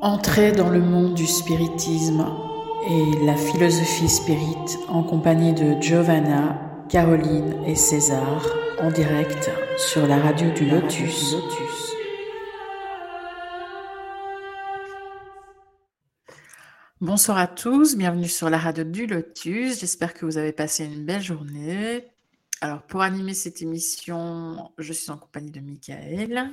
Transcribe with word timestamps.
Entrez 0.00 0.52
dans 0.52 0.70
le 0.70 0.78
monde 0.78 1.14
du 1.14 1.26
spiritisme 1.26 2.24
et 2.88 3.24
la 3.26 3.36
philosophie 3.36 4.08
spirit 4.08 4.76
en 4.86 5.02
compagnie 5.02 5.52
de 5.52 5.80
Giovanna, 5.80 6.84
Caroline 6.88 7.64
et 7.66 7.74
César 7.74 8.46
en 8.80 8.92
direct 8.92 9.50
sur 9.76 10.06
la 10.06 10.18
radio 10.18 10.52
du 10.52 10.66
Lotus. 10.66 11.34
Bonsoir 17.00 17.38
à 17.38 17.48
tous, 17.48 17.96
bienvenue 17.96 18.28
sur 18.28 18.50
la 18.50 18.58
radio 18.58 18.84
du 18.84 19.08
Lotus. 19.08 19.80
J'espère 19.80 20.14
que 20.14 20.24
vous 20.26 20.38
avez 20.38 20.52
passé 20.52 20.84
une 20.84 21.04
belle 21.04 21.22
journée. 21.22 22.06
Alors, 22.60 22.82
pour 22.82 23.02
animer 23.02 23.34
cette 23.34 23.62
émission, 23.62 24.70
je 24.78 24.92
suis 24.92 25.10
en 25.10 25.16
compagnie 25.16 25.52
de 25.52 25.60
Michael. 25.60 26.50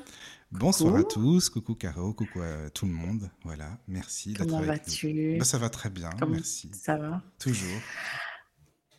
Bonsoir 0.60 0.96
à 0.96 1.04
tous, 1.04 1.50
coucou 1.50 1.76
Caro, 1.76 2.14
coucou 2.14 2.42
à 2.42 2.70
tout 2.70 2.86
le 2.86 2.92
monde. 2.94 3.30
Voilà, 3.44 3.78
merci 3.90 4.30
d'être 4.30 4.46
Comment 4.46 4.62
vas-tu? 4.62 5.36
Bah, 5.38 5.44
Ça 5.44 5.58
va 5.58 5.70
très 5.70 5.90
bien, 5.90 6.10
merci. 6.30 6.72
Ça 6.74 6.96
va? 6.96 7.22
Toujours. 7.40 7.82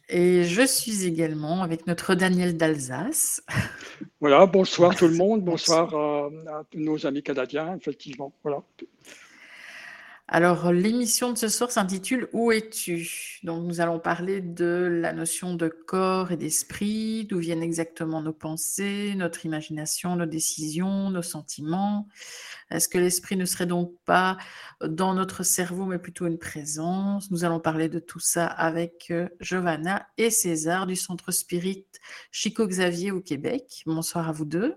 Et 0.09 0.45
je 0.45 0.67
suis 0.67 1.05
également 1.07 1.63
avec 1.63 1.87
notre 1.87 2.15
Daniel 2.15 2.57
d'Alsace. 2.57 3.43
Voilà, 4.21 4.45
bonsoir 4.47 4.95
tout 4.95 5.09
le 5.09 5.17
monde, 5.17 5.41
bonsoir, 5.45 5.95
à, 5.95 6.27
à, 6.59 6.63
nos 6.75 7.07
amis 7.07 7.23
canadiens, 7.23 7.75
effectivement. 7.77 8.33
Voilà. 8.43 8.63
Alors, 10.29 10.73
l'émission 10.73 11.33
de 11.33 11.39
ce 11.39 11.47
soir 11.47 11.71
s'intitule 11.71 12.29
Où 12.33 12.51
es-tu? 12.51 13.39
Donc, 13.45 13.65
nous 13.65 13.81
allons 13.81 14.01
parler 14.01 14.41
de 14.41 14.99
la 15.01 15.13
notion 15.13 15.55
de 15.55 15.69
corps 15.69 16.33
et 16.33 16.37
d'esprit, 16.37 17.27
d'où 17.27 17.39
viennent 17.39 17.63
exactement 17.63 18.21
nos 18.23 18.33
pensées, 18.33 19.15
notre 19.17 19.47
imagination, 19.47 20.17
nos 20.17 20.27
décisions, 20.27 21.11
nos 21.11 21.23
sentiments. 21.23 22.09
Est-ce 22.71 22.89
que 22.89 22.99
l'esprit 22.99 23.37
ne 23.37 23.45
serait 23.45 23.67
donc 23.67 23.95
pas 24.05 24.37
dans 24.85 25.15
notre 25.15 25.45
cerveau, 25.45 25.85
mais 25.85 26.01
plutôt 26.01 26.27
une 26.27 26.39
présence? 26.39 27.31
Nous 27.31 27.45
allons 27.45 27.61
parler 27.61 27.89
de 27.89 28.01
tout 28.01 28.19
ça 28.19 28.47
avec 28.47 29.13
euh, 29.13 29.29
Giovanna 29.41 30.09
et 30.19 30.31
César 30.31 30.89
du 30.89 30.97
Centre 30.97 31.31
Spirit 31.31 31.87
Chico 32.33 32.67
Xavier 32.67 33.13
au 33.13 33.21
Québec. 33.21 33.85
Bonsoir 33.87 34.29
à 34.29 34.33
vous 34.33 34.45
deux. 34.45 34.75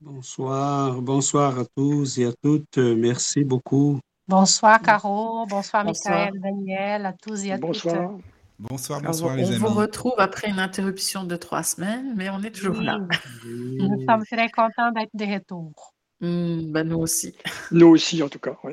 Bonsoir, 0.00 1.00
bonsoir 1.02 1.60
à 1.60 1.64
tous 1.76 2.18
et 2.18 2.24
à 2.24 2.32
toutes. 2.42 2.78
Merci 2.78 3.44
beaucoup 3.44 4.00
Bonsoir 4.28 4.82
Caro, 4.82 5.46
bonsoir, 5.46 5.84
Michael, 5.84 6.40
Daniel, 6.40 7.06
à 7.06 7.12
tous 7.12 7.44
et 7.44 7.52
à 7.52 7.58
bonsoir. 7.58 8.10
toutes. 8.10 8.24
Bonsoir, 8.58 9.00
bonsoir 9.00 9.36
les 9.36 9.52
amis. 9.52 9.62
On 9.62 9.68
vous 9.68 9.78
retrouve 9.78 10.14
après 10.18 10.50
une 10.50 10.58
interruption 10.58 11.22
de 11.22 11.36
trois 11.36 11.62
semaines, 11.62 12.14
mais 12.16 12.28
on 12.30 12.42
est 12.42 12.50
toujours 12.50 12.80
là. 12.80 12.98
Nous 13.46 14.04
sommes 14.04 14.24
très 14.24 14.50
contents 14.50 14.90
d'être 14.90 15.14
de 15.14 15.32
retour. 15.32 15.94
Mmh, 16.20 16.72
bah 16.72 16.82
nous 16.82 16.98
aussi. 16.98 17.36
Nous 17.70 17.86
aussi, 17.86 18.20
en 18.22 18.28
tout 18.28 18.40
cas, 18.40 18.56
oui. 18.64 18.72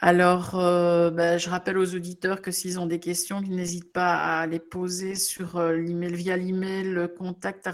Alors, 0.00 0.54
euh, 0.54 1.10
bah, 1.10 1.36
je 1.36 1.50
rappelle 1.50 1.76
aux 1.76 1.94
auditeurs 1.94 2.40
que 2.40 2.52
s'ils 2.52 2.78
ont 2.78 2.86
des 2.86 3.00
questions, 3.00 3.42
qu'ils 3.42 3.56
n'hésitent 3.56 3.92
pas 3.92 4.14
à 4.14 4.46
les 4.46 4.60
poser 4.60 5.16
sur 5.16 5.56
euh, 5.56 5.72
l'email 5.74 6.14
via 6.14 6.36
l'email 6.36 7.08
contact 7.18 7.68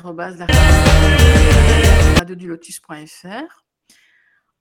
lotus.fr 2.46 3.63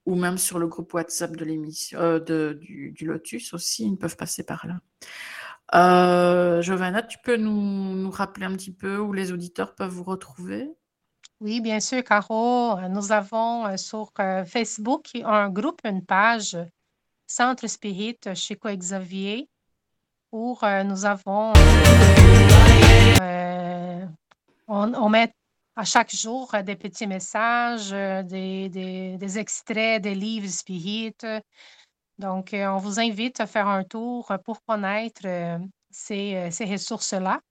ou 0.05 0.15
même 0.15 0.37
sur 0.37 0.59
le 0.59 0.67
groupe 0.67 0.93
WhatsApp 0.93 1.35
de 1.35 1.45
l'émission 1.45 1.99
euh, 1.99 2.53
du, 2.53 2.93
Lotus 3.01 3.53
aussi, 3.53 3.85
ils 3.85 3.97
peuvent 3.97 4.17
passer 4.17 4.43
par 4.43 4.65
là. 4.67 4.79
Euh, 5.75 6.61
Giovanna, 6.61 7.01
tu 7.01 7.17
peux 7.23 7.37
nous, 7.37 8.11
rappeler 8.11 8.45
un 8.45 8.53
petit 8.53 8.73
peu 8.73 8.97
où 8.97 9.13
les 9.13 9.31
auditeurs 9.31 9.75
peuvent 9.75 9.91
vous 9.91 10.03
retrouver? 10.03 10.69
Oui, 11.39 11.61
bien 11.61 11.79
sûr, 11.79 12.03
Caro. 12.03 12.79
Nous 12.89 13.11
avons 13.11 13.65
euh, 13.65 13.77
sur 13.77 14.11
Facebook 14.45 15.07
un 15.23 15.49
groupe, 15.49 15.81
une 15.83 16.05
page 16.05 16.57
Centre 17.25 17.67
Spirit 17.67 18.19
chez 18.35 18.55
Xavier, 18.55 19.49
où 20.31 20.57
nous 20.85 21.05
avons 21.05 21.53
on, 24.67 24.93
on, 24.93 25.09
met 25.09 25.33
à 25.75 25.85
chaque 25.85 26.15
jour 26.15 26.53
euh, 26.53 26.61
des 26.61 26.75
petits 26.75 27.07
messages, 27.07 27.91
euh, 27.93 28.23
des, 28.23 28.69
des, 28.69 29.39
extraits 29.39 30.01
des 30.01 30.15
livres 30.15 30.49
spirites. 30.49 31.25
Donc, 32.19 32.53
euh, 32.53 32.67
on 32.67 32.77
vous 32.77 32.99
invite 32.99 33.39
à 33.39 33.47
faire 33.47 33.67
un 33.67 33.83
tour 33.83 34.31
pour 34.45 34.63
connaître 34.63 35.23
ces, 35.89 36.49
ces 36.51 36.65
ressources-là. 36.65 37.41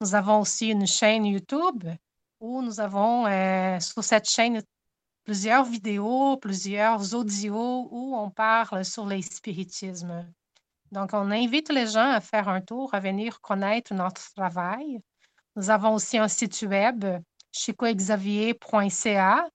Nous 0.00 0.14
avons 0.14 0.40
aussi 0.40 0.68
une 0.70 0.86
chaîne 0.86 1.26
YouTube 1.26 1.84
où 2.40 2.62
nous 2.62 2.80
avons 2.80 3.24
sur 3.80 4.02
cette 4.04 4.28
chaîne 4.28 4.62
plusieurs 5.24 5.64
vidéos, 5.64 6.36
plusieurs 6.38 7.14
audios 7.14 7.88
où 7.90 8.16
on 8.16 8.30
parle 8.30 8.84
sur 8.84 9.06
les 9.06 9.22
spiritismes. 9.22 10.26
Donc, 10.92 11.10
on 11.12 11.30
invite 11.30 11.70
les 11.70 11.86
gens 11.86 12.10
à 12.10 12.20
faire 12.20 12.48
un 12.48 12.60
tour, 12.60 12.94
à 12.94 13.00
venir 13.00 13.40
connaître 13.40 13.92
notre 13.92 14.32
travail. 14.34 15.00
Nous 15.56 15.68
avons 15.68 15.94
aussi 15.94 16.16
un 16.16 16.28
site 16.28 16.62
web 16.62 17.04
chicoexavier.ca 17.56 19.48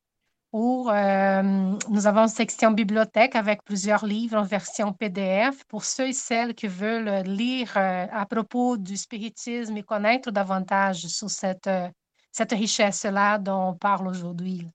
où 0.54 0.90
euh, 0.90 1.78
nous 1.90 2.08
avons 2.08 2.24
une 2.24 2.28
section 2.28 2.72
bibliothèque 2.72 3.36
avec 3.36 3.64
plusieurs 3.64 4.06
livres 4.06 4.38
en 4.38 4.44
version 4.44 4.92
PDF 4.92 5.64
pour 5.66 5.86
ceux 5.86 6.10
et 6.10 6.14
celles 6.14 6.54
qui 6.54 6.68
veulent 6.68 7.24
lire 7.26 7.72
euh, 7.78 8.06
à 8.12 8.26
propos 8.26 8.76
du 8.76 8.98
spiritisme 8.98 9.78
et 9.78 9.84
connaître 9.84 10.30
davantage 10.30 11.08
sur 11.08 11.30
cette, 11.30 11.68
euh, 11.68 11.88
cette 12.32 12.52
richesse-là 12.52 13.38
dont 13.38 13.70
on 13.70 13.76
parle 13.76 14.08
aujourd'hui. 14.08 14.68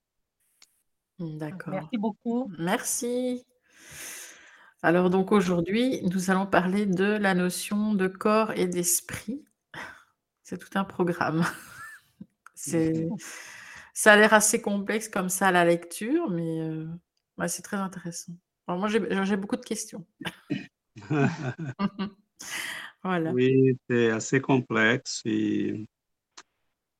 D'accord. 1.18 1.74
Merci 1.74 1.98
beaucoup. 1.98 2.50
Merci. 2.58 3.44
Alors 4.82 5.10
donc 5.10 5.32
aujourd'hui, 5.32 6.00
nous 6.04 6.30
allons 6.30 6.46
parler 6.46 6.86
de 6.86 7.04
la 7.04 7.34
notion 7.34 7.92
de 7.92 8.06
corps 8.06 8.52
et 8.52 8.66
d'esprit. 8.66 9.44
C'est 10.42 10.58
tout 10.58 10.78
un 10.78 10.84
programme. 10.84 11.44
C'est, 12.70 13.08
ça 13.94 14.12
a 14.12 14.16
l'air 14.16 14.34
assez 14.34 14.60
complexe 14.60 15.08
comme 15.08 15.28
ça 15.28 15.48
à 15.48 15.52
la 15.52 15.64
lecture, 15.64 16.30
mais 16.30 16.60
euh, 16.60 16.86
c'est 17.48 17.62
très 17.62 17.76
intéressant. 17.76 18.32
moi, 18.68 18.88
j'ai, 18.88 19.36
beaucoup 19.36 19.56
de 19.56 19.64
questions. 19.64 20.06
voilà. 23.02 23.32
Oui, 23.32 23.76
c'est 23.88 24.10
assez 24.10 24.40
complexe. 24.40 25.22
Et 25.24 25.86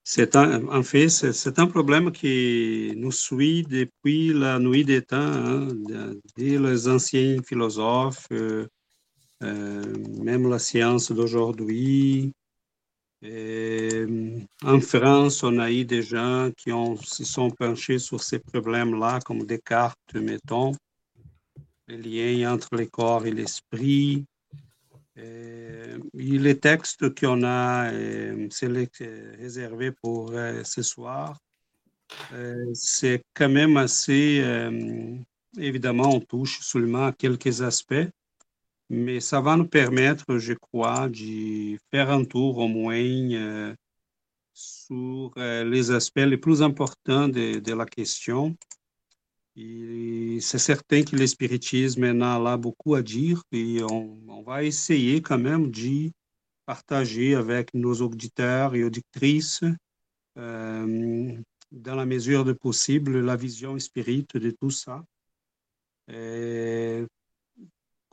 c'est 0.08 0.36
un, 0.36 0.68
en 0.68 0.84
fait, 0.84 1.08
c'est, 1.08 1.58
un 1.58 1.66
problème 1.66 2.12
qui 2.12 2.92
nous 2.96 3.10
suit 3.10 3.64
depuis 3.64 4.32
la 4.32 4.60
nuit 4.60 4.84
des 4.84 5.02
temps, 5.02 5.16
hein, 5.16 5.68
les 6.36 6.88
anciens 6.88 7.42
philosophes, 7.42 8.28
euh, 8.30 8.68
euh, 9.42 9.82
même 10.22 10.48
la 10.48 10.60
science 10.60 11.10
d'aujourd'hui. 11.10 12.32
En 13.22 14.80
France, 14.80 15.42
on 15.42 15.58
a 15.58 15.70
eu 15.70 15.84
des 15.84 16.02
gens 16.02 16.50
qui 16.56 16.70
se 17.02 17.24
sont 17.24 17.50
penchés 17.50 17.98
sur 17.98 18.22
ces 18.22 18.38
problèmes-là, 18.38 19.20
comme 19.24 19.44
Descartes, 19.46 20.14
mettons, 20.14 20.72
les 21.88 22.36
liens 22.36 22.54
entre 22.54 22.76
le 22.76 22.86
corps 22.86 23.26
et 23.26 23.30
l'esprit. 23.30 24.24
Les 25.16 26.58
textes 26.58 27.18
qu'on 27.18 27.42
a 27.42 27.90
réservés 29.38 29.92
pour 29.92 30.32
euh, 30.32 30.62
ce 30.62 30.82
soir, 30.82 31.38
euh, 32.32 32.70
c'est 32.74 33.22
quand 33.34 33.48
même 33.48 33.76
assez, 33.76 34.40
euh, 34.42 35.16
évidemment, 35.58 36.14
on 36.14 36.20
touche 36.20 36.60
seulement 36.60 37.06
à 37.06 37.12
quelques 37.12 37.62
aspects, 37.62 38.08
mais 38.88 39.20
ça 39.20 39.40
va 39.40 39.56
nous 39.56 39.68
permettre, 39.68 40.38
je 40.38 40.52
crois, 40.54 41.08
de 41.08 41.78
faire 41.90 42.10
un 42.10 42.24
tour 42.24 42.58
au 42.58 42.68
moins 42.68 42.96
euh, 42.96 43.74
sur 44.52 45.32
euh, 45.36 45.64
les 45.64 45.90
aspects 45.90 46.18
les 46.18 46.36
plus 46.36 46.62
importants 46.62 47.28
de, 47.28 47.58
de 47.58 47.72
la 47.74 47.86
question. 47.86 48.56
C'est 49.56 50.58
certain 50.58 51.02
que 51.02 51.16
le 51.16 51.26
spiritisme 51.26 52.04
a 52.04 52.38
là 52.38 52.56
beaucoup 52.58 52.94
à 52.94 53.02
dire 53.02 53.42
et 53.52 53.82
on, 53.82 54.20
on, 54.28 54.42
va 54.42 54.62
essayer 54.62 55.22
quand 55.22 55.38
même 55.38 55.70
de 55.70 56.10
partager 56.66 57.34
avec 57.34 57.72
nos 57.72 57.94
auditeurs 58.02 58.74
et 58.74 58.84
auditrices, 58.84 59.62
euh, 60.36 61.32
dans 61.72 61.94
la 61.94 62.04
mesure 62.04 62.44
de 62.44 62.52
possible, 62.52 63.20
la 63.20 63.36
vision 63.36 63.78
spirite 63.78 64.36
de 64.36 64.50
tout 64.50 64.70
ça. 64.70 65.02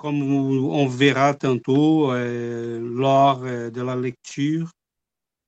Comme 0.04 0.22
on 0.22 0.86
verra 0.86 1.34
tantôt 1.34 2.12
euh, 2.12 2.78
lors 2.78 3.42
euh, 3.46 3.70
de 3.70 3.82
la 3.82 3.96
lecture, 3.96 4.70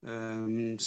euh, 0.06 0.78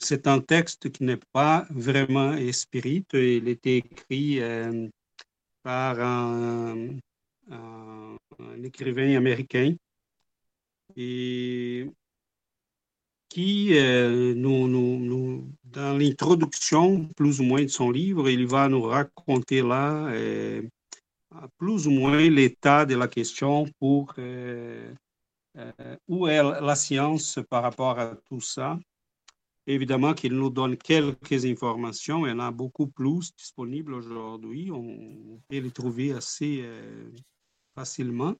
c'est 0.00 0.28
un 0.28 0.38
texte 0.38 0.92
qui 0.92 1.02
n'est 1.02 1.18
pas 1.32 1.66
vraiment 1.70 2.36
spirit. 2.52 3.04
Il 3.12 3.48
était 3.48 3.78
écrit 3.78 4.40
par 5.64 5.98
un, 6.00 6.96
écrivain 8.62 9.16
américain 9.16 9.74
qui, 10.94 11.90
dans 15.64 15.98
l'introduction 15.98 17.08
plus 17.16 17.40
ou 17.40 17.44
moins 17.44 17.62
de 17.64 17.68
son 17.68 17.90
livre, 17.90 18.28
il 18.28 18.46
va 18.46 18.68
nous 18.68 18.82
raconter 18.82 19.62
là 19.62 20.12
plus 21.58 21.86
ou 21.86 21.90
moins 21.90 22.28
l'état 22.28 22.86
de 22.86 22.94
la 22.96 23.08
question 23.08 23.66
pour 23.78 24.14
où 26.08 26.28
est 26.28 26.42
la 26.42 26.76
science 26.76 27.38
par 27.48 27.62
rapport 27.62 27.98
à 27.98 28.14
tout 28.28 28.40
ça. 28.40 28.78
Évidemment 29.66 30.14
qu'il 30.14 30.34
nous 30.34 30.50
donne 30.50 30.76
quelques 30.76 31.44
informations, 31.44 32.26
il 32.26 32.30
y 32.30 32.32
en 32.32 32.38
a 32.38 32.50
beaucoup 32.50 32.86
plus 32.86 33.34
disponibles 33.34 33.94
aujourd'hui, 33.94 34.70
on 34.70 35.40
peut 35.48 35.58
les 35.58 35.70
trouver 35.70 36.12
assez 36.12 36.64
facilement. 37.74 38.34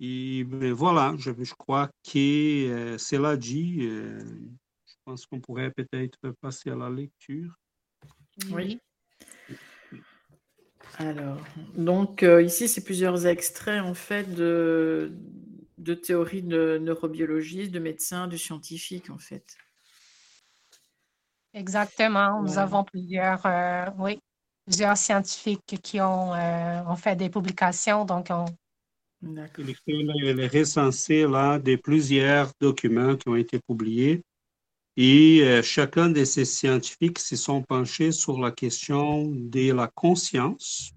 Et 0.00 0.44
ben, 0.44 0.72
voilà, 0.72 1.14
je, 1.18 1.32
je, 1.38 1.54
crois 1.54 1.88
que 2.04 2.68
euh, 2.68 2.98
cela 2.98 3.36
dit, 3.36 3.78
euh, 3.80 4.20
je 4.86 4.94
pense 5.04 5.26
qu'on 5.26 5.40
pourrait 5.40 5.72
peut-être 5.72 6.30
passer 6.40 6.70
à 6.70 6.76
la 6.76 6.88
lecture. 6.88 7.52
Oui. 8.50 8.78
Alors, 10.96 11.38
donc 11.76 12.22
euh, 12.22 12.42
ici, 12.42 12.68
c'est 12.68 12.82
plusieurs 12.82 13.26
extraits 13.26 13.82
en 13.82 13.94
fait 13.94 14.34
de, 14.34 15.12
de 15.78 15.94
théories 15.94 16.42
de 16.42 16.78
neurobiologie, 16.78 17.68
de 17.68 17.78
médecins, 17.78 18.26
de 18.26 18.36
scientifiques 18.36 19.10
en 19.10 19.18
fait. 19.18 19.56
Exactement. 21.54 22.42
Nous 22.42 22.58
avons 22.58 22.84
plusieurs, 22.84 23.46
oui, 23.98 24.20
plusieurs 24.66 24.96
scientifiques 24.96 25.80
qui 25.82 26.00
ont, 26.00 26.32
ont, 26.32 26.96
fait 26.96 27.16
des 27.16 27.30
publications, 27.30 28.04
donc 28.04 28.28
on, 28.30 28.44
il 29.22 30.40
est 30.40 30.58
recensé 30.58 31.26
là 31.26 31.58
de 31.58 31.76
plusieurs 31.76 32.52
documents 32.60 33.16
qui 33.16 33.28
ont 33.28 33.36
été 33.36 33.58
publiés 33.58 34.22
et 35.00 35.42
euh, 35.44 35.62
chacun 35.62 36.10
de 36.10 36.24
ces 36.24 36.44
scientifiques 36.44 37.20
se 37.20 37.36
sont 37.36 37.62
penchés 37.62 38.10
sur 38.10 38.40
la 38.40 38.50
question 38.50 39.26
de 39.28 39.72
la 39.72 39.86
conscience, 39.86 40.90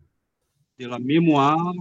de 0.80 0.88
la 0.88 0.98
mémoire. 0.98 1.72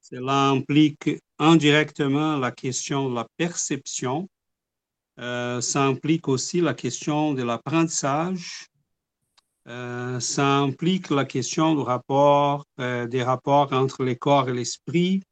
Cela 0.00 0.50
implique 0.50 1.10
indirectement 1.40 2.36
la 2.36 2.52
question 2.52 3.10
de 3.10 3.16
la 3.16 3.26
perception. 3.36 4.28
Euh, 5.18 5.60
ça 5.60 5.82
implique 5.82 6.28
aussi 6.28 6.60
la 6.60 6.74
question 6.74 7.34
de 7.34 7.42
l'apprentissage. 7.42 8.68
Euh, 9.66 10.20
ça 10.20 10.58
implique 10.58 11.10
la 11.10 11.24
question 11.24 11.74
du 11.74 11.80
rapport, 11.80 12.64
des 12.78 13.22
rapports 13.24 13.72
entre 13.72 14.04
le 14.04 14.14
corps 14.14 14.48
et 14.48 14.52
l'esprit, 14.52 15.24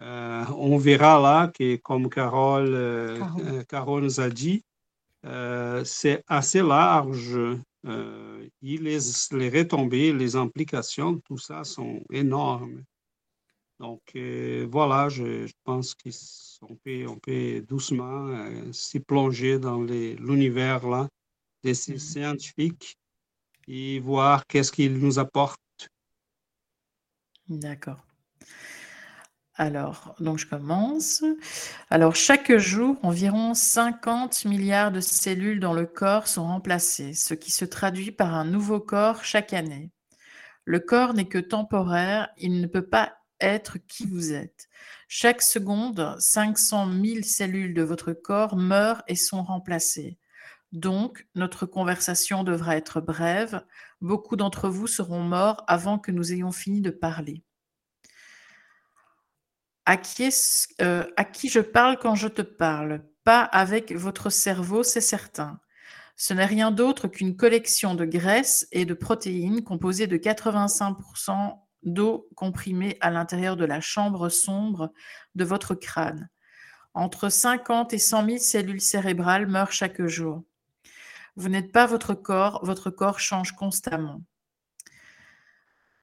euh, 0.00 0.44
on 0.56 0.78
verra 0.78 1.20
là 1.20 1.48
que, 1.48 1.76
comme 1.76 2.08
Carole, 2.08 2.72
euh, 2.72 3.20
euh, 3.40 3.64
Carole 3.64 4.04
nous 4.04 4.20
a 4.20 4.28
dit, 4.28 4.62
c'est 5.84 6.22
assez 6.26 6.62
large. 6.62 7.38
et 7.84 8.48
les, 8.78 8.98
les 9.32 9.50
retombées, 9.50 10.12
les 10.12 10.36
implications, 10.36 11.18
tout 11.20 11.38
ça 11.38 11.64
sont 11.64 12.02
énormes. 12.12 12.82
Donc 13.78 14.02
voilà, 14.70 15.08
je, 15.08 15.50
pense 15.64 15.94
qu'on 15.94 16.76
peut, 16.76 17.06
on 17.06 17.18
peut 17.18 17.60
doucement 17.62 18.72
s'y 18.72 19.00
plonger 19.00 19.58
dans 19.58 19.82
l'univers 19.82 20.86
là 20.88 21.08
des 21.62 21.72
mm-hmm. 21.72 21.98
scientifiques 21.98 22.98
et 23.66 24.00
voir 24.00 24.46
qu'est-ce 24.46 24.72
qu'ils 24.72 24.98
nous 24.98 25.18
apportent. 25.18 25.58
D'accord. 27.48 28.07
Alors, 29.60 30.14
donc 30.20 30.38
je 30.38 30.46
commence. 30.46 31.24
Alors, 31.90 32.14
chaque 32.14 32.56
jour, 32.58 32.96
environ 33.02 33.54
50 33.54 34.44
milliards 34.44 34.92
de 34.92 35.00
cellules 35.00 35.58
dans 35.58 35.74
le 35.74 35.84
corps 35.84 36.28
sont 36.28 36.46
remplacées, 36.46 37.12
ce 37.12 37.34
qui 37.34 37.50
se 37.50 37.64
traduit 37.64 38.12
par 38.12 38.34
un 38.34 38.44
nouveau 38.44 38.78
corps 38.78 39.24
chaque 39.24 39.52
année. 39.52 39.90
Le 40.64 40.78
corps 40.78 41.12
n'est 41.12 41.26
que 41.26 41.38
temporaire, 41.38 42.28
il 42.38 42.60
ne 42.60 42.68
peut 42.68 42.86
pas 42.86 43.14
être 43.40 43.78
qui 43.78 44.06
vous 44.06 44.32
êtes. 44.32 44.68
Chaque 45.08 45.42
seconde, 45.42 46.14
500 46.20 46.92
000 46.92 47.22
cellules 47.24 47.74
de 47.74 47.82
votre 47.82 48.12
corps 48.12 48.56
meurent 48.56 49.02
et 49.08 49.16
sont 49.16 49.42
remplacées. 49.42 50.18
Donc, 50.70 51.26
notre 51.34 51.66
conversation 51.66 52.44
devra 52.44 52.76
être 52.76 53.00
brève. 53.00 53.64
Beaucoup 54.02 54.36
d'entre 54.36 54.68
vous 54.68 54.86
seront 54.86 55.22
morts 55.22 55.64
avant 55.66 55.98
que 55.98 56.12
nous 56.12 56.32
ayons 56.32 56.52
fini 56.52 56.80
de 56.80 56.90
parler. 56.90 57.42
À 59.88 59.96
qui, 59.96 60.28
euh, 60.82 61.06
à 61.16 61.24
qui 61.24 61.48
je 61.48 61.60
parle 61.60 61.98
quand 61.98 62.14
je 62.14 62.28
te 62.28 62.42
parle? 62.42 63.04
Pas 63.24 63.40
avec 63.40 63.92
votre 63.92 64.28
cerveau, 64.28 64.82
c'est 64.82 65.00
certain. 65.00 65.60
Ce 66.14 66.34
n'est 66.34 66.44
rien 66.44 66.70
d'autre 66.70 67.08
qu'une 67.08 67.38
collection 67.38 67.94
de 67.94 68.04
graisses 68.04 68.68
et 68.70 68.84
de 68.84 68.92
protéines 68.92 69.64
composées 69.64 70.06
de 70.06 70.18
85% 70.18 71.58
d'eau 71.84 72.28
comprimée 72.36 72.98
à 73.00 73.08
l'intérieur 73.08 73.56
de 73.56 73.64
la 73.64 73.80
chambre 73.80 74.28
sombre 74.28 74.92
de 75.34 75.44
votre 75.46 75.74
crâne. 75.74 76.28
Entre 76.92 77.30
50 77.30 77.94
et 77.94 77.98
100 77.98 78.26
000 78.26 78.38
cellules 78.40 78.82
cérébrales 78.82 79.46
meurent 79.46 79.72
chaque 79.72 80.04
jour. 80.04 80.42
Vous 81.36 81.48
n'êtes 81.48 81.72
pas 81.72 81.86
votre 81.86 82.12
corps, 82.12 82.60
votre 82.62 82.90
corps 82.90 83.20
change 83.20 83.52
constamment. 83.52 84.20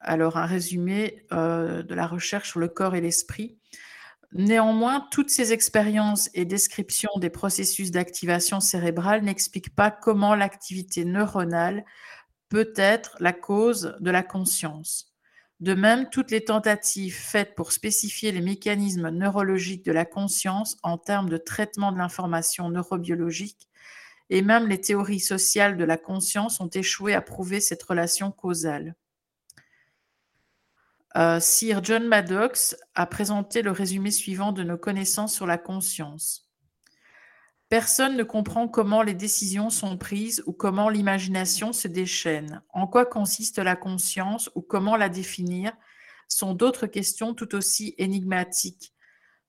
Alors, 0.08 0.38
un 0.38 0.46
résumé 0.46 1.26
euh, 1.34 1.81
de 1.81 1.96
la 1.96 2.06
recherche 2.06 2.52
sur 2.52 2.60
le 2.60 2.68
corps 2.68 2.96
et 2.96 3.02
l'esprit. 3.02 3.58
Néanmoins, 4.33 5.07
toutes 5.12 5.30
ces 5.30 5.54
expériences 5.54 6.30
et 6.33 6.45
descriptions 6.45 7.12
des 7.18 7.30
processus 7.30 7.92
d'activation 7.92 8.60
cérébrale 8.60 9.24
n'expliquent 9.24 9.75
pas 9.75 9.92
comment 9.92 10.36
l'activité 10.36 11.06
neuronale 11.06 11.86
peut 12.50 12.74
être 12.75 13.16
la 13.19 13.33
cause 13.33 13.95
de 14.00 14.12
la 14.12 14.24
conscience. 14.24 15.13
De 15.62 15.74
même, 15.74 16.10
toutes 16.10 16.31
les 16.31 16.44
tentatives 16.44 17.16
faites 17.16 17.56
pour 17.56 17.72
spécifier 17.72 18.31
les 18.31 18.42
mécanismes 18.42 19.10
neurologiques 19.10 19.86
de 19.86 19.94
la 19.94 20.04
conscience 20.04 20.78
en 20.83 20.98
termes 20.98 21.30
de 21.30 21.38
traitement 21.38 21.94
de 21.94 21.98
l'information 21.98 22.69
neurobiologique 22.69 23.69
et 24.30 24.42
même 24.42 24.68
les 24.68 24.81
théories 24.81 25.19
sociales 25.19 25.78
de 25.78 25.83
la 25.83 25.98
conscience 25.98 26.60
ont 26.60 26.69
échoué 26.69 27.13
à 27.13 27.21
prouver 27.21 27.62
cette 27.62 27.83
relation 27.83 28.31
causale. 28.31 28.95
Euh, 31.18 31.40
Sir 31.40 31.82
John 31.82 32.08
Maddox 32.08 32.76
a 32.94 33.06
présenté 33.06 33.62
le 33.62 33.72
résumé 33.72 34.12
suivant 34.12 34.52
de 34.52 34.64
nos 34.64 34.78
connaissances 34.78 35.34
sur 35.34 35.48
la 35.48 35.58
conscience. 35.58 36.52
Personne 37.70 38.18
ne 38.18 38.24
comprend 38.24 38.68
comment 38.68 39.02
les 39.02 39.14
décisions 39.14 39.70
sont 39.70 39.98
prises 39.98 40.44
ou 40.46 40.52
comment 40.52 40.90
l'imagination 40.90 41.72
se 41.72 41.88
déchaîne. 41.88 42.62
En 42.70 42.86
quoi 42.86 43.06
consiste 43.06 43.60
la 43.60 43.78
conscience 43.78 44.52
ou 44.56 44.62
comment 44.62 44.98
la 44.98 45.07
définir 45.07 45.72
sont 46.28 46.54
d'autres 46.54 46.86
questions 46.86 47.34
tout 47.34 47.56
aussi 47.56 47.95
énigmatiques. 47.98 48.94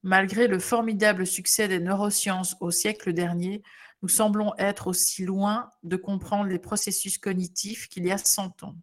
Malgré 0.04 0.46
le 0.46 0.60
formidable 0.60 1.26
succès 1.26 1.66
des 1.66 1.80
neurosciences 1.80 2.54
au 2.60 2.70
siècle 2.70 3.12
dernier, 3.12 3.62
nous 4.02 4.08
semblons 4.08 4.54
être 4.56 4.86
aussi 4.86 5.24
loin 5.24 5.68
de 5.82 5.96
comprendre 5.96 6.48
les 6.48 6.60
processus 6.60 7.18
cognitifs 7.18 7.88
qu'il 7.88 8.06
y 8.06 8.12
a 8.12 8.18
100 8.18 8.62
ans. 8.62 8.76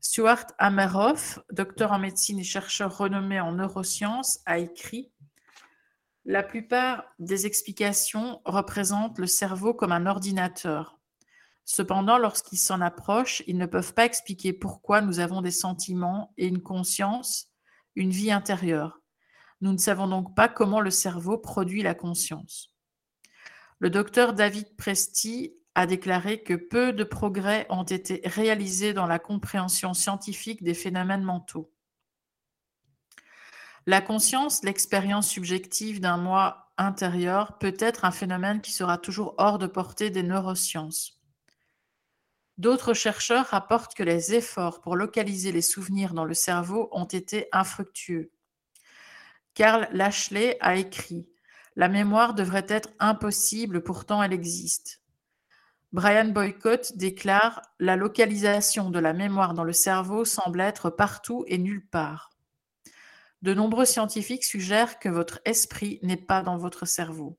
Stuart 0.00 0.46
Ameroff, 0.58 1.40
docteur 1.50 1.90
en 1.90 1.98
médecine 1.98 2.38
et 2.38 2.44
chercheur 2.44 2.96
renommé 2.96 3.40
en 3.40 3.52
neurosciences, 3.52 4.40
a 4.46 4.58
écrit 4.58 5.10
La 6.24 6.44
plupart 6.44 7.04
des 7.18 7.46
explications 7.46 8.40
représentent 8.44 9.18
le 9.18 9.26
cerveau 9.26 9.74
comme 9.74 9.90
un 9.90 10.06
ordinateur. 10.06 10.98
Cependant, 11.64 12.16
lorsqu'ils 12.16 12.58
s'en 12.58 12.80
approchent, 12.80 13.42
ils 13.46 13.58
ne 13.58 13.66
peuvent 13.66 13.92
pas 13.92 14.04
expliquer 14.04 14.52
pourquoi 14.52 15.00
nous 15.00 15.18
avons 15.18 15.42
des 15.42 15.50
sentiments 15.50 16.32
et 16.38 16.46
une 16.46 16.62
conscience, 16.62 17.50
une 17.96 18.10
vie 18.10 18.30
intérieure. 18.30 19.00
Nous 19.60 19.72
ne 19.72 19.78
savons 19.78 20.06
donc 20.06 20.36
pas 20.36 20.48
comment 20.48 20.80
le 20.80 20.90
cerveau 20.90 21.38
produit 21.38 21.82
la 21.82 21.94
conscience. 21.94 22.72
Le 23.80 23.90
docteur 23.90 24.32
David 24.32 24.76
Presti 24.76 25.57
a 25.78 25.86
déclaré 25.86 26.42
que 26.42 26.54
peu 26.54 26.92
de 26.92 27.04
progrès 27.04 27.64
ont 27.70 27.84
été 27.84 28.20
réalisés 28.24 28.92
dans 28.92 29.06
la 29.06 29.20
compréhension 29.20 29.94
scientifique 29.94 30.64
des 30.64 30.74
phénomènes 30.74 31.22
mentaux. 31.22 31.72
La 33.86 34.00
conscience, 34.00 34.64
l'expérience 34.64 35.28
subjective 35.28 36.00
d'un 36.00 36.16
moi 36.16 36.72
intérieur, 36.78 37.58
peut 37.58 37.76
être 37.78 38.04
un 38.04 38.10
phénomène 38.10 38.60
qui 38.60 38.72
sera 38.72 38.98
toujours 38.98 39.36
hors 39.38 39.60
de 39.60 39.68
portée 39.68 40.10
des 40.10 40.24
neurosciences. 40.24 41.20
D'autres 42.56 42.92
chercheurs 42.92 43.46
rapportent 43.46 43.94
que 43.94 44.02
les 44.02 44.34
efforts 44.34 44.80
pour 44.80 44.96
localiser 44.96 45.52
les 45.52 45.62
souvenirs 45.62 46.12
dans 46.12 46.24
le 46.24 46.34
cerveau 46.34 46.88
ont 46.90 47.04
été 47.04 47.46
infructueux. 47.52 48.32
Karl 49.54 49.88
Lashley 49.92 50.56
a 50.60 50.74
écrit 50.74 51.28
La 51.76 51.88
mémoire 51.88 52.34
devrait 52.34 52.66
être 52.68 52.88
impossible, 52.98 53.84
pourtant 53.84 54.20
elle 54.20 54.32
existe. 54.32 55.02
Brian 55.92 56.26
Boycott 56.26 56.92
déclare 56.96 57.62
La 57.78 57.96
localisation 57.96 58.90
de 58.90 58.98
la 58.98 59.14
mémoire 59.14 59.54
dans 59.54 59.64
le 59.64 59.72
cerveau 59.72 60.26
semble 60.26 60.60
être 60.60 60.90
partout 60.90 61.44
et 61.46 61.56
nulle 61.56 61.86
part. 61.86 62.28
De 63.40 63.54
nombreux 63.54 63.86
scientifiques 63.86 64.44
suggèrent 64.44 64.98
que 64.98 65.08
votre 65.08 65.40
esprit 65.46 65.98
n'est 66.02 66.18
pas 66.18 66.42
dans 66.42 66.58
votre 66.58 66.84
cerveau. 66.84 67.38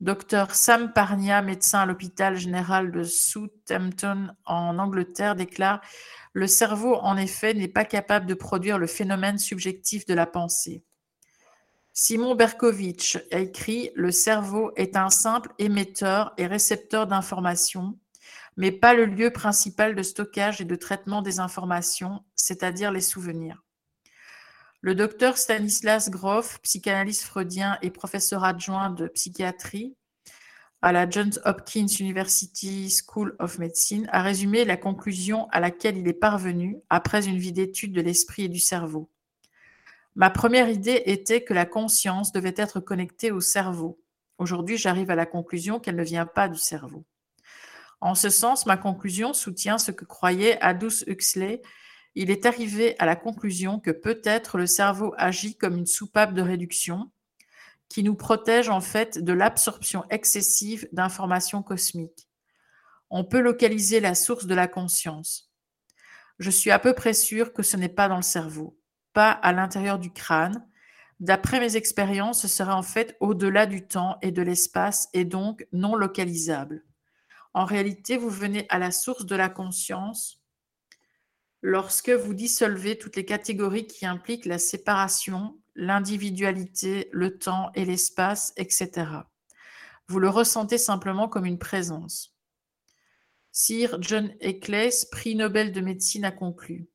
Dr 0.00 0.54
Sam 0.54 0.94
Parnia, 0.94 1.42
médecin 1.42 1.80
à 1.80 1.86
l'hôpital 1.86 2.36
général 2.36 2.90
de 2.90 3.02
Southampton 3.02 4.28
en 4.46 4.78
Angleterre, 4.78 5.34
déclare 5.34 5.82
Le 6.32 6.46
cerveau, 6.46 6.94
en 6.94 7.18
effet, 7.18 7.52
n'est 7.52 7.68
pas 7.68 7.84
capable 7.84 8.24
de 8.24 8.34
produire 8.34 8.78
le 8.78 8.86
phénomène 8.86 9.38
subjectif 9.38 10.06
de 10.06 10.14
la 10.14 10.26
pensée. 10.26 10.84
Simon 12.00 12.36
Berkovitch 12.36 13.18
a 13.32 13.40
écrit 13.40 13.90
Le 13.96 14.12
cerveau 14.12 14.70
est 14.76 14.94
un 14.94 15.10
simple 15.10 15.52
émetteur 15.58 16.32
et 16.36 16.46
récepteur 16.46 17.08
d'informations, 17.08 17.98
mais 18.56 18.70
pas 18.70 18.94
le 18.94 19.04
lieu 19.04 19.32
principal 19.32 19.96
de 19.96 20.04
stockage 20.04 20.60
et 20.60 20.64
de 20.64 20.76
traitement 20.76 21.22
des 21.22 21.40
informations, 21.40 22.24
c'est-à-dire 22.36 22.92
les 22.92 23.00
souvenirs. 23.00 23.64
Le 24.80 24.94
docteur 24.94 25.38
Stanislas 25.38 26.08
Grof, 26.08 26.60
psychanalyste 26.62 27.24
freudien 27.24 27.78
et 27.82 27.90
professeur 27.90 28.44
adjoint 28.44 28.90
de 28.90 29.08
psychiatrie 29.08 29.96
à 30.82 30.92
la 30.92 31.10
Johns 31.10 31.40
Hopkins 31.46 31.88
University 31.98 32.88
School 32.90 33.34
of 33.40 33.58
Medicine, 33.58 34.08
a 34.12 34.22
résumé 34.22 34.64
la 34.64 34.76
conclusion 34.76 35.48
à 35.50 35.58
laquelle 35.58 35.96
il 35.96 36.06
est 36.06 36.12
parvenu 36.12 36.76
après 36.90 37.26
une 37.26 37.38
vie 37.38 37.52
d'étude 37.52 37.92
de 37.92 38.00
l'esprit 38.00 38.44
et 38.44 38.48
du 38.48 38.60
cerveau. 38.60 39.10
Ma 40.18 40.30
première 40.30 40.68
idée 40.68 41.00
était 41.06 41.44
que 41.44 41.54
la 41.54 41.64
conscience 41.64 42.32
devait 42.32 42.54
être 42.56 42.80
connectée 42.80 43.30
au 43.30 43.40
cerveau. 43.40 44.00
Aujourd'hui, 44.38 44.76
j'arrive 44.76 45.12
à 45.12 45.14
la 45.14 45.26
conclusion 45.26 45.78
qu'elle 45.78 45.94
ne 45.94 46.02
vient 46.02 46.26
pas 46.26 46.48
du 46.48 46.58
cerveau. 46.58 47.06
En 48.00 48.16
ce 48.16 48.28
sens, 48.28 48.66
ma 48.66 48.76
conclusion 48.76 49.32
soutient 49.32 49.78
ce 49.78 49.92
que 49.92 50.04
croyait 50.04 50.60
Aldous 50.60 51.04
Huxley. 51.06 51.62
Il 52.16 52.32
est 52.32 52.46
arrivé 52.46 52.96
à 52.98 53.06
la 53.06 53.14
conclusion 53.14 53.78
que 53.78 53.92
peut-être 53.92 54.58
le 54.58 54.66
cerveau 54.66 55.14
agit 55.18 55.56
comme 55.56 55.76
une 55.76 55.86
soupape 55.86 56.34
de 56.34 56.42
réduction 56.42 57.12
qui 57.88 58.02
nous 58.02 58.16
protège 58.16 58.70
en 58.70 58.80
fait 58.80 59.22
de 59.22 59.32
l'absorption 59.32 60.02
excessive 60.10 60.88
d'informations 60.90 61.62
cosmiques. 61.62 62.28
On 63.08 63.22
peut 63.22 63.40
localiser 63.40 64.00
la 64.00 64.16
source 64.16 64.46
de 64.46 64.54
la 64.56 64.66
conscience. 64.66 65.52
Je 66.40 66.50
suis 66.50 66.72
à 66.72 66.80
peu 66.80 66.92
près 66.92 67.14
sûr 67.14 67.52
que 67.52 67.62
ce 67.62 67.76
n'est 67.76 67.88
pas 67.88 68.08
dans 68.08 68.16
le 68.16 68.22
cerveau 68.22 68.77
pas 69.18 69.32
à 69.32 69.52
l'intérieur 69.52 69.98
du 69.98 70.12
crâne. 70.12 70.64
D'après 71.18 71.58
mes 71.58 71.74
expériences, 71.74 72.42
ce 72.42 72.46
serait 72.46 72.70
en 72.70 72.84
fait 72.84 73.16
au-delà 73.18 73.66
du 73.66 73.84
temps 73.84 74.16
et 74.22 74.30
de 74.30 74.42
l'espace 74.42 75.08
et 75.12 75.24
donc 75.24 75.66
non 75.72 75.96
localisable. 75.96 76.84
En 77.52 77.64
réalité, 77.64 78.16
vous 78.16 78.30
venez 78.30 78.66
à 78.68 78.78
la 78.78 78.92
source 78.92 79.26
de 79.26 79.34
la 79.34 79.48
conscience 79.48 80.40
lorsque 81.62 82.10
vous 82.10 82.32
dissolvez 82.32 82.96
toutes 82.96 83.16
les 83.16 83.24
catégories 83.24 83.88
qui 83.88 84.06
impliquent 84.06 84.46
la 84.46 84.60
séparation, 84.60 85.58
l'individualité, 85.74 87.08
le 87.10 87.38
temps 87.38 87.72
et 87.74 87.84
l'espace, 87.84 88.52
etc. 88.56 88.92
Vous 90.06 90.20
le 90.20 90.28
ressentez 90.28 90.78
simplement 90.78 91.26
comme 91.26 91.44
une 91.44 91.58
présence. 91.58 92.36
Sir 93.50 94.00
John 94.00 94.32
Eccles, 94.38 95.08
prix 95.10 95.34
Nobel 95.34 95.72
de 95.72 95.80
médecine, 95.80 96.24
a 96.24 96.30
conclu 96.30 96.88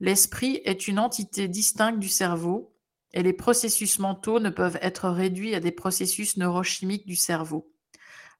L'esprit 0.00 0.60
est 0.64 0.88
une 0.88 0.98
entité 0.98 1.48
distincte 1.48 1.98
du 1.98 2.08
cerveau 2.08 2.74
et 3.12 3.22
les 3.22 3.32
processus 3.32 3.98
mentaux 3.98 4.40
ne 4.40 4.50
peuvent 4.50 4.78
être 4.82 5.08
réduits 5.08 5.54
à 5.54 5.60
des 5.60 5.70
processus 5.70 6.36
neurochimiques 6.36 7.06
du 7.06 7.16
cerveau. 7.16 7.72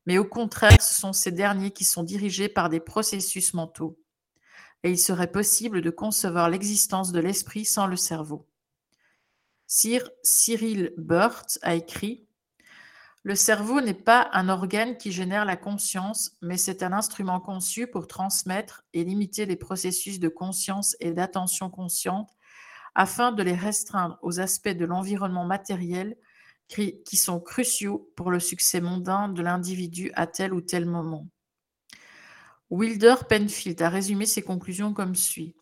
Mais 0.07 0.19
au 0.19 0.25
contraire, 0.25 0.83
ce 0.83 0.95
sont 0.95 1.13
ces 1.13 1.33
derniers 1.33 1.71
qui 1.71 1.85
sont 1.85 2.03
dirigés 2.03 2.49
par 2.49 2.69
des 2.69 2.81
processus 2.81 3.55
mentaux. 3.55 3.99
Et 4.83 4.91
il 4.91 4.99
serait 4.99 5.31
possible 5.31 5.81
de 5.81 5.91
concevoir 5.91 6.51
l'existence 6.51 7.13
de 7.13 7.21
l'esprit 7.21 7.65
sans 7.65 7.87
le 7.87 7.97
cerveau. 7.97 8.47
Sir 9.67 10.11
Cyril 10.23 10.93
Burt 10.99 11.59
a 11.63 11.75
écrit 11.75 12.24
le 13.25 13.35
cerveau 13.35 13.81
n'est 13.81 13.95
pas 13.95 14.29
un 14.35 14.51
organe 14.51 14.99
qui 14.99 15.11
génère 15.11 15.47
la 15.47 15.57
conscience, 15.57 16.37
mais 16.43 16.59
c'est 16.59 16.83
un 16.83 16.93
instrument 16.93 17.41
conçu 17.41 17.87
pour 17.87 18.07
transmettre 18.07 18.85
et 18.93 19.03
limiter 19.03 19.47
les 19.47 19.57
processus 19.57 20.21
de 20.21 20.29
conscience 20.29 20.95
et 21.01 21.13
d'attention 21.13 21.71
consciente 21.71 22.29
afin 22.95 23.33
de 23.33 23.43
les 23.43 23.55
restreindre 23.55 24.19
aux 24.21 24.41
aspects 24.41 24.69
de 24.69 24.85
l'environnement 24.85 25.47
matériel 25.47 26.17
qui 26.69 27.17
sont 27.17 27.41
cruciaux 27.41 28.11
pour 28.15 28.31
le 28.31 28.41
succès 28.41 28.83
mondain 28.83 29.29
de 29.31 29.43
l'individu 29.43 30.11
à 30.15 30.27
tel 30.27 30.53
ou 30.53 30.61
tel 30.61 30.85
moment. 30.85 31.27
Wilder 32.69 33.17
Penfield 33.29 33.81
a 33.81 33.89
résumé 33.89 34.27
ses 34.27 34.43
conclusions 34.43 34.93
comme 34.93 35.15
suit. 35.15 35.57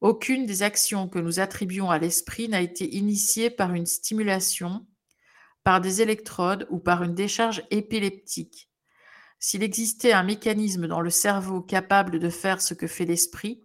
Aucune 0.00 0.46
des 0.46 0.62
actions 0.62 1.08
que 1.08 1.18
nous 1.20 1.38
attribuons 1.38 1.90
à 1.90 1.98
l'esprit 1.98 2.48
n'a 2.48 2.60
été 2.60 2.96
initiée 2.96 3.50
par 3.50 3.72
une 3.72 3.86
stimulation, 3.86 4.84
par 5.66 5.80
des 5.80 6.00
électrodes 6.00 6.64
ou 6.70 6.78
par 6.78 7.02
une 7.02 7.16
décharge 7.16 7.64
épileptique. 7.72 8.70
S'il 9.40 9.64
existait 9.64 10.12
un 10.12 10.22
mécanisme 10.22 10.86
dans 10.86 11.00
le 11.00 11.10
cerveau 11.10 11.60
capable 11.60 12.20
de 12.20 12.30
faire 12.30 12.62
ce 12.62 12.72
que 12.72 12.86
fait 12.86 13.04
l'esprit, 13.04 13.64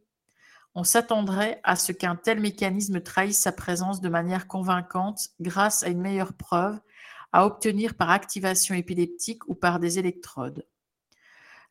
on 0.74 0.84
s'attendrait 0.84 1.62
à 1.63 1.75
ce 1.75 1.91
qu'un 1.91 2.15
tel 2.15 2.39
mécanisme 2.39 3.01
trahisse 3.01 3.41
sa 3.41 3.51
présence 3.51 4.01
de 4.01 4.10
manière 4.10 4.48
convaincante 4.48 5.29
grâce 5.39 5.84
à 5.84 5.89
une 5.89 6.01
meilleure 6.01 6.34
preuve 6.34 6.79
à 7.34 7.46
obtenir 7.46 7.93
par 7.93 8.10
activation 8.10 8.74
épileptique 8.74 9.48
ou 9.48 9.53
par 9.53 9.79
des 9.79 10.00
électrodes. 10.00 10.65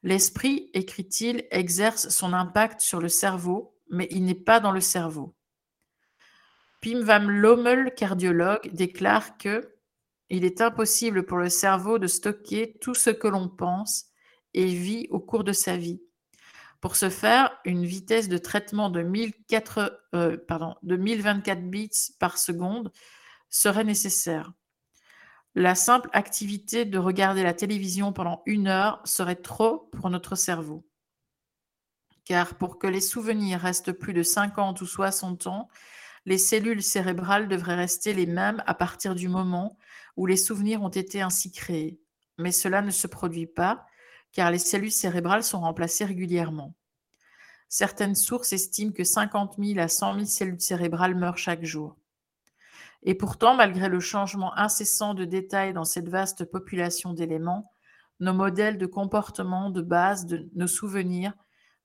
L'esprit, 0.04 0.70
écrit-il, 0.74 1.44
exerce 1.50 2.08
son 2.08 2.34
impact 2.34 2.82
sur 2.82 3.00
le 3.00 3.08
cerveau, 3.08 3.76
mais 3.90 4.06
il 4.12 4.24
n'est 4.24 4.36
pas 4.36 4.60
dans 4.60 4.70
le 4.70 4.80
cerveau. 4.80 5.34
Pim 6.80 7.00
van 7.00 7.18
Lommel, 7.18 7.94
cardiologue, 7.96 8.72
déclare 8.72 9.36
que 9.36 9.79
il 10.30 10.44
est 10.44 10.60
impossible 10.60 11.26
pour 11.26 11.38
le 11.38 11.48
cerveau 11.48 11.98
de 11.98 12.06
stocker 12.06 12.76
tout 12.80 12.94
ce 12.94 13.10
que 13.10 13.28
l'on 13.28 13.48
pense 13.48 14.06
et 14.54 14.66
vit 14.66 15.06
au 15.10 15.20
cours 15.20 15.44
de 15.44 15.52
sa 15.52 15.76
vie. 15.76 16.00
Pour 16.80 16.96
ce 16.96 17.10
faire, 17.10 17.50
une 17.64 17.84
vitesse 17.84 18.28
de 18.28 18.38
traitement 18.38 18.88
de, 18.88 19.02
1004, 19.02 20.00
euh, 20.14 20.36
1024 20.82 21.68
bits 21.68 21.90
par 22.18 22.38
seconde 22.38 22.90
serait 23.50 23.84
nécessaire. 23.84 24.52
La 25.54 25.74
simple 25.74 26.08
activité 26.12 26.84
de 26.84 26.98
regarder 26.98 27.42
la 27.42 27.52
télévision 27.52 28.12
pendant 28.12 28.42
une 28.46 28.68
heure 28.68 29.02
serait 29.04 29.36
trop 29.36 29.90
pour 29.92 30.08
notre 30.08 30.36
cerveau. 30.36 30.86
Car 32.24 32.54
pour 32.54 32.78
que 32.78 32.86
les 32.86 33.00
souvenirs 33.00 33.60
restent 33.60 33.92
plus 33.92 34.14
de 34.14 34.22
50 34.22 34.80
ou 34.80 34.86
60 34.86 35.48
ans, 35.48 35.68
les 36.24 36.38
cellules 36.38 36.82
cérébrales 36.82 37.48
devraient 37.48 37.74
rester 37.74 38.14
les 38.14 38.26
mêmes 38.26 38.62
à 38.66 38.74
partir 38.74 39.14
du 39.14 39.28
moment 39.28 39.76
où 40.16 40.26
les 40.26 40.36
souvenirs 40.36 40.82
ont 40.82 40.88
été 40.88 41.22
ainsi 41.22 41.50
créés. 41.50 42.00
Mais 42.38 42.52
cela 42.52 42.82
ne 42.82 42.90
se 42.90 43.06
produit 43.06 43.46
pas, 43.46 43.86
car 44.32 44.50
les 44.50 44.58
cellules 44.58 44.92
cérébrales 44.92 45.44
sont 45.44 45.60
remplacées 45.60 46.04
régulièrement. 46.04 46.74
Certaines 47.68 48.16
sources 48.16 48.52
estiment 48.52 48.92
que 48.92 49.04
50 49.04 49.56
000 49.58 49.78
à 49.78 49.88
100 49.88 50.14
000 50.14 50.26
cellules 50.26 50.60
cérébrales 50.60 51.14
meurent 51.14 51.38
chaque 51.38 51.64
jour. 51.64 51.96
Et 53.02 53.14
pourtant, 53.14 53.54
malgré 53.54 53.88
le 53.88 54.00
changement 54.00 54.56
incessant 54.58 55.14
de 55.14 55.24
détails 55.24 55.72
dans 55.72 55.84
cette 55.84 56.08
vaste 56.08 56.44
population 56.44 57.14
d'éléments, 57.14 57.72
nos 58.18 58.34
modèles 58.34 58.76
de 58.76 58.86
comportement 58.86 59.70
de 59.70 59.80
base, 59.80 60.26
de 60.26 60.48
nos 60.54 60.66
souvenirs, 60.66 61.32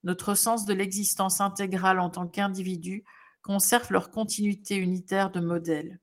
notre 0.04 0.36
sens 0.36 0.66
de 0.66 0.74
l'existence 0.74 1.40
intégrale 1.40 2.00
en 2.00 2.10
tant 2.10 2.28
qu'individu 2.28 3.04
conservent 3.42 3.92
leur 3.92 4.12
continuité 4.12 4.76
unitaire 4.76 5.32
de 5.32 5.40
modèle. 5.40 6.00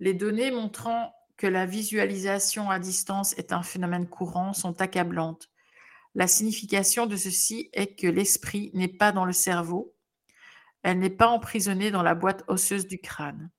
Les 0.00 0.14
données 0.14 0.50
montrant 0.50 1.14
que 1.36 1.46
la 1.46 1.66
visualisation 1.66 2.70
à 2.70 2.78
distance 2.78 3.32
est 3.38 3.52
un 3.52 3.62
phénomène 3.62 4.08
courant 4.08 4.52
sont 4.52 4.80
accablantes. 4.80 5.48
La 6.14 6.26
signification 6.26 7.06
de 7.06 7.16
ceci 7.16 7.70
est 7.72 7.94
que 7.94 8.06
l'esprit 8.06 8.70
n'est 8.74 8.88
pas 8.88 9.12
dans 9.12 9.24
le 9.24 9.32
cerveau, 9.32 9.94
elle 10.82 10.98
n'est 10.98 11.10
pas 11.10 11.28
emprisonnée 11.28 11.90
dans 11.90 12.02
la 12.02 12.14
boîte 12.14 12.44
osseuse 12.48 12.86
du 12.86 12.98
crâne. 12.98 13.50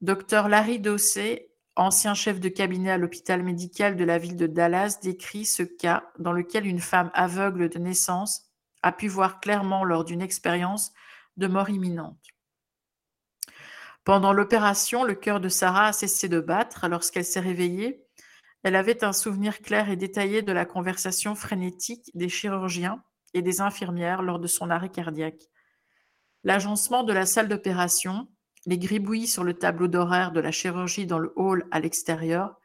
Dr 0.00 0.48
Larry 0.48 0.78
Dossé, 0.78 1.50
ancien 1.74 2.14
chef 2.14 2.40
de 2.40 2.48
cabinet 2.48 2.90
à 2.90 2.98
l'hôpital 2.98 3.42
médical 3.42 3.96
de 3.96 4.04
la 4.04 4.18
ville 4.18 4.36
de 4.36 4.46
Dallas, 4.46 4.98
décrit 5.02 5.44
ce 5.44 5.62
cas 5.62 6.10
dans 6.18 6.32
lequel 6.32 6.66
une 6.66 6.80
femme 6.80 7.10
aveugle 7.14 7.68
de 7.68 7.78
naissance 7.78 8.52
a 8.82 8.92
pu 8.92 9.08
voir 9.08 9.40
clairement 9.40 9.84
lors 9.84 10.04
d'une 10.04 10.22
expérience 10.22 10.92
de 11.36 11.46
mort 11.46 11.70
imminente. 11.70 12.18
Pendant 14.08 14.32
l'opération, 14.32 15.04
le 15.04 15.14
cœur 15.14 15.38
de 15.38 15.50
Sarah 15.50 15.88
a 15.88 15.92
cessé 15.92 16.30
de 16.30 16.40
battre. 16.40 16.88
Lorsqu'elle 16.88 17.26
s'est 17.26 17.40
réveillée, 17.40 18.06
elle 18.62 18.74
avait 18.74 19.04
un 19.04 19.12
souvenir 19.12 19.58
clair 19.58 19.90
et 19.90 19.96
détaillé 19.96 20.40
de 20.40 20.50
la 20.50 20.64
conversation 20.64 21.34
frénétique 21.34 22.10
des 22.14 22.30
chirurgiens 22.30 23.02
et 23.34 23.42
des 23.42 23.60
infirmières 23.60 24.22
lors 24.22 24.38
de 24.38 24.46
son 24.46 24.70
arrêt 24.70 24.88
cardiaque. 24.88 25.42
L'agencement 26.42 27.02
de 27.02 27.12
la 27.12 27.26
salle 27.26 27.48
d'opération, 27.48 28.28
les 28.64 28.78
gribouillis 28.78 29.26
sur 29.26 29.44
le 29.44 29.52
tableau 29.52 29.88
d'horaire 29.88 30.32
de 30.32 30.40
la 30.40 30.52
chirurgie 30.52 31.04
dans 31.04 31.18
le 31.18 31.34
hall 31.36 31.66
à 31.70 31.78
l'extérieur, 31.78 32.58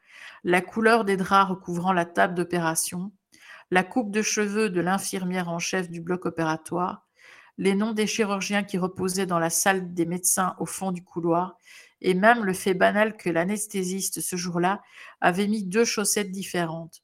la 0.44 0.62
couleur 0.62 1.04
des 1.04 1.18
draps 1.18 1.50
recouvrant 1.50 1.92
la 1.92 2.06
table 2.06 2.32
d'opération, 2.32 3.12
la 3.70 3.84
coupe 3.84 4.10
de 4.10 4.22
cheveux 4.22 4.70
de 4.70 4.80
l'infirmière 4.80 5.50
en 5.50 5.58
chef 5.58 5.90
du 5.90 6.00
bloc 6.00 6.24
opératoire, 6.24 7.03
les 7.58 7.74
noms 7.74 7.92
des 7.92 8.06
chirurgiens 8.06 8.64
qui 8.64 8.78
reposaient 8.78 9.26
dans 9.26 9.38
la 9.38 9.50
salle 9.50 9.94
des 9.94 10.06
médecins 10.06 10.56
au 10.58 10.66
fond 10.66 10.92
du 10.92 11.02
couloir, 11.02 11.56
et 12.00 12.14
même 12.14 12.44
le 12.44 12.52
fait 12.52 12.74
banal 12.74 13.16
que 13.16 13.30
l'anesthésiste 13.30 14.20
ce 14.20 14.36
jour-là 14.36 14.82
avait 15.20 15.46
mis 15.46 15.64
deux 15.64 15.84
chaussettes 15.84 16.30
différentes. 16.30 17.02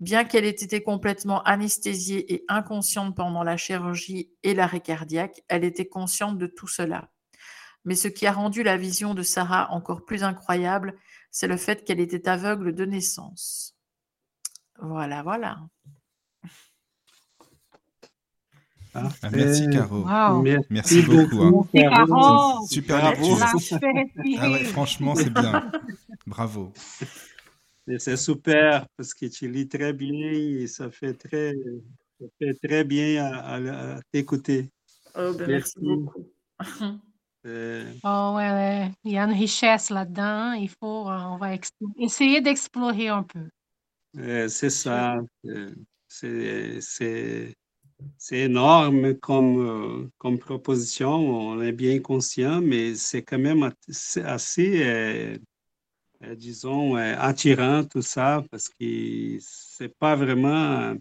Bien 0.00 0.24
qu'elle 0.24 0.44
ait 0.44 0.50
été 0.50 0.82
complètement 0.82 1.42
anesthésiée 1.44 2.34
et 2.34 2.44
inconsciente 2.48 3.14
pendant 3.14 3.44
la 3.44 3.56
chirurgie 3.56 4.30
et 4.42 4.54
l'arrêt 4.54 4.80
cardiaque, 4.80 5.42
elle 5.48 5.64
était 5.64 5.86
consciente 5.86 6.36
de 6.36 6.46
tout 6.46 6.66
cela. 6.66 7.10
Mais 7.84 7.94
ce 7.94 8.08
qui 8.08 8.26
a 8.26 8.32
rendu 8.32 8.62
la 8.62 8.76
vision 8.76 9.14
de 9.14 9.22
Sarah 9.22 9.70
encore 9.70 10.04
plus 10.04 10.24
incroyable, 10.24 10.96
c'est 11.30 11.46
le 11.46 11.56
fait 11.56 11.84
qu'elle 11.84 12.00
était 12.00 12.28
aveugle 12.28 12.74
de 12.74 12.84
naissance. 12.84 13.76
Voilà, 14.80 15.22
voilà. 15.22 15.60
Ah, 18.94 19.08
merci 19.32 19.68
Caro. 19.70 20.04
Wow. 20.04 20.42
Merci, 20.70 21.02
beaucoup. 21.02 21.42
hein. 21.42 21.66
Caro. 21.74 22.66
Super 22.66 23.00
Bravo. 23.00 23.36
Ah 24.38 24.50
ouais, 24.52 24.64
franchement, 24.64 25.14
c'est 25.16 25.30
bien. 25.32 25.70
Bravo. 26.26 26.72
C'est 27.98 28.16
super 28.16 28.86
parce 28.96 29.12
que 29.12 29.26
tu 29.26 29.48
lis 29.50 29.68
très 29.68 29.92
bien 29.92 30.30
et 30.32 30.66
ça 30.66 30.90
fait 30.90 31.12
très, 31.14 31.52
ça 32.20 32.26
fait 32.38 32.54
très 32.66 32.84
bien 32.84 33.24
à, 33.24 33.38
à- 33.56 33.96
à 33.96 34.00
t'écouter. 34.12 34.70
Oh, 35.16 35.32
ben, 35.38 35.46
Merci. 35.48 35.74
merci 35.78 35.96
beaucoup. 35.96 36.24
Euh, 37.46 37.92
Oh, 38.04 38.32
ouais, 38.36 38.50
ouais. 38.50 38.90
Il 39.04 39.12
y 39.12 39.18
a 39.18 39.24
une 39.24 39.32
richesse 39.38 39.90
là-dedans. 39.90 40.52
Il 40.52 40.70
faut, 40.70 41.10
euh, 41.10 41.18
on 41.26 41.36
va 41.36 41.50
essayer 41.98 42.40
d'explorer 42.40 43.08
un 43.08 43.22
peu. 43.22 43.48
euh, 44.18 44.48
c'est 44.48 44.70
ça. 44.70 45.18
Euh, 45.44 45.74
C'est, 46.08 47.52
c'est, 48.18 48.38
énorme 48.40 49.14
comme, 49.18 49.58
euh, 50.04 50.10
comme 50.18 50.38
proposition. 50.38 51.10
On 51.10 51.62
est 51.62 51.72
bien 51.72 52.00
conscient, 52.00 52.60
mais 52.60 52.94
c'est 52.94 53.22
quand 53.22 53.38
même 53.38 53.70
assez, 54.24 54.82
euh, 54.84 55.38
euh, 56.24 56.34
disons, 56.34 56.96
attirant 56.96 57.84
tout 57.84 58.02
ça 58.02 58.44
parce 58.50 58.68
que 58.68 59.38
c'est 59.40 59.94
pas 59.98 60.16
vraiment. 60.16 60.94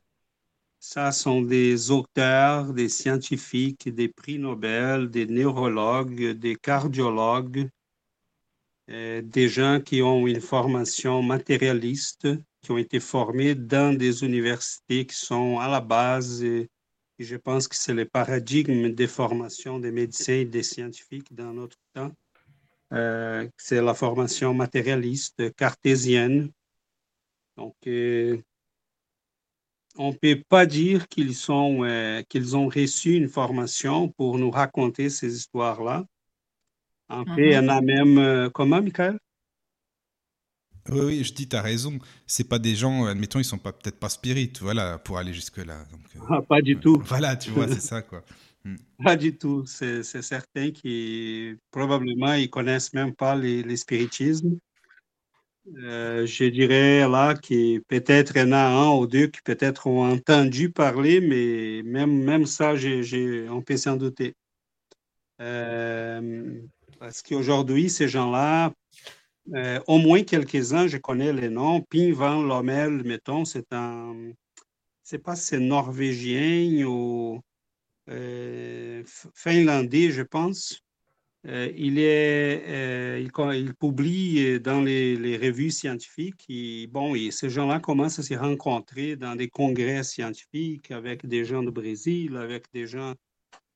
Ça 0.79 1.13
sont 1.13 1.41
des 1.41 1.91
auteurs, 1.91 2.73
des 2.73 2.89
scientifiques, 2.89 3.89
des 3.89 4.09
prix 4.09 4.37
Nobel, 4.37 5.09
des 5.09 5.25
neurologues, 5.25 6.31
des 6.31 6.57
cardiologues, 6.57 7.69
des 8.89 9.47
gens 9.47 9.79
qui 9.79 10.01
ont 10.01 10.27
une 10.27 10.41
formation 10.41 11.21
matérialiste, 11.23 12.27
qui 12.61 12.71
ont 12.71 12.77
été 12.77 12.99
formés 12.99 13.55
dans 13.55 13.97
des 13.97 14.23
universités 14.25 15.05
qui 15.05 15.15
sont 15.15 15.59
à 15.59 15.69
la 15.69 15.79
base, 15.79 16.43
et, 17.19 17.23
je 17.23 17.35
pense 17.35 17.67
que 17.67 17.75
c'est 17.75 17.93
le 17.93 18.05
paradigme 18.05 18.89
des 18.89 19.07
formations 19.07 19.79
des 19.79 19.91
médecins 19.91 20.33
et 20.33 20.45
des 20.45 20.63
scientifiques 20.63 21.33
dans 21.33 21.53
notre 21.53 21.77
temps. 21.93 22.11
Euh, 22.93 23.47
c'est 23.57 23.81
la 23.81 23.93
formation 23.93 24.53
matérialiste, 24.53 25.53
cartésienne. 25.55 26.51
Donc, 27.57 27.75
euh, 27.87 28.37
on 29.97 30.11
ne 30.11 30.15
peut 30.15 30.41
pas 30.47 30.65
dire 30.65 31.07
qu'ils 31.07 31.35
sont, 31.35 31.83
euh, 31.83 32.21
qu'ils 32.23 32.55
ont 32.55 32.67
reçu 32.67 33.15
une 33.15 33.29
formation 33.29 34.09
pour 34.09 34.37
nous 34.37 34.51
raconter 34.51 35.09
ces 35.09 35.35
histoires-là. 35.35 36.05
En 37.09 37.25
fait, 37.25 37.45
il 37.45 37.51
y 37.51 37.57
en 37.57 37.67
a 37.67 37.81
même, 37.81 38.49
comment, 38.51 38.81
Michael? 38.81 39.19
Oui, 40.89 40.99
oui, 40.99 41.23
je 41.23 41.33
dis, 41.33 41.47
tu 41.47 41.55
as 41.55 41.61
raison. 41.61 41.97
C'est 42.27 42.47
pas 42.47 42.59
des 42.59 42.75
gens, 42.75 43.05
admettons, 43.05 43.39
ils 43.39 43.45
sont 43.45 43.57
pas 43.57 43.71
peut-être 43.71 43.99
pas 43.99 44.09
spirites, 44.09 44.59
voilà, 44.61 44.99
pour 44.99 45.17
aller 45.17 45.33
jusque-là. 45.33 45.85
Euh, 46.15 46.19
Ah, 46.29 46.41
pas 46.41 46.61
du 46.61 46.75
tout. 46.77 47.01
Voilà, 47.05 47.35
tu 47.35 47.51
vois, 47.51 47.67
c'est 47.67 47.79
ça, 47.81 48.01
quoi. 48.01 48.23
Pas 49.03 49.17
du 49.17 49.37
tout. 49.37 49.65
C'est 49.65 50.03
c'est 50.03 50.21
certain 50.21 50.71
qui 50.71 51.55
probablement 51.71 52.33
ils 52.35 52.49
connaissent 52.49 52.93
même 52.93 53.13
pas 53.13 53.35
les, 53.35 53.61
les 53.61 53.75
spiritismes. 53.75 54.57
Euh, 55.83 56.25
je 56.25 56.45
dirais 56.45 57.07
là 57.09 57.35
que 57.35 57.79
peut-être 57.79 58.33
il 58.35 58.39
y 58.39 58.43
en 58.43 58.51
a 58.53 58.65
un 58.65 58.91
ou 58.97 59.07
deux 59.07 59.27
qui 59.27 59.41
peut-être 59.43 59.87
ont 59.87 60.09
entendu 60.09 60.71
parler, 60.71 61.19
mais 61.21 61.81
même, 61.83 62.23
même 62.23 62.45
ça, 62.45 62.75
j'ai, 62.75 63.03
j'ai- 63.03 63.49
on 63.49 63.61
peut 63.61 63.77
s'en 63.77 63.95
douter. 63.97 64.35
Euh, 65.41 66.61
parce 66.99 67.21
qu'aujourd'hui, 67.21 67.89
ces 67.89 68.07
gens-là, 68.07 68.71
euh, 69.53 69.79
au 69.87 69.97
moins 69.97 70.23
quelques-uns, 70.23 70.87
je 70.87 70.97
connais 70.97 71.33
les 71.33 71.49
noms. 71.49 71.81
Pim 71.81 72.13
Van 72.13 72.41
Lommel, 72.41 73.03
mettons, 73.03 73.45
c'est 73.45 73.73
un, 73.73 74.31
c'est 75.03 75.19
pas 75.19 75.35
si 75.35 75.47
c'est 75.47 75.59
norvégien 75.59 76.85
ou 76.85 77.41
euh, 78.09 79.03
finlandais, 79.33 80.11
je 80.11 80.21
pense. 80.21 80.79
Euh, 81.45 81.69
il, 81.75 81.99
est, 81.99 83.21
il, 83.21 83.73
publie 83.75 84.61
dans 84.61 84.79
les, 84.79 85.17
les 85.17 85.37
revues 85.37 85.71
scientifiques. 85.71 86.47
Bon, 86.89 87.15
et 87.15 87.31
ces 87.31 87.49
gens-là 87.49 87.79
commencent 87.81 88.19
à 88.19 88.23
se 88.23 88.33
rencontrer 88.35 89.17
dans 89.17 89.35
des 89.35 89.49
congrès 89.49 90.03
scientifiques 90.03 90.91
avec 90.91 91.25
des 91.27 91.43
gens 91.43 91.61
du 91.61 91.71
Brésil, 91.71 92.37
avec 92.37 92.71
des 92.73 92.87
gens 92.87 93.13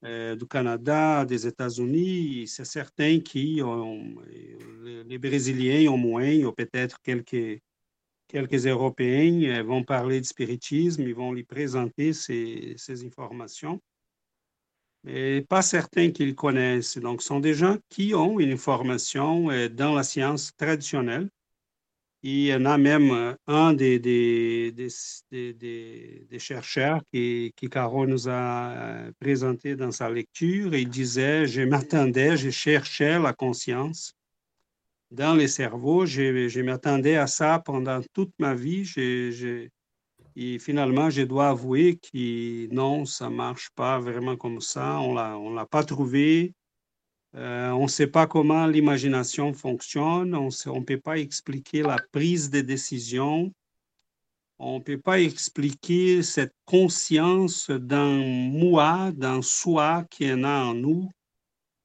du 0.04 0.46
Canada, 0.48 1.26
des 1.26 1.48
États-Unis. 1.48 2.48
C'est 2.48 2.66
certain 2.66 3.20
qui 3.20 3.62
ont, 3.64 4.16
les, 4.84 5.18
Brésiliens 5.18 5.92
au 5.92 5.98
moins, 5.98 6.44
ou 6.44 6.52
peut-être 6.52 7.02
quelques, 7.02 7.62
quelques 8.28 8.68
Européens 8.68 9.60
euh, 9.60 9.64
vont 9.64 9.84
parler 9.84 10.22
de 10.22 10.26
spiritisme, 10.26 11.02
ils 11.04 11.16
vont 11.16 11.34
lui 11.34 11.44
présenter 11.44 12.14
ces, 12.14 12.76
ces 12.78 13.06
informations 13.06 13.82
mais 15.04 15.42
pas 15.42 15.62
certains 15.62 16.12
qu'ils 16.12 16.36
connaissent. 16.36 16.98
Donc, 16.98 17.22
ce 17.22 17.28
sont 17.28 17.40
des 17.40 17.54
gens 17.54 17.78
qui 17.90 18.14
ont 18.14 18.40
une 18.40 18.58
formation 18.58 19.50
euh, 19.50 19.70
dans 19.70 19.94
la 19.94 20.04
science 20.04 20.54
traditionnelle. 20.58 21.30
Il 22.30 22.40
y 22.48 22.54
en 22.54 22.66
a 22.66 22.78
même 22.78 23.12
euh, 23.12 23.34
un 23.48 23.72
des, 23.72 24.00
des, 24.00 24.74
des, 24.74 25.54
des- 25.54 26.40
chercheurs 26.40 27.00
qui, 27.10 27.54
qui 27.56 27.70
Caro 27.70 28.06
nous 28.06 28.28
a 28.28 28.72
euh, 28.72 29.12
présenté 29.18 29.78
dans 29.78 29.92
sa 29.92 30.10
lecture. 30.10 30.76
Il 30.76 30.90
disait, 30.90 31.48
je 31.48 31.62
m'attendais, 31.62 32.36
je 32.36 32.50
cherchais 32.50 33.18
la 33.18 33.32
conscience 33.32 34.14
dans 35.10 35.36
les 35.36 35.48
cerveaux. 35.48 36.06
Je, 36.06 36.50
je 36.50 36.60
m'attendais 36.60 37.16
à 37.16 37.28
ça 37.28 37.60
pendant 37.64 38.02
toute 38.12 38.34
ma 38.40 38.54
vie. 38.56 38.84
Et 40.36 40.60
finalement, 40.60 41.10
je 41.10 41.22
dois 41.22 41.48
avouer 41.48 41.96
que 41.98 42.68
non, 42.74 43.06
ça 43.06 43.30
ne 43.30 43.36
marche 43.36 43.70
pas 43.74 44.00
vraiment 44.00 44.36
comme 44.36 44.60
ça. 44.60 45.00
On 45.00 45.16
on 45.16 45.54
l'a 45.54 45.66
pas 45.66 45.86
trouvé. 45.86 46.54
Euh, 47.36 47.70
on 47.72 47.84
ne 47.84 47.90
sait 47.90 48.08
pas 48.08 48.28
comment 48.28 48.68
l'imagination 48.68 49.54
fonctionne. 49.54 50.34
On 50.36 50.50
ne 50.50 50.84
peut 50.84 51.00
pas 51.00 51.18
expliquer 51.18 51.84
la 51.84 51.98
prise 52.12 52.50
de 52.50 52.62
décision. 52.62 53.54
On 54.60 54.80
ne 54.80 54.84
peut 54.84 55.00
pas 55.00 55.20
expliquer 55.20 56.24
cette 56.24 56.56
conscience 56.66 57.70
dans 57.70 58.24
moi, 58.24 59.12
dans 59.16 59.42
soi, 59.42 60.06
qui 60.10 60.30
a 60.30 60.36
en 60.36 60.74
nous, 60.74 61.12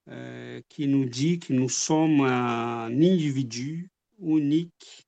euh, 0.09 0.61
qui 0.69 0.87
nous 0.87 1.05
dit 1.05 1.39
que 1.39 1.53
nous 1.53 1.69
sommes 1.69 2.23
un 2.23 2.87
individu 2.87 3.91
unique. 4.23 5.07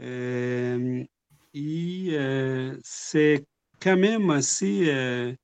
Euh, 0.00 1.04
et 1.52 2.16
c'est 2.82 3.44
quand 3.80 3.96
même 3.96 4.30
assez, 4.30 5.36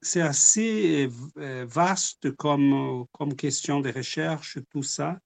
c'est 0.00 0.20
assez 0.20 1.08
euh, 1.38 1.66
vaste 1.68 2.32
comme, 2.32 3.04
comme 3.12 3.34
question 3.34 3.80
de 3.80 3.90
recherche, 3.90 4.58
tout 4.70 4.82
ça, 4.82 5.18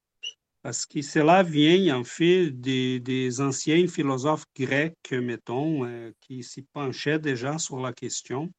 parce 0.63 0.87
que 0.87 1.03
cela 1.03 1.43
vient 1.43 1.99
en 1.99 2.05
fait 2.05 2.51
des, 2.51 3.01
des 3.01 3.41
anciens 3.41 3.87
philosophes 3.87 4.47
grecs, 4.57 5.13
mettons, 5.13 5.85
euh, 5.85 6.13
qui 6.21 6.43
s'y 6.43 6.63
penchaient 6.63 7.19
déjà 7.19 7.59
sur 7.59 7.81
la 7.81 7.93
question, 7.93 8.51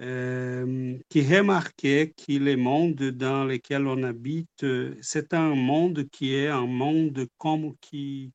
euh, 0.00 0.98
qui 1.08 1.22
remarquaient 1.22 2.12
que 2.16 2.32
le 2.32 2.56
monde 2.56 3.02
dans 3.10 3.44
lequel 3.44 3.86
on 3.86 4.02
habite, 4.02 4.64
euh, 4.64 4.96
c'est 5.00 5.34
un 5.34 5.54
monde 5.54 6.08
qui 6.10 6.34
est 6.34 6.48
un 6.48 6.66
monde 6.66 7.26
comme 7.38 7.76
qui 7.80 8.32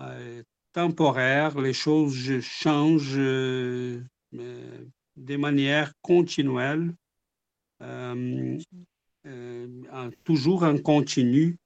euh, 0.00 0.42
temporaire, 0.72 1.58
les 1.58 1.72
choses 1.72 2.40
changent 2.40 3.18
euh, 3.18 4.02
euh, 4.34 4.84
de 5.20 5.36
manière 5.36 5.92
continuelle, 6.00 6.94
euh, 7.82 8.58
euh, 9.26 10.10
toujours 10.24 10.62
en 10.62 10.78
continu. 10.78 11.58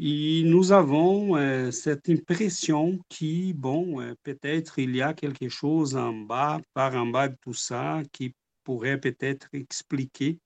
Et 0.00 0.42
nous 0.44 0.72
avons 0.72 1.36
euh, 1.36 1.70
cette 1.70 2.08
impression 2.08 2.98
qui, 3.08 3.52
bon, 3.52 4.14
peut-être 4.22 4.78
il 4.78 4.94
y 4.94 5.02
a 5.02 5.12
quelque 5.12 5.48
chose 5.48 5.96
en 5.96 6.12
bas, 6.12 6.60
par 6.72 6.94
en 6.94 7.06
bas 7.06 7.28
de 7.28 7.36
tout 7.40 7.54
ça, 7.54 8.02
qui 8.12 8.34
pourrait 8.64 9.00
peut-être 9.00 9.48
expliquer. 9.52 10.38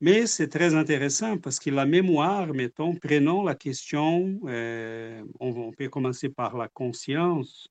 Mais 0.00 0.26
c'est 0.26 0.48
très 0.48 0.74
intéressant 0.74 1.36
parce 1.36 1.58
que 1.58 1.68
la 1.68 1.84
mémoire, 1.84 2.54
mettons, 2.54 2.94
prenons 2.94 3.42
la 3.42 3.54
question, 3.54 4.40
on, 4.44 5.22
on 5.40 5.72
peut 5.72 5.90
commencer 5.90 6.30
par 6.30 6.56
la 6.56 6.68
conscience 6.68 7.68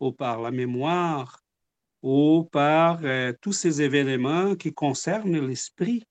ou 0.00 0.12
par 0.12 0.42
la 0.42 0.50
mémoire. 0.50 1.40
Ou 2.02 2.44
par 2.50 3.00
euh, 3.04 3.32
tous 3.40 3.52
ces 3.52 3.82
événements 3.82 4.54
qui 4.56 4.72
concernent 4.72 5.46
l'esprit, 5.46 6.04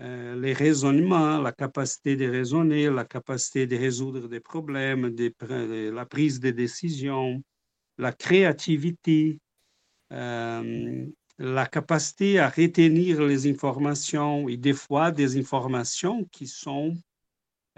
euh, 0.00 0.36
les 0.40 0.52
raisonnements, 0.52 1.40
la 1.40 1.52
capacité 1.52 2.14
de 2.14 2.28
raisonner, 2.28 2.88
la 2.88 3.04
capacité 3.04 3.66
de 3.66 3.76
résoudre 3.76 4.28
des 4.28 4.40
problèmes, 4.40 5.14
la 5.40 6.06
prise 6.06 6.38
de 6.38 6.50
décisions, 6.50 7.42
la 7.98 8.12
créativité, 8.12 9.40
euh, 10.12 11.06
la 11.38 11.66
capacité 11.66 12.38
à 12.38 12.48
retenir 12.48 13.22
les 13.22 13.50
informations 13.50 14.48
et 14.48 14.56
des 14.56 14.72
fois 14.72 15.10
des 15.10 15.36
informations 15.36 16.24
qui 16.30 16.46
sont 16.46 16.94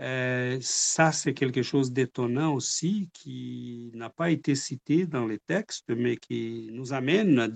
euh, 0.00 0.58
ça, 0.62 1.12
c'est 1.12 1.34
quelque 1.34 1.62
chose 1.62 1.92
d'étonnant 1.92 2.54
aussi 2.54 3.10
qui 3.12 3.90
n'a 3.94 4.08
pas 4.08 4.30
été 4.30 4.54
cité 4.54 5.06
dans 5.06 5.26
les 5.26 5.38
textes, 5.38 5.90
mais 5.90 6.16
qui 6.16 6.70
nous 6.72 6.94
amène, 6.94 7.54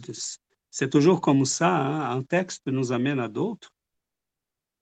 c'est 0.70 0.90
toujours 0.90 1.22
comme 1.22 1.46
ça, 1.46 1.74
hein, 1.74 2.16
un 2.18 2.22
texte 2.22 2.66
nous 2.66 2.92
amène 2.92 3.18
à 3.18 3.28
d'autres. 3.28 3.72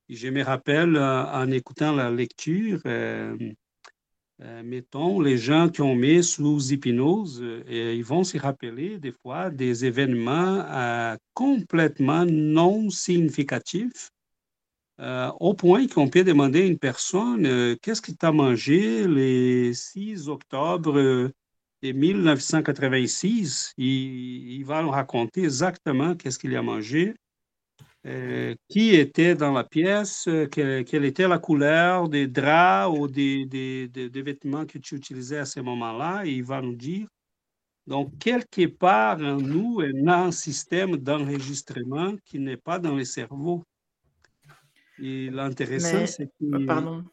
Je 0.09 0.29
me 0.29 0.43
rappelle 0.43 0.97
euh, 0.97 1.25
en 1.27 1.51
écoutant 1.53 1.93
la 1.93 2.11
lecture, 2.11 2.81
euh, 2.87 3.37
mettons, 4.65 5.21
les 5.21 5.39
gens 5.39 5.69
qui 5.69 5.83
ont 5.83 5.95
mis 5.95 6.25
sous 6.25 6.73
hypnose, 6.73 7.45
ils 7.69 8.03
vont 8.03 8.25
se 8.25 8.39
rappeler 8.39 8.99
des 8.99 9.13
fois 9.13 9.51
des 9.51 9.85
événements 9.85 11.17
complètement 11.33 12.25
non 12.27 12.91
significatifs 12.91 14.12
euh, 15.01 15.31
au 15.41 15.55
point 15.55 15.87
qu'on 15.89 16.09
peut 16.09 16.23
demander 16.23 16.63
à 16.63 16.67
une 16.67 16.79
personne 16.79 17.47
euh, 17.47 17.77
qu'est-ce 17.81 18.03
que 18.03 18.13
tu 18.13 18.33
mangé 18.33 19.05
le 19.07 19.73
6 19.73 20.29
octobre 20.29 20.99
euh, 20.99 21.33
de 21.83 21.93
1986. 21.93 23.73
Il, 23.79 24.63
va 24.65 24.83
nous 24.83 24.91
raconter 24.91 25.45
exactement 25.45 26.15
qu'est-ce 26.15 26.39
qu'il 26.39 26.55
a 26.57 26.63
mangé, 26.63 27.15
qui 28.69 28.95
était 28.95 29.35
dans 29.35 29.53
la 29.53 29.65
pièce, 29.65 30.29
quelle, 30.53 31.05
était 31.05 31.29
la 31.29 31.39
couleur 31.39 32.09
des 32.09 32.27
draps 32.29 32.97
ou 32.97 33.09
des, 33.09 33.91
vêtements 34.15 34.67
que 34.67 34.79
tu 34.79 34.97
utilisais 34.97 35.39
à 35.39 35.45
ce 35.47 35.61
moment-là. 35.61 36.25
Il 36.25 36.45
va 36.45 36.61
nous 36.61 36.77
dire. 36.77 37.09
Donc, 37.87 38.17
quelque 38.19 38.67
part 38.67 39.19
en 39.19 39.37
nous, 39.39 39.83
y 39.83 40.09
a 40.09 40.23
un 40.23 40.31
système 40.31 40.97
d'enregistrement 40.97 42.15
qui 42.25 42.39
n'est 42.39 42.57
pas 42.57 42.79
dans 42.79 42.95
le 42.95 43.05
cerveau. 43.05 43.65
Et 45.03 45.31
l'intéressant, 45.31 46.07
c'est 46.07 46.27
que. 46.27 46.45
Euh, 46.45 46.67
pardon. 46.67 47.05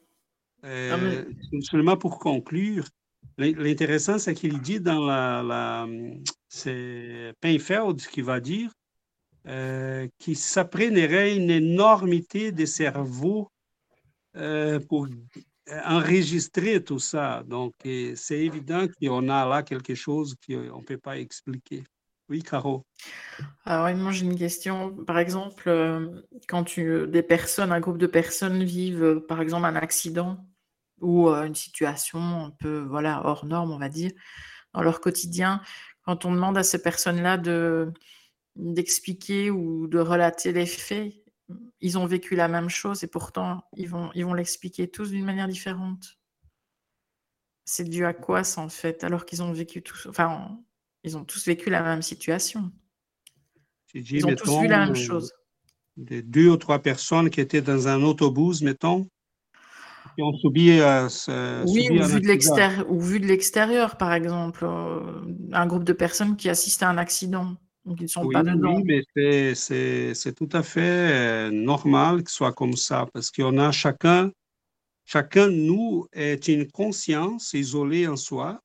Euh, 0.63 1.23
seulement 1.61 1.97
pour 1.97 2.19
conclure, 2.19 2.85
l'intéressant, 3.37 4.19
c'est 4.19 4.35
qu'il 4.35 4.61
dit 4.61 4.79
dans 4.79 5.03
la. 5.03 5.41
la 5.43 5.87
c'est 6.47 7.33
Pinfeld 7.41 7.97
qui 8.07 8.21
va 8.21 8.39
dire 8.39 8.71
euh, 9.47 10.07
qu'il 10.19 10.37
s'apprendrait 10.37 11.35
une 11.35 11.49
énormité 11.49 12.51
de 12.51 12.65
cerveaux 12.65 13.51
euh, 14.35 14.79
pour 14.79 15.07
enregistrer 15.85 16.83
tout 16.83 16.99
ça. 16.99 17.43
Donc, 17.47 17.73
c'est 17.83 18.39
évident 18.39 18.85
qu'on 19.01 19.29
a 19.29 19.47
là 19.47 19.63
quelque 19.63 19.95
chose 19.95 20.35
qu'on 20.45 20.79
ne 20.79 20.83
peut 20.83 20.97
pas 20.97 21.17
expliquer. 21.17 21.83
Oui, 22.29 22.43
Caro. 22.43 22.85
Alors, 23.65 23.95
moi, 23.97 24.11
j'ai 24.11 24.25
une 24.25 24.37
question. 24.37 24.95
Par 25.05 25.17
exemple, 25.17 25.67
euh, 25.67 26.21
quand 26.47 26.63
tu, 26.63 27.07
des 27.07 27.23
personnes, 27.23 27.71
un 27.71 27.79
groupe 27.79 27.97
de 27.97 28.05
personnes 28.07 28.63
vivent, 28.63 29.03
euh, 29.03 29.19
par 29.19 29.41
exemple, 29.41 29.65
un 29.65 29.75
accident 29.75 30.45
ou 31.01 31.29
euh, 31.29 31.45
une 31.45 31.55
situation 31.55 32.19
un 32.19 32.51
peu, 32.51 32.81
voilà, 32.81 33.25
hors 33.25 33.45
norme, 33.45 33.71
on 33.71 33.79
va 33.79 33.89
dire, 33.89 34.11
dans 34.73 34.83
leur 34.83 35.01
quotidien, 35.01 35.61
quand 36.03 36.25
on 36.25 36.33
demande 36.33 36.57
à 36.57 36.63
ces 36.63 36.81
personnes-là 36.83 37.37
de, 37.37 37.91
d'expliquer 38.55 39.51
ou 39.51 39.87
de 39.87 39.99
relater 39.99 40.53
les 40.53 40.67
faits, 40.67 41.13
ils 41.81 41.97
ont 41.97 42.05
vécu 42.05 42.35
la 42.35 42.47
même 42.47 42.69
chose 42.69 43.03
et 43.03 43.07
pourtant, 43.07 43.63
ils 43.75 43.89
vont, 43.89 44.11
ils 44.15 44.25
vont 44.25 44.35
l'expliquer 44.35 44.89
tous 44.89 45.11
d'une 45.11 45.25
manière 45.25 45.47
différente. 45.47 46.19
C'est 47.65 47.85
dû 47.89 48.05
à 48.05 48.13
quoi 48.13 48.43
ça, 48.43 48.61
en 48.61 48.69
fait, 48.69 49.03
alors 49.03 49.25
qu'ils 49.25 49.41
ont 49.43 49.51
vécu 49.53 49.81
tous, 49.81 50.07
enfin, 50.07 50.59
ils 51.03 51.17
ont 51.17 51.23
tous 51.23 51.45
vécu 51.45 51.69
la 51.69 51.81
même 51.81 52.01
situation. 52.01 52.71
Ils 53.93 54.25
ont 54.25 54.35
tous 54.35 54.59
vu 54.59 54.67
la 54.67 54.85
même 54.85 54.95
chose. 54.95 55.31
Des 55.97 56.21
deux 56.21 56.49
ou 56.49 56.57
trois 56.57 56.79
personnes 56.79 57.29
qui 57.29 57.41
étaient 57.41 57.61
dans 57.61 57.87
un 57.87 58.03
autobus, 58.03 58.61
mettons, 58.61 59.09
qui 60.15 60.23
ont 60.23 60.33
subi. 60.37 60.79
Euh, 60.79 61.07
oui, 61.67 61.89
ou, 61.91 62.03
vu 62.03 62.21
de 62.21 62.83
ou 62.87 62.99
vu 62.99 63.19
de 63.19 63.25
l'extérieur, 63.25 63.97
par 63.97 64.13
exemple. 64.13 64.65
Euh, 64.65 65.21
un 65.51 65.65
groupe 65.65 65.83
de 65.83 65.93
personnes 65.93 66.37
qui 66.37 66.49
assistent 66.49 66.83
à 66.83 66.89
un 66.89 66.97
accident. 66.97 67.55
Donc, 67.85 67.99
ils 67.99 68.03
ne 68.03 68.07
sont 68.07 68.29
pas 68.29 68.43
dedans. 68.43 68.81
Oui, 68.85 69.03
mais 69.15 69.55
c'est 69.55 70.35
tout 70.35 70.49
à 70.51 70.63
fait 70.63 70.79
euh, 70.81 71.51
normal 71.51 72.23
que 72.23 72.29
ce 72.29 72.37
soit 72.37 72.53
comme 72.53 72.75
ça, 72.75 73.07
parce 73.13 73.31
qu'on 73.31 73.57
a 73.57 73.71
chacun, 73.71 74.31
chacun 75.05 75.47
de 75.47 75.53
nous 75.53 76.05
est 76.13 76.47
une 76.47 76.69
conscience 76.69 77.53
isolée 77.53 78.07
en 78.07 78.15
soi, 78.15 78.61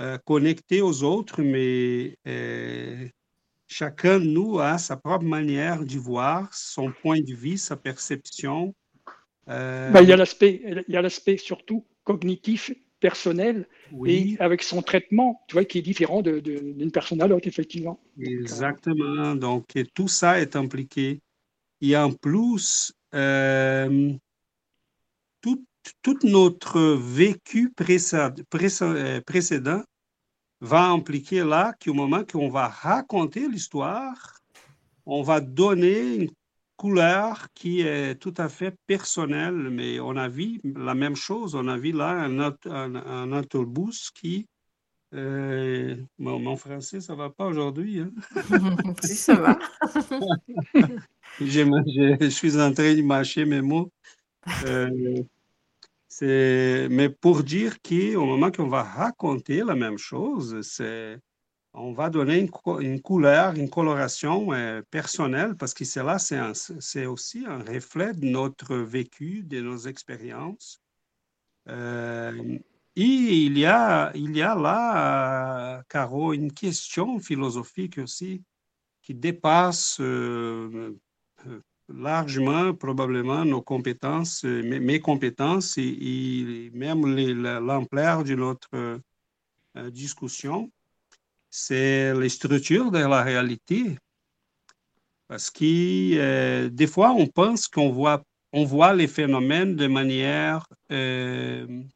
euh, 0.00 0.18
connecté 0.24 0.82
aux 0.82 1.04
autres, 1.04 1.40
mais 1.42 2.18
euh, 2.26 3.06
chacun 3.68 4.18
de 4.18 4.24
nous 4.24 4.58
a 4.58 4.76
sa 4.76 4.96
propre 4.96 5.24
manière 5.24 5.84
de 5.84 5.98
voir, 5.98 6.52
son 6.52 6.90
point 6.90 7.20
de 7.20 7.32
vue, 7.32 7.56
sa 7.56 7.76
perception. 7.76 8.74
Euh, 9.48 9.90
ben, 9.92 10.02
il 10.02 10.08
y 10.08 10.12
a 10.96 11.02
l'aspect 11.02 11.36
surtout 11.36 11.86
cognitif, 12.02 12.72
personnel, 12.98 13.68
et 14.04 14.36
avec 14.40 14.64
son 14.64 14.82
traitement, 14.82 15.42
tu 15.46 15.52
vois, 15.52 15.64
qui 15.64 15.78
est 15.78 15.82
différent 15.82 16.22
d'une 16.22 16.90
personne 16.90 17.22
à 17.22 17.28
l'autre, 17.28 17.46
effectivement. 17.46 18.00
Exactement. 18.18 19.36
Donc, 19.36 19.66
tout 19.94 20.08
ça 20.08 20.40
est 20.40 20.56
impliqué. 20.56 21.20
Et 21.80 21.96
en 21.96 22.10
plus, 22.10 22.92
tout 25.40 25.64
tout 26.02 26.18
notre 26.22 26.80
vécu 26.80 27.72
euh, 27.80 29.20
précédent 29.26 29.82
va 30.60 30.86
impliquer 30.86 31.44
là 31.44 31.74
qu'au 31.82 31.94
moment 31.94 32.24
qu'on 32.24 32.48
va 32.48 32.68
raconter 32.68 33.48
l'histoire, 33.48 34.40
on 35.06 35.22
va 35.22 35.40
donner 35.40 36.14
une 36.14 36.30
couleur 36.76 37.46
qui 37.54 37.82
est 37.82 38.16
tout 38.16 38.34
à 38.36 38.48
fait 38.48 38.74
personnelle, 38.86 39.70
mais 39.70 40.00
on 40.00 40.16
a 40.16 40.28
vu 40.28 40.60
la 40.64 40.94
même 40.94 41.16
chose. 41.16 41.54
On 41.54 41.68
a 41.68 41.76
vu 41.76 41.92
là 41.92 42.10
un, 42.10 42.40
un, 42.66 43.32
autobus 43.32 44.10
qui... 44.10 44.46
Euh, 45.14 45.94
mon, 46.18 46.56
français, 46.56 47.00
ça 47.00 47.14
va 47.14 47.30
pas 47.30 47.46
aujourd'hui. 47.46 48.00
Hein? 48.00 48.10
si, 49.02 49.14
ça 49.14 49.34
va. 49.36 49.58
je, 51.40 52.28
suis 52.30 52.60
en 52.60 52.72
train 52.72 52.94
de 52.94 53.02
mâcher 53.02 53.44
mes 53.44 53.60
mots. 53.60 53.92
Euh, 54.66 55.22
mais 56.22 57.08
pour 57.08 57.42
dire 57.42 57.80
qu'au 57.82 58.24
moment 58.24 58.50
qu'on 58.50 58.68
va 58.68 58.82
raconter 58.82 59.62
la 59.64 59.74
même 59.74 59.98
chose, 59.98 60.60
on 61.74 61.92
va 61.92 62.08
donner 62.08 62.38
une, 62.38 63.00
couleur, 63.00 63.54
une 63.54 63.68
coloration 63.68 64.52
euh, 64.52 64.80
personnelle, 64.90 65.56
parce 65.56 65.74
que 65.74 65.84
c'est 65.84 66.04
là, 66.04 66.18
c'est 66.18 67.06
aussi 67.06 67.44
un 67.46 67.58
reflet 67.58 68.14
de 68.14 68.26
notre 68.26 68.76
vécu, 68.76 69.42
de 69.42 69.60
nos 69.60 69.76
expériences. 69.78 70.80
Euh, 71.68 72.58
et 72.96 73.02
il 73.02 73.58
y, 73.58 73.66
a, 73.66 74.12
là, 74.14 75.82
Caro, 75.88 76.32
une 76.32 76.52
question 76.52 77.18
philosophique 77.18 77.98
aussi 77.98 78.44
qui 79.02 79.14
dépasse 79.14 79.98
euh, 80.00 80.96
largement, 81.88 82.74
probablement, 82.74 83.44
nos 83.44 83.62
compétences, 83.62 84.44
euh, 84.44 84.62
mes, 84.62 85.00
compétences 85.00 85.76
et, 85.78 86.70
même 86.74 87.04
l'ampleur 87.60 88.24
de 88.24 88.34
notre 88.34 88.68
euh, 89.76 89.90
discussion, 89.90 90.70
c'est 91.50 92.14
les 92.14 92.28
structures 92.28 92.90
de 92.90 92.98
la 92.98 93.22
réalité. 93.22 93.96
Parce 95.28 95.50
que 95.50 96.16
euh, 96.16 96.68
des 96.68 96.86
fois, 96.86 97.12
on 97.12 97.26
pense 97.26 97.68
qu'on 97.68 97.90
voit, 97.90 98.22
on 98.52 98.64
voit 98.64 98.94
les 98.94 99.08
phénomènes 99.08 99.76
de 99.76 99.86
manière 99.86 100.66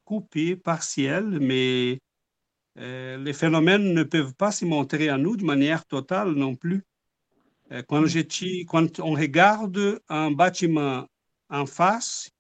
coupée, 0.05 0.57
partielle, 0.57 1.39
mais 1.41 2.01
les 2.77 3.33
phénomènes 3.33 3.93
ne 3.93 4.03
peuvent 4.03 4.35
pas 4.35 4.53
se 4.53 4.65
montrer 4.65 5.09
à 5.09 5.19
nous 5.19 5.37
de 5.37 5.45
manière 5.45 5.85
totale 5.85 6.33
non 6.33 6.55
plus. 6.55 6.85
Euh, 7.73 7.83
quand, 7.87 8.05
quand 8.67 9.01
on 9.01 9.13
regarde 9.13 10.01
un 10.09 10.31
bâtiment 10.31 11.07
en 11.51 11.67
face, 11.67 12.31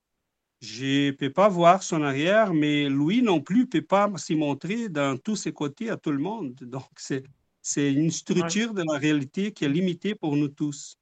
je 0.61 1.07
ne 1.07 1.11
peux 1.13 1.31
pas 1.31 1.49
voir 1.49 1.83
son 1.83 2.03
arrière, 2.03 2.53
mais 2.53 2.89
lui 2.89 3.23
non 3.23 3.41
plus 3.41 3.61
ne 3.61 3.67
peut 3.67 3.83
pas 3.83 4.11
s'y 4.17 4.35
montrer 4.35 4.89
dans 4.89 5.17
tous 5.17 5.37
ses 5.37 5.53
côtés 5.53 5.91
à 5.91 5.97
tout 5.97 6.11
le 6.11 6.19
monde. 6.19 6.55
Donc, 6.63 6.89
c'est 6.97 7.93
une 7.93 8.11
structure 8.11 8.75
de 8.75 8.83
la 8.91 8.99
réalité 8.99 9.53
qui 9.53 9.65
est 9.65 9.69
limitée 9.69 10.15
pour 10.15 10.37
nous 10.37 10.49
tous. 10.49 10.97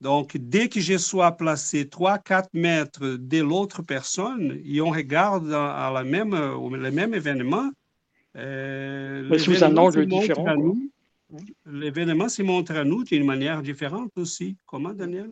Donc, 0.00 0.36
dès 0.36 0.68
que 0.68 0.80
je 0.80 0.96
sois 0.96 1.32
placé 1.32 1.84
3-4 1.84 2.50
mètres 2.52 3.16
de 3.16 3.38
l'autre 3.38 3.82
personne 3.82 4.60
et 4.64 4.80
on 4.80 4.90
regarde 4.90 5.52
à 5.52 5.90
la 5.92 6.04
même, 6.04 6.34
le 6.34 6.90
même 6.92 7.14
événement, 7.14 7.68
euh, 8.36 9.36
sous 9.38 9.64
un 9.64 9.76
angle 9.76 10.06
différent. 10.06 10.54
L'événement 11.66 12.28
se 12.28 12.42
montre 12.42 12.72
à 12.72 12.84
nous 12.84 13.04
d'une 13.04 13.24
manière 13.24 13.62
différente 13.62 14.12
aussi. 14.16 14.56
Comment, 14.66 14.92
Daniel? 14.92 15.30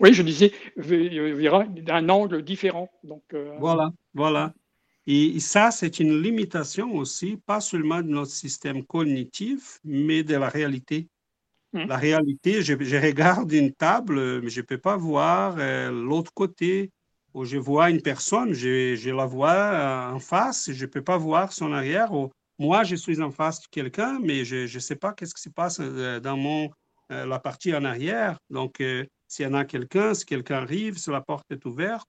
Oui, 0.00 0.12
je 0.12 0.22
disais, 0.22 0.52
verra 0.76 1.64
d'un 1.64 2.08
angle 2.08 2.42
différent. 2.42 2.88
Donc, 3.02 3.22
euh, 3.32 3.56
Voilà, 3.58 3.90
voilà. 4.12 4.52
Et 5.06 5.38
ça, 5.40 5.70
c'est 5.70 6.00
une 6.00 6.22
limitation 6.22 6.94
aussi, 6.94 7.36
pas 7.44 7.60
seulement 7.60 8.00
de 8.00 8.08
notre 8.08 8.30
système 8.30 8.84
cognitif, 8.84 9.78
mais 9.84 10.22
de 10.22 10.34
la 10.36 10.48
réalité. 10.48 11.08
Hmm. 11.72 11.86
La 11.86 11.96
réalité, 11.96 12.62
je, 12.62 12.74
je 12.80 12.96
regarde 12.96 13.52
une 13.52 13.72
table, 13.72 14.40
mais 14.40 14.48
je 14.48 14.60
ne 14.60 14.66
peux 14.66 14.78
pas 14.78 14.96
voir 14.96 15.56
euh, 15.58 15.90
l'autre 15.90 16.32
côté. 16.32 16.90
Ou 17.34 17.44
je 17.44 17.58
vois 17.58 17.90
une 17.90 18.00
personne, 18.00 18.52
je, 18.52 18.94
je 18.94 19.10
la 19.10 19.26
vois 19.26 19.50
euh, 19.52 20.12
en 20.12 20.20
face, 20.20 20.70
je 20.72 20.84
ne 20.84 20.90
peux 20.90 21.02
pas 21.02 21.18
voir 21.18 21.52
son 21.52 21.72
arrière. 21.72 22.12
Ou 22.12 22.30
moi, 22.58 22.84
je 22.84 22.96
suis 22.96 23.20
en 23.20 23.30
face 23.30 23.60
de 23.62 23.66
quelqu'un, 23.68 24.18
mais 24.20 24.44
je 24.44 24.72
ne 24.72 24.80
sais 24.80 24.96
pas 24.96 25.12
qu'est-ce 25.12 25.34
qui 25.34 25.42
se 25.42 25.50
passe 25.50 25.78
euh, 25.80 26.20
dans 26.20 26.36
mon, 26.36 26.70
euh, 27.10 27.26
la 27.26 27.38
partie 27.38 27.74
en 27.74 27.84
arrière. 27.84 28.38
Donc, 28.48 28.80
euh, 28.80 29.04
s'il 29.28 29.44
y 29.44 29.48
en 29.48 29.54
a 29.54 29.64
quelqu'un, 29.64 30.14
si 30.14 30.24
quelqu'un 30.24 30.62
arrive, 30.62 30.96
si 30.96 31.10
la 31.10 31.20
porte 31.20 31.50
est 31.50 31.64
ouverte, 31.66 32.08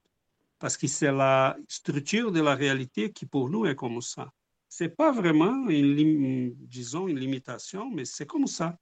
parce 0.60 0.78
que 0.78 0.88
c'est 0.88 1.12
la 1.12 1.58
structure 1.68 2.32
de 2.32 2.42
la 2.42 2.56
réalité 2.56 3.12
qui 3.12 3.26
pour 3.26 3.50
nous 3.50 3.66
est 3.66 3.76
comme 3.76 4.02
ça. 4.02 4.30
Ce 4.70 4.84
n'est 4.84 4.90
pas 4.90 5.12
vraiment, 5.12 5.68
une, 5.70 6.54
disons, 6.56 7.08
une 7.08 7.20
limitation, 7.20 7.90
mais 7.92 8.06
c'est 8.06 8.26
comme 8.26 8.48
ça. 8.48 8.78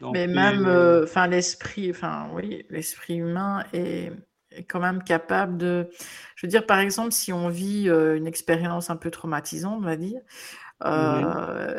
Donc, 0.00 0.14
Mais 0.14 0.26
même, 0.26 0.66
euh, 0.66 1.06
l'esprit, 1.28 1.90
enfin, 1.90 2.30
oui, 2.32 2.64
l'esprit 2.70 3.16
humain 3.16 3.64
est, 3.72 4.12
est 4.58 4.64
quand 4.64 4.80
même 4.80 5.02
capable 5.02 5.56
de. 5.58 5.88
Je 6.36 6.46
veux 6.46 6.50
dire, 6.50 6.66
par 6.66 6.78
exemple, 6.78 7.12
si 7.12 7.32
on 7.32 7.48
vit 7.48 7.88
euh, 7.88 8.16
une 8.16 8.26
expérience 8.26 8.90
un 8.90 8.96
peu 8.96 9.10
traumatisante, 9.10 9.78
on 9.78 9.84
va 9.84 9.96
dire, 9.96 10.20
euh, 10.84 11.78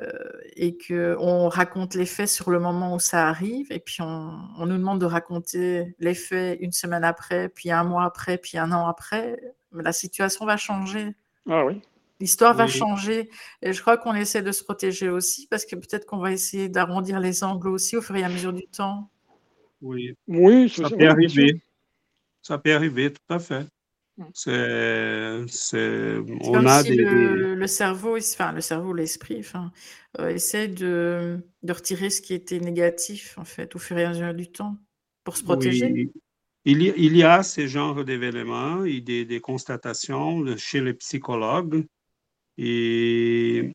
et 0.55 0.75
que 0.77 1.15
on 1.19 1.47
raconte 1.49 1.95
les 1.95 2.05
faits 2.05 2.27
sur 2.29 2.49
le 2.51 2.59
moment 2.59 2.95
où 2.95 2.99
ça 2.99 3.27
arrive, 3.29 3.67
et 3.71 3.79
puis 3.79 4.01
on, 4.01 4.37
on 4.57 4.65
nous 4.65 4.77
demande 4.77 4.99
de 4.99 5.05
raconter 5.05 5.95
les 5.99 6.13
faits 6.15 6.57
une 6.61 6.71
semaine 6.73 7.03
après, 7.05 7.49
puis 7.49 7.71
un 7.71 7.83
mois 7.83 8.03
après, 8.03 8.37
puis 8.37 8.57
un 8.57 8.71
an 8.73 8.87
après, 8.87 9.39
la 9.73 9.93
situation 9.93 10.45
va 10.45 10.57
changer. 10.57 11.15
ah 11.49 11.65
oui. 11.65 11.81
L'histoire 12.21 12.53
va 12.53 12.65
Oui. 12.65 12.71
changer 12.71 13.29
et 13.61 13.71
je 13.71 13.79
crois 13.81 13.97
qu'on 13.97 14.13
essaie 14.13 14.41
de 14.41 14.51
se 14.51 14.61
protéger 14.65 15.07
aussi 15.09 15.47
parce 15.47 15.65
que 15.65 15.77
peut-être 15.77 16.05
qu'on 16.05 16.17
va 16.17 16.33
essayer 16.33 16.67
d'arrondir 16.67 17.21
les 17.21 17.45
angles 17.45 17.69
aussi 17.69 17.95
au 17.95 18.01
fur 18.01 18.15
et 18.17 18.23
à 18.25 18.29
mesure 18.29 18.51
du 18.51 18.67
temps. 18.67 19.09
oui, 20.27 20.69
ça 20.69 20.89
ça, 20.89 20.97
peut 20.97 21.07
arriver. 21.07 21.61
Ça 22.49 22.57
peut 22.57 22.73
arriver, 22.73 23.13
tout 23.13 23.21
à 23.33 23.37
fait. 23.37 23.67
Mm. 24.17 24.23
C'est, 24.33 25.45
c'est, 25.49 26.17
on 26.41 26.55
comme 26.55 26.67
a 26.67 26.83
si 26.83 26.89
des, 26.89 26.95
des- 26.95 27.05
le, 27.05 27.67
cerveau, 27.67 28.17
enfin 28.17 28.51
le 28.53 28.61
cerveau, 28.61 28.91
l'esprit, 28.91 29.37
enfin, 29.39 29.71
euh, 30.19 30.29
essaie 30.29 30.67
de, 30.67 31.39
de 31.61 31.73
retirer 31.73 32.09
ce 32.09 32.21
qui 32.23 32.33
était 32.33 32.59
négatif 32.59 33.37
en 33.37 33.45
fait 33.45 33.75
au 33.75 33.79
fur 33.79 33.99
et 33.99 34.05
à 34.05 34.09
mesure 34.09 34.33
du 34.33 34.51
temps 34.51 34.77
pour 35.23 35.37
se 35.37 35.43
protéger. 35.43 35.91
Oui, 35.93 36.11
il 36.65 36.81
y, 36.81 36.93
il 36.97 37.15
y 37.15 37.23
a 37.23 37.43
ce 37.43 37.67
genre 37.67 38.03
d'événements 38.03 38.83
et 38.83 38.99
des, 38.99 39.25
des 39.25 39.39
constatations 39.41 40.43
chez 40.57 40.81
les 40.81 40.95
psychologues. 40.95 41.85
Et 42.57 43.71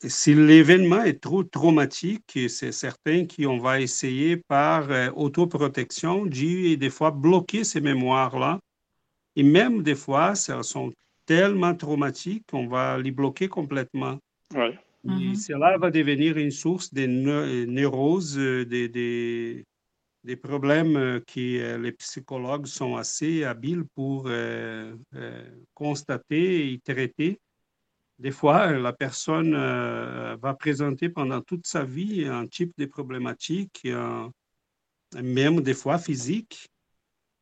si 0.00 0.34
l'événement 0.34 1.02
est 1.02 1.20
trop 1.20 1.44
traumatique, 1.44 2.38
c'est 2.48 2.72
certain 2.72 3.26
qu'on 3.26 3.58
va 3.58 3.80
essayer 3.80 4.36
par 4.36 4.90
euh, 4.90 5.10
autoprotection 5.14 6.26
d'y 6.26 6.76
des 6.76 6.90
fois 6.90 7.10
bloquer 7.10 7.64
ces 7.64 7.80
mémoires-là. 7.80 8.60
Et 9.36 9.42
même 9.42 9.82
des 9.82 9.94
fois, 9.94 10.34
elles 10.48 10.64
sont 10.64 10.92
tellement 11.26 11.74
traumatiques 11.74 12.44
qu'on 12.50 12.66
va 12.66 12.98
les 12.98 13.10
bloquer 13.10 13.48
complètement. 13.48 14.18
Ouais. 14.54 14.78
Et 15.04 15.08
Mhm. 15.08 15.34
cela 15.34 15.76
va 15.78 15.90
devenir 15.90 16.36
une 16.38 16.50
source 16.50 16.92
de 16.92 17.06
neu- 17.06 17.66
neuroses, 17.66 18.38
euh, 18.38 18.64
des, 18.64 18.88
des, 18.88 19.64
des 20.24 20.36
problèmes 20.36 20.96
euh, 20.96 21.20
que 21.20 21.58
euh, 21.58 21.78
les 21.78 21.92
psychologues 21.92 22.66
sont 22.66 22.96
assez 22.96 23.44
habiles 23.44 23.84
pour 23.94 24.24
euh, 24.28 24.94
euh, 25.14 25.50
constater 25.74 26.72
et 26.72 26.78
traiter. 26.80 27.38
Des 28.18 28.30
fois, 28.30 28.68
euh, 28.68 28.78
la 28.78 28.92
personne 28.92 29.54
euh, 29.54 30.36
va 30.40 30.54
présenter 30.54 31.08
pendant 31.08 31.40
toute 31.40 31.66
sa 31.66 31.84
vie 31.84 32.26
un 32.26 32.46
type 32.46 32.72
de 32.78 32.86
problématique, 32.86 33.86
un- 33.86 34.30
même 35.20 35.60
des 35.60 35.74
fois 35.74 35.98
physique. 35.98 36.68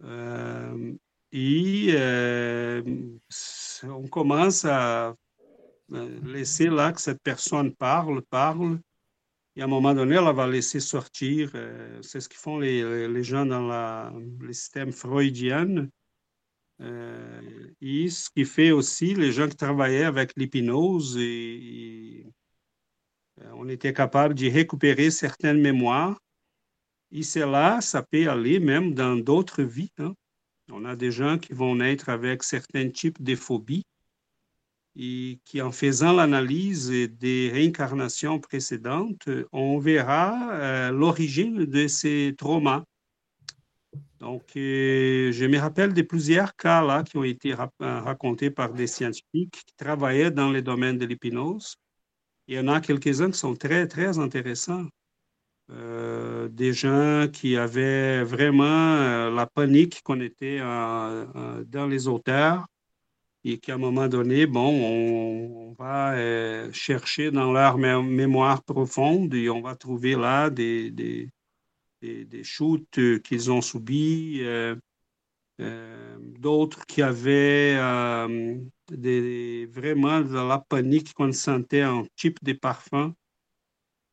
Euh, 0.03 0.93
et 1.31 1.89
euh, 1.95 2.83
on 3.85 4.09
commence 4.09 4.65
à 4.65 5.15
euh, 5.93 6.21
laisser 6.25 6.69
là 6.69 6.93
que 6.93 7.01
cette 7.01 7.23
personne 7.23 7.75
parle, 7.75 8.23
parle, 8.23 8.81
et 9.55 9.61
à 9.61 9.65
un 9.65 9.69
moment 9.69 9.95
donné, 9.95 10.17
elle 10.17 10.35
va 10.35 10.47
laisser 10.47 10.81
sortir. 10.81 11.51
euh, 11.55 12.01
c'est 12.03 12.21
ce 12.21 12.29
qu'ils 12.29 12.39
font 12.39 12.59
les, 12.59 13.07
les 13.09 13.23
gens 13.23 13.45
dans 13.45 13.67
la, 13.67 14.11
le 14.41 14.53
système 14.53 14.93
freudien. 14.93 15.87
Euh, 16.83 17.41
et 17.81 18.09
ce 18.11 18.29
qui 18.31 18.45
fait 18.45 18.73
aussi 18.73 19.15
les 19.15 19.33
gens 19.33 19.49
qui 19.49 19.57
travaillaient 19.57 20.05
avec 20.05 20.33
l'hypnose, 20.37 21.17
euh, 21.19 22.23
on 23.55 23.69
était 23.69 23.93
capable 23.93 24.35
de 24.35 24.51
récupérer 24.51 25.11
certaines 25.11 25.61
mémoires. 25.61 26.19
Et 27.13 27.23
cela, 27.23 27.81
ça 27.81 28.03
peut 28.03 28.29
aller 28.29 28.59
même 28.59 28.95
dans 28.95 29.17
d'autres 29.17 29.63
vies. 29.63 29.93
hein. 29.99 30.15
On 30.71 30.85
a 30.85 30.97
des 30.97 31.11
gens 31.11 31.39
qui 31.39 31.53
vont 31.53 31.77
naître 31.77 32.09
avec 32.09 32.43
certains 32.43 32.89
types 32.89 33.23
de 33.23 33.37
phobies 33.37 33.85
et 34.97 35.39
qui, 35.45 35.61
en 35.61 35.73
faisant 35.73 36.13
l'analyse 36.13 36.91
des 36.91 37.51
réincarnations 37.53 38.41
précédentes, 38.41 39.29
on 39.53 39.79
verra 39.79 40.53
euh, 40.53 40.91
l'origine 40.91 41.65
de 41.65 41.87
ces 41.87 42.35
traumas. 42.37 42.85
Donc, 44.23 44.53
euh, 44.57 45.33
je 45.33 45.45
me 45.47 45.59
rappelle 45.59 45.93
de 45.95 46.03
plusieurs 46.03 46.55
cas 46.55 46.81
là 46.81 47.03
qui 47.03 47.17
ont 47.17 47.25
été 47.25 47.55
euh, 47.55 48.01
racontés 48.01 48.53
par 48.53 48.73
des 48.73 48.87
scientifiques 48.87 49.65
qui 49.67 49.75
travaillaient 49.77 50.31
dans 50.31 50.49
le 50.49 50.63
domaine 50.63 50.97
de 50.97 51.07
l'hypnose. 51.07 51.75
Il 52.47 52.55
y 52.55 52.61
en 52.61 52.69
a 52.69 52.81
quelques-uns 52.81 53.33
qui 53.33 53.39
sont 53.39 53.57
très, 53.57 53.89
très 53.89 54.21
intéressants. 54.21 54.87
Euh, 55.73 56.47
des 56.49 56.73
gens 56.73 57.27
qui 57.33 57.57
avaient 57.57 58.23
vraiment 58.23 59.29
la 59.29 59.47
panique 59.47 60.03
qu'on 60.05 60.21
était 60.21 60.61
dans 60.61 61.89
les 61.89 62.07
auteurs 62.07 62.67
et 63.43 63.59
qu'à 63.59 63.75
un 63.75 63.79
moment 63.79 64.07
donné, 64.07 64.47
bon, 64.47 64.69
on, 64.69 65.75
va 65.77 66.15
chercher 66.73 67.33
dans 67.33 67.53
leur 67.53 67.77
mé- 67.77 68.07
mémoire 68.07 68.63
profonde 68.63 69.35
et 69.35 69.51
on 69.51 69.63
va 69.63 69.75
trouver 69.75 70.15
là 70.15 70.49
des, 70.49 70.93
des, 72.03 72.25
des 72.25 72.45
shoots 72.45 72.99
euh, 72.99 73.19
qu'ils 73.19 73.51
ont 73.51 73.63
subis, 73.63 74.41
euh, 74.43 74.77
euh, 75.61 76.19
d'autres 76.21 76.85
qui 76.87 77.03
avaient 77.03 77.77
vraiment 79.67 80.21
de 80.21 80.49
la 80.49 80.59
panique 80.59 81.15
qu'on 81.15 81.33
sentait 81.33 81.85
en 81.85 82.05
type 82.17 82.43
de 82.43 82.53
parfum. 82.53 83.15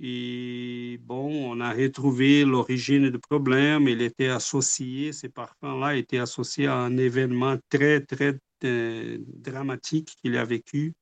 Et 0.01 0.97
bon, 1.01 1.51
on 1.51 1.59
a 1.59 1.73
retrouvé 1.73 2.45
l'origine 2.45 3.09
du 3.09 3.19
problème. 3.19 3.87
Il 3.89 4.01
était 4.01 4.29
associé, 4.29 5.11
ces 5.11 5.27
parfums-là 5.29 5.95
étaient 5.95 6.19
associés 6.19 6.67
à 6.67 6.75
un 6.75 6.95
événement 6.97 7.57
très, 7.69 7.99
très 8.01 8.39
dramatique 8.61 10.15
qu'il 10.21 10.37
a 10.37 10.45
vécu. 10.45 10.93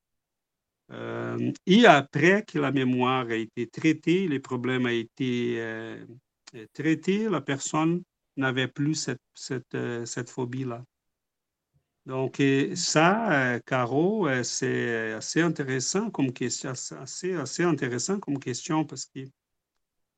Et 1.67 1.85
après 1.85 2.43
que 2.43 2.57
la 2.57 2.71
mémoire 2.71 3.27
a 3.27 3.35
été 3.35 3.67
traitée, 3.67 4.27
le 4.27 4.39
problème 4.39 4.87
a 4.87 4.93
été 4.93 5.59
traité, 6.65 7.29
la 7.29 7.41
personne 7.41 8.03
n'avait 8.35 8.67
plus 8.67 8.95
cette, 8.95 9.21
cette, 9.33 9.75
euh, 9.75 10.05
cette 10.05 10.29
phobie-là. 10.29 10.83
Donc, 12.07 12.41
ça, 12.75 13.55
euh, 13.55 13.59
Caro, 13.65 14.29
euh, 14.29 14.41
c'est 14.41 15.11
assez 15.11 15.41
intéressant 15.41 16.09
comme 16.09 16.31
question, 16.31 16.69
assez, 16.69 17.33
assez 17.33 17.63
intéressant 17.63 18.17
comme 18.21 18.39
question 18.39 18.85
parce 18.85 19.05
que 19.05 19.19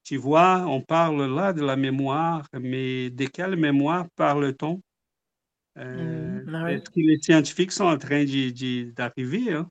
tu 0.04 0.18
vois, 0.18 0.68
on 0.68 0.82
parle 0.82 1.26
là 1.34 1.52
de 1.52 1.62
la 1.62 1.76
mémoire, 1.76 2.48
mais 2.54 3.10
de 3.10 3.26
quelle 3.26 3.56
mémoire 3.56 4.06
parle-t-on? 4.16 4.80
Euh, 5.78 6.46
ah 6.54 6.66
oui. 6.66 6.74
Est-ce 6.74 6.92
que 6.92 7.00
les 7.00 7.20
scientifiques 7.20 7.72
sont 7.72 7.86
en 7.86 7.98
train 7.98 8.24
d'arriver? 8.24 9.54
Hein? 9.54 9.68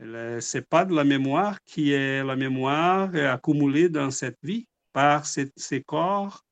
Ce 0.00 0.58
n'est 0.58 0.64
pas 0.64 0.84
de 0.84 0.92
la 0.92 1.04
mémoire 1.04 1.62
qui 1.64 1.92
est 1.92 2.24
la 2.24 2.34
mémoire 2.34 3.14
accumulée 3.14 3.88
dans 3.88 4.10
cette 4.10 4.38
vie 4.42 4.66
par 4.96 5.26
ces, 5.26 5.52
ces 5.56 5.82
corps, 5.82 6.42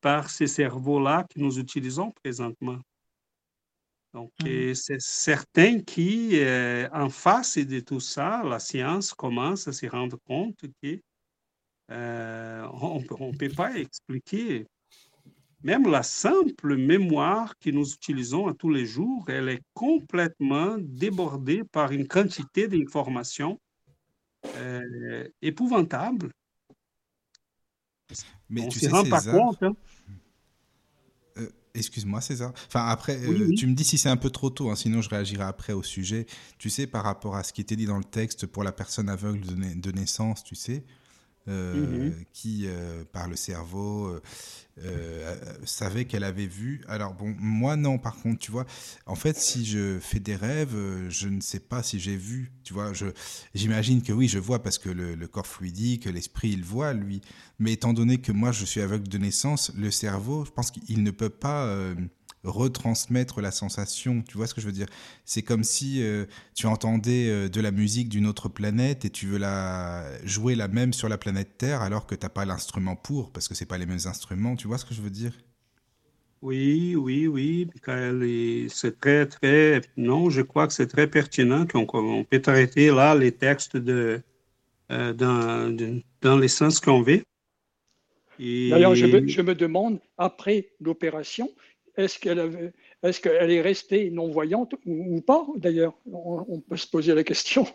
par 0.00 0.30
ces 0.30 0.46
cerveaux-là 0.46 1.26
que 1.28 1.38
nous 1.38 1.58
utilisons 1.58 2.12
présentement. 2.12 2.78
Donc, 4.14 4.32
euh, 4.46 4.72
c'est 4.72 5.02
certain 5.02 5.80
qu'en 5.80 7.10
face 7.10 7.58
de 7.58 7.80
tout 7.80 8.00
ça, 8.00 8.42
la 8.42 8.58
science 8.58 9.12
commence 9.12 9.68
à 9.68 9.72
se 9.72 9.84
rendre 9.84 10.16
compte 10.26 10.64
que 10.82 10.98
euh, 11.90 12.66
on 12.72 13.00
ne 13.32 13.36
peut 13.36 13.50
pas 13.50 13.76
expliquer. 13.76 14.66
Même 15.62 15.86
la 15.86 16.02
simple 16.02 16.78
mémoire 16.78 17.52
que 17.58 17.68
nous 17.68 17.92
utilisons 17.92 18.48
à 18.48 18.54
tous 18.54 18.70
les 18.70 18.86
jours, 18.86 19.26
elle 19.28 19.50
est 19.50 19.62
complètement 19.74 20.78
débordée 20.78 21.64
par 21.64 21.92
une 21.92 22.08
quantité 22.08 22.66
d'informations 22.66 23.60
euh, 24.56 25.28
épouvantables. 25.42 26.30
Mais 28.48 28.62
on 28.62 28.68
tu 28.68 28.80
sais, 28.80 28.88
pas 28.88 29.20
César, 29.20 29.36
compte. 29.36 29.62
hein. 29.62 29.74
euh, 31.38 31.48
excuse-moi 31.74 32.20
César. 32.20 32.52
Enfin 32.66 32.86
après, 32.88 33.18
Oui, 33.26 33.40
euh, 33.40 33.46
oui. 33.48 33.54
tu 33.54 33.66
me 33.66 33.74
dis 33.74 33.84
si 33.84 33.98
c'est 33.98 34.08
un 34.08 34.16
peu 34.16 34.30
trop 34.30 34.50
tôt, 34.50 34.70
hein, 34.70 34.76
sinon 34.76 35.02
je 35.02 35.08
réagirai 35.08 35.44
après 35.44 35.72
au 35.72 35.82
sujet. 35.82 36.26
Tu 36.58 36.70
sais, 36.70 36.86
par 36.86 37.04
rapport 37.04 37.36
à 37.36 37.42
ce 37.44 37.52
qui 37.52 37.60
était 37.60 37.76
dit 37.76 37.86
dans 37.86 37.98
le 37.98 38.04
texte 38.04 38.46
pour 38.46 38.64
la 38.64 38.72
personne 38.72 39.08
aveugle 39.08 39.40
de, 39.46 39.54
na- 39.54 39.74
de 39.74 39.90
naissance, 39.92 40.42
tu 40.44 40.54
sais, 40.54 40.84
euh, 41.48 42.10
Mhm. 42.10 42.24
qui 42.32 42.64
euh, 42.66 43.04
par 43.12 43.28
le 43.28 43.36
cerveau 43.36 44.20
euh, 44.82 45.34
savait 45.64 46.04
qu'elle 46.04 46.24
avait 46.24 46.46
vu. 46.46 46.82
Alors 46.88 47.14
bon, 47.14 47.34
moi 47.38 47.76
non. 47.76 47.98
Par 47.98 48.16
contre, 48.16 48.38
tu 48.38 48.50
vois, 48.50 48.66
en 49.06 49.14
fait, 49.14 49.36
si 49.36 49.64
je 49.64 49.98
fais 50.00 50.20
des 50.20 50.36
rêves, 50.36 50.76
je 51.08 51.28
ne 51.28 51.40
sais 51.40 51.60
pas 51.60 51.82
si 51.82 51.98
j'ai 52.00 52.16
vu. 52.16 52.52
Tu 52.64 52.72
vois, 52.72 52.92
je 52.92 53.06
j'imagine 53.54 54.02
que 54.02 54.12
oui, 54.12 54.28
je 54.28 54.38
vois 54.38 54.62
parce 54.62 54.78
que 54.78 54.88
le, 54.88 55.14
le 55.14 55.28
corps 55.28 55.46
fluidique, 55.46 56.04
l'esprit, 56.06 56.50
il 56.50 56.64
voit 56.64 56.92
lui. 56.92 57.20
Mais 57.58 57.72
étant 57.72 57.92
donné 57.92 58.18
que 58.18 58.32
moi, 58.32 58.52
je 58.52 58.64
suis 58.64 58.80
aveugle 58.80 59.08
de 59.08 59.18
naissance, 59.18 59.72
le 59.76 59.90
cerveau, 59.90 60.44
je 60.44 60.50
pense 60.50 60.70
qu'il 60.70 61.02
ne 61.02 61.10
peut 61.10 61.28
pas 61.30 61.66
retransmettre 62.44 63.40
la 63.40 63.50
sensation. 63.50 64.22
Tu 64.22 64.36
vois 64.36 64.46
ce 64.46 64.54
que 64.54 64.60
je 64.60 64.66
veux 64.66 64.72
dire? 64.72 64.86
C'est 65.24 65.42
comme 65.42 65.64
si 65.64 66.02
euh, 66.02 66.26
tu 66.54 66.66
entendais 66.66 67.28
euh, 67.28 67.48
de 67.48 67.60
la 67.60 67.70
musique 67.70 68.08
d'une 68.08 68.26
autre 68.26 68.48
planète 68.48 69.04
et 69.04 69.10
tu 69.10 69.26
veux 69.26 69.38
la 69.38 70.04
jouer 70.24 70.54
la 70.54 70.68
même 70.68 70.92
sur 70.92 71.08
la 71.08 71.18
planète 71.18 71.58
Terre 71.58 71.82
alors 71.82 72.06
que 72.06 72.14
t'as 72.14 72.28
pas 72.30 72.44
l'instrument 72.44 72.96
pour 72.96 73.30
parce 73.32 73.48
que 73.48 73.54
c'est 73.54 73.66
pas 73.66 73.78
les 73.78 73.86
mêmes 73.86 74.06
instruments. 74.06 74.56
Tu 74.56 74.66
vois 74.68 74.78
ce 74.78 74.84
que 74.84 74.94
je 74.94 75.02
veux 75.02 75.10
dire? 75.10 75.32
Oui, 76.42 76.96
oui, 76.96 77.26
oui, 77.26 77.66
Michael, 77.74 78.68
c'est 78.70 78.98
très, 78.98 79.26
très, 79.26 79.82
non, 79.98 80.30
je 80.30 80.40
crois 80.40 80.66
que 80.66 80.72
c'est 80.72 80.86
très 80.86 81.06
pertinent 81.06 81.66
qu'on 81.66 81.84
qu'on 81.84 82.24
peut 82.24 82.40
traiter 82.40 82.90
là 82.90 83.14
les 83.14 83.32
textes 83.32 83.76
de, 83.76 84.22
euh, 84.92 85.12
dans, 85.14 85.74
de- 85.76 86.02
dans 86.22 86.38
les 86.38 86.48
sens 86.48 86.80
qu'on 86.80 87.02
veut. 87.02 87.22
Et 88.38 88.70
D'ailleurs, 88.70 88.94
je 88.94 89.06
me, 89.06 89.22
je 89.26 89.42
me 89.42 89.54
demande, 89.54 90.00
après 90.16 90.70
l'opération, 90.80 91.50
est-ce 91.96 92.18
qu'elle 92.18 92.40
avait- 92.40 92.72
est-ce 93.02 93.20
qu'elle 93.20 93.50
est 93.50 93.60
restée 93.60 94.10
non-voyante 94.10 94.74
ou, 94.86 95.16
ou 95.16 95.20
pas, 95.20 95.46
d'ailleurs? 95.56 95.94
On, 96.10 96.44
on 96.48 96.60
peut 96.60 96.76
se 96.76 96.86
poser 96.86 97.14
la 97.14 97.24
question. 97.24 97.66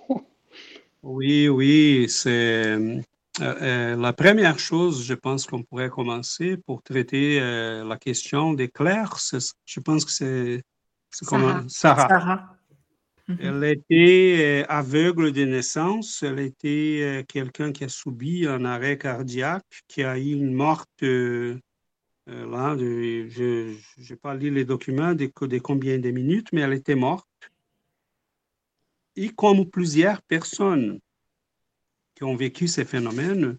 oui, 1.04 1.48
oui, 1.50 2.06
c'est 2.10 2.76
euh, 2.76 3.02
euh, 3.42 3.96
la 3.96 4.14
première 4.14 4.60
chose, 4.60 5.06
je 5.06 5.14
pense 5.14 5.46
qu'on 5.46 5.64
pourrait 5.64 5.90
commencer 5.90 6.58
pour 6.58 6.82
traiter 6.84 7.40
euh, 7.42 7.84
la 7.84 7.98
question 7.98 8.54
des 8.54 8.70
clercs. 8.70 9.18
Je 9.66 9.80
pense 9.80 10.06
que 10.06 10.12
c'est 10.12 10.64
Sarah. 11.12 11.64
Sarah. 11.68 12.52
Mhm. 13.28 13.38
Elle 13.40 13.64
était 13.64 14.66
aveugle 14.70 15.32
de 15.32 15.46
naissance. 15.46 16.22
Elle 16.22 16.40
était 16.40 17.26
quelqu'un 17.28 17.72
qui 17.72 17.84
a 17.84 17.90
subi 17.90 18.46
un 18.46 18.66
arrêt 18.66 18.98
cardiaque, 18.98 19.84
qui 19.88 20.04
a 20.04 20.18
eu 20.18 20.34
une 20.34 20.54
morte. 20.54 21.04
Euh, 22.28 22.50
là, 22.50 22.76
je 22.78 23.76
n'ai 24.10 24.16
pas 24.16 24.34
lu 24.34 24.50
les 24.50 24.66
documents 24.66 25.14
de, 25.14 25.32
de 25.46 25.60
combien 25.60 26.00
de 26.00 26.10
minutes, 26.12 26.52
mais 26.52 26.62
elle 26.62 26.74
était 26.74 26.96
morte. 26.96 27.28
Et 29.16 29.30
comme 29.30 29.70
plusieurs 29.70 30.22
personnes 30.24 31.00
qui 32.16 32.24
ont 32.24 32.36
vécu 32.36 32.68
ces 32.68 32.86
phénomènes, 32.86 33.58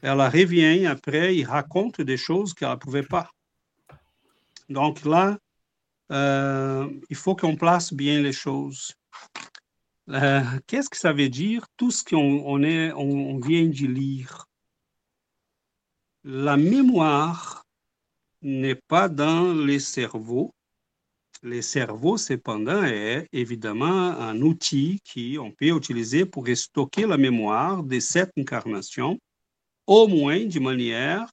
elle 0.00 0.20
revient 0.20 0.86
après, 0.86 1.36
il 1.36 1.44
raconte 1.44 2.00
des 2.00 2.16
choses 2.16 2.54
qu'elle 2.54 2.70
ne 2.70 2.76
pouvait 2.76 3.02
pas. 3.02 3.30
Donc 4.68 5.04
là, 5.04 5.38
euh, 6.10 6.88
il 7.10 7.16
faut 7.16 7.36
qu'on 7.36 7.56
place 7.56 7.92
bien 7.92 8.20
les 8.20 8.32
choses. 8.32 8.94
Euh, 10.08 10.42
Qu'est-ce 10.66 10.88
que 10.90 10.96
ça 10.96 11.12
veut 11.12 11.28
dire, 11.28 11.66
tout 11.76 11.90
ce 11.90 12.02
qu'on 12.02 12.58
vient 12.58 13.66
de 13.66 13.86
lire? 13.86 14.46
La 16.24 16.56
mémoire 16.56 17.64
n'est 18.42 18.80
pas 18.88 19.08
dans 19.08 19.52
les 19.52 19.80
cerveaux. 19.80 20.52
Les 21.42 21.62
cerveaux, 21.62 22.16
cependant, 22.16 22.82
est 22.84 23.26
évidemment 23.32 24.10
un 24.10 24.40
outil 24.42 25.00
qu'on 25.12 25.50
peut 25.50 25.76
utiliser 25.76 26.24
pour 26.24 26.46
stocker 26.54 27.06
la 27.06 27.16
mémoire 27.16 27.82
de 27.82 27.98
cette 27.98 28.32
incarnation, 28.38 29.18
au 29.86 30.06
moins 30.06 30.44
de 30.44 30.60
manière 30.60 31.28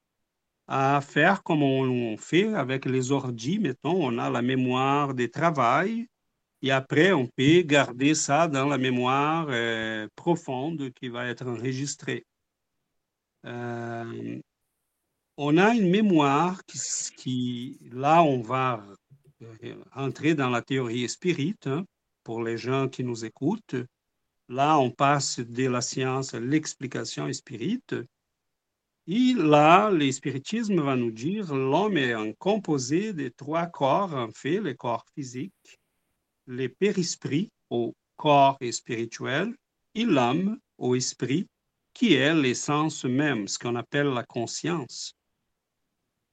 à 0.67 1.01
faire 1.01 1.43
comme 1.43 1.63
on 1.63 2.17
fait 2.17 2.53
avec 2.53 2.85
les 2.85 3.11
ordi. 3.11 3.59
Mettons, 3.59 4.07
on 4.07 4.17
a 4.17 4.29
la 4.29 4.41
mémoire 4.41 5.13
de 5.13 5.25
travail 5.25 6.07
et 6.61 6.71
après, 6.71 7.13
on 7.13 7.25
peut 7.25 7.61
garder 7.61 8.13
ça 8.15 8.47
dans 8.47 8.67
la 8.67 8.77
mémoire 8.77 9.47
euh, 9.49 10.07
profonde 10.15 10.91
qui 10.93 11.07
va 11.07 11.27
être 11.27 11.47
enregistrée. 11.47 12.25
Euh, 13.45 14.39
on 15.41 15.56
a 15.58 15.73
une 15.73 15.89
mémoire 15.89 16.62
qui, 17.15 17.80
là, 17.93 18.21
on 18.23 18.41
va 18.41 18.86
entrer 19.95 20.36
dans 20.36 20.49
la 20.49 20.62
théorie 20.62 21.08
spirit 21.08 21.56
hein, 21.65 21.86
pour 22.25 22.43
les 22.43 22.58
gens 22.58 22.89
qui 22.89 23.06
nous 23.06 23.23
écoutent. 23.23 23.78
Là, 24.49 24.78
on 24.78 24.91
passe 24.91 25.39
de 25.39 25.67
la 25.67 25.80
science 25.80 26.34
à 26.34 26.41
l'explication 26.41 27.32
spirit. 27.32 27.82
Et 29.08 29.34
là, 29.34 29.89
le 29.89 30.12
spiritisme 30.12 30.82
va 30.82 30.97
nous 30.97 31.12
dire 31.12 31.56
l'homme 31.56 31.95
est 31.95 32.12
un 32.12 32.34
composé 32.34 33.13
de 33.13 33.30
trois 33.30 33.67
corps, 33.67 34.13
en 34.13 34.32
fait, 34.32 34.60
le 34.60 34.73
corps 34.73 35.06
physique, 35.15 35.80
le 36.47 36.67
périsprit 36.67 37.49
au 37.69 37.95
corps 38.17 38.58
spirituel 38.71 39.56
et 39.95 40.04
l'âme 40.04 40.60
au 40.78 40.95
esprit, 40.95 41.47
qui 41.93 42.15
est 42.15 42.36
l'essence 42.36 43.06
même, 43.06 43.47
ce 43.47 43.58
qu'on 43.58 43.78
appelle 43.78 44.08
la 44.08 44.25
conscience. 44.25 45.15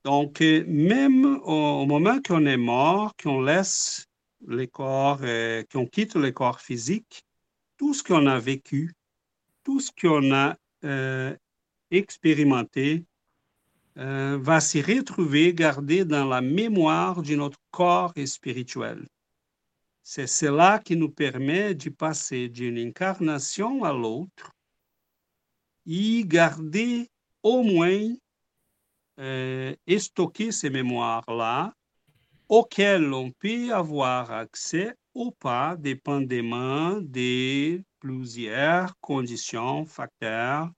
Donc, 0.07 0.40
même 0.69 1.40
au, 1.42 1.85
moment 1.85 2.21
qu'on 2.23 2.47
est 2.47 2.57
mort, 2.57 3.16
qu'on 3.21 3.40
laisse 3.40 4.07
les 4.47 4.69
corps, 4.69 5.19
euh, 5.23 5.64
qu'on 5.73 5.85
quitte 5.85 6.14
le 6.14 6.31
corps 6.31 6.61
physique, 6.61 7.25
tout 7.77 7.92
ce 7.92 8.05
qu'on 8.05 8.29
a 8.29 8.38
vécu, 8.38 8.95
tout 9.64 9.81
ce 9.81 9.90
qu'on 10.01 10.33
a 10.33 10.55
euh, 10.85 11.35
expérimenté, 11.90 13.05
euh, 13.99 14.38
va 14.40 14.61
s'y 14.61 14.81
retrouver 14.81 15.53
gardé 15.53 16.05
dans 16.05 16.27
la 16.27 16.40
mémoire 16.40 17.21
de 17.21 17.35
notre 17.35 17.59
corps 17.73 18.14
spirituel. 18.27 19.09
C'est 20.05 20.29
cela 20.29 20.79
qui 20.79 20.95
nous 20.95 21.11
permet 21.11 21.75
de 21.75 21.90
passer 21.90 22.49
d'une 22.49 22.79
incarnation 22.79 23.83
à 23.83 23.92
l'autre 23.92 24.53
et 25.85 26.23
garder 26.25 27.09
au 27.42 27.64
moins 27.64 28.14
euh, 29.18 29.74
et 29.87 29.98
stocker 29.98 30.52
ces 30.52 30.70
mémoires-là 30.70 31.72
auxquelles 32.48 33.12
on 33.12 33.31
peut 33.31 33.72
avoir 33.72 34.31
accès 34.31 34.94
ou 35.14 35.31
pas, 35.31 35.76
dépendamment 35.79 37.00
des 37.00 37.83
plusieurs 37.98 38.98
conditions, 39.00 39.87
facteurs 39.87 40.70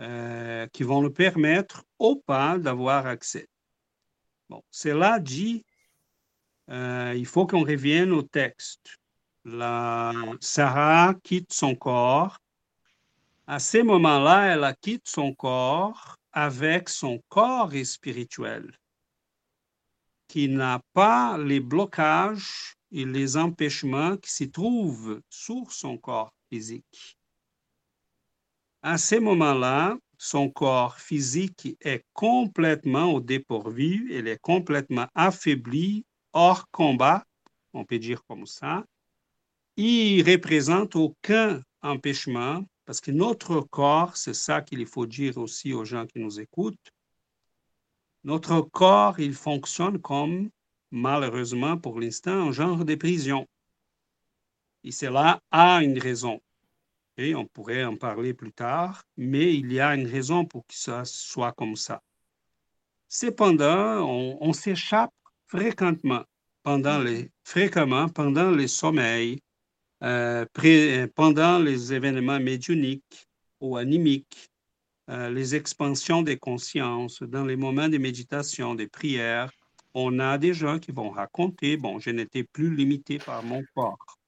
euh, 0.00 0.66
qui 0.68 0.84
vont 0.84 1.02
nous 1.02 1.10
permettre 1.10 1.84
ou 1.98 2.22
pas 2.24 2.56
d'avoir 2.58 3.06
accès. 3.06 3.48
Bon, 4.48 4.62
cela 4.70 5.18
dit, 5.18 5.64
euh, 6.70 7.14
il 7.16 7.26
faut 7.26 7.46
qu'on 7.46 7.64
revienne 7.64 8.12
au 8.12 8.22
texte. 8.22 8.96
La 9.44 10.12
Sarah 10.40 11.14
quitte 11.24 11.52
son 11.52 11.74
corps. 11.74 12.38
À 13.46 13.58
ce 13.58 13.78
moment-là, 13.78 14.54
elle 14.54 14.76
quitte 14.80 15.08
son 15.08 15.34
corps 15.34 16.19
avec 16.32 16.88
son 16.88 17.22
corps 17.28 17.72
spirituel, 17.84 18.78
qui 20.28 20.48
n'a 20.48 20.80
pas 20.92 21.36
les 21.38 21.60
blocages 21.60 22.76
et 22.92 23.04
les 23.04 23.36
empêchements 23.36 24.16
qui 24.16 24.30
se 24.30 24.44
trouvent 24.44 25.20
sur 25.28 25.72
son 25.72 25.98
corps 25.98 26.32
physique. 26.48 27.18
À 28.82 28.96
ce 28.96 29.16
moment-là, 29.16 29.96
son 30.16 30.50
corps 30.50 30.98
physique 30.98 31.76
est 31.80 32.04
complètement 32.12 33.12
au 33.12 33.20
dépourvu, 33.20 34.08
il 34.10 34.28
est 34.28 34.40
complètement 34.40 35.06
affaibli, 35.14 36.04
hors 36.32 36.68
combat, 36.70 37.24
on 37.72 37.84
peut 37.84 37.98
dire 37.98 38.22
comme 38.24 38.46
ça. 38.46 38.84
Il 39.76 40.22
représente 40.30 40.96
aucun 40.96 41.62
empêchement, 41.82 42.64
parce 42.84 43.00
que 43.00 43.10
notre 43.10 43.60
corps, 43.60 44.16
c'est 44.16 44.34
ça 44.34 44.62
qu'il 44.62 44.86
faut 44.86 45.06
dire 45.06 45.38
aussi 45.38 45.72
aux 45.72 45.84
gens 45.84 46.06
qui 46.06 46.18
nous 46.18 46.40
écoutent, 46.40 46.92
notre 48.24 48.60
corps, 48.60 49.18
il 49.18 49.32
fonctionne 49.32 50.00
comme, 50.00 50.50
malheureusement 50.90 51.78
pour 51.78 52.00
l'instant, 52.00 52.48
un 52.48 52.52
genre 52.52 52.84
de 52.84 52.94
prison. 52.94 53.46
Et 54.84 54.92
cela 54.92 55.40
a 55.50 55.82
une 55.82 55.98
raison. 55.98 56.40
Et 57.16 57.34
on 57.34 57.46
pourrait 57.46 57.84
en 57.84 57.96
parler 57.96 58.34
plus 58.34 58.52
tard, 58.52 59.02
mais 59.16 59.54
il 59.54 59.72
y 59.72 59.80
a 59.80 59.94
une 59.94 60.06
raison 60.06 60.44
pour 60.44 60.66
que 60.66 60.74
ça 60.74 61.04
soit 61.04 61.52
comme 61.52 61.76
ça. 61.76 62.02
Cependant, 63.08 64.06
on, 64.08 64.38
on 64.40 64.52
s'échappe 64.52 65.12
fréquemment 65.46 66.24
pendant 66.62 66.98
les, 66.98 67.30
fréquemment 67.42 68.08
pendant 68.08 68.50
les 68.50 68.68
sommeils, 68.68 69.40
euh, 70.02 70.46
pré, 70.52 71.06
pendant 71.14 71.58
les 71.58 71.92
événements 71.92 72.40
médiuniques 72.40 73.28
ou 73.60 73.76
animiques, 73.76 74.50
euh, 75.10 75.28
les 75.28 75.54
expansions 75.54 76.22
des 76.22 76.38
consciences, 76.38 77.22
dans 77.22 77.44
les 77.44 77.56
moments 77.56 77.88
de 77.88 77.98
méditation, 77.98 78.74
des 78.74 78.86
prières, 78.86 79.50
on 79.92 80.20
a 80.20 80.38
des 80.38 80.54
gens 80.54 80.78
qui 80.78 80.92
vont 80.92 81.10
raconter, 81.10 81.76
bon, 81.76 81.98
je 81.98 82.10
n'étais 82.10 82.44
plus 82.44 82.74
limité 82.74 83.18
par 83.18 83.42
mon 83.42 83.62
corps. 83.74 84.18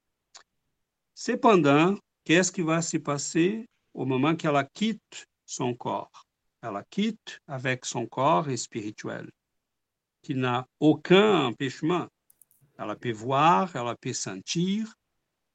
Cependant, 1.15 1.97
qu'est-ce 2.25 2.51
qui 2.51 2.63
va 2.63 2.83
se 2.83 2.97
passer 2.97 3.69
au 3.95 4.05
moment 4.05 4.35
qu'elle 4.35 4.69
quitte 4.75 5.27
son 5.47 5.75
corps? 5.75 6.27
Elle 6.63 6.83
quitte 6.91 7.41
avec 7.47 7.85
son 7.85 8.07
corps 8.07 8.49
spirituel, 8.57 9.31
qui 10.23 10.35
n'a 10.35 10.67
aucun 10.81 11.47
empêchement. 11.47 12.09
Elle 12.79 12.97
peut 12.97 13.13
voir, 13.13 13.75
elle 13.77 13.97
peut 14.01 14.13
sentir, 14.13 14.93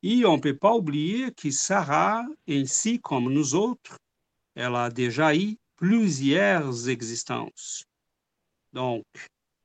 et 0.03 0.25
on 0.25 0.37
ne 0.37 0.41
peut 0.41 0.57
pas 0.57 0.73
oublier 0.73 1.31
que 1.31 1.51
Sarah, 1.51 2.25
ainsi 2.47 2.99
comme 2.99 3.33
nous 3.33 3.55
autres, 3.55 3.97
elle 4.55 4.75
a 4.75 4.89
déjà 4.89 5.35
eu 5.35 5.57
plusieurs 5.75 6.89
existences. 6.89 7.85
Donc, 8.73 9.05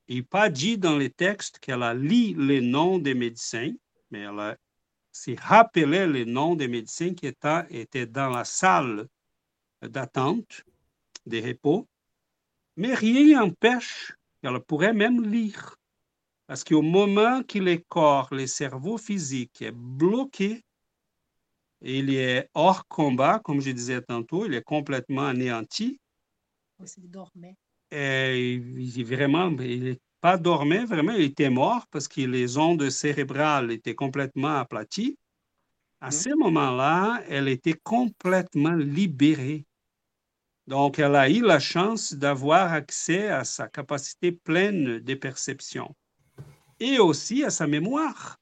il 0.09 0.17
n'est 0.17 0.23
pas 0.23 0.51
dit 0.51 0.79
dans 0.79 0.97
les 0.97 1.11
textes 1.11 1.59
qu'elle 1.59 1.83
a 1.83 1.95
lu 1.95 2.35
les 2.37 2.61
noms 2.61 2.99
des 2.99 3.15
médecins, 3.15 3.73
mais 4.11 4.21
elle 4.21 4.57
s'est 5.11 5.37
rappelé 5.39 6.07
les 6.07 6.25
noms 6.25 6.55
des 6.55 6.69
médecins 6.69 7.15
qui 7.15 7.27
étaient, 7.27 8.07
dans 8.07 8.31
la 8.31 8.45
salle 8.45 9.07
d'attente 9.83 10.65
des 11.27 11.41
repos, 11.41 11.87
mais 12.77 12.95
rien 12.95 13.41
n'empêche 13.41 14.13
qu'elle 14.43 14.61
pourrait 14.61 14.95
même 14.95 15.23
lire. 15.23 15.77
Parce 16.53 16.65
qu'au 16.65 16.83
moment 16.83 17.43
que 17.43 17.59
le 17.59 17.79
corps, 17.79 18.29
le 18.31 18.47
cerveau 18.47 18.99
physique 18.99 19.63
est 19.63 19.73
bloqué, 19.73 20.63
il 21.81 22.15
est 22.15 22.51
hors 22.53 22.87
combat, 22.89 23.39
comme 23.39 23.63
je 23.63 23.71
disais 23.71 24.03
tantôt, 24.03 24.45
il 24.45 24.53
est 24.53 24.63
complètement 24.63 25.25
anéanti. 25.29 25.99
Il 26.99 27.11
dormait. 27.11 27.57
Et 27.91 28.53
il, 28.53 29.05
vraiment, 29.07 29.49
il 29.61 29.85
n'est 29.85 30.01
pas 30.21 30.37
dormait, 30.37 30.85
vraiment, 30.85 31.13
il 31.13 31.23
était 31.23 31.49
mort 31.49 31.87
parce 31.91 32.07
que 32.07 32.21
les 32.21 32.59
ondes 32.59 32.91
cérébrales 32.91 33.73
étaient 33.73 33.95
complètement 33.95 34.59
aplaties. 34.59 35.17
À 36.03 36.09
mmh. 36.09 36.13
ce 36.13 36.35
moment-là, 36.35 37.23
elle 37.31 37.49
était 37.49 37.81
complètement 37.83 38.75
libérée. 38.75 39.65
Donc, 40.67 40.99
elle 40.99 41.17
a 41.17 41.31
eu 41.31 41.41
la 41.41 41.61
chance 41.61 42.13
d'avoir 42.13 42.75
accès 42.75 43.29
à 43.29 43.45
sa 43.45 43.69
capacité 43.69 44.33
pleine 44.33 44.99
de 44.99 45.15
perception 45.15 45.97
et 46.83 46.99
aussi 46.99 47.45
à 47.45 47.51
sa 47.51 47.69
mémoire. 47.69 48.39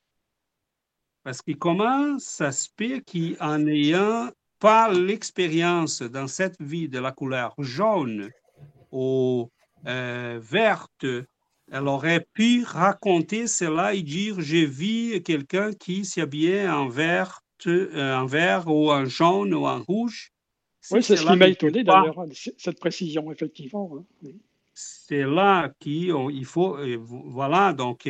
Parce 1.22 1.42
que 1.42 1.52
comment 1.52 2.18
ça 2.18 2.52
se 2.52 2.68
fait 2.76 3.02
qu'en 3.02 3.66
ayant 3.66 4.30
pas 4.58 4.90
l'expérience 4.90 6.00
dans 6.00 6.26
cette 6.26 6.60
vie 6.60 6.88
de 6.88 6.98
la 6.98 7.12
couleur 7.12 7.54
jaune 7.58 8.30
ou 8.90 9.50
euh, 9.86 10.40
verte, 10.42 11.04
elle 11.70 11.86
aurait 11.86 12.26
pu 12.32 12.64
raconter 12.64 13.46
cela 13.46 13.94
et 13.94 14.02
dire 14.02 14.40
j'ai 14.40 14.64
vu 14.64 15.20
quelqu'un 15.22 15.72
qui 15.74 16.06
s'habillait 16.06 16.68
en 16.68 16.88
vert, 16.88 17.42
euh, 17.66 18.16
en 18.16 18.24
vert 18.24 18.66
ou 18.68 18.90
en 18.90 19.04
jaune 19.04 19.52
ou 19.52 19.66
en 19.66 19.82
rouge. 19.82 20.32
Oui, 20.90 21.02
c'est 21.02 21.16
ce 21.16 21.26
qui 21.26 21.36
m'a 21.36 21.48
étonné 21.48 21.84
d'ailleurs, 21.84 22.18
hein, 22.18 22.28
cette 22.56 22.80
précision, 22.80 23.30
effectivement. 23.30 23.90
Hein, 24.24 24.30
c'est 24.72 25.24
là 25.24 25.70
qu'il 25.78 26.44
faut, 26.46 26.78
voilà, 27.04 27.74
donc 27.74 28.08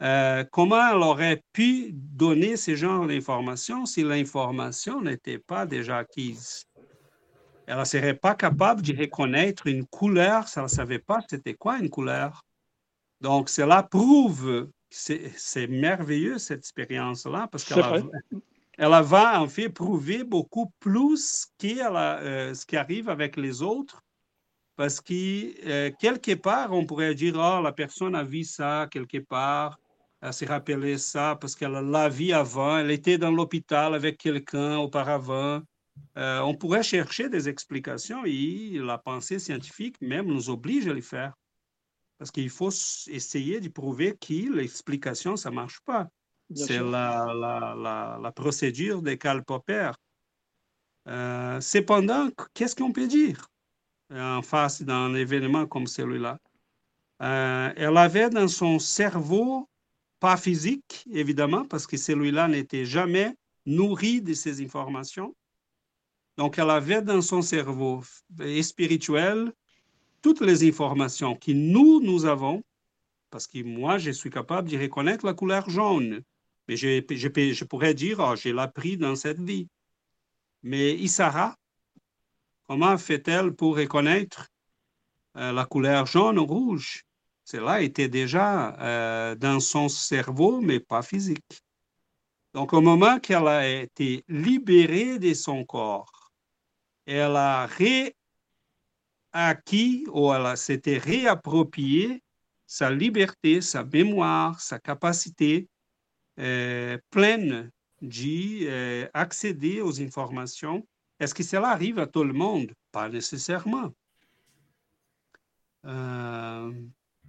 euh, 0.00 0.44
comment 0.52 0.90
elle 0.90 1.02
aurait 1.02 1.42
pu 1.52 1.90
donner 1.92 2.56
ce 2.56 2.76
genre 2.76 3.06
d'informations 3.06 3.84
si 3.84 4.04
l'information 4.04 5.00
n'était 5.02 5.38
pas 5.38 5.66
déjà 5.66 5.98
acquise? 5.98 6.66
Elle 7.66 7.78
ne 7.78 7.84
serait 7.84 8.14
pas 8.14 8.34
capable 8.34 8.82
de 8.82 8.96
reconnaître 8.96 9.66
une 9.66 9.86
couleur, 9.86 10.48
ça 10.48 10.62
ne 10.62 10.68
savait 10.68 11.00
pas 11.00 11.20
c'était 11.28 11.54
quoi 11.54 11.78
une 11.78 11.90
couleur. 11.90 12.44
Donc, 13.20 13.48
cela 13.48 13.82
prouve, 13.82 14.68
c'est 14.90 15.66
merveilleux 15.66 16.38
cette 16.38 16.60
expérience-là, 16.60 17.48
parce 17.50 17.64
qu'elle 17.64 18.04
elle 18.78 19.02
va 19.02 19.42
en 19.42 19.48
fait 19.48 19.68
prouver 19.68 20.22
beaucoup 20.22 20.72
plus 20.78 21.46
que 21.58 21.66
euh, 21.66 22.54
ce 22.54 22.64
qui 22.64 22.76
arrive 22.76 23.08
avec 23.08 23.36
les 23.36 23.60
autres, 23.60 24.04
parce 24.76 25.00
que 25.00 25.68
euh, 25.68 25.90
quelque 25.98 26.36
part, 26.36 26.72
on 26.72 26.86
pourrait 26.86 27.16
dire, 27.16 27.34
oh, 27.36 27.60
la 27.60 27.72
personne 27.72 28.14
a 28.14 28.22
vu 28.22 28.44
ça 28.44 28.86
quelque 28.88 29.18
part, 29.18 29.80
elle 30.20 30.32
s'est 30.32 30.46
rappelé 30.46 30.98
ça 30.98 31.36
parce 31.40 31.54
qu'elle 31.54 31.72
l'a 31.72 32.08
vu 32.08 32.32
avant, 32.32 32.78
elle 32.78 32.90
était 32.90 33.18
dans 33.18 33.30
l'hôpital 33.30 33.94
avec 33.94 34.18
quelqu'un 34.18 34.78
auparavant. 34.78 35.62
Euh, 36.16 36.40
on 36.40 36.54
pourrait 36.54 36.82
chercher 36.82 37.28
des 37.28 37.48
explications 37.48 38.24
et 38.24 38.78
la 38.78 38.98
pensée 38.98 39.38
scientifique 39.38 40.00
même 40.00 40.26
nous 40.26 40.50
oblige 40.50 40.88
à 40.88 40.94
les 40.94 41.02
faire. 41.02 41.34
Parce 42.18 42.32
qu'il 42.32 42.50
faut 42.50 42.70
essayer 43.06 43.60
de 43.60 43.68
prouver 43.68 44.16
que 44.16 44.52
l'explication, 44.52 45.36
ça 45.36 45.50
ne 45.50 45.54
marche 45.54 45.80
pas. 45.84 46.08
C'est 46.54 46.80
la, 46.80 47.32
la, 47.34 48.18
la, 48.20 48.32
procédure 48.32 49.02
des 49.02 49.18
Karl 49.18 49.44
Popper. 49.44 49.92
Euh, 51.06 51.60
cependant, 51.60 52.30
qu'est-ce 52.54 52.74
qu'on 52.74 52.90
peut 52.90 53.06
dire 53.06 53.46
en 54.10 54.42
face 54.42 54.82
d'un 54.82 55.14
événement 55.14 55.66
comme 55.66 55.86
celui-là? 55.86 56.38
Euh, 57.22 57.72
elle 57.76 57.96
avait 57.96 58.30
dans 58.30 58.48
son 58.48 58.78
cerveau 58.78 59.68
pas 60.20 60.36
physique, 60.36 61.04
évidemment, 61.10 61.64
parce 61.64 61.86
que 61.86 61.96
celui-là 61.96 62.48
n'était 62.48 62.84
jamais 62.84 63.34
nourri 63.66 64.20
de 64.20 64.34
ces 64.34 64.62
informations. 64.64 65.34
Donc, 66.36 66.58
elle 66.58 66.70
avait 66.70 67.02
dans 67.02 67.20
son 67.20 67.42
cerveau 67.42 68.02
spirituel 68.62 69.52
toutes 70.22 70.40
les 70.40 70.68
informations 70.68 71.36
que 71.36 71.52
nous, 71.52 72.00
nous 72.00 72.24
avons, 72.24 72.62
parce 73.30 73.46
que 73.46 73.62
moi, 73.62 73.98
je 73.98 74.10
suis 74.10 74.30
capable 74.30 74.68
de 74.68 74.78
reconnaître 74.78 75.24
la 75.24 75.34
couleur 75.34 75.68
jaune. 75.68 76.22
Mais 76.66 76.76
je, 76.76 77.02
je, 77.10 77.64
pourrais 77.64 77.94
dire, 77.94 78.18
oh, 78.20 78.36
je 78.36 78.50
l'ai 78.50 78.60
appris 78.60 78.96
dans 78.96 79.16
cette 79.16 79.40
vie. 79.40 79.68
Mais 80.62 80.94
Isara, 80.94 81.56
comment 82.66 82.96
fait-elle 82.98 83.52
pour 83.52 83.76
reconnaître 83.76 84.48
euh, 85.36 85.52
la 85.52 85.64
couleur 85.64 86.06
jaune 86.06 86.38
ou 86.38 86.46
rouge? 86.46 87.04
Cela 87.50 87.80
était 87.80 88.10
déjà 88.10 88.76
euh, 88.78 89.34
dans 89.34 89.58
son 89.58 89.88
cerveau, 89.88 90.60
mais 90.60 90.80
pas 90.80 91.00
physique. 91.00 91.62
Donc, 92.52 92.74
au 92.74 92.82
moment 92.82 93.18
qu'elle 93.20 93.48
a 93.48 93.66
été 93.66 94.22
libérée 94.28 95.18
de 95.18 95.32
son 95.32 95.64
corps, 95.64 96.30
elle 97.06 97.36
a 97.36 97.66
réacquis 99.32 100.04
ou 100.12 100.30
elle 100.30 100.58
s'était 100.58 100.98
réappropriée 100.98 102.22
sa 102.66 102.90
liberté, 102.90 103.62
sa 103.62 103.82
mémoire, 103.82 104.60
sa 104.60 104.78
capacité 104.78 105.68
euh, 106.38 106.98
pleine 107.08 107.70
d'accéder 108.02 109.78
euh, 109.78 109.84
aux 109.86 110.02
informations. 110.02 110.86
Est-ce 111.18 111.34
que 111.34 111.42
cela 111.42 111.70
arrive 111.70 111.98
à 111.98 112.06
tout 112.06 112.24
le 112.24 112.34
monde? 112.34 112.74
Pas 112.92 113.08
nécessairement. 113.08 113.94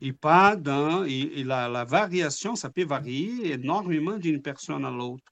Et 0.02 0.14
pas 0.14 0.56
dans. 0.56 1.04
Et, 1.04 1.44
la, 1.44 1.86
variation, 1.86 2.56
ça 2.56 2.70
peut 2.70 2.86
varier 2.86 3.54
énormément 3.54 4.18
d'une 4.18 4.42
personne 4.42 4.86
à 4.86 4.92
l'autre. 4.92 5.24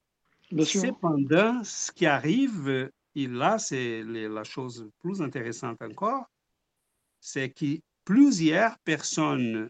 Cependant, 0.64 1.64
ce 1.64 1.92
qui 1.92 2.06
arrive, 2.06 2.90
et 3.16 3.28
là, 3.28 3.60
c'est 3.60 4.04
la 4.04 4.44
chose 4.44 4.90
plus 5.00 5.22
intéressante 5.22 5.82
encore, 5.82 6.26
c'est 7.20 7.50
que 7.50 7.80
plusieurs 8.06 8.78
personnes 8.80 9.70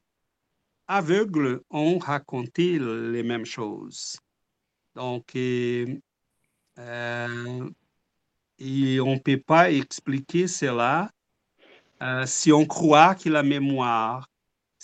aveugles 0.87 1.61
ont 1.69 1.97
raconté 1.97 2.79
les 2.79 3.23
mêmes 3.23 3.45
choses. 3.45 4.17
Donc, 4.95 5.35
euh, 5.35 5.85
et 8.59 8.99
on 8.99 9.13
ne 9.13 9.19
peut 9.19 9.39
pas 9.39 9.71
expliquer 9.71 10.47
cela 10.47 11.11
euh, 12.01 12.25
si 12.25 12.51
on 12.51 12.65
croit 12.65 13.15
que 13.15 13.29
la 13.29 13.43
mémoire 13.43 14.27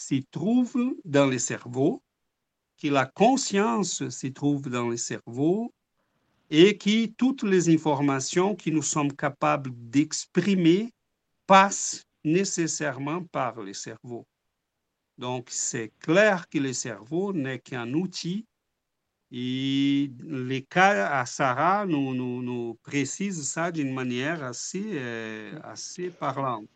s'y 0.07 0.25
trouve 0.25 0.95
dans 1.05 1.27
le 1.27 1.39
cerveau, 1.39 2.01
que 2.81 2.89
la 2.89 3.05
conscience 3.05 4.07
s'y 4.09 4.33
trouve 4.33 4.69
dans 4.69 4.89
le 4.89 4.97
cerveau 4.97 5.73
et 6.49 6.77
que 6.77 7.05
toutes 7.07 7.43
les 7.43 7.69
informations 7.73 8.55
que 8.55 8.69
nous 8.69 8.81
sommes 8.81 9.13
capables 9.13 9.71
d'exprimer 9.73 10.91
passent 11.47 12.03
nécessairement 12.23 13.23
par 13.23 13.61
le 13.61 13.73
cerveau. 13.73 14.25
Donc, 15.17 15.47
c'est 15.49 15.91
clair 15.99 16.49
que 16.49 16.57
le 16.57 16.73
cerveau 16.73 17.31
n'est 17.31 17.59
qu'un 17.59 17.93
outil 17.93 18.45
et 19.31 20.11
les 20.27 20.61
cas 20.63 21.07
à 21.07 21.25
Sarah 21.25 21.85
nous, 21.85 22.13
nous, 22.13 22.43
nous 22.43 22.77
précisent 22.83 23.47
ça 23.47 23.71
d'une 23.71 23.93
manière 23.93 24.43
assez, 24.43 24.83
euh, 24.93 25.57
assez 25.63 26.09
parlante. 26.09 26.67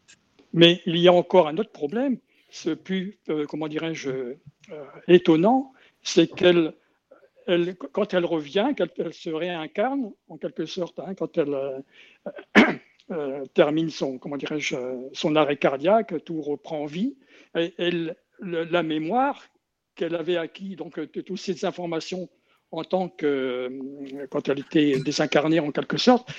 Mais 0.53 0.81
il 0.85 0.97
y 0.97 1.07
a 1.07 1.13
encore 1.13 1.47
un 1.49 1.57
autre 1.57 1.71
problème, 1.71 2.17
ce 2.49 2.69
plus, 2.71 3.19
euh, 3.29 3.45
comment 3.45 3.67
dirais-je, 3.67 4.09
euh, 4.09 4.35
étonnant, 5.07 5.73
c'est 6.01 6.27
qu'elle, 6.27 6.73
elle, 7.45 7.75
quand 7.75 8.13
elle 8.13 8.25
revient, 8.25 8.73
qu'elle 8.75 9.13
se 9.13 9.29
réincarne, 9.29 10.11
en 10.29 10.37
quelque 10.37 10.65
sorte, 10.65 10.99
hein, 10.99 11.13
quand 11.15 11.37
elle, 11.37 11.83
termine 13.53 13.89
son, 13.89 14.17
comment 14.17 14.37
dirais-je, 14.37 14.75
son 15.13 15.35
arrêt 15.35 15.57
cardiaque, 15.57 16.23
tout 16.25 16.41
reprend 16.41 16.85
vie. 16.85 17.15
Et, 17.55 17.71
la 18.39 18.83
mémoire 18.83 19.47
qu'elle 19.95 20.13
avait 20.13 20.37
acquis, 20.37 20.75
donc 20.75 20.99
toutes 21.11 21.39
ces 21.39 21.65
informations 21.65 22.29
en 22.71 22.83
tant 22.83 23.09
que, 23.09 23.71
quand 24.29 24.47
elle 24.49 24.59
était 24.59 24.99
désincarnée 24.99 25.59
en 25.59 25.71
quelque 25.71 25.97
sorte, 25.97 26.29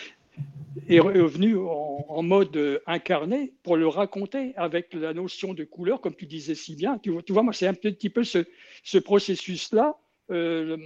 est 0.89 1.01
revenu 1.01 1.57
en, 1.57 2.23
mode 2.23 2.83
incarné 2.87 3.55
pour 3.63 3.77
le 3.77 3.87
raconter 3.87 4.55
avec 4.57 4.93
la 4.95 5.13
notion 5.15 5.55
de 5.55 5.65
couleur, 5.65 6.01
comme 6.01 6.15
tu 6.15 6.27
disais 6.27 6.55
si 6.55 6.75
bien. 6.75 6.99
Tu, 6.99 7.11
vois, 7.11 7.43
moi, 7.43 7.53
c'est 7.53 7.67
un 7.67 7.75
petit 7.75 8.11
peu 8.11 8.25
ce, 8.25 8.99
processus-là, 8.99 9.97
euh, 10.31 10.77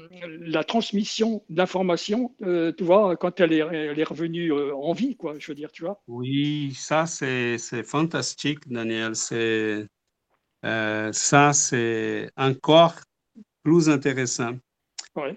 la 0.40 0.62
transmission 0.62 1.42
d'informations, 1.48 2.34
euh, 2.42 2.72
tu 2.76 2.84
vois, 2.84 3.16
quand 3.16 3.40
elle 3.40 3.52
est, 3.52 3.58
elle 3.58 3.98
est 3.98 4.04
revenue 4.04 4.52
euh, 4.52 4.74
en 4.74 4.92
vie, 4.92 5.16
quoi, 5.16 5.34
je 5.38 5.48
veux 5.48 5.54
dire, 5.56 5.72
tu 5.72 5.82
vois. 5.82 6.00
Oui, 6.06 6.72
ça, 6.76 7.06
c'est 7.06 7.58
fantastique, 7.82 8.68
Daniel. 8.68 9.16
C'est 9.16 9.86
ça, 10.62 11.52
c'est 11.52 12.30
encore 12.36 12.94
plus 13.64 13.88
intéressant. 13.88 14.52
Ouais. 15.16 15.36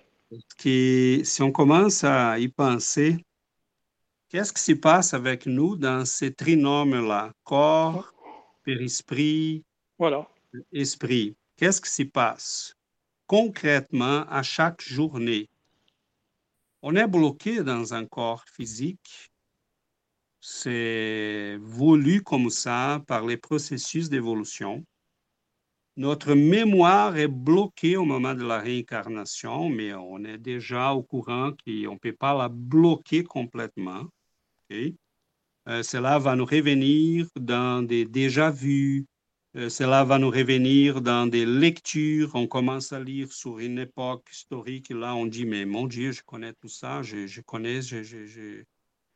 Qui, 0.57 1.21
si 1.23 1.41
on 1.41 1.51
commence 1.51 2.03
à 2.03 2.37
y 2.37 2.47
penser, 2.47 3.24
Qu'est-ce 4.29 4.51
qui 4.51 4.61
se 4.61 4.73
passe 4.73 5.13
avec 5.13 5.45
nous 5.45 5.75
dans 5.75 6.03
ces 6.05 6.33
trinômes-là? 6.33 7.31
Corps, 7.43 8.11
périsprit, 8.63 9.63
voilà. 9.97 10.27
esprit. 10.71 11.35
Qu'est-ce 11.55 11.79
qui 11.79 11.89
se 11.89 12.03
passe 12.03 12.75
concrètement 13.27 14.25
à 14.27 14.43
chaque 14.43 14.81
journée? 14.81 15.49
On 16.81 16.95
est 16.95 17.07
bloqué 17.07 17.63
dans 17.63 17.93
un 17.93 18.05
corps 18.05 18.45
physique. 18.51 19.31
C'est 20.41 21.57
voulu 21.61 22.21
comme 22.21 22.49
ça 22.49 23.01
par 23.07 23.25
les 23.25 23.37
processus 23.37 24.09
d'évolution. 24.09 24.85
Notre 25.97 26.33
mémoire 26.33 27.15
est 27.15 27.29
bloquée 27.29 27.95
au 27.95 28.03
moment 28.03 28.33
de 28.33 28.43
la 28.43 28.59
réincarnation, 28.59 29.69
mais 29.69 29.93
on 29.93 30.23
est 30.25 30.37
déjà 30.37 30.93
au 30.93 31.01
courant 31.01 31.51
qu'on 31.51 31.93
ne 31.93 31.97
peut 31.97 32.11
pas 32.13 32.33
la 32.37 32.49
bloquer 32.49 33.23
complètement. 33.23 34.03
Euh, 34.71 35.83
cela 35.83 36.19
va 36.19 36.35
nous 36.35 36.45
revenir 36.45 37.27
dans 37.39 37.81
des 37.81 38.05
déjà-vus, 38.05 39.05
euh, 39.55 39.69
cela 39.69 40.03
va 40.03 40.19
nous 40.19 40.29
revenir 40.29 41.01
dans 41.01 41.27
des 41.27 41.45
lectures. 41.45 42.31
On 42.35 42.47
commence 42.47 42.91
à 42.91 42.99
lire 42.99 43.31
sur 43.31 43.59
une 43.59 43.79
époque 43.79 44.27
historique. 44.31 44.89
là, 44.89 45.15
on 45.15 45.25
dit, 45.25 45.45
mais 45.45 45.65
mon 45.65 45.87
Dieu, 45.87 46.11
je 46.11 46.23
connais 46.23 46.53
tout 46.53 46.67
ça, 46.67 47.01
je, 47.03 47.41
connais, 47.41 47.81
je, 47.81 48.63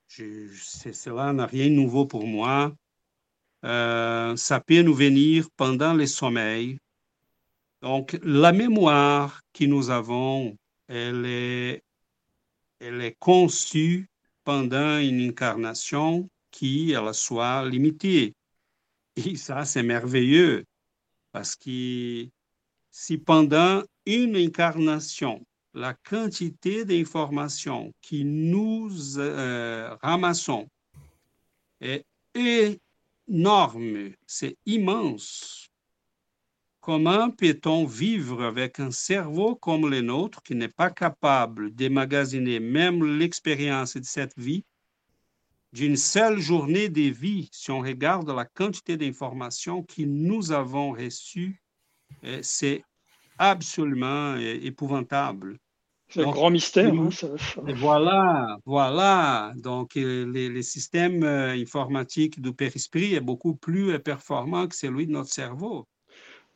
cela 0.07 1.33
n'a 1.33 1.45
rien 1.45 1.67
de 1.67 1.73
nouveau 1.73 2.05
pour 2.05 2.25
moi. 2.25 2.73
Euh, 3.65 4.35
ça 4.35 4.59
peut 4.59 4.81
nous 4.81 4.93
venir 4.93 5.47
pendant 5.57 5.93
les 5.93 6.07
sommeils. 6.07 6.77
Donc, 7.81 8.17
la 8.23 8.51
mémoire 8.51 9.41
que 9.53 9.65
nous 9.65 9.89
avons, 9.89 10.57
elle 10.87 11.25
est, 11.25 11.83
elle 12.79 13.01
est 13.01 13.15
conçue 13.19 14.07
pendant 14.43 14.97
une 14.99 15.21
incarnation 15.21 16.29
qui 16.51 16.91
elle 16.91 17.13
soit 17.13 17.67
limitée. 17.67 18.33
Et 19.15 19.35
ça, 19.35 19.65
c'est 19.65 19.83
merveilleux 19.83 20.65
parce 21.31 21.55
que 21.55 22.27
si 22.91 23.17
pendant 23.17 23.83
une 24.05 24.35
incarnation, 24.35 25.45
la 25.73 25.93
quantité 25.93 26.85
d'informations 26.85 27.93
que 28.01 28.23
nous 28.23 29.19
euh, 29.19 29.95
ramassons 30.01 30.67
est 31.79 32.03
énorme, 33.29 34.11
c'est 34.25 34.57
immense, 34.65 35.69
Comment 36.81 37.29
peut-on 37.29 37.85
vivre 37.85 38.43
avec 38.43 38.79
un 38.79 38.89
cerveau 38.89 39.55
comme 39.55 39.89
le 39.89 40.01
nôtre 40.01 40.41
qui 40.41 40.55
n'est 40.55 40.69
pas 40.69 40.89
capable 40.89 41.75
d'émagasiner 41.75 42.59
même 42.59 43.19
l'expérience 43.19 43.97
de 43.97 44.05
cette 44.05 44.37
vie 44.37 44.65
d'une 45.71 45.97
seule 45.97 46.39
journée 46.39 46.89
de 46.89 47.01
vie 47.11 47.49
si 47.51 47.69
on 47.69 47.81
regarde 47.81 48.29
la 48.29 48.45
quantité 48.45 48.97
d'informations 48.97 49.83
que 49.83 50.01
nous 50.01 50.51
avons 50.51 50.93
reçues? 50.93 51.61
Eh, 52.23 52.41
C'est 52.41 52.83
absolument 53.37 54.35
eh, 54.37 54.65
épouvantable. 54.65 55.59
C'est 56.09 56.25
un 56.25 56.31
grand 56.31 56.49
mystère. 56.49 56.91
Hein, 56.91 57.09
voilà, 57.75 58.57
voilà. 58.65 59.53
Donc, 59.57 59.95
euh, 59.95 60.25
les, 60.25 60.63
systèmes 60.63 61.23
euh, 61.23 61.51
informatiques 61.51 62.41
du 62.41 62.51
périsprit 62.51 63.13
est 63.13 63.19
beaucoup 63.19 63.55
plus 63.55 63.99
performant 63.99 64.67
que 64.67 64.75
celui 64.75 65.05
de 65.05 65.11
notre 65.11 65.31
cerveau. 65.31 65.87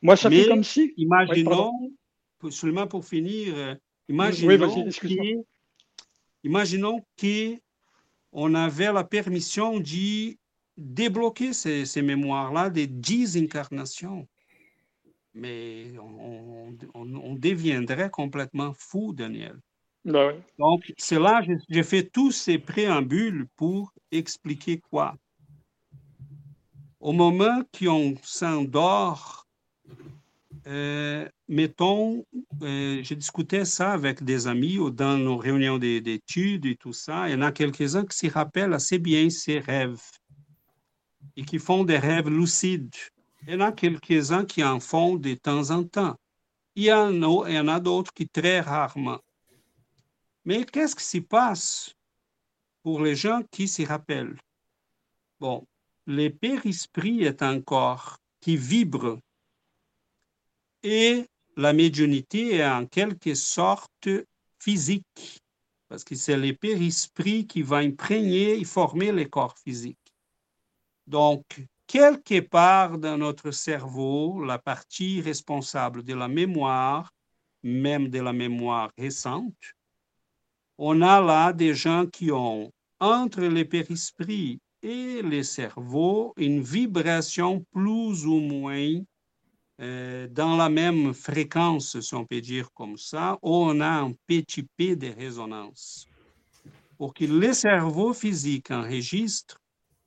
Moi, 0.01 0.16
ça 0.16 0.32
fait 0.32 0.47
comme 0.47 0.64
si. 0.64 0.93
Imaginons, 0.97 1.72
seulement 2.49 2.88
pour 2.88 3.06
finir, 3.06 3.54
euh, 3.56 3.76
imaginons, 4.10 4.76
oui, 5.04 5.38
imaginons 6.43 7.06
qu'on 7.20 8.56
avait 8.56 8.91
la 8.91 9.04
permission 9.04 9.80
de 9.80 10.36
débloquer 10.76 11.54
ces, 11.54 11.86
ces 11.86 12.01
mémoires-là 12.01 12.72
des 12.72 12.88
dix 12.88 13.38
incarnations. 13.38 14.28
Mais 15.34 15.93
on, 15.99 16.77
on, 16.93 17.36
deviendrait 17.36 18.09
complètement 18.09 18.73
fou, 18.77 19.13
Daniel. 19.13 19.59
Ben 20.05 20.36
Donc, 20.59 20.93
c'est 20.97 21.19
là, 21.19 21.41
j'ai 21.69 21.84
fait 21.84 22.03
tous 22.03 22.31
ces 22.31 22.59
préambules 22.59 23.47
pour 23.55 23.93
expliquer 24.11 24.79
quoi? 24.79 25.15
Au 26.99 27.13
moment 27.13 27.63
qu'on 27.77 28.15
s'endort 28.21 29.43
euh, 30.67 31.27
mettons, 31.49 32.25
euh, 32.61 33.01
je 33.03 33.13
discutais 33.13 33.65
ça 33.65 33.91
avec 33.91 34.23
des 34.23 34.47
amis 34.47 34.77
ou 34.77 34.89
dans 34.89 35.17
nos 35.17 35.38
réunions 35.38 35.77
d'études 35.77 36.65
et 36.65 36.75
tout 36.75 36.93
ça. 36.93 37.27
Il 37.27 37.34
y 37.34 37.36
en 37.36 37.41
a 37.41 37.51
quelques-uns 37.51 38.05
qui 38.05 38.17
se 38.17 38.31
rappellent 38.31 38.73
assez 38.73 38.97
bien 38.97 39.29
ces 39.29 39.59
rêves 39.59 40.01
et 41.36 41.43
qui 41.43 41.59
font 41.59 41.84
des 41.84 41.97
rêves 41.97 42.29
lucides. 42.29 42.95
Il 43.46 43.54
y 43.54 43.56
en 43.56 43.60
a 43.60 43.72
quelques-uns 43.74 44.46
qui 44.46 44.64
en 44.64 44.80
font 44.80 45.16
de 45.16 45.34
temps 45.34 45.70
en 45.72 45.84
temps. 45.84 46.16
Il 46.76 46.84
y 46.84 46.94
en 46.94 47.22
a, 47.22 47.74
a 47.74 47.80
d'autres 47.80 48.14
qui 48.14 48.28
très 48.28 48.62
rarement. 48.62 49.20
Mais 50.46 50.66
qu'est-ce 50.66 50.96
qui 50.96 51.04
se 51.04 51.18
passe 51.20 51.94
pour 52.84 53.02
les 53.02 53.16
gens 53.16 53.41
qui 53.52 53.68
s'y 53.68 53.86
rappellent? 53.86 54.39
Bon, 55.39 55.68
le 56.06 56.30
père-esprit 56.30 57.24
est 57.24 57.41
un 57.41 57.62
corps 57.62 58.18
qui 58.39 58.56
vibre 58.56 59.20
et 60.82 61.26
la 61.56 61.74
médiumnité 61.74 62.56
est 62.56 62.66
en 62.66 62.86
quelque 62.86 63.36
sorte 63.36 64.10
physique, 64.60 65.41
parce 65.88 66.04
que 66.04 66.16
c'est 66.16 66.38
le 66.38 66.54
périsprit 66.54 67.46
qui 67.46 67.62
va 67.62 67.78
imprégner 67.78 68.60
et 68.60 68.64
former 68.64 69.12
le 69.12 69.26
corps 69.26 69.58
physique. 69.58 69.98
Donc, 71.08 71.44
quelque 71.88 72.39
part 72.41 72.97
dans 72.97 73.17
notre 73.17 73.51
cerveau, 73.51 74.43
la 74.43 74.59
partie 74.59 75.21
responsable 75.21 76.03
de 76.03 76.13
la 76.13 76.27
mémoire, 76.27 77.11
même 77.63 78.09
de 78.09 78.19
la 78.19 78.34
mémoire 78.34 78.91
récente, 78.97 79.75
on 80.77 81.01
a 81.01 81.21
là 81.21 81.53
des 81.53 81.73
gens 81.73 82.05
qui 82.07 82.31
ont 82.31 82.71
entre 82.99 83.41
le 83.41 83.63
périsprit 83.65 84.59
et 84.81 85.21
le 85.21 85.43
cerveau 85.43 86.34
une 86.38 86.61
vibration 86.61 87.65
plus 87.71 88.25
ou 88.25 88.39
moins 88.39 88.99
euh, 89.81 90.27
dans 90.27 90.55
la 90.55 90.69
même 90.69 91.13
fréquence, 91.13 91.99
si 91.99 92.13
on 92.13 92.25
peut 92.25 92.41
dire 92.41 92.71
comme 92.73 92.97
ça, 92.97 93.38
on 93.41 93.81
a 93.81 93.89
un 93.89 94.13
petit 94.27 94.67
peu 94.77 94.95
de 94.95 95.07
résonance. 95.07 96.07
Pour 96.97 97.13
que 97.13 97.25
le 97.25 97.53
cerveau 97.53 98.13
physique 98.13 98.71
enregistre, 98.71 99.59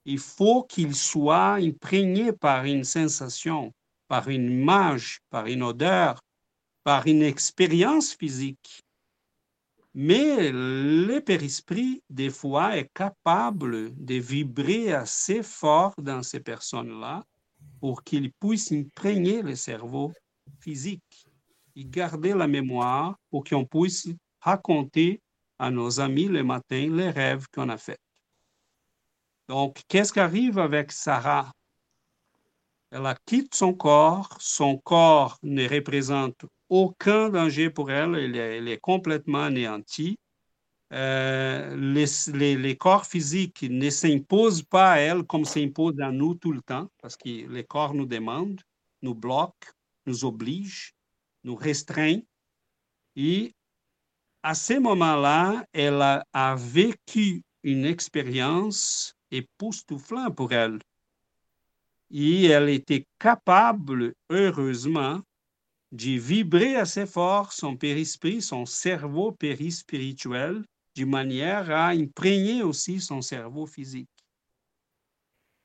il 0.07 0.19
faut 0.19 0.63
qu'il 0.63 0.95
soit 0.95 1.55
imprégné 1.55 2.33
par 2.33 2.65
une 2.65 2.85
sensation, 2.85 3.73
par 4.07 4.29
une 4.29 4.49
image, 4.51 5.19
par 5.31 5.47
une 5.47 5.65
odeur, 5.65 6.21
par 6.85 7.09
une 7.09 7.23
expérience 7.23 8.15
physique. 8.15 8.83
Mais 9.95 10.53
le 10.53 11.19
périsprit, 11.19 12.03
des 12.09 12.31
fois, 12.31 12.77
est 12.77 12.89
capable 12.95 13.93
de 13.97 14.15
vibrer 14.15 14.93
assez 14.93 15.43
fort 15.43 15.95
dans 15.99 16.23
ces 16.23 16.39
personnes-là 16.39 17.25
pour 17.81 18.05
qu'il 18.05 18.31
puisse 18.33 18.71
imprégner 18.71 19.43
le 19.43 19.57
cerveau 19.57 20.13
physique 20.61 21.27
et 21.75 21.85
garder 21.85 22.33
la 22.33 22.47
mémoire 22.47 23.17
pour 23.29 23.43
qu'on 23.43 23.65
puisse 23.65 24.09
raconter 24.41 25.21
à 25.59 25.71
nos 25.73 25.99
amis 25.99 26.29
le 26.29 26.45
matin 26.45 26.89
les 26.93 27.11
rêves 27.11 27.47
qu'on 27.53 27.71
a 27.71 27.77
faits. 27.77 27.99
Donc, 29.49 29.83
qu'est-ce 29.89 30.13
qui 30.13 30.21
arrive 30.21 30.59
avec 30.59 30.93
Sarah? 30.93 31.53
Elle 32.91 33.15
quitte 33.27 33.55
son 33.55 33.75
corps, 33.75 34.37
son 34.41 34.79
corps 34.79 35.39
ne 35.43 35.69
représente 35.69 36.45
aucun 36.69 37.29
danger 37.29 37.71
pour 37.71 37.91
elle, 37.91 38.15
elle 38.17 38.37
est, 38.37 38.59
elle 38.59 38.69
est 38.69 38.79
complètement 38.79 39.45
anéantie, 39.45 40.19
euh, 40.93 41.75
les, 41.77 42.77
corps 42.77 43.07
physiques 43.07 43.63
ne 43.63 43.91
s'imposent 43.91 44.63
pas 44.63 44.93
à 44.93 44.99
elles 44.99 45.25
comme 45.25 45.45
s'imposent 45.45 46.01
à 46.01 46.13
nous 46.13 46.35
tout 46.37 46.53
le 46.53 46.63
temps, 46.63 46.89
parce 47.03 47.17
que 47.17 47.29
les 47.29 47.65
corps 47.65 47.95
nous 47.95 48.07
demandent, 48.07 48.61
nous 49.03 49.15
bloquent, 49.15 49.73
nous 50.07 50.25
obligent, 50.25 50.93
nous 51.43 51.57
restreignent. 51.57 52.25
Et 53.17 53.53
à 54.43 54.55
ce 54.55 54.75
moment-là, 54.75 55.65
elle 55.73 56.01
a, 56.01 56.55
vécu 56.57 57.43
une 57.65 57.85
expérience 57.85 59.16
époustouflante 59.31 60.35
pour 60.35 60.53
elle. 60.53 60.79
Et 62.11 62.45
elle 62.45 62.69
était 62.69 63.07
capable, 63.19 64.15
heureusement, 64.31 65.21
de 65.93 66.19
vibrer 66.19 66.77
assez 66.77 67.07
fort 67.07 67.53
son 67.53 67.77
périsprit, 67.77 68.43
son 68.43 68.67
cerveau 68.67 69.33
périspirituel, 69.33 70.65
de 70.97 71.05
manière 71.05 71.71
à 71.71 71.89
imprégner 71.89 72.63
aussi 72.63 73.01
son 73.01 73.21
cerveau 73.23 73.67
physique. 73.67 74.09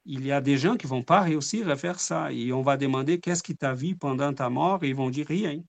Il 0.06 0.26
y 0.26 0.32
a 0.32 0.42
des 0.42 0.58
gens 0.58 0.78
qui 0.78 0.88
vont 0.88 1.04
pas 1.04 1.22
réussir 1.22 1.70
à 1.70 1.76
faire 1.76 2.00
ça 2.00 2.32
et 2.32 2.52
on 2.54 2.64
va 2.64 2.76
demander 2.76 3.20
qu'est-ce 3.20 3.44
qui 3.44 3.56
t'a 3.56 3.74
vu 3.74 3.96
pendant 3.96 4.34
ta 4.34 4.50
mort 4.50 4.84
et 4.84 4.90
ils 4.90 4.96
vont 4.96 5.12
dire 5.12 5.28
rien. 5.28 5.62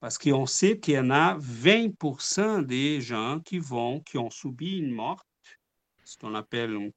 Parce 0.00 0.18
qu'on 0.18 0.46
sait 0.46 0.78
qu'il 0.78 0.94
y 0.94 0.98
en 0.98 1.10
a 1.10 1.38
20% 1.38 2.62
des 2.64 3.00
gens 3.00 3.40
qui 3.40 3.58
vont, 3.58 4.00
qui 4.00 4.18
ont 4.18 4.30
subi 4.30 4.78
une 4.78 4.92
mort, 4.92 5.24
ce 6.06 6.16
qu'on 6.16 6.34
appelle 6.34 6.72
une 6.72 6.92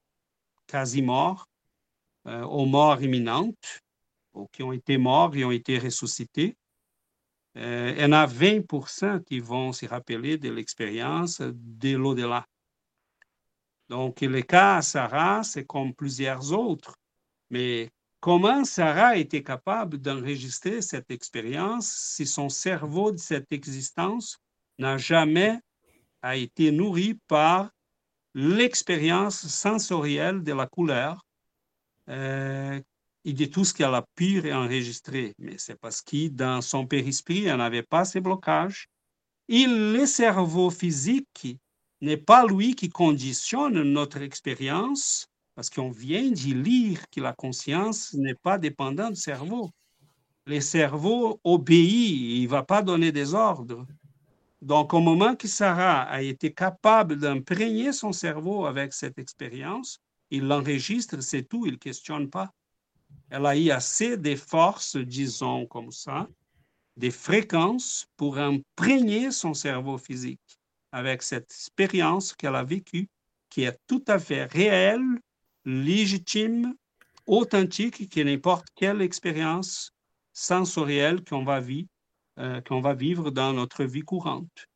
quasi-mort, 0.67 1.47
euh, 2.27 2.43
aux 2.43 2.65
morts 2.65 3.01
imminentes, 3.01 3.79
ou 4.33 4.47
qui 4.51 4.61
ont 4.61 4.71
été 4.71 4.97
morts 4.97 5.35
et 5.35 5.43
ont 5.43 5.51
été 5.51 5.79
ressuscités. 5.79 6.55
Euh, 7.57 7.93
il 7.97 8.01
y 8.01 8.05
en 8.05 8.11
a 8.11 8.27
20% 8.27 9.23
qui 9.23 9.39
vont 9.39 9.73
se 9.73 9.87
rappeler 9.87 10.37
de 10.37 10.49
l'expérience 10.49 11.41
de 11.41 11.97
l'au-delà. 11.97 12.45
Donc, 13.89 14.21
le 14.21 14.43
cas 14.43 14.77
à 14.77 14.81
Sarah, 14.83 15.43
c'est 15.43 15.65
comme 15.65 15.95
plusieurs 15.95 16.53
autres. 16.53 16.95
Mais 17.49 17.89
comment 18.19 18.63
Sarah 18.63 19.17
était 19.17 19.41
capable 19.41 19.97
d'enregistrer 19.97 20.83
cette 20.83 21.09
expérience 21.09 21.87
si 21.87 22.27
son 22.27 22.49
cerveau 22.49 23.11
de 23.11 23.17
cette 23.17 23.51
existence 23.51 24.37
n'a 24.77 24.97
jamais 24.97 25.59
a 26.21 26.35
été 26.35 26.71
nourri 26.71 27.17
par 27.27 27.71
l'expérience 28.33 29.47
sensorielle 29.47 30.43
de 30.43 30.53
la 30.53 30.67
couleur 30.67 31.25
euh, 32.09 32.79
et 33.25 33.33
de 33.33 33.45
tout 33.45 33.65
ce 33.65 33.73
qu'elle 33.73 33.93
a 33.93 34.05
pu 34.15 34.51
enregistrer. 34.51 35.33
Mais 35.39 35.57
c'est 35.57 35.79
parce 35.79 36.01
que 36.01 36.29
dans 36.29 36.61
son 36.61 36.85
périsprit, 36.85 37.45
elle 37.45 37.57
n'avait 37.57 37.83
pas 37.83 38.05
ces 38.05 38.21
blocages. 38.21 38.87
Et 39.47 39.65
le 39.65 40.05
cerveau 40.05 40.69
physique 40.69 41.57
n'est 42.01 42.17
pas 42.17 42.45
lui 42.45 42.75
qui 42.75 42.89
conditionne 42.89 43.81
notre 43.81 44.21
expérience, 44.21 45.27
parce 45.55 45.69
qu'on 45.69 45.89
vient 45.89 46.29
d'y 46.31 46.53
lire 46.53 47.01
que 47.09 47.19
la 47.19 47.33
conscience 47.33 48.13
n'est 48.13 48.35
pas 48.35 48.57
dépendante 48.57 49.13
du 49.13 49.19
cerveau. 49.19 49.71
Le 50.45 50.61
cerveau 50.61 51.39
obéit, 51.43 52.39
il 52.39 52.43
ne 52.43 52.47
va 52.47 52.63
pas 52.63 52.81
donner 52.81 53.11
des 53.11 53.33
ordres. 53.33 53.85
Donc, 54.61 54.93
au 54.93 54.99
moment 54.99 55.35
que 55.35 55.47
Sarah 55.47 56.01
a 56.03 56.21
été 56.21 56.53
capable 56.53 57.17
d'imprégner 57.17 57.93
son 57.93 58.11
cerveau 58.11 58.65
avec 58.65 58.93
cette 58.93 59.17
expérience, 59.17 59.99
il 60.31 60.47
l'enregistre, 60.47 61.21
c'est 61.21 61.43
tout, 61.43 61.65
il 61.65 61.73
ne 61.73 61.77
questionne 61.77 62.29
pas. 62.29 62.51
Elle 63.29 63.45
a 63.45 63.55
eu 63.57 63.69
assez 63.71 64.17
de 64.17 64.35
forces, 64.35 64.97
disons 64.97 65.65
comme 65.65 65.91
ça, 65.91 66.27
des 66.97 67.11
fréquences 67.11 68.07
pour 68.17 68.37
imprégner 68.37 69.31
son 69.31 69.53
cerveau 69.53 69.97
physique 69.97 70.59
avec 70.91 71.23
cette 71.23 71.49
expérience 71.51 72.33
qu'elle 72.33 72.55
a 72.55 72.63
vécue, 72.63 73.07
qui 73.49 73.63
est 73.63 73.77
tout 73.87 74.03
à 74.07 74.19
fait 74.19 74.45
réelle, 74.45 75.19
légitime, 75.63 76.75
authentique, 77.25 78.09
que 78.09 78.21
n'importe 78.21 78.67
quelle 78.75 79.01
expérience 79.01 79.93
sensorielle 80.33 81.23
qu'on 81.23 81.43
va 81.43 81.59
vivre 81.59 81.89
euh, 82.39 82.61
qu'on 82.61 82.79
va 82.79 82.93
vivre 82.93 83.31
dans 83.31 83.51
notre 83.51 83.83
vie 83.83 84.01
courante. 84.01 84.69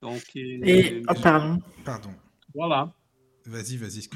Donc, 0.00 0.22
euh, 0.36 0.58
Et, 0.62 1.02
oh, 1.06 1.12
pardon. 1.22 1.60
Pardon. 1.84 2.08
Voilà. 2.54 2.94
Vas-y, 3.44 3.76
vas-y. 3.76 4.08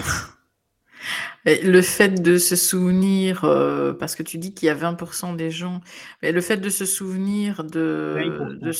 le 1.44 1.82
fait 1.82 2.22
de 2.22 2.38
se 2.38 2.56
souvenir, 2.56 3.44
euh, 3.44 3.92
parce 3.92 4.14
que 4.14 4.22
tu 4.22 4.38
dis 4.38 4.54
qu'il 4.54 4.66
y 4.66 4.70
a 4.70 4.74
20% 4.74 5.36
des 5.36 5.50
gens, 5.50 5.82
mais 6.22 6.32
le 6.32 6.40
fait 6.40 6.56
de 6.56 6.70
se 6.70 6.86
souvenir 6.86 7.62
de, 7.62 8.58
de 8.58 8.72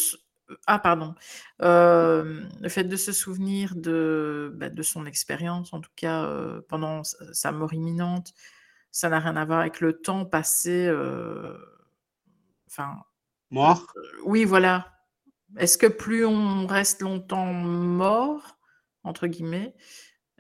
ah 0.67 0.79
pardon, 0.79 1.15
le 1.61 2.69
fait 2.69 2.85
de 2.85 2.97
se 2.97 3.13
souvenir 3.13 3.77
de, 3.77 4.51
bah, 4.57 4.71
de 4.71 4.83
son 4.83 5.05
expérience, 5.05 5.75
en 5.75 5.81
tout 5.81 5.91
cas 5.97 6.27
pendant 6.69 7.03
sa 7.05 7.53
mort 7.53 7.75
imminente, 7.75 8.33
ça 8.91 9.11
n'a 9.11 9.19
rien 9.19 9.37
à 9.37 9.45
voir 9.45 9.61
avec 9.61 9.81
le 9.81 9.93
temps 9.93 10.25
passé, 10.25 10.91
enfin, 12.67 12.97
Mort? 13.51 13.93
oui, 14.25 14.45
voilà. 14.45 14.93
Est-ce 15.57 15.79
que 15.79 15.87
plus 15.87 16.25
on 16.27 16.67
reste 16.67 17.01
longtemps 17.01 17.53
«mort» 17.53 18.59
entre 19.05 19.27
guillemets, 19.27 19.75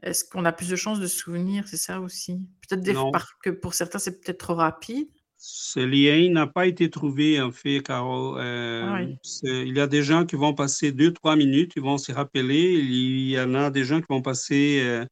est-ce 0.02 0.24
qu'on 0.24 0.44
a 0.44 0.52
plus 0.52 0.68
de 0.68 0.76
chances 0.76 1.00
de 1.00 1.06
se 1.06 1.18
souvenir? 1.18 1.66
C'est 1.66 1.76
ça 1.76 2.00
aussi? 2.00 2.40
Peut-être 2.68 2.82
des 2.82 2.94
que 3.42 3.50
pour 3.50 3.74
certains, 3.74 3.98
c'est 3.98 4.20
peut-être 4.20 4.38
trop 4.38 4.54
rapide? 4.54 5.08
Ce 5.36 5.78
lien 5.78 6.32
n'a 6.32 6.46
pas 6.46 6.66
été 6.66 6.90
trouvé, 6.90 7.40
en 7.40 7.52
fait, 7.52 7.80
Caro. 7.82 8.36
Ah 8.36 8.40
euh, 8.40 9.16
il 9.42 9.76
y 9.76 9.80
a 9.80 9.86
des 9.86 10.02
gens 10.02 10.26
qui 10.26 10.36
vont 10.36 10.52
passer 10.52 10.90
deux, 10.92 11.12
trois 11.12 11.36
minutes, 11.36 11.72
ils 11.76 11.82
vont 11.82 11.98
se 11.98 12.12
rappeler. 12.12 12.72
Il 12.74 13.30
y 13.30 13.40
en 13.40 13.54
a 13.54 13.70
des 13.70 13.84
gens 13.84 14.00
qui 14.00 14.06
vont 14.08 14.22
passer 14.22 15.04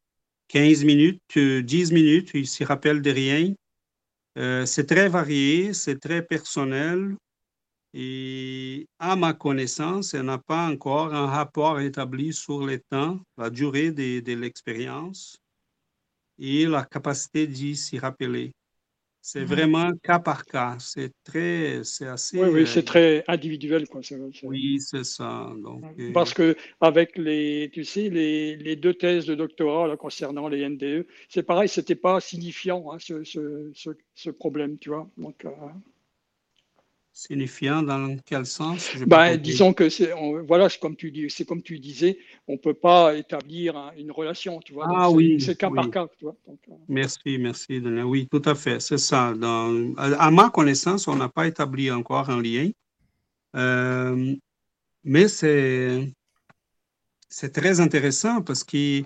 15 0.49 0.83
euh, 0.83 0.87
minutes, 0.87 1.39
10 1.39 1.93
minutes, 1.93 2.31
ils 2.35 2.49
se 2.49 2.65
rappellent 2.65 3.03
de 3.03 3.11
rien. 3.11 3.55
Euh, 4.39 4.67
c'est 4.67 4.87
très 4.87 5.09
varié, 5.09 5.73
c'est 5.73 5.99
très 5.99 6.23
personnel. 6.23 7.17
Et 7.99 8.89
à 8.99 9.17
ma 9.17 9.33
connaissance, 9.33 10.13
elle 10.13 10.27
n'a 10.27 10.37
pas 10.37 10.69
encore 10.69 11.15
un 11.15 11.27
rapport 11.27 11.81
établi 11.81 12.35
sur 12.35 12.67
le 12.67 12.79
temps, 12.79 13.19
la 13.39 13.49
durée 13.49 13.91
de, 13.91 14.21
de 14.21 14.35
l'expérience 14.35 15.39
et 16.39 16.67
la 16.67 16.85
capacité 16.85 17.47
d'y 17.47 17.75
s'y 17.75 17.99
rappeler. 17.99 18.53
C'est 19.23 19.41
mmh 19.41 19.45
vraiment 19.47 19.91
cas 20.03 20.19
par 20.19 20.45
cas. 20.45 20.77
C'est 20.79 21.11
très, 21.25 21.81
c'est 21.85 22.07
assez. 22.07 22.39
Oui, 22.39 22.51
oui, 22.53 22.67
c'est 22.67 22.81
euh, 22.81 22.83
très 22.83 23.25
individuel, 23.29 23.89
quoi. 23.89 24.03
Oui, 24.43 24.79
c'est 24.79 25.03
ça. 25.03 25.51
Donc, 25.57 25.83
euh, 25.99 26.13
Parce 26.13 26.35
que 26.35 26.55
avec 26.83 27.17
les, 27.17 27.71
tu 27.73 27.83
sais, 27.83 28.11
les, 28.11 28.57
les 28.57 28.77
deux 28.77 28.93
thèses 28.93 29.25
de 29.25 29.35
doctorat 29.35 29.89
là, 29.89 29.97
concernant 29.97 30.49
les 30.49 30.69
NDE, 30.69 31.07
c'est 31.31 31.45
pareil, 31.45 31.71
c'était 31.71 31.95
pas 31.95 32.21
signifiant 32.21 32.93
hein, 32.93 32.99
ce, 33.01 33.25
ce, 33.25 33.71
ce, 33.75 33.91
ce, 34.15 34.29
problème, 34.29 34.77
tu 34.77 34.91
vois. 34.91 35.09
Donc. 35.17 35.47
Euh, 35.47 35.51
Signifiant 37.19 37.83
dans 37.83 38.15
quel 38.27 38.45
sens? 38.45 38.95
Ben, 39.07 39.39
Disons 39.39 39.73
que 39.73 39.89
c'est 39.89 40.13
voilà, 40.47 40.69
comme 40.79 40.97
tu 40.97 41.11
dis, 41.11 41.31
c'est 41.31 41.47
comme 41.47 41.63
tu 41.63 41.79
disais, 41.79 42.19
on 42.47 42.59
peut 42.59 42.75
pas 42.75 43.15
établir 43.15 43.91
une 43.97 44.13
relation, 44.13 44.61
tu 44.61 44.75
vois. 44.75 44.87
Ah 44.95 45.11
oui, 45.11 45.41
c'est 45.41 45.57
cas 45.57 45.71
par 45.71 45.91
cas, 45.91 46.07
tu 46.19 46.25
vois. 46.25 46.37
Euh. 46.47 46.75
merci, 46.91 47.39
merci, 47.39 47.79
Oui, 48.05 48.29
tout 48.31 48.43
à 48.45 48.55
fait, 48.55 48.81
c'est 48.81 48.99
ça. 48.99 49.33
Dans, 49.33 49.95
à, 49.97 50.31
ma 50.31 50.51
connaissance, 50.51 51.09
on 51.09 51.17
n'a 51.17 51.31
pas 51.31 51.47
établi 51.47 51.91
encore 51.91 52.29
un 52.29 52.43
lien, 52.43 52.69
euh, 53.57 54.37
mais 55.03 55.29
c'est 55.29 56.13
c'est 57.31 57.51
très 57.51 57.81
intéressant 57.81 58.43
parce 58.43 58.63
que 58.63 59.03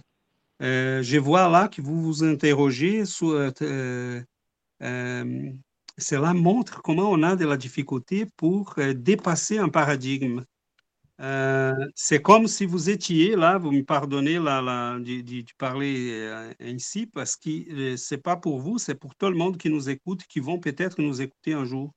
euh, 0.63 1.01
je 1.01 1.17
vois 1.17 1.49
là 1.49 1.69
que 1.69 1.81
vous 1.81 2.03
vous 2.03 2.25
interrogez 2.25 3.05
sur 3.05 3.53
cela 6.01 6.35
montre 6.35 6.83
comment 6.83 7.11
on 7.11 7.23
a 7.23 7.37
de 7.37 7.47
la 7.47 7.57
difficulté 7.57 8.27
pour 8.37 8.75
euh, 8.79 8.95
dépasser 8.95 9.59
un 9.59 9.69
paradigme. 9.69 10.45
Euh, 11.21 11.75
c'est 11.95 12.23
comme 12.23 12.47
si 12.47 12.65
vous 12.65 12.89
étiez 12.89 13.37
là, 13.37 13.59
vous 13.59 13.73
me 13.73 13.83
pardonnez 13.85 14.37
de, 14.37 15.57
parler 15.59 16.13
euh, 16.13 16.53
ainsi, 16.61 17.07
parce 17.07 17.37
que 17.37 17.97
ce 17.97 18.15
n'est 18.15 18.21
pas 18.21 18.37
pour 18.37 18.61
vous, 18.61 18.79
c'est 18.79 18.95
pour 18.95 19.15
tout 19.15 19.27
le 19.27 19.37
monde 19.37 19.59
qui 19.59 19.69
nous 19.69 19.91
écoute, 19.91 20.23
qui 20.25 20.41
vont 20.41 20.59
peut-être 20.59 21.01
nous 21.01 21.21
écouter 21.21 21.53
un 21.53 21.65
jour. 21.65 21.93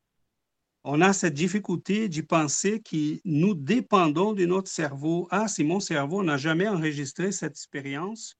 On 0.84 1.00
a 1.00 1.14
cette 1.14 1.34
difficulté 1.34 2.10
de 2.10 2.22
penser 2.22 2.82
que 2.82 3.20
nous 3.24 3.54
dépendons 3.54 4.34
de 4.34 4.46
notre 4.46 4.70
cerveau. 4.70 5.30
Ah, 5.32 5.48
si 5.48 5.64
mon 5.64 5.80
cerveau 5.80 6.24
n'a 6.24 6.36
jamais 6.36 6.68
enregistré 6.68 7.32
cette 7.32 7.54
expérience, 7.54 8.36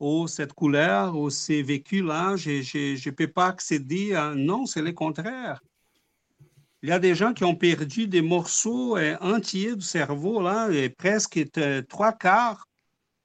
ou 0.00 0.28
cette 0.28 0.52
couleur, 0.52 1.16
ou 1.16 1.30
ces 1.30 1.62
vécus-là, 1.62 2.36
je 2.36 3.08
ne 3.08 3.10
peux 3.10 3.28
pas 3.28 3.46
accéder 3.46 4.14
à... 4.14 4.34
Non, 4.34 4.66
c'est 4.66 4.82
le 4.82 4.92
contraire. 4.92 5.60
Il 6.82 6.88
y 6.88 6.92
a 6.92 7.00
des 7.00 7.16
gens 7.16 7.32
qui 7.32 7.42
ont 7.42 7.56
perdu 7.56 8.06
des 8.06 8.22
morceaux 8.22 8.96
euh, 8.96 9.16
entiers 9.20 9.74
du 9.74 9.84
cerveau, 9.84 10.40
là, 10.40 10.70
et 10.70 10.88
presque 10.88 11.44
trois 11.88 12.12
quarts, 12.12 12.68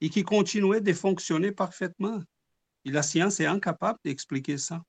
et 0.01 0.09
qui 0.09 0.23
continuaient 0.23 0.81
de 0.81 0.93
fonctionner 0.93 1.51
parfaitement. 1.51 2.19
Et 2.85 2.91
la 2.91 3.03
science 3.03 3.39
est 3.39 3.45
incapable 3.45 3.99
d'expliquer 4.03 4.57
ça. 4.57 4.81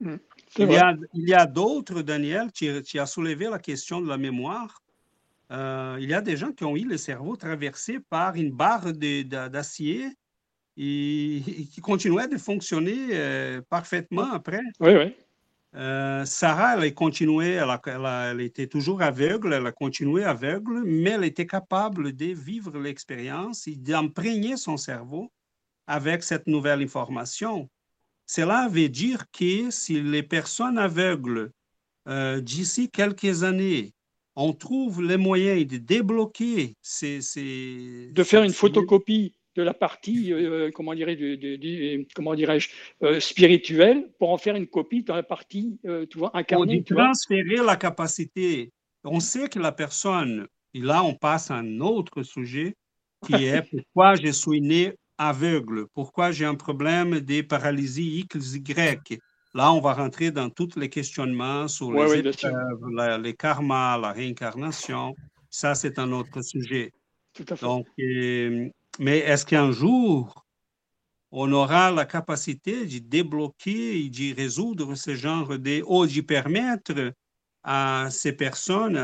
Mmh, 0.00 0.16
il, 0.58 0.70
y 0.70 0.76
a, 0.76 0.94
il 1.14 1.28
y 1.28 1.34
a 1.34 1.46
d'autres, 1.46 2.02
Daniel, 2.02 2.52
tu, 2.52 2.82
tu, 2.82 2.98
as 2.98 3.06
soulevé 3.06 3.48
la 3.48 3.58
question 3.58 4.02
de 4.02 4.08
la 4.08 4.18
mémoire. 4.18 4.82
Euh, 5.50 5.96
il 6.00 6.08
y 6.08 6.14
a 6.14 6.20
des 6.20 6.36
gens 6.36 6.52
qui 6.52 6.64
ont 6.64 6.76
eu 6.76 6.84
le 6.84 6.96
cerveau 6.98 7.36
traversé 7.36 7.98
par 8.00 8.36
une 8.36 8.52
barre 8.52 8.92
d'acier 8.92 10.08
et, 10.82 11.42
qui 11.70 11.80
continuait 11.80 12.28
de 12.28 12.38
fonctionner 12.38 13.08
euh, 13.12 13.60
parfaitement 13.68 14.32
après. 14.32 14.62
Oui, 14.80 14.92
oui. 14.94 15.14
Euh, 15.76 16.24
Sarah, 16.24 16.76
elle 16.76 16.84
a 16.84 16.90
continué, 16.90 17.60
elle, 17.60 18.40
était 18.40 18.66
toujours 18.66 19.02
aveugle, 19.02 19.52
elle 19.52 19.66
a 19.66 19.72
continué 19.72 20.24
aveugle, 20.24 20.82
mais 20.84 21.10
elle 21.10 21.24
était 21.24 21.46
capable 21.46 22.12
de 22.12 22.26
vivre 22.26 22.76
l'expérience 22.78 23.68
et 23.68 23.76
d'imprégner 23.76 24.56
son 24.56 24.76
cerveau 24.76 25.30
avec 25.86 26.24
cette 26.24 26.46
nouvelle 26.48 26.82
information. 26.82 27.68
Cela 28.26 28.68
veut 28.68 28.88
dire 28.88 29.24
que 29.30 29.70
si 29.70 30.00
les 30.00 30.24
personnes 30.24 30.78
aveugles, 30.78 31.52
euh, 32.08 32.40
d'ici 32.40 32.90
quelques 32.90 33.44
années, 33.44 33.92
on 34.34 34.52
trouve 34.52 35.02
les 35.02 35.18
moyens 35.18 35.66
de 35.66 35.76
débloquer 35.76 36.74
ces... 36.80 37.20
de 38.12 38.24
faire 38.24 38.42
une 38.42 38.52
photocopie 38.52 39.34
de 39.56 39.62
la 39.62 39.74
partie, 39.74 40.32
euh, 40.32 40.70
comment 40.72 40.94
dirais-je, 40.94 42.04
comment 42.14 42.34
dirais-je, 42.34 42.68
euh, 43.02 43.20
spirituelle 43.20 44.08
pour 44.18 44.30
en 44.30 44.38
faire 44.38 44.56
une 44.56 44.66
copie 44.66 45.02
dans 45.02 45.16
la 45.16 45.22
partie, 45.22 45.78
tu 46.10 46.18
vois, 46.18 46.30
incarnée. 46.34 46.84
On 46.90 46.94
transférer 46.94 47.64
la 47.64 47.76
capacité. 47.76 48.72
On 49.04 49.20
sait 49.20 49.48
que 49.48 49.58
la 49.58 49.72
personne, 49.72 50.46
et 50.74 50.80
là 50.80 51.02
on 51.02 51.14
passe 51.14 51.50
à 51.50 51.56
un 51.56 51.80
autre 51.80 52.22
sujet, 52.22 52.76
qui 53.26 53.34
est 53.34 53.62
pourquoi 53.70 54.14
je 54.16 54.30
suis 54.30 54.60
né 54.60 54.94
aveugle, 55.18 55.86
pourquoi 55.94 56.32
j'ai 56.32 56.46
un 56.46 56.54
problème 56.54 57.20
des 57.20 57.42
paralysies 57.42 58.20
X, 58.20 58.54
Y. 58.54 59.18
Là, 59.52 59.72
on 59.72 59.80
va 59.80 59.94
rentrer 59.94 60.30
dans 60.30 60.48
tous 60.48 60.76
les 60.76 60.88
questionnements 60.88 61.66
sur 61.66 61.92
les 61.92 62.22
les 62.22 63.34
karmas, 63.34 63.98
la 63.98 64.12
réincarnation. 64.12 65.14
Ça, 65.50 65.74
c'est 65.74 65.98
un 65.98 66.12
autre 66.12 66.40
sujet. 66.40 66.92
Tout 67.34 67.44
à 67.48 67.56
fait. 67.56 67.66
Donc, 67.66 67.86
euh, 67.98 68.70
mais 68.98 69.18
est-ce 69.18 69.46
qu'un 69.46 69.72
jour, 69.72 70.46
on 71.30 71.52
aura 71.52 71.90
la 71.90 72.04
capacité 72.04 72.86
de 72.86 72.98
débloquer 72.98 74.04
et 74.04 74.08
de 74.10 74.34
résoudre 74.34 74.94
ce 74.94 75.14
genre 75.14 75.58
de... 75.58 75.82
ou 75.86 76.06
de 76.06 76.20
permettre 76.20 77.14
à 77.62 78.08
ces 78.10 78.32
personnes 78.32 78.94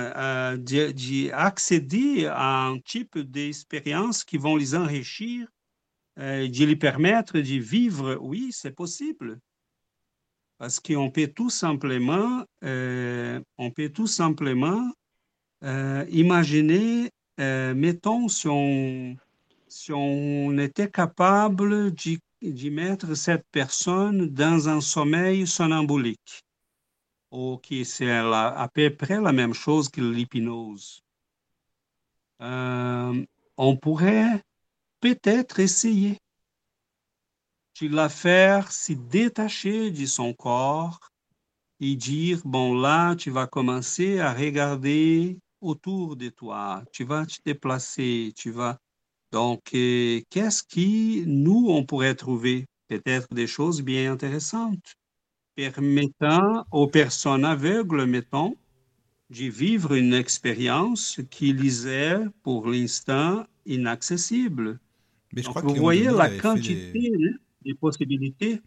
d'accéder 0.58 2.26
à 2.26 2.66
un 2.66 2.78
type 2.80 3.18
d'expérience 3.18 4.24
qui 4.24 4.38
vont 4.38 4.56
les 4.56 4.74
enrichir 4.74 5.46
euh, 6.18 6.48
de 6.48 6.64
lui 6.64 6.76
permettre 6.76 7.38
de 7.38 7.60
vivre, 7.60 8.16
oui, 8.20 8.48
c'est 8.50 8.74
possible. 8.74 9.38
Parce 10.58 10.80
qu'on 10.80 11.10
peut 11.10 11.26
tout 11.26 11.50
simplement, 11.50 12.44
euh, 12.64 13.38
on 13.58 13.70
peut 13.70 13.90
tout 13.90 14.06
simplement 14.06 14.90
euh, 15.62 16.06
imaginer, 16.08 17.10
mettons, 17.38 18.28
si 18.28 18.48
on, 18.48 19.16
si 19.76 19.92
on 19.92 20.56
était 20.58 20.90
capable 20.90 21.92
d'y 21.92 22.70
mettre 22.70 23.14
cette 23.14 23.46
personne 23.52 24.26
dans 24.28 24.70
un 24.70 24.80
sommeil 24.80 25.46
somnambulique, 25.46 26.42
ok, 27.30 27.74
c'est 27.84 28.10
à 28.10 28.70
peu 28.72 28.88
près 28.96 29.20
la 29.20 29.32
même 29.32 29.52
chose 29.52 29.90
que 29.90 30.00
l'hypnose. 30.00 31.02
on 32.40 33.76
pourrait 33.80 34.42
peut-être 35.00 35.60
essayer. 35.60 36.18
De 37.78 37.94
la 37.94 38.08
faire 38.08 38.72
se 38.72 38.94
détacher 38.94 39.90
de 39.90 40.06
son 40.06 40.32
corps 40.32 40.98
et 41.80 41.94
dire, 41.94 42.40
bon 42.46 42.72
là, 42.80 43.14
tu 43.14 43.30
vas 43.30 43.46
commencer 43.46 44.18
à 44.18 44.32
regarder 44.32 45.38
autour 45.60 46.16
de 46.16 46.30
toi, 46.30 46.82
tu 46.92 47.04
vas 47.04 47.26
te 47.26 47.36
déplacer, 47.44 48.32
tu 48.34 48.50
vas... 48.50 48.78
Donc, 49.36 49.60
euh, 49.74 50.22
qu'est-ce 50.30 50.62
qui, 50.62 51.22
nous, 51.26 51.66
on 51.68 51.84
pourrait 51.84 52.14
trouver 52.14 52.64
peut-être 52.88 53.28
des 53.34 53.46
choses 53.46 53.82
bien 53.82 54.10
intéressantes, 54.10 54.96
permettant 55.54 56.64
aux 56.70 56.86
personnes 56.86 57.44
aveugles, 57.44 58.06
mettons, 58.06 58.56
de 59.28 59.44
vivre 59.44 59.92
une 59.92 60.14
expérience 60.14 61.20
qui 61.30 61.52
lisait 61.52 62.20
pour 62.44 62.70
l'instant 62.70 63.44
inaccessible. 63.66 64.78
Mais 65.34 65.42
je 65.42 65.48
crois 65.50 65.60
vous 65.60 65.74
voyez 65.74 66.04
la 66.04 66.30
quantité 66.30 67.12
des... 67.62 67.74
possibilités. 67.74 68.62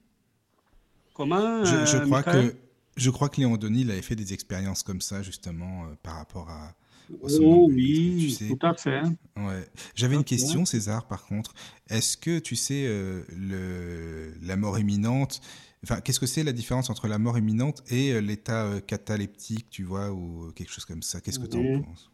Comment 1.16 1.66
je, 1.66 1.84
je 1.88 1.98
euh, 1.98 2.06
crois 2.06 2.22
que 2.22 2.54
je 2.96 3.10
crois 3.10 3.30
que 3.30 3.42
Léon 3.42 3.58
Denis 3.58 3.82
il 3.82 3.92
avait 3.92 4.04
fait 4.04 4.16
des 4.16 4.34
expériences 4.34 4.84
comme 4.84 5.02
ça 5.02 5.24
justement 5.24 5.86
euh, 5.86 5.96
par 6.04 6.18
rapport 6.18 6.48
à. 6.52 6.76
Oh 7.22 7.68
oui, 7.70 8.38
tout 8.48 8.66
à 8.66 8.74
fait. 8.74 9.02
Ouais. 9.36 9.66
J'avais 9.96 10.16
une 10.16 10.24
question, 10.24 10.66
César, 10.66 11.08
par 11.08 11.26
contre. 11.26 11.54
Est-ce 11.90 12.18
que 12.18 12.40
tu 12.40 12.56
sais 12.56 12.86
euh, 12.86 13.24
le, 13.30 14.34
la 14.42 14.56
mort 14.56 14.78
imminente 14.78 15.42
Enfin, 15.84 16.02
qu'est-ce 16.02 16.20
que 16.20 16.26
c'est 16.26 16.44
la 16.44 16.52
différence 16.52 16.90
entre 16.90 17.08
la 17.08 17.18
mort 17.18 17.38
imminente 17.38 17.84
et 17.90 18.20
l'état 18.20 18.82
cataleptique, 18.82 19.70
tu 19.70 19.84
vois, 19.84 20.12
ou 20.12 20.52
quelque 20.54 20.72
chose 20.72 20.84
comme 20.84 21.02
ça? 21.02 21.22
Qu'est-ce 21.22 21.40
que 21.40 21.48
tu 21.48 21.58
en 21.58 21.82
penses? 21.82 22.12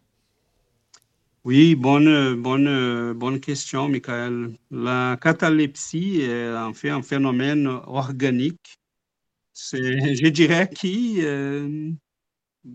Oui, 1.44 1.76
bonne, 1.76 2.42
bonne, 2.42 3.14
bonne 3.14 3.40
question, 3.40 3.90
Michael. 3.90 4.56
La 4.72 5.18
catalepsie 5.22 6.22
est 6.22 6.56
en 6.56 6.74
fait 6.74 6.90
un 6.90 7.02
phénomène 7.02 7.68
organique. 7.68 8.78
C'est, 9.54 10.16
je 10.16 10.28
dirais 10.28 10.70
euh, 10.86 11.92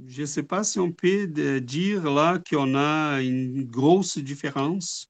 je 0.07 0.23
ne 0.23 0.27
sais 0.27 0.43
pas 0.43 0.65
si 0.65 0.79
on 0.79 0.93
peut 0.93 1.27
dire 1.61 2.11
là 2.11 2.41
qu'on 2.49 2.75
a 2.75 3.21
une 3.21 3.65
grosse 3.65 4.19
différence, 4.19 5.09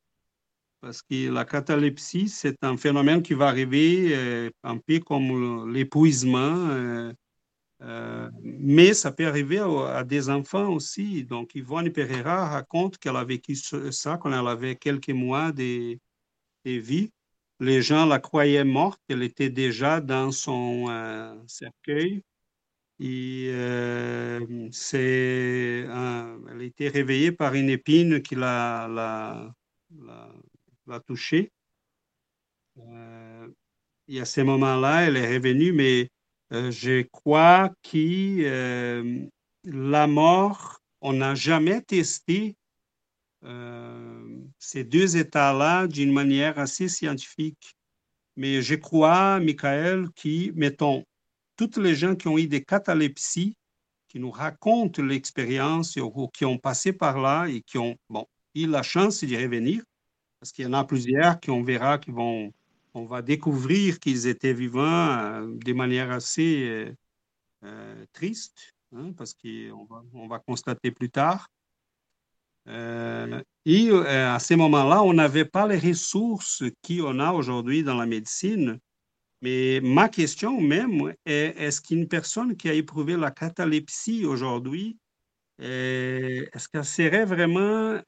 parce 0.80 1.02
que 1.02 1.30
la 1.30 1.44
catalepsie, 1.44 2.28
c'est 2.28 2.56
un 2.62 2.76
phénomène 2.76 3.22
qui 3.22 3.34
va 3.34 3.48
arriver 3.48 4.16
euh, 4.16 4.50
un 4.62 4.78
peu 4.78 4.98
comme 5.00 5.72
l'épuisement. 5.72 6.68
Euh, 6.70 7.12
euh, 7.82 8.30
mais 8.42 8.92
ça 8.94 9.10
peut 9.12 9.26
arriver 9.26 9.58
à, 9.58 10.04
des 10.04 10.28
enfants 10.28 10.68
aussi. 10.68 11.24
Donc, 11.24 11.54
Yvonne 11.54 11.90
Pereira 11.92 12.48
raconte 12.48 12.98
qu'elle 12.98 13.16
a 13.16 13.24
vécu 13.24 13.54
ça 13.54 14.18
quand 14.18 14.32
elle 14.32 14.48
avait 14.48 14.76
quelques 14.76 15.10
mois 15.10 15.52
de, 15.52 15.98
de, 16.64 16.70
vie. 16.72 17.10
Les 17.58 17.82
gens 17.82 18.06
la 18.06 18.18
croyaient 18.18 18.64
morte. 18.64 19.00
Elle 19.08 19.22
était 19.22 19.50
déjà 19.50 20.00
dans 20.00 20.30
son 20.30 20.86
euh, 20.90 21.34
cercueil. 21.46 22.22
Et 23.00 23.50
euh, 23.52 24.68
c'est, 24.72 25.86
elle 25.86 26.60
a 26.60 26.62
été 26.62 26.88
réveillée 26.88 27.32
par 27.32 27.54
une 27.54 27.70
épine 27.70 28.20
qui 28.22 28.34
l'a, 28.34 28.88
l'a, 28.88 29.54
l'a, 30.86 31.00
touchée. 31.00 31.50
et 34.08 34.20
à 34.20 34.24
ce 34.24 34.42
moment-là, 34.42 35.02
elle 35.02 35.16
est 35.16 35.36
revenue, 35.36 35.72
mais 35.72 36.10
euh, 36.52 36.70
je 36.70 37.02
crois 37.02 37.70
que 37.82 38.42
euh, 38.44 39.26
la 39.64 40.06
mort, 40.06 40.80
on 41.00 41.12
n'a 41.12 41.34
jamais 41.34 41.80
testé 41.80 42.56
euh, 43.44 44.40
ces 44.58 44.84
deux 44.84 45.16
états-là 45.16 45.86
d'une 45.86 46.12
manière 46.12 46.58
assez 46.58 46.88
scientifique. 46.88 47.76
Mais 48.36 48.62
je 48.62 48.74
crois, 48.74 49.38
Michael, 49.38 50.08
que, 50.16 50.50
mettons, 50.52 51.04
toutes 51.60 51.76
les 51.76 51.94
gens 51.94 52.16
qui 52.16 52.26
ont 52.26 52.38
eu 52.38 52.46
des 52.46 52.64
catalepsies, 52.64 53.54
qui 54.08 54.18
nous 54.18 54.30
racontent 54.30 55.02
l'expérience 55.02 55.98
qui 56.32 56.46
ont 56.46 56.56
passé 56.56 56.90
par 56.90 57.20
là 57.20 57.48
et 57.48 57.60
qui 57.60 57.76
ont 57.76 57.96
bon, 58.08 58.24
eu 58.54 58.66
la 58.66 58.82
chance 58.82 59.22
d'y 59.22 59.36
revenir, 59.36 59.82
parce 60.38 60.52
qu'il 60.52 60.64
y 60.64 60.68
en 60.68 60.72
a 60.72 60.84
plusieurs 60.84 61.38
qui 61.38 61.50
on 61.50 61.62
verra 61.62 61.98
qui 61.98 62.12
vont 62.12 62.50
on 62.94 63.04
va 63.04 63.20
découvrir 63.20 64.00
qu'ils 64.00 64.26
étaient 64.26 64.54
vivants 64.54 65.18
euh, 65.18 65.46
de 65.54 65.72
manière 65.74 66.10
assez 66.10 66.66
euh, 66.66 66.94
euh, 67.64 68.06
triste, 68.14 68.72
hein, 68.96 69.12
parce 69.14 69.34
qu'on 69.34 69.84
va, 69.84 70.02
on 70.14 70.28
va 70.28 70.38
constater 70.38 70.90
plus 70.90 71.10
tard. 71.10 71.46
et 72.66 73.90
à 73.90 74.38
ce 74.38 74.54
moment-là, 74.54 75.02
on 75.02 75.12
n'avait 75.12 75.44
pas 75.44 75.66
les 75.66 75.78
ressources 75.78 76.64
qu'on 76.86 77.20
a 77.20 77.32
aujourd'hui 77.32 77.82
dans 77.82 77.96
la 77.96 78.06
médecine. 78.06 78.80
Mais 79.42 79.80
ma 79.82 80.08
question 80.08 80.60
même 80.60 81.14
est, 81.24 81.54
est-ce 81.56 81.80
qu'une 81.80 82.06
personne 82.08 82.56
qui 82.56 82.68
a 82.68 82.74
éprouvé 82.74 83.16
la 83.16 83.30
catalepsie 83.30 84.24
aujourd'hui, 84.26 84.98
est-ce 85.58 86.68
qu'elle 86.68 86.84
serait 86.84 87.24
vraiment, 87.24 88.00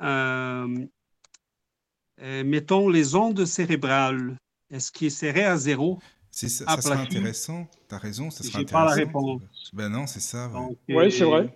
mettons, 2.18 2.88
les 2.88 3.14
ondes 3.14 3.44
cérébrales? 3.44 4.38
Est-ce 4.70 4.90
qu'il 4.92 5.10
serait 5.10 5.44
à 5.44 5.56
zéro? 5.56 5.98
C'est 6.30 6.48
ça, 6.48 6.64
ça 6.64 6.80
serait 6.80 6.96
intéressant. 6.96 7.68
Tu 7.88 7.94
as 7.94 7.98
raison, 7.98 8.30
ça 8.30 8.42
serait 8.42 8.62
intéressant. 8.62 8.86
pas 8.86 8.90
la 8.90 8.94
réponse. 9.04 9.42
Ben 9.74 9.90
non, 9.90 10.06
c'est 10.06 10.20
ça. 10.20 10.50
Oui, 10.88 11.12
c'est 11.12 11.24
vrai. 11.24 11.54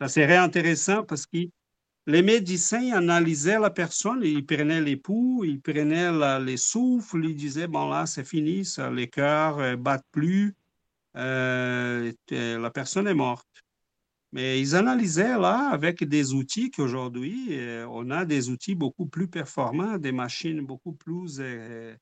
Ça 0.00 0.08
serait 0.08 0.36
intéressant 0.36 1.04
parce 1.04 1.26
que 1.26 1.38
les 2.10 2.22
médecins 2.22 2.92
analysaient 2.92 3.58
la 3.58 3.70
personne, 3.70 4.20
ils 4.22 4.44
prenaient 4.44 4.80
les 4.80 4.96
pouls, 4.96 5.44
ils 5.44 5.60
prenaient 5.60 6.40
les 6.40 6.56
souffles, 6.56 7.24
ils 7.24 7.36
disaient, 7.36 7.68
bon 7.68 7.88
là, 7.88 8.06
c'est 8.06 8.24
fini, 8.24 8.64
ça, 8.64 8.90
les 8.90 9.08
cœurs 9.08 9.58
ne 9.58 9.62
euh, 9.62 9.76
battent 9.76 10.06
plus, 10.10 10.54
euh, 11.16 12.12
la 12.30 12.70
personne 12.70 13.06
est 13.06 13.14
morte. 13.14 13.46
Mais 14.32 14.60
ils 14.60 14.76
analysaient 14.76 15.38
là 15.38 15.70
avec 15.70 16.04
des 16.04 16.34
outils 16.34 16.70
qu'aujourd'hui, 16.70 17.48
euh, 17.50 17.86
on 17.90 18.10
a 18.10 18.24
des 18.24 18.48
outils 18.48 18.76
beaucoup 18.76 19.06
plus 19.06 19.26
performants, 19.28 19.98
des 19.98 20.12
machines 20.12 20.60
beaucoup 20.64 20.92
plus 20.92 21.38
euh, 21.40 21.96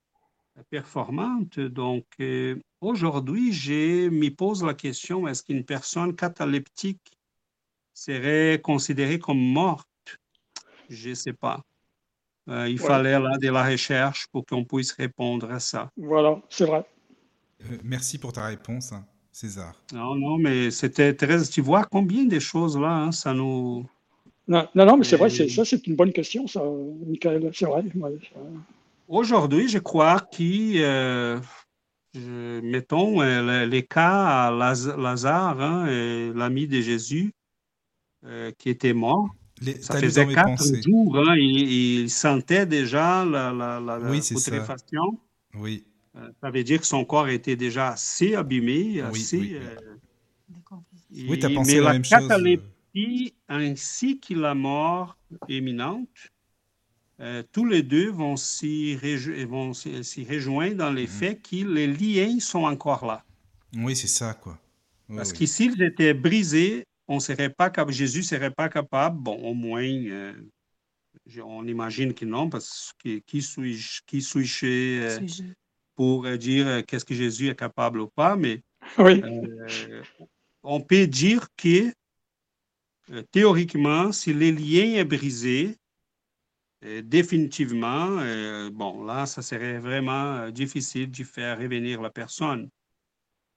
performantes. 0.69 1.59
Donc, 1.59 2.05
euh, 2.21 2.61
aujourd'hui, 2.83 3.53
je 3.53 4.09
me 4.11 4.29
pose 4.29 4.63
la 4.63 4.75
question, 4.75 5.27
est-ce 5.27 5.43
qu'une 5.43 5.65
personne 5.65 6.15
cataleptique 6.15 7.01
serait 7.95 8.61
considérée 8.63 9.19
comme 9.19 9.41
morte? 9.41 9.88
Je 10.89 11.11
ne 11.11 11.15
sais 11.15 11.33
pas. 11.33 11.61
il 12.47 12.79
fallait 12.79 13.19
là 13.19 13.37
de 13.39 13.49
la 13.49 13.65
recherche 13.65 14.27
pour 14.33 14.45
qu'on 14.47 14.65
puisse 14.65 14.93
répondre 14.93 15.51
à 15.51 15.61
ça. 15.61 15.91
Voilà, 15.97 16.41
c'est 16.49 16.65
vrai. 16.65 16.85
merci 17.85 18.19
pour 18.19 18.33
ta 18.33 18.47
réponse. 18.47 18.93
Hein. 18.93 19.05
César. 19.39 19.73
Non, 19.93 20.17
non, 20.17 20.37
mais 20.37 20.73
c'était 20.73 21.15
très. 21.15 21.45
Tu 21.45 21.61
vois 21.61 21.85
combien 21.85 22.25
de 22.25 22.41
choses 22.41 22.77
là, 22.77 22.91
hein, 22.91 23.13
ça 23.13 23.33
nous. 23.33 23.87
Non, 24.49 24.67
non, 24.75 24.97
mais 24.97 25.05
c'est 25.05 25.17
vrai, 25.17 25.31
ça 25.31 25.65
c'est 25.65 25.87
une 25.87 25.95
bonne 25.95 26.13
question, 26.13 26.47
ça, 26.47 26.63
Michael, 27.07 27.51
c'est 27.55 27.67
vrai. 27.67 27.85
Aujourd'hui, 29.07 29.69
je 29.69 29.79
crois 29.79 30.21
que, 30.21 30.81
euh, 30.81 31.41
mettons, 32.63 33.23
euh, 33.23 33.67
les 33.67 33.85
cas 33.85 34.49
à 34.49 34.51
Lazare, 34.51 35.61
hein, 35.61 36.33
l'ami 36.35 36.67
de 36.67 36.81
Jésus, 36.81 37.33
euh, 38.25 38.51
qui 38.59 38.71
était 38.71 38.95
mort, 38.95 39.29
ça 39.81 40.01
faisait 40.01 40.27
quatre 40.27 40.65
jours, 40.83 41.19
hein, 41.19 41.37
il, 41.37 42.11
sentait 42.11 42.67
déjà 42.67 43.25
la, 43.25 43.53
la, 43.53 43.81
la, 43.81 43.99
putréfaction. 43.99 45.19
Oui. 45.55 45.85
Euh, 46.17 46.29
ça 46.41 46.51
veut 46.51 46.65
dire 46.65 46.81
que 46.81 46.87
son 46.87 47.05
corps 47.05 47.29
était 47.29 47.57
déjà 47.57 47.91
assez 47.91 48.35
abîmé, 48.35 49.01
assez. 49.01 49.61
Oui, 51.11 51.27
oui, 51.29 51.39
tu 51.39 51.47
as 51.47 51.51
pensé 51.51 51.81
la, 51.81 51.93
même 51.95 52.05
chose. 52.05 52.31
Euh. 52.31 53.31
ainsi 53.49 54.21
que 54.21 54.35
la 54.35 54.55
mort 54.55 55.17
imminente, 55.49 56.09
euh, 57.21 57.43
tous 57.53 57.65
les 57.65 57.83
deux 57.83 58.11
vont 58.11 58.37
s'y 58.37 58.97
rejoindre 58.97 60.77
dans 60.77 60.93
les 60.93 61.03
mhm. 61.03 61.09
faits 61.09 61.43
que 61.43 61.57
les 61.57 61.87
liens 61.87 62.39
sont 62.41 62.65
encore 62.65 63.07
là. 63.07 63.25
Oui, 63.75 63.97
c'est 63.97 64.09
ça, 64.09 64.35
quoi. 64.35 64.59
Parce 65.15 65.33
que 65.33 65.47
s'ils 65.47 65.83
étaient 65.83 66.13
brisés, 66.13 66.85
on 67.09 67.21
serait 67.21 67.51
pas 67.51 67.71
capable, 67.71 67.93
Jésus 67.93 68.23
serait 68.23 68.51
pas 68.51 68.69
capable, 68.69 69.19
bon, 69.19 69.35
au 69.43 69.55
moins, 69.55 69.83
on 71.43 71.67
imagine 71.67 72.15
que 72.15 72.27
non, 72.27 72.51
parce 72.51 72.93
que 73.03 73.19
qui 73.19 73.41
suis-je, 73.41 74.03
qui 74.07 74.21
suis-je, 74.21 75.43
pour 75.95 76.27
euh, 76.27 76.37
dire 76.37 76.69
euh, 76.69 76.83
qu'est-ce 76.83 77.05
que 77.05 77.15
Jésus 77.15 77.49
est 77.49 77.57
capable 77.57 78.01
ou 78.01 78.09
pas, 78.09 78.37
mais 78.37 78.63
euh, 78.99 80.03
on 80.63 80.81
peut 80.81 81.07
dire 81.07 81.49
que 81.57 81.93
théoriquement, 83.33 84.13
si 84.13 84.35
le 84.35 84.51
lien 84.51 84.99
est 84.99 85.05
brisé, 85.05 85.77
définitivement, 87.03 88.19
bon, 88.71 89.03
là, 89.05 89.25
ça 89.25 89.41
serait 89.41 89.79
vraiment 89.79 90.51
difficile 90.51 91.11
de 91.11 91.25
faire 91.25 91.59
revenir 91.59 92.03
la 92.03 92.11
personne. 92.11 92.69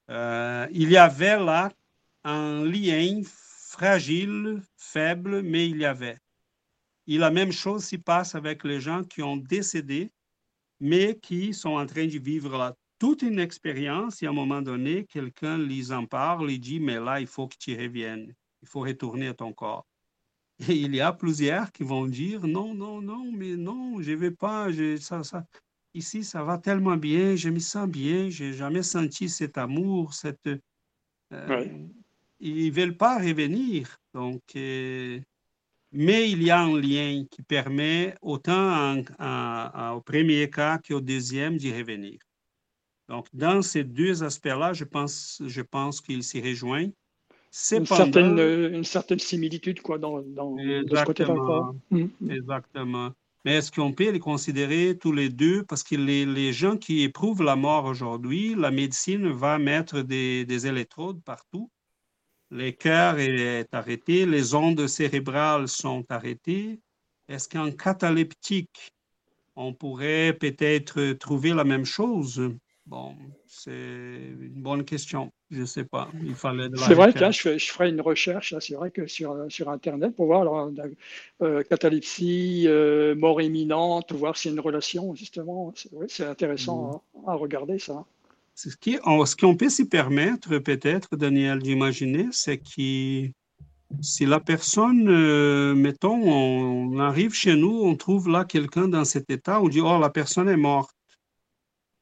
il 0.10 0.90
y 0.90 0.98
avait 0.98 1.38
là 1.38 1.70
un 2.24 2.64
lien 2.66 3.22
fragile, 3.26 4.62
faible, 4.78 5.42
mais 5.42 5.70
il 5.70 5.78
y 5.78 5.86
avait. 5.86 6.18
Et 7.08 7.18
la 7.18 7.32
même 7.32 7.52
chose 7.52 7.84
s'y 7.86 7.98
passe 7.98 8.36
avec 8.36 8.64
les 8.64 8.80
gens 8.80 9.04
qui 9.04 9.22
ont 9.22 9.38
décédé 9.38 10.12
mais 10.82 11.18
qui 11.20 11.54
sont 11.54 11.78
en 11.78 11.86
train 11.86 12.08
de 12.08 12.18
vivre 12.18 12.76
toute 12.98 13.22
une 13.22 13.40
expérience 13.40 14.22
et 14.22 14.26
à 14.26 14.32
un 14.32 14.34
moment 14.34 14.62
donné, 14.62 15.06
quelqu'un 15.06 15.58
les 15.58 15.92
en 15.92 16.06
parle 16.06 16.50
et 16.52 16.58
dit, 16.58 16.80
mais 16.80 17.00
là, 17.00 17.22
il 17.22 17.28
faut 17.28 17.48
que 17.48 17.56
tu 17.58 17.78
reviennes, 17.78 18.34
il 18.64 18.68
faut 18.68 18.82
retourner 18.82 19.28
à 19.28 19.34
ton 19.36 19.54
corps. 19.54 19.88
Et 20.68 20.74
il 20.74 20.96
y 20.96 21.02
a 21.02 21.14
plusieurs 21.14 21.72
qui 21.72 21.84
vont 21.84 22.08
dire, 22.08 22.46
non, 22.48 22.74
non, 22.74 23.00
non, 23.00 23.32
mais 23.32 23.56
non, 23.56 24.02
je 24.02 24.12
ne 24.12 24.16
vais 24.16 24.32
pas, 24.32 24.70
ça, 25.00 25.24
ça, 25.24 25.46
ici, 25.94 26.24
ça 26.24 26.44
va 26.44 26.58
tellement 26.58 26.98
bien, 26.98 27.36
je 27.36 27.50
me 27.50 27.60
sens 27.60 27.88
bien, 27.88 28.30
je 28.30 28.46
n'ai 28.46 28.54
jamais 28.54 28.84
senti 28.84 29.30
cet 29.30 29.58
amour, 29.60 30.14
cette... 30.16 30.50
Euh, 31.32 31.88
ils 32.42 32.68
ne 32.68 32.72
veulent 32.72 32.98
pas 32.98 33.18
revenir. 33.18 33.98
Donc, 34.14 34.42
euh, 34.56 35.20
mais 35.92 36.30
il 36.32 36.42
y 36.44 36.50
a 36.50 36.62
un 36.62 36.80
lien 36.80 37.24
qui 37.30 37.44
permet 37.44 38.16
autant 38.22 38.98
au 39.96 40.02
premier 40.02 40.50
cas 40.50 40.80
qu'au 40.80 41.02
deuxième 41.02 41.58
d'y 41.58 41.72
revenir. 41.72 42.20
Donc, 43.08 43.28
dans 43.34 43.62
ces 43.62 43.84
deux 43.84 44.24
aspects-là, 44.24 44.74
je 44.74 44.86
pense, 44.86 45.42
je 45.46 45.62
pense 45.62 46.02
qu'ils 46.02 46.24
s'y 46.24 46.42
rejoignent. 46.42 46.94
Une 47.72 47.86
certaine, 47.86 48.40
une 48.40 48.86
certaine 48.86 49.20
similitude 49.20 49.82
quoi, 49.82 49.98
dans, 49.98 50.22
dans 50.22 50.56
ce 50.58 51.04
côté-là. 51.04 51.72
Mm. 51.90 52.08
Exactement. 52.30 53.12
Mais 53.44 53.56
est-ce 53.56 53.72
qu'on 53.72 53.92
peut 53.92 54.12
les 54.12 54.20
considérer 54.20 54.98
tous 54.98 55.12
les 55.12 55.30
deux? 55.30 55.64
Parce 55.64 55.84
que 55.84 55.96
les, 55.96 56.26
les 56.26 56.54
gens 56.54 56.78
qui 56.78 57.02
éprouvent 57.02 57.44
la 57.44 57.58
mort 57.58 57.86
aujourd'hui, 57.86 58.56
la 58.56 58.72
médecine 58.72 59.28
va 59.30 59.60
mettre 59.60 60.02
des, 60.02 60.46
des 60.46 60.68
électrodes 60.68 61.22
partout 61.24 61.70
le 62.52 62.72
cœur 62.72 63.18
est 63.18 63.74
arrêté, 63.74 64.26
les 64.26 64.54
ondes 64.54 64.86
cérébrales 64.88 65.68
sont 65.68 66.06
arrêtées. 66.10 66.80
Est-ce 67.30 67.48
qu'en 67.48 67.72
cataleptique, 67.72 68.92
on 69.56 69.74
pourrait 69.74 70.34
peut-être 70.34 71.14
trouver 71.14 71.54
la 71.54 71.64
même 71.64 71.86
chose? 71.86 72.52
Bon, 72.86 73.16
c'est 73.48 73.72
une 73.72 74.62
bonne 74.62 74.84
question. 74.84 75.32
Je 75.50 75.62
ne 75.62 75.66
sais 75.66 75.86
pas. 75.86 76.10
Il 76.26 76.36
fallait. 76.36 76.68
C'est 76.76 76.94
vrai 76.94 77.14
que 77.14 77.32
je, 77.32 77.72
ferai 77.72 77.90
une 77.90 78.02
recherche. 78.02 78.54
C'est 78.60 78.74
vrai 78.74 78.92
que 78.92 79.08
sur, 79.08 79.46
sur 79.50 79.70
Internet 79.70 80.14
pour 80.16 80.26
voir 80.26 80.42
alors, 80.42 80.70
euh, 81.42 81.64
catalepsie, 81.64 82.64
euh, 82.68 83.16
mort 83.16 83.42
imminente, 83.42 84.12
voir 84.12 84.36
s'il 84.36 84.52
y 84.52 84.54
a 84.54 84.56
une 84.56 84.60
relation. 84.60 85.16
Justement, 85.16 85.74
c'est 86.10 86.26
intéressant 86.26 87.04
mm. 87.14 87.30
à, 87.30 87.36
regarder 87.36 87.80
ça. 87.80 88.04
Ce 88.62 89.36
qu'on 89.36 89.56
peut 89.56 89.70
s'y 89.70 89.86
permettre, 89.86 90.58
peut-être, 90.60 91.16
Daniel, 91.16 91.60
d'imaginer, 91.60 92.28
c'est 92.32 92.58
que 92.58 93.32
si 94.02 94.26
la 94.26 94.40
personne, 94.40 95.08
euh, 95.10 95.74
mettons, 95.74 96.22
on 96.22 97.00
arrive 97.00 97.34
chez 97.34 97.56
nous, 97.56 97.82
on 97.84 97.96
trouve 97.96 98.30
là 98.30 98.46
quelqu'un 98.46 98.88
dans 98.88 99.06
cet 99.06 99.30
état, 99.30 99.62
on 99.62 99.68
dit, 99.68 99.82
oh, 99.82 100.00
la 100.00 100.10
personne 100.10 100.48
est 100.48 100.58
morte. 100.58 100.96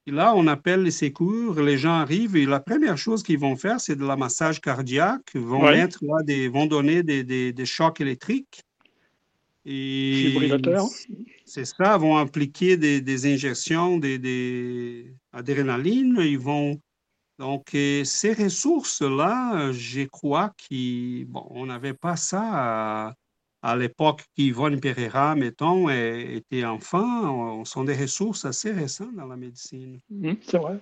Et 0.05 0.12
là, 0.12 0.34
on 0.36 0.47
appelle 0.47 0.84
les 0.84 0.91
secours, 0.91 1.60
les 1.62 1.78
gens 1.78 1.93
arrivent 1.93 2.36
et 2.36 2.45
la 2.45 2.60
première 2.60 2.97
chose 2.97 3.24
qu'ils 3.24 3.39
vont 3.39 3.55
faire, 3.55 3.80
c'est 3.80 3.95
de 3.95 4.05
la 4.05 4.16
massage 4.16 4.60
cardiaque, 4.60 5.36
vont, 5.36 5.62
mettre, 5.70 5.99
là, 6.03 6.24
des, 6.24 6.47
vont 6.47 6.66
donner 6.66 7.03
des, 7.03 7.24
des, 7.24 7.53
des 7.53 7.66
chocs 7.66 8.01
électriques. 8.01 8.64
Et 9.66 10.34
c'est 11.50 11.66
ça, 11.66 11.97
vont 11.97 12.16
appliquer 12.18 12.78
des, 12.78 13.02
des 13.02 13.34
injections 13.34 13.97
d'adrénaline. 13.97 16.18
Ils 16.20 16.39
vont. 16.39 16.80
Donc, 17.39 17.70
ces 17.72 18.34
ressources-là, 18.34 19.72
je 19.72 20.06
crois 20.06 20.52
qu'on 20.70 21.66
n'avait 21.66 21.93
pas 21.93 22.18
ça 22.18 23.16
à, 23.62 23.76
l'époque 23.76 24.24
qu'Yvonne 24.36 24.80
Pereira, 24.80 25.36
mettons, 25.36 25.89
était 25.89 26.64
enfant. 26.66 27.66
Ce 27.66 27.72
sont 27.72 27.84
des 27.84 27.95
ressources 27.95 28.45
assez 28.45 28.72
récentes 28.72 29.16
dans 29.16 29.28
la 29.28 29.38
médecine. 29.38 30.00
Mmh, 30.10 30.34
c'est 30.41 30.58
vrai. 30.58 30.80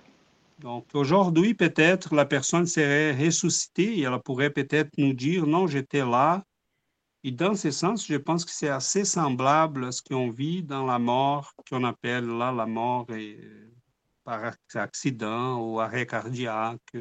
Donc, 0.58 0.86
aujourd'hui, 0.94 1.54
peut-être 1.54 2.14
la 2.14 2.26
personne 2.26 2.66
serait 2.66 3.12
ressuscitée 3.12 3.98
et 3.98 4.02
elle 4.02 4.18
pourrait 4.24 4.50
peut-être 4.50 4.90
nous 4.98 5.12
dire 5.12 5.46
non, 5.46 5.68
j'étais 5.68 6.04
là, 6.04 6.42
et 7.28 7.30
dans 7.30 7.54
ce 7.54 7.70
sens, 7.70 8.06
je 8.06 8.16
pense 8.16 8.46
que 8.46 8.50
c'est 8.50 8.70
assez 8.70 9.04
semblable 9.04 9.84
à 9.84 9.92
ce 9.92 10.00
qu'on 10.00 10.30
vit 10.30 10.62
dans 10.62 10.86
la 10.86 10.98
mort, 10.98 11.52
qu'on 11.68 11.84
appelle 11.84 12.26
là 12.26 12.52
la 12.52 12.64
mort 12.64 13.06
par 14.24 14.54
accident 14.76 15.60
ou 15.60 15.78
arrêt 15.78 16.06
cardiaque. 16.06 16.96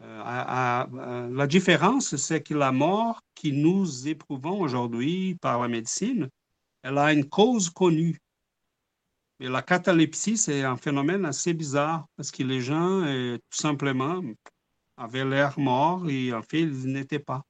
Euh, 0.00 1.28
la 1.32 1.46
différence, 1.48 2.14
c'est 2.14 2.44
que 2.44 2.54
la 2.54 2.70
mort 2.70 3.22
que 3.34 3.48
nous 3.48 4.06
éprouvons 4.06 4.60
aujourd'hui 4.60 5.34
par 5.40 5.60
la 5.60 5.66
médecine, 5.66 6.28
elle 6.84 6.98
a 6.98 7.12
une 7.12 7.28
cause 7.28 7.70
connue. 7.70 8.20
Mais 9.40 9.48
la 9.48 9.62
catalepsie, 9.62 10.36
c'est 10.36 10.62
un 10.62 10.76
phénomène 10.76 11.24
assez 11.24 11.54
bizarre 11.54 12.06
parce 12.16 12.30
que 12.30 12.44
les 12.44 12.60
gens, 12.60 13.02
euh, 13.02 13.36
tout 13.50 13.58
simplement, 13.58 14.22
avaient 14.96 15.24
l'air 15.24 15.58
morts 15.58 16.08
et 16.08 16.32
en 16.32 16.42
fait, 16.42 16.60
ils 16.60 16.86
n'étaient 16.86 17.18
pas. 17.18 17.42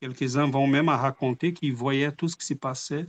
Quelques-uns 0.00 0.48
vont 0.50 0.66
même 0.66 0.88
à 0.88 0.96
raconter 0.96 1.52
qu'ils 1.52 1.74
voyaient 1.74 2.12
tout 2.12 2.28
ce 2.28 2.36
qui 2.36 2.46
s'y 2.46 2.54
passait. 2.54 3.06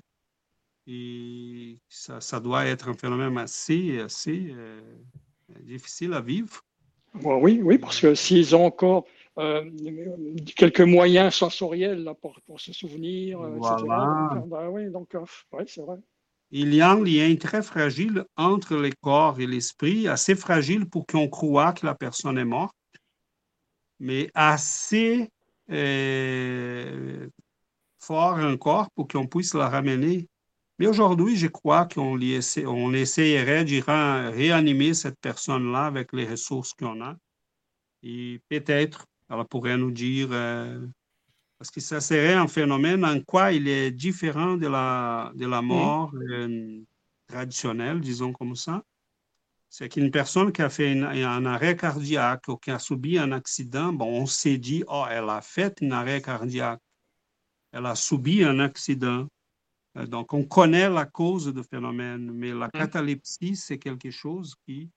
Et 0.87 1.77
ça, 1.87 2.39
doit 2.39 2.65
être 2.65 2.89
un 2.89 2.95
phénomène 2.95 3.37
assez, 3.37 3.99
assez 3.99 4.47
euh, 4.57 4.81
difficile 5.61 6.13
à 6.13 6.21
vivre. 6.21 6.63
Oui, 7.23 7.61
oui, 7.63 7.77
parce 7.77 7.99
que 7.99 8.15
s'ils 8.15 8.55
ont 8.55 8.65
encore 8.65 9.05
euh, 9.37 9.69
quelques 10.55 10.81
moyens 10.81 11.35
sensoriels 11.35 12.03
là, 12.03 12.15
pour, 12.15 12.39
pour, 12.41 12.59
se 12.59 12.73
souvenir, 12.73 13.39
euh, 13.39 13.57
etc. 13.57 13.75
Bah 14.47 14.69
oui, 14.69 14.89
donc, 14.89 15.15
c'est 15.67 15.81
vrai. 15.81 15.97
Il 16.51 16.73
y 16.73 16.81
a 16.81 16.91
un 16.91 17.03
lien 17.03 17.35
très 17.35 17.61
fragile 17.61 18.25
entre 18.35 18.75
le 18.75 18.89
corps 19.01 19.39
et 19.39 19.45
l'esprit, 19.45 20.07
assez 20.07 20.33
fragile 20.33 20.89
pour 20.89 21.05
qu'on 21.05 21.27
croie 21.27 21.73
que 21.73 21.85
la 21.85 21.93
personne 21.93 22.39
est 22.39 22.45
morte, 22.45 22.75
mais 23.99 24.31
assez 24.33 25.29
euh, 25.71 27.29
fort 27.99 28.37
encore 28.37 28.89
pour 28.91 29.07
qu'on 29.07 29.27
puisse 29.27 29.53
la 29.53 29.69
ramener. 29.69 30.27
Mais 30.79 30.87
aujourd'hui, 30.87 31.35
je 31.35 31.47
crois 31.47 31.85
qu'on 31.85 32.17
on 32.17 32.93
essayerait 32.93 33.65
de 33.65 34.31
réanimer 34.31 34.93
cette 34.93 35.19
personne-là 35.19 35.85
avec 35.85 36.13
les 36.13 36.25
ressources 36.25 36.73
qu'on 36.73 37.01
a. 37.01 37.17
Et 38.01 38.39
peut-être, 38.47 39.05
elle 39.29 39.43
pourrait 39.45 39.77
nous 39.77 39.91
dire, 39.91 40.29
euh, 40.31 40.87
parce 41.57 41.69
que 41.69 41.81
ça 41.81 41.99
serait 41.99 42.33
un 42.33 42.47
phénomène 42.47 43.03
en 43.03 43.19
quoi 43.21 43.51
il 43.51 43.67
est 43.67 43.91
différent 43.91 44.55
de 44.55 44.67
la, 44.67 45.33
de 45.35 45.45
la 45.45 45.61
mort 45.61 46.13
euh, 46.15 46.79
traditionnelle, 47.27 47.99
disons 47.99 48.31
comme 48.31 48.55
ça. 48.55 48.81
C'est 49.69 49.87
qu'une 49.87 50.09
personne 50.09 50.51
qui 50.51 50.63
a 50.63 50.69
fait 50.69 50.99
un 50.99 51.45
arrêt 51.45 51.77
cardiaque 51.77 52.47
ou 52.47 52.57
qui 52.57 52.71
a 52.71 52.79
subi 52.79 53.19
un 53.19 53.31
accident, 53.31 53.93
bon, 53.93 54.07
on 54.07 54.25
s'est 54.25 54.57
dit, 54.57 54.83
oh, 54.87 55.05
elle 55.09 55.29
a 55.29 55.41
fait 55.41 55.81
un 55.83 55.91
arrêt 55.91 56.21
cardiaque. 56.21 56.81
Elle 57.71 57.85
a 57.85 57.93
subi 57.95 58.43
un 58.43 58.59
accident. 58.59 59.27
Euh, 59.97 60.07
donc, 60.07 60.33
on 60.33 60.43
connaît 60.43 60.89
la 60.89 61.05
cause 61.05 61.53
du 61.53 61.63
phénomène, 61.63 62.31
mais 62.31 62.51
la 62.51 62.67
mmh. 62.67 62.71
catalepsie, 62.71 63.55
c'est 63.55 63.77
quelque 63.77 64.09
chose 64.09 64.55
qui, 64.65 64.89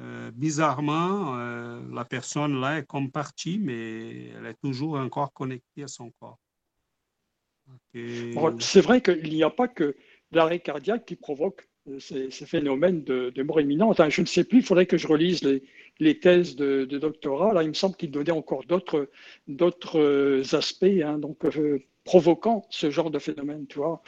euh, 0.00 0.30
bizarrement, 0.30 1.38
euh, 1.38 1.82
la 1.92 2.04
personne 2.04 2.60
là 2.60 2.78
est 2.78 2.86
comme 2.86 3.10
partie, 3.10 3.58
mais 3.58 4.28
elle 4.28 4.46
est 4.46 4.60
toujours 4.62 4.96
encore 4.96 5.32
connectée 5.34 5.82
à 5.82 5.88
son 5.88 6.10
corps. 6.12 6.38
c'est 7.92 8.80
vrai 8.80 9.02
qu'il 9.02 9.34
n'y 9.34 9.42
a 9.42 9.50
pas 9.50 9.68
que 9.68 9.96
l'arrêt 10.30 10.60
cardiaque 10.60 11.04
qui 11.04 11.16
provoque 11.16 11.68
ces, 11.98 12.30
phénomènes 12.30 13.02
de, 13.04 13.42
mort 13.42 13.60
imminente. 13.60 14.00
je 14.08 14.20
ne 14.20 14.26
sais 14.26 14.44
plus, 14.44 14.58
il 14.58 14.64
faudrait 14.64 14.86
que 14.86 14.96
je 14.98 15.06
relise 15.06 15.42
les, 16.00 16.18
thèses 16.18 16.56
de, 16.56 16.84
doctorat. 16.84 17.52
Là, 17.52 17.62
il 17.62 17.68
me 17.68 17.74
semble 17.74 17.96
qu'il 17.96 18.10
donnait 18.10 18.30
encore 18.32 18.64
d'autres 18.66 20.54
aspects. 20.54 20.84
Hein. 20.84 21.18
donc, 21.18 21.38
provoquant 22.04 22.66
ce 22.70 22.90
genre 22.90 23.10
de 23.10 23.18
phénomène, 23.18 23.66
tu 23.68 23.78
vois. 23.78 24.02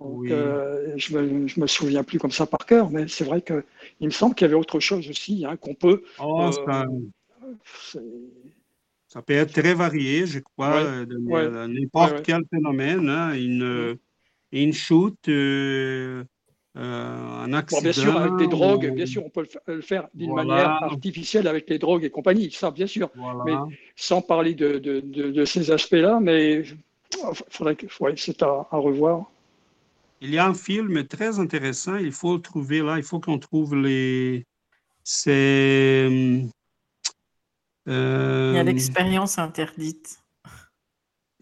Euh, 0.00 0.94
je 0.96 1.16
ne 1.16 1.60
me, 1.60 1.66
souviens 1.66 2.02
plus 2.02 2.18
comme 2.18 2.30
ça 2.30 2.46
par 2.46 2.66
cœur, 2.66 2.90
mais 2.90 3.06
c'est 3.08 3.24
vrai 3.24 3.42
qu'il 3.42 3.62
me 4.00 4.10
semble 4.10 4.34
qu'il 4.34 4.46
y 4.46 4.48
avait 4.48 4.58
autre 4.58 4.80
chose 4.80 5.08
aussi 5.08 5.44
hein, 5.46 5.56
qu'on 5.56 5.74
peut. 5.74 6.02
Oh, 6.18 6.50
euh, 6.50 6.84
ça, 9.06 9.22
peut 9.22 9.34
être 9.34 9.52
très 9.52 9.74
varié, 9.74 10.26
je 10.26 10.40
crois, 10.40 10.82
euh, 10.82 11.04
de 11.04 11.18
n'importe 11.68 12.22
quel 12.22 12.42
phénomène. 12.50 13.08
Hein, 13.08 13.34
une, 13.34 13.98
une 14.50 14.72
chute, 14.72 15.28
un 16.74 17.52
accident. 17.52 17.82
bien 17.82 17.92
sûr, 17.92 18.16
avec 18.16 18.36
des 18.36 18.46
drogues, 18.46 18.90
bien 18.94 19.06
sûr, 19.06 19.24
on 19.24 19.28
peut 19.28 19.46
le 19.66 19.80
faire 19.82 20.08
d'une 20.14 20.34
manière 20.34 20.82
artificielle 20.82 21.46
avec 21.46 21.68
les 21.68 21.78
drogues 21.78 22.04
et 22.04 22.10
compagnie, 22.10 22.50
ça, 22.50 22.70
bien 22.70 22.86
sûr. 22.86 23.10
Mais 23.44 23.52
sans 23.96 24.22
parler 24.22 24.54
de, 24.54 24.78
de, 24.78 25.00
de 25.00 25.44
ces 25.44 25.70
aspects-là, 25.70 26.18
mais 26.20 26.64
faudrait 27.50 27.76
que, 27.76 27.86
c'est 28.16 28.42
à, 28.42 28.66
revoir. 28.72 29.30
Il 30.20 30.30
y 30.30 30.38
a 30.38 30.46
un 30.46 30.54
film 30.54 31.06
très 31.06 31.38
intéressant, 31.38 31.96
il 31.96 32.12
faut 32.12 32.36
le 32.36 32.42
trouver 32.42 32.80
là, 32.80 32.96
il 32.96 33.02
faut 33.02 33.20
qu'on 33.20 33.38
trouve 33.38 33.74
les. 33.74 34.46
C'est. 35.02 36.08
Euh, 37.88 38.50
il 38.52 38.56
y 38.56 38.60
a 38.60 38.62
l'expérience 38.62 39.38
interdite. 39.38 40.20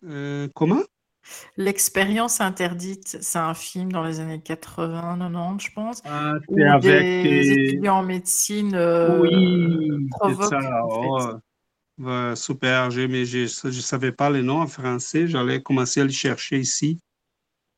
Euh, 0.04 0.48
comment? 0.54 0.82
L'expérience 1.56 2.40
interdite, 2.40 3.18
c'est 3.20 3.38
un 3.38 3.54
film 3.54 3.92
dans 3.92 4.04
les 4.04 4.20
années 4.20 4.40
80, 4.40 5.18
90, 5.18 5.64
je 5.64 5.72
pense. 5.72 6.02
Ah, 6.04 6.34
où 6.48 6.62
avec 6.62 7.02
des 7.02 7.50
étudiants 7.50 7.98
en 7.98 8.02
médecine 8.02 8.74
euh, 8.74 9.20
oui, 9.20 9.90
provoquent. 10.10 10.48
Ça. 10.48 10.82
Oh, 10.88 12.34
super, 12.34 12.90
je 12.90 13.02
ne 13.02 13.72
savais 13.72 14.12
pas 14.12 14.30
les 14.30 14.42
noms 14.42 14.60
en 14.60 14.66
français. 14.66 15.26
J'allais 15.26 15.62
commencer 15.62 16.00
à 16.00 16.04
les 16.04 16.12
chercher 16.12 16.58
ici. 16.58 17.00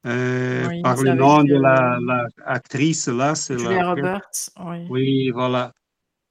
Euh, 0.04 0.68
par 0.82 1.00
le 1.00 1.14
nom 1.14 1.44
de 1.44 1.54
l'actrice, 1.54 3.06
la, 3.06 3.14
là, 3.14 3.34
c'est 3.34 3.56
Julia 3.56 3.90
Roberts. 3.90 4.50
Oui. 4.64 4.86
oui, 4.90 5.30
voilà. 5.30 5.72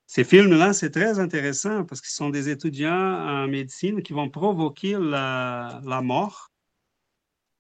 Ces 0.08 0.26
films-là, 0.26 0.74
c'est 0.74 0.90
très 0.90 1.20
intéressant 1.20 1.86
parce 1.86 2.02
qu'ils 2.02 2.12
sont 2.12 2.30
des 2.30 2.50
étudiants 2.50 2.92
en 2.92 3.48
médecine 3.48 4.04
qui 4.04 4.12
vont 4.12 4.30
provoquer 4.30 4.98
la, 5.00 5.80
la 5.86 6.02
mort, 6.02 6.51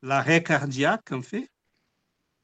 l'arrêt 0.01 0.43
cardiaque, 0.43 1.11
en 1.11 1.21
fait, 1.21 1.49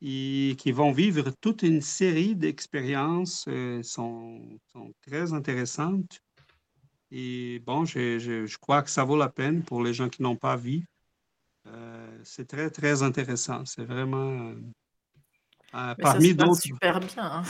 et 0.01 0.55
qui 0.57 0.71
vont 0.71 0.91
vivre 0.91 1.31
toute 1.41 1.63
une 1.63 1.81
série 1.81 2.35
d'expériences 2.35 3.45
euh, 3.47 3.81
sont, 3.83 4.59
sont 4.71 4.93
très 5.01 5.33
intéressantes. 5.33 6.19
Et 7.09 7.61
bon, 7.65 7.85
je, 7.85 8.19
je, 8.19 8.57
crois 8.57 8.83
que 8.83 8.89
ça 8.89 9.03
vaut 9.03 9.17
la 9.17 9.29
peine 9.29 9.63
pour 9.63 9.81
les 9.81 9.93
gens 9.93 10.09
qui 10.09 10.21
n'ont 10.21 10.35
pas 10.35 10.55
vu. 10.55 10.85
Euh, 11.67 12.19
c'est 12.23 12.47
très, 12.47 12.69
très 12.69 13.01
intéressant. 13.01 13.65
C'est 13.65 13.85
vraiment. 13.85 14.51
Euh, 15.73 15.95
parmi 15.95 16.33
d'autres. 16.33 16.55
Ça 16.55 16.61
se 16.61 16.69
passe 16.69 16.79
super 16.79 16.99
bien. 16.99 17.23
Hein. 17.23 17.43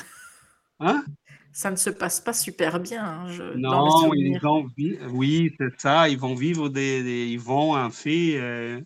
hein? 0.79 1.05
Ça 1.51 1.71
ne 1.71 1.75
se 1.75 1.89
passe 1.89 2.19
pas 2.19 2.33
super 2.33 2.79
bien. 2.79 3.03
Hein, 3.03 3.29
je, 3.29 3.43
non, 3.55 4.13
ils 4.13 4.39
vont 4.39 4.69
oui, 5.09 5.53
c'est 5.59 5.81
ça. 5.81 6.07
Ils 6.07 6.19
vont 6.19 6.35
vivre 6.35 6.69
des. 6.69 7.27
ils 7.27 7.39
vont, 7.39 7.75
en 7.75 7.89
fait, 7.89 8.85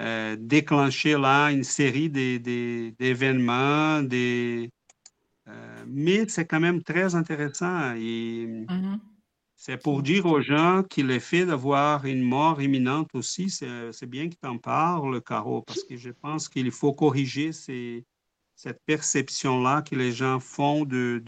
euh, 0.00 0.36
déclencher 0.38 1.18
là 1.18 1.50
une 1.50 1.64
série 1.64 2.10
d'événements. 2.10 4.02
Des, 4.02 4.70
mais 5.86 6.28
c'est 6.28 6.46
quand 6.46 6.60
même 6.60 6.82
très 6.82 7.14
intéressant. 7.14 7.94
Et, 7.94 8.46
mm-hmm. 8.46 8.98
C'est 9.64 9.80
pour 9.80 10.02
dire 10.02 10.26
aux 10.26 10.40
gens 10.40 10.82
qu'il 10.82 11.12
est 11.12 11.20
fait 11.20 11.46
d'avoir 11.46 12.04
une 12.04 12.22
mort 12.22 12.60
imminente 12.60 13.10
aussi. 13.14 13.48
C'est 13.48 14.06
bien 14.06 14.28
que 14.28 14.34
tu 14.34 14.48
en 14.48 14.58
parles, 14.58 15.22
Caro, 15.22 15.62
parce 15.62 15.84
que 15.84 15.96
je 15.96 16.10
pense 16.10 16.48
qu'il 16.48 16.72
faut 16.72 16.92
corriger 16.92 17.52
cette 17.52 18.80
perception-là 18.86 19.82
que 19.82 19.94
les 19.94 20.10
gens 20.10 20.40
font 20.40 20.84
de, 20.84 21.22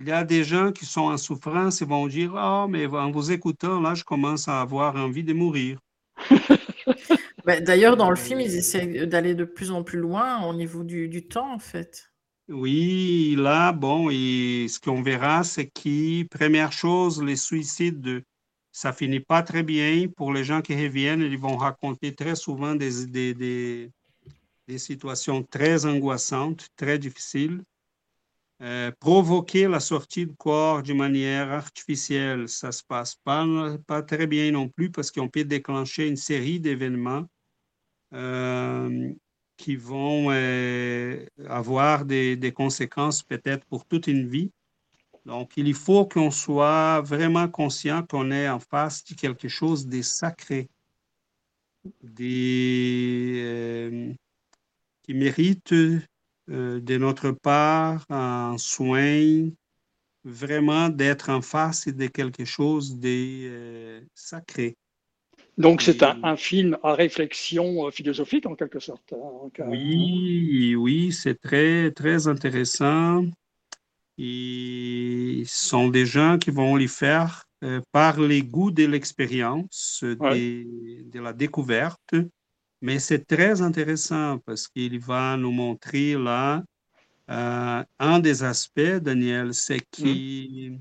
Il 0.00 0.08
y 0.08 0.10
a 0.10 0.24
des 0.24 0.42
gens 0.42 0.72
qui 0.72 0.84
sont 0.84 1.02
en 1.02 1.16
souffrance 1.16 1.80
et 1.80 1.84
vont 1.84 2.08
dire 2.08 2.34
Ah, 2.34 2.64
oh, 2.64 2.68
mais 2.68 2.86
en 2.86 3.12
vous 3.12 3.30
écoutant, 3.30 3.80
là, 3.80 3.94
je 3.94 4.02
commence 4.02 4.48
à 4.48 4.60
avoir 4.60 4.96
envie 4.96 5.22
de 5.22 5.32
mourir. 5.32 5.78
Ben, 7.48 7.64
d'ailleurs, 7.64 7.96
dans 7.96 8.10
le 8.10 8.16
film, 8.16 8.42
ils 8.42 8.56
essaient 8.56 9.06
d'aller 9.06 9.34
de 9.34 9.44
plus 9.44 9.70
en 9.70 9.82
plus 9.82 9.98
loin 9.98 10.44
au 10.44 10.52
niveau 10.52 10.84
du, 10.84 11.08
du 11.08 11.26
temps, 11.26 11.50
en 11.54 11.58
fait. 11.58 12.12
Oui, 12.46 13.36
là, 13.38 13.72
bon, 13.72 14.10
et 14.10 14.66
ce 14.68 14.78
qu'on 14.78 15.00
verra, 15.00 15.44
c'est 15.44 15.64
que, 15.64 16.24
première 16.24 16.72
chose, 16.72 17.22
les 17.22 17.36
suicides, 17.36 18.22
ça 18.70 18.92
finit 18.92 19.20
pas 19.20 19.42
très 19.42 19.62
bien. 19.62 20.08
Pour 20.14 20.34
les 20.34 20.44
gens 20.44 20.60
qui 20.60 20.74
reviennent, 20.74 21.22
ils 21.22 21.38
vont 21.38 21.56
raconter 21.56 22.14
très 22.14 22.34
souvent 22.34 22.74
des, 22.74 23.06
des, 23.06 23.32
des, 23.32 24.78
situations 24.78 25.42
très 25.42 25.86
angoissantes, 25.86 26.68
très 26.76 26.98
difficiles. 26.98 27.62
Euh, 28.60 28.92
provoquer 29.00 29.68
la 29.68 29.80
sortie 29.80 30.26
de 30.26 30.34
corps 30.34 30.82
de 30.82 30.92
manière 30.92 31.50
artificielle, 31.50 32.46
ça 32.46 32.72
se 32.72 32.82
passe 32.86 33.14
pas, 33.14 33.46
pas 33.86 34.02
très 34.02 34.26
bien 34.26 34.50
non 34.50 34.68
plus 34.68 34.90
parce 34.90 35.10
qu'on 35.10 35.28
peut 35.28 35.44
déclencher 35.44 36.08
une 36.08 36.16
série 36.16 36.60
d'événements. 36.60 37.24
Euh, 38.14 39.12
qui 39.58 39.76
vont 39.76 40.28
euh, 40.30 41.26
avoir 41.48 42.04
des, 42.04 42.52
conséquences 42.54 43.22
peut-être 43.22 43.64
pour 43.66 43.84
toute 43.84 44.06
une 44.06 44.28
vie. 44.28 44.52
Donc, 45.26 45.56
il 45.56 45.74
faut 45.74 46.06
qu'on 46.06 46.30
soit 46.30 47.02
vraiment 47.02 47.48
conscient 47.48 48.04
qu'on 48.06 48.30
est 48.30 48.48
en 48.48 48.60
face 48.60 49.04
de 49.04 49.14
quelque 49.14 49.48
chose 49.48 49.86
de 49.88 50.00
sacré, 50.00 50.70
euh, 52.20 54.14
qui 55.02 55.14
mérite 55.14 55.74
de 55.74 56.96
notre 56.98 57.32
part 57.32 58.06
un 58.10 58.56
soin, 58.58 59.50
vraiment 60.24 60.88
d'être 60.88 61.30
en 61.30 61.42
face 61.42 61.88
de 61.88 62.06
quelque 62.06 62.44
chose 62.44 62.98
de 63.00 64.06
sacré. 64.14 64.77
Donc 65.58 65.82
c'est 65.82 66.04
un, 66.04 66.36
film 66.36 66.78
à 66.84 66.94
réflexion 66.94 67.86
euh, 67.86 67.90
philosophique 67.90 68.46
en 68.46 68.54
quelque 68.54 68.78
sorte. 68.78 69.12
Hein, 69.12 69.50
oui, 69.66 70.76
oui, 70.76 71.12
c'est 71.12 71.40
très, 71.40 71.90
très 71.90 72.28
intéressant. 72.28 73.24
Ils 74.16 75.44
sont 75.46 75.88
des 75.88 76.06
gens 76.06 76.38
qui 76.38 76.52
vont 76.52 76.76
les 76.76 76.86
faire 76.86 77.44
euh, 77.64 77.80
par 77.90 78.20
les 78.20 78.42
goûts 78.42 78.70
de 78.70 78.84
l'expérience, 78.84 80.04
de 80.04 81.18
la 81.18 81.32
découverte. 81.32 82.14
Mais 82.80 83.00
c'est 83.00 83.26
très 83.26 83.60
intéressant 83.60 84.38
parce 84.46 84.68
qu'il 84.68 85.00
va 85.00 85.36
nous 85.36 85.50
montrer 85.50 86.14
là 86.14 86.62
euh, 87.30 87.82
un 87.98 88.18
des 88.20 88.44
aspects, 88.44 88.80
Daniel, 89.02 89.52
c'est 89.52 89.82
mmh. 89.98 90.78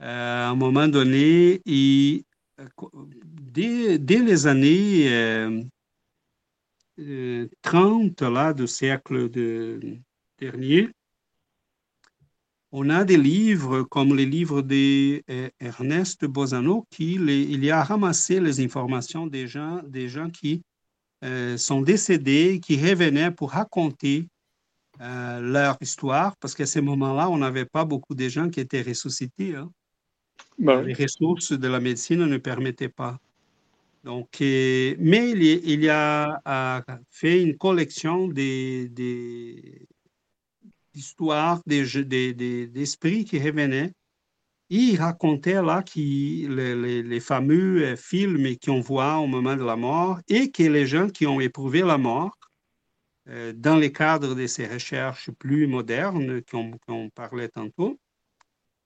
qu'à 0.00 0.48
un 0.48 0.54
moment 0.56 0.88
donné, 0.88 1.62
il 1.64 2.24
dès, 3.56 4.18
les 4.18 4.46
années 4.46 5.06
30 7.62 8.22
euh, 8.22 8.26
euh, 8.26 8.30
là, 8.30 8.52
du 8.52 8.66
siècle 8.66 9.30
de, 9.30 9.98
dernier, 10.38 10.90
on 12.72 12.90
a 12.90 13.04
des 13.04 13.16
livres 13.16 13.82
comme 13.84 14.14
les 14.14 14.26
livres 14.26 14.60
d'Ernest 14.60 16.24
Bozano 16.26 16.84
qui 16.90 17.14
il 17.14 17.64
y 17.64 17.70
a 17.70 17.82
ramassé 17.82 18.40
les 18.40 18.60
informations 18.60 19.26
des 19.26 19.46
gens, 19.46 19.82
des 19.84 20.08
gens 20.08 20.28
qui 20.28 20.62
euh, 21.24 21.56
sont 21.56 21.80
décédés, 21.80 22.60
qui 22.60 22.76
revenaient 22.76 23.30
pour 23.30 23.52
raconter 23.52 24.28
euh, 25.00 25.40
leur 25.40 25.76
histoire, 25.80 26.36
parce 26.36 26.54
qu'à 26.54 26.66
ce 26.66 26.80
moment-là, 26.80 27.30
on 27.30 27.38
n'avait 27.38 27.64
pas 27.64 27.84
beaucoup 27.84 28.14
de 28.14 28.28
gens 28.28 28.50
qui 28.50 28.60
étaient 28.60 28.82
ressuscités. 28.82 29.54
Hein. 29.54 29.70
Ben 30.58 30.82
les 30.82 30.94
ressources 30.94 31.52
de 31.52 31.68
la 31.68 31.80
médecine 31.80 32.24
ne 32.24 32.36
permettaient 32.36 32.90
pas. 32.90 33.18
Donc, 34.06 34.36
mais 34.38 35.30
il, 35.32 35.90
a, 35.90 36.40
a, 36.44 36.84
fait 37.10 37.42
une 37.42 37.58
collection 37.58 38.28
des, 38.28 38.88
des 38.88 39.84
histoires 40.94 41.60
d'esprits 41.66 43.24
qui 43.24 43.40
revenaient. 43.40 43.92
Il 44.70 44.96
racontait 45.00 45.60
là 45.60 45.82
qui, 45.82 46.46
les, 46.48 47.20
fameux 47.20 47.82
euh, 47.82 47.96
films 47.96 48.56
qu'on 48.64 48.80
voit 48.80 49.18
au 49.18 49.26
moment 49.26 49.56
de 49.56 49.64
la 49.64 49.74
mort 49.74 50.20
et 50.28 50.52
que 50.52 50.62
les 50.62 50.86
gens 50.86 51.08
qui 51.08 51.26
ont 51.26 51.40
éprouvé 51.40 51.82
la 51.82 51.98
mort, 51.98 52.36
euh, 53.28 53.52
dans 53.52 53.76
le 53.76 53.88
cadre 53.88 54.36
de 54.36 54.46
ces 54.46 54.68
recherches 54.68 55.32
plus 55.32 55.66
modernes 55.66 56.42
qu'on 56.48 57.10
parlait 57.12 57.48
tantôt, 57.48 57.98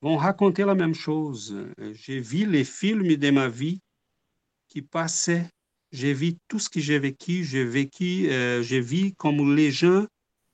vont 0.01 0.16
raconter 0.16 0.64
la 0.64 0.75
même 0.75 0.95
chose. 0.95 1.55
Euh, 1.79 1.93
j'ai 1.93 2.21
vu 2.21 2.47
les 2.47 2.64
films 2.64 3.16
de 3.16 3.31
ma 3.31 3.49
vie 3.49 3.83
qui 4.71 4.81
passaient. 4.81 5.47
J'ai 5.93 6.14
vu 6.14 6.39
tout 6.49 6.59
ce 6.59 6.71
que 6.71 6.81
j'ai 6.81 6.99
vécu. 6.99 7.45
J'ai 7.45 7.64
vécu, 7.64 8.31
j'ai 8.62 8.81
vu 8.81 9.12
comme 9.12 9.55
les 9.55 9.71
gens 9.71 10.07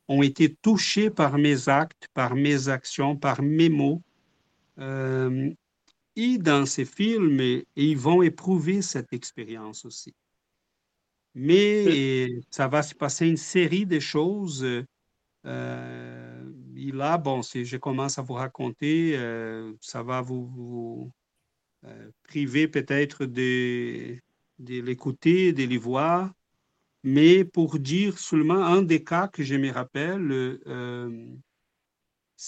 ont 0.09 0.23
été 0.23 0.55
touchés 0.55 1.11
par 1.11 1.39
mes 1.39 1.69
actes, 1.69 2.09
par 2.15 2.35
mes 2.35 2.69
actions, 2.69 3.17
par 3.17 3.43
mes 3.43 3.69
mots. 3.69 4.03
Euh, 4.79 5.51
et 6.15 6.39
dans 6.39 6.67
ces 6.67 6.85
films, 6.85 7.63
ils 7.77 7.99
vont 7.99 8.23
éprouver 8.23 8.83
cette 8.83 9.13
expérience 9.13 9.85
aussi. 9.85 10.15
Mais 11.35 12.29
ça 12.51 12.67
va 12.69 12.83
se 12.83 12.95
passer 12.95 13.27
une 13.29 13.37
série 13.37 13.85
de 13.85 14.01
choses. 14.01 14.67
Euh, 15.45 16.53
et 16.75 16.93
là, 16.93 17.19
bon, 17.19 17.43
si 17.43 17.65
je 17.65 17.77
commence 17.77 18.19
à 18.19 18.23
vous 18.23 18.35
raconter, 18.35 19.13
euh, 19.17 19.73
ça 19.81 20.03
va 20.03 20.23
vous, 20.23 21.13
priver 22.25 22.69
peut-être 22.69 23.27
de, 23.27 24.17
de 24.59 24.81
l'écouter, 24.81 25.53
de 25.53 25.65
les 25.65 25.79
voir. 25.79 26.33
Mais 27.03 27.45
pour 27.45 27.79
dire 27.79 28.19
seulement 28.19 28.65
un 28.65 28.83
des 28.83 29.05
cas 29.05 29.29
que 29.29 29.45
je 29.45 29.55
me 29.55 29.71
rappelle, 29.71 30.59
euh, 30.67 31.37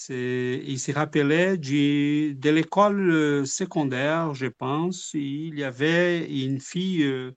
il 0.09 0.79
se 0.79 0.91
rappelait 0.91 1.57
de 1.57 2.49
l'école 2.49 3.09
euh, 3.09 3.45
secondaire, 3.45 4.33
je 4.33 4.47
pense. 4.47 5.11
Il 5.13 5.57
y 5.57 5.63
avait 5.63 6.29
une 6.29 6.59
fille 6.59 7.03
euh, 7.03 7.31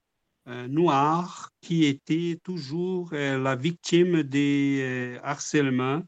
noire 0.67 1.49
qui 1.61 1.85
était 1.85 2.37
toujours 2.43 3.13
la 3.13 3.55
victime 3.55 4.23
des 4.23 5.17
harcèlements 5.23 6.03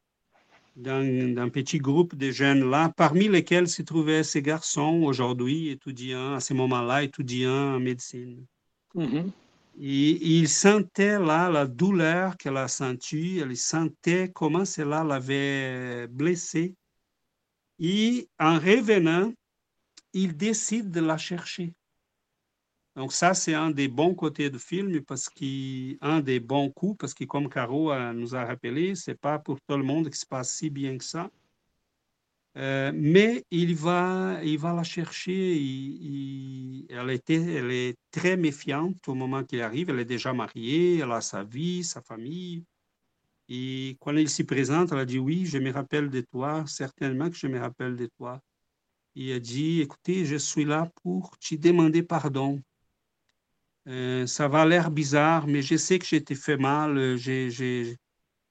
d'un 0.75 1.49
petit 1.49 1.77
groupe 1.77 2.15
de 2.15 2.31
jeunes 2.31 2.69
là, 2.69 2.91
parmi 2.95 3.27
lesquels 3.27 3.67
se 3.67 3.81
trouvaient 3.81 4.23
ces 4.23 4.41
garçons 4.41 5.03
aujourd'hui 5.03 5.69
étudiants, 5.69 6.33
à 6.33 6.39
ce 6.39 6.53
moment-là, 6.53 7.03
étudiants 7.03 7.75
en 7.75 7.79
médecine. 7.79 8.45
Mm-hmm. 8.95 9.31
Et 9.77 10.37
il 10.37 10.47
sentait 10.47 11.19
là 11.19 11.49
la 11.49 11.65
douleur 11.65 12.37
qu'elle 12.37 12.57
a 12.57 12.67
sentie, 12.67 13.39
elle 13.39 13.55
sentait 13.57 14.31
comment 14.33 14.63
cela 14.63 15.03
l'avait 15.03 16.07
blessée. 16.07 16.75
Et 17.79 18.29
en 18.39 18.55
revenant, 18.55 19.33
il 20.13 20.37
décide 20.37 20.91
de 20.91 21.01
la 21.01 21.17
chercher. 21.17 21.73
Donc 22.95 23.11
ça, 23.11 23.33
c'est 23.33 23.53
un 23.53 23.71
des 23.71 23.87
bons 23.89 24.15
côtés 24.15 24.49
du 24.49 24.59
film, 24.59 25.01
parce 25.03 25.29
qu'un 25.29 26.21
des 26.21 26.39
bons 26.39 26.69
coups, 26.71 26.97
parce 26.97 27.13
que 27.13 27.25
comme 27.25 27.49
Caro 27.49 27.93
nous 28.13 28.35
a 28.35 28.45
rappelé, 28.45 28.95
c'est 28.95 29.19
pas 29.19 29.37
pour 29.39 29.59
tout 29.61 29.77
le 29.77 29.83
monde 29.83 30.09
qui 30.09 30.17
se 30.17 30.25
passe 30.25 30.53
si 30.55 30.69
bien 30.69 30.97
que 30.97 31.03
ça. 31.03 31.29
Euh, 32.57 32.91
mais 32.95 33.43
il 33.51 33.75
va, 33.75 34.39
il 34.43 34.57
va 34.57 34.73
la 34.73 34.83
chercher. 34.83 35.55
elle, 36.89 37.09
était, 37.09 37.35
elle 37.35 37.71
est 37.71 37.97
très 38.11 38.37
méfiante 38.37 39.07
au 39.09 39.13
moment 39.13 39.43
qu'il 39.43 39.61
arrive. 39.61 39.89
Elle 39.89 39.99
est 39.99 40.05
déjà 40.05 40.31
mariée, 40.33 40.99
elle 40.99 41.11
a 41.11 41.19
sa 41.21 41.43
vie, 41.43 41.83
sa 41.83 42.01
famille. 42.01 42.63
Et 43.49 43.97
quand 43.99 44.15
il 44.15 44.29
s'y 44.29 44.45
présente, 44.45 44.91
elle 44.93 44.99
a 44.99 45.05
dit 45.05 45.19
Oui, 45.19 45.45
je 45.45 45.57
me 45.57 45.71
rappelle 45.71 46.09
de 46.09 46.21
toi, 46.21 46.63
certainement 46.67 47.29
que 47.29 47.35
je 47.35 47.47
me 47.47 47.59
rappelle 47.59 47.95
de 47.97 48.07
toi. 48.17 48.41
Il 49.15 49.33
a 49.33 49.39
dit 49.39 49.81
Écoutez, 49.81 50.25
je 50.25 50.37
suis 50.37 50.65
là 50.65 50.91
pour 51.03 51.37
te 51.39 51.55
demander 51.55 52.03
pardon. 52.03 52.61
Euh, 53.87 54.25
ça 54.25 54.47
va 54.47 54.65
l'air 54.65 54.91
bizarre, 54.91 55.47
mais 55.47 55.61
je 55.61 55.75
sais 55.77 55.99
que 55.99 56.05
j'ai 56.05 56.17
été 56.17 56.35
fait 56.35 56.57
mal. 56.57 57.17
Je, 57.17 57.49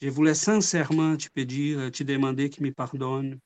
je 0.01 0.09
voulais 0.09 0.35
sincèrement, 0.35 1.17
tu 1.17 1.31
peux 1.31 1.45
dire, 1.45 1.91
te 1.91 2.03
demander 2.05 2.51
qu'il 2.51 2.65
me 2.65 2.73
pardonne 2.73 3.39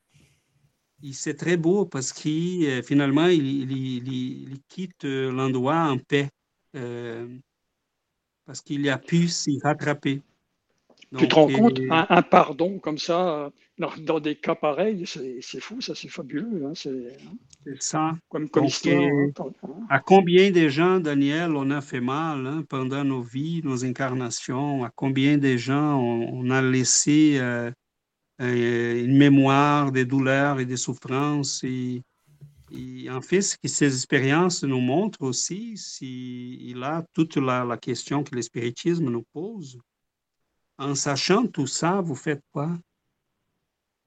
c'est 1.13 1.35
très 1.35 1.57
beau 1.57 1.87
parce 1.87 2.13
euh, 2.27 2.83
finalement 2.83 3.27
il, 3.27 4.61
quitte 4.69 5.05
euh, 5.05 5.31
l'endroit 5.31 5.91
en 5.91 5.99
paix 5.99 6.29
euh, 6.77 7.29
parce 8.45 8.61
qu'il 8.61 8.89
a 8.89 8.99
pu 8.99 9.29
s'y 9.29 9.61
rattraper. 9.63 10.23
Tu 11.17 11.27
te 11.29 11.35
rends 11.35 11.49
compte, 11.49 11.81
un, 11.91 12.23
pardon 12.23 12.79
comme 12.79 12.99
ça, 12.99 13.51
dans, 13.79 14.21
des 14.21 14.37
cas 14.37 14.55
pareils, 14.55 15.05
c'est 15.07 15.61
fou, 15.61 15.81
ça 15.81 15.95
c'est 15.95 16.09
fabuleux. 16.09 16.67
Hein, 16.67 16.73
c'est 16.75 17.17
ça. 17.81 18.17
Comme, 18.29 18.49
comme 18.49 18.67
hein, 18.67 19.31
à 19.89 20.01
combien 20.01 20.51
de 20.51 20.69
gens, 20.69 21.01
Daniel, 21.01 21.57
on 21.57 21.71
a 21.71 21.81
fait 21.81 22.01
mal 22.01 22.47
hein, 22.47 22.65
pendant 22.69 23.05
nos 23.05 23.23
vies, 23.23 23.63
nos 23.65 23.85
incarnations, 23.85 24.85
à 24.85 24.91
combien 24.95 25.39
de 25.39 25.57
gens 25.57 25.99
on, 25.99 26.51
a 26.51 26.61
laissé 26.61 27.39
euh, 27.39 27.71
une 28.39 29.17
mémoire 29.17 29.93
des 29.93 30.05
douleurs 30.05 30.61
et 30.61 30.67
des 30.67 30.77
souffrances? 30.77 31.65
Et, 31.65 32.03
en 33.11 33.23
fait, 33.23 33.41
ce 33.41 33.57
que 33.57 33.69
ces 33.69 33.95
expériences 33.95 34.63
nous 34.63 34.81
montrent 34.81 35.23
aussi, 35.23 35.75
il 36.03 36.83
a 36.83 37.03
toute 37.15 37.37
la, 37.37 37.79
question 37.81 38.25
que 38.25 38.35
le 38.35 38.43
spiritisme 38.43 39.09
nous 39.09 39.25
pose. 39.33 39.79
En 40.79 40.95
sachant 40.95 41.47
tout 41.47 41.67
ça, 41.67 42.01
vous 42.01 42.15
faites 42.15 42.43
quoi? 42.53 42.79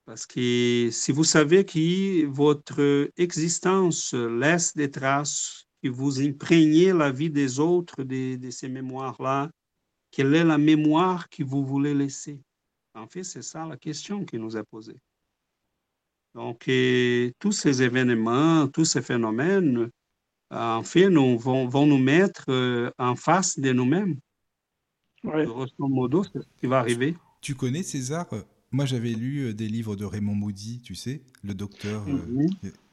Parce 0.06 0.26
que 0.26 0.90
si 0.92 1.12
vous 1.12 1.24
savez 1.24 1.66
que 1.66 2.26
votre 2.26 3.10
existence 3.18 4.14
laisse 4.14 4.74
des 4.76 4.90
traces, 4.90 5.66
que 5.84 5.90
vous 5.90 6.22
imprégnez 6.22 6.94
la 6.94 7.12
vie 7.12 7.30
des 7.30 7.60
autres 7.60 8.04
de, 8.04 8.50
ces 8.50 8.70
mémoires-là, 8.70 9.50
quelle 10.12 10.34
est 10.36 10.44
la 10.44 10.58
mémoire 10.58 11.30
que 11.30 11.44
vous 11.44 11.66
voulez 11.66 11.94
laisser? 11.94 12.40
En 12.94 13.08
fait, 13.08 13.24
c'est 13.24 13.42
ça 13.42 13.66
la 13.66 13.78
question 13.78 14.26
qui 14.26 14.38
nous 14.38 14.58
est 14.58 14.64
posée. 14.64 15.00
Donc, 16.34 16.70
tous 17.40 17.52
ces 17.52 17.84
événements, 17.84 18.68
tous 18.68 18.86
ces 18.86 19.02
phénomènes, 19.02 19.90
en 20.50 20.84
fait, 20.84 21.10
nous, 21.10 21.38
vont, 21.38 21.68
vont 21.68 21.86
nous 21.86 21.98
mettre 21.98 22.46
euh, 22.50 22.92
en 22.98 23.16
face 23.16 23.58
de 23.58 23.72
nous-mêmes. 23.72 24.18
Grosso 25.24 25.88
modo, 25.88 26.24
c'est 26.24 26.40
ce 26.40 26.48
qui 26.60 26.68
va 26.68 26.80
arriver. 26.80 27.16
Tu 27.42 27.56
connais 27.56 27.84
César? 27.84 28.28
Moi, 28.72 28.86
j'avais 28.86 29.12
lu 29.12 29.48
euh, 29.48 29.54
des 29.54 29.68
livres 29.68 29.96
de 29.96 30.06
Raymond 30.06 30.36
Moody, 30.36 30.82
tu 30.82 30.96
sais, 30.96 31.22
le 31.44 31.54
docteur. 31.54 32.04
Euh, 32.08 32.12
mhm. 32.12 32.48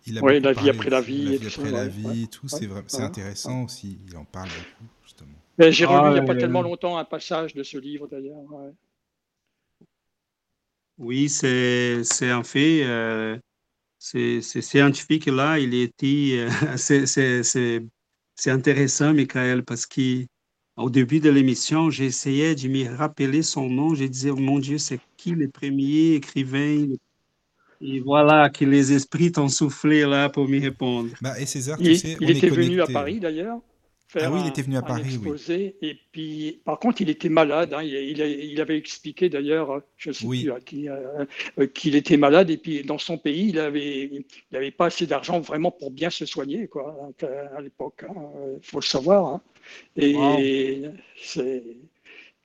il 0.07 0.19
a 0.19 0.23
oui, 0.23 0.41
la 0.41 0.53
vie 0.53 0.71
après 0.71 0.91
la 0.91 1.01
vie. 1.01 1.25
La 1.25 1.37
vie 1.37 1.47
après 1.47 1.71
la 1.71 1.87
vie, 1.87 2.29
tout. 2.29 2.49
C'est 2.49 3.01
intéressant 3.01 3.65
aussi. 3.65 3.99
Il 4.09 4.17
en 4.17 4.25
parle 4.25 4.49
beaucoup, 4.49 4.91
justement. 5.05 5.39
J'ai 5.59 5.85
relu 5.85 6.11
il 6.11 6.13
n'y 6.15 6.19
a 6.19 6.23
pas 6.23 6.35
tellement 6.35 6.63
longtemps 6.63 6.99
un 6.99 7.05
passage 7.05 7.55
de 7.55 7.63
ce 7.63 7.79
livre, 7.79 8.09
d'ailleurs. 8.09 8.45
Oui, 10.99 11.29
c'est 11.29 12.03
en 12.33 12.43
fait, 12.43 12.83
euh, 12.85 13.39
c'est 13.99 14.41
scientifique 14.41 15.27
là, 15.27 15.59
il 15.59 15.75
était, 15.75 16.49
euh, 16.49 16.77
c'est 18.35 18.51
intéressant, 18.51 19.15
Michael, 19.15 19.65
parce 19.65 19.87
qu'au 20.79 20.91
début 20.91 21.21
de 21.21 21.31
l'émission, 21.31 21.91
essayé 21.91 22.55
de 22.55 22.69
me 22.69 22.97
rappeler 22.97 23.43
son 23.43 23.69
nom. 23.69 23.95
Je 23.95 24.05
disais, 24.05 24.31
mon 24.31 24.59
Dieu, 24.59 24.79
c'est 24.79 25.01
qui 25.17 25.33
le 25.33 25.49
premier 25.49 26.15
écrivain? 26.15 26.87
Et 27.81 28.01
voilà 28.01 28.51
que 28.51 28.65
les 28.65 28.93
esprits 28.93 29.31
t'ont 29.31 29.49
soufflé 29.49 30.05
là 30.05 30.29
pour 30.29 30.49
m'y 30.49 30.59
répondre. 30.59 31.11
Bah, 31.21 31.39
et 31.39 31.47
César, 31.47 31.79
tu 31.79 31.95
sais, 31.95 32.17
il 32.21 32.31
était 32.31 32.49
venu 32.49 32.81
à 32.81 32.87
Paris 32.87 33.21
d'ailleurs 33.21 33.61
ah 34.15 34.31
oui, 34.33 34.41
il 34.43 34.49
était 34.49 34.63
venu 34.63 34.77
à 34.79 34.83
Paris, 34.83 35.19
oui. 35.23 35.75
Et 35.83 35.99
puis, 36.13 36.63
par 36.65 36.79
contre, 36.79 37.03
il 37.03 37.11
était 37.11 37.29
malade. 37.29 37.75
Hein. 37.75 37.83
Il, 37.83 38.61
avait 38.61 38.79
expliqué 38.79 39.29
d'ailleurs, 39.29 39.83
je 39.99 40.09
ne 40.09 40.15
sais 40.15 40.27
plus 40.27 40.51
à 40.51 40.61
qui, 40.61 40.89
euh, 40.89 41.25
euh, 41.59 41.67
qu'il 41.67 41.95
était 41.95 42.17
malade. 42.17 42.49
Et 42.49 42.57
puis, 42.57 42.83
dans 42.85 42.97
son 42.97 43.19
pays, 43.19 43.51
il 43.51 43.57
n'avait 43.57 44.11
il 44.51 44.57
avait 44.57 44.71
pas 44.71 44.87
assez 44.87 45.07
d'argent 45.07 45.41
vraiment 45.41 45.71
pour 45.71 45.91
bien 45.91 46.09
se 46.09 46.25
soigner, 46.25 46.69
quoi, 46.69 47.11
à 47.55 47.61
l'époque. 47.61 48.05
Il 48.09 48.11
hein. 48.11 48.59
faut 48.63 48.79
le 48.79 48.85
savoir. 48.85 49.41
Et 49.97 50.83
c'est 51.17 51.63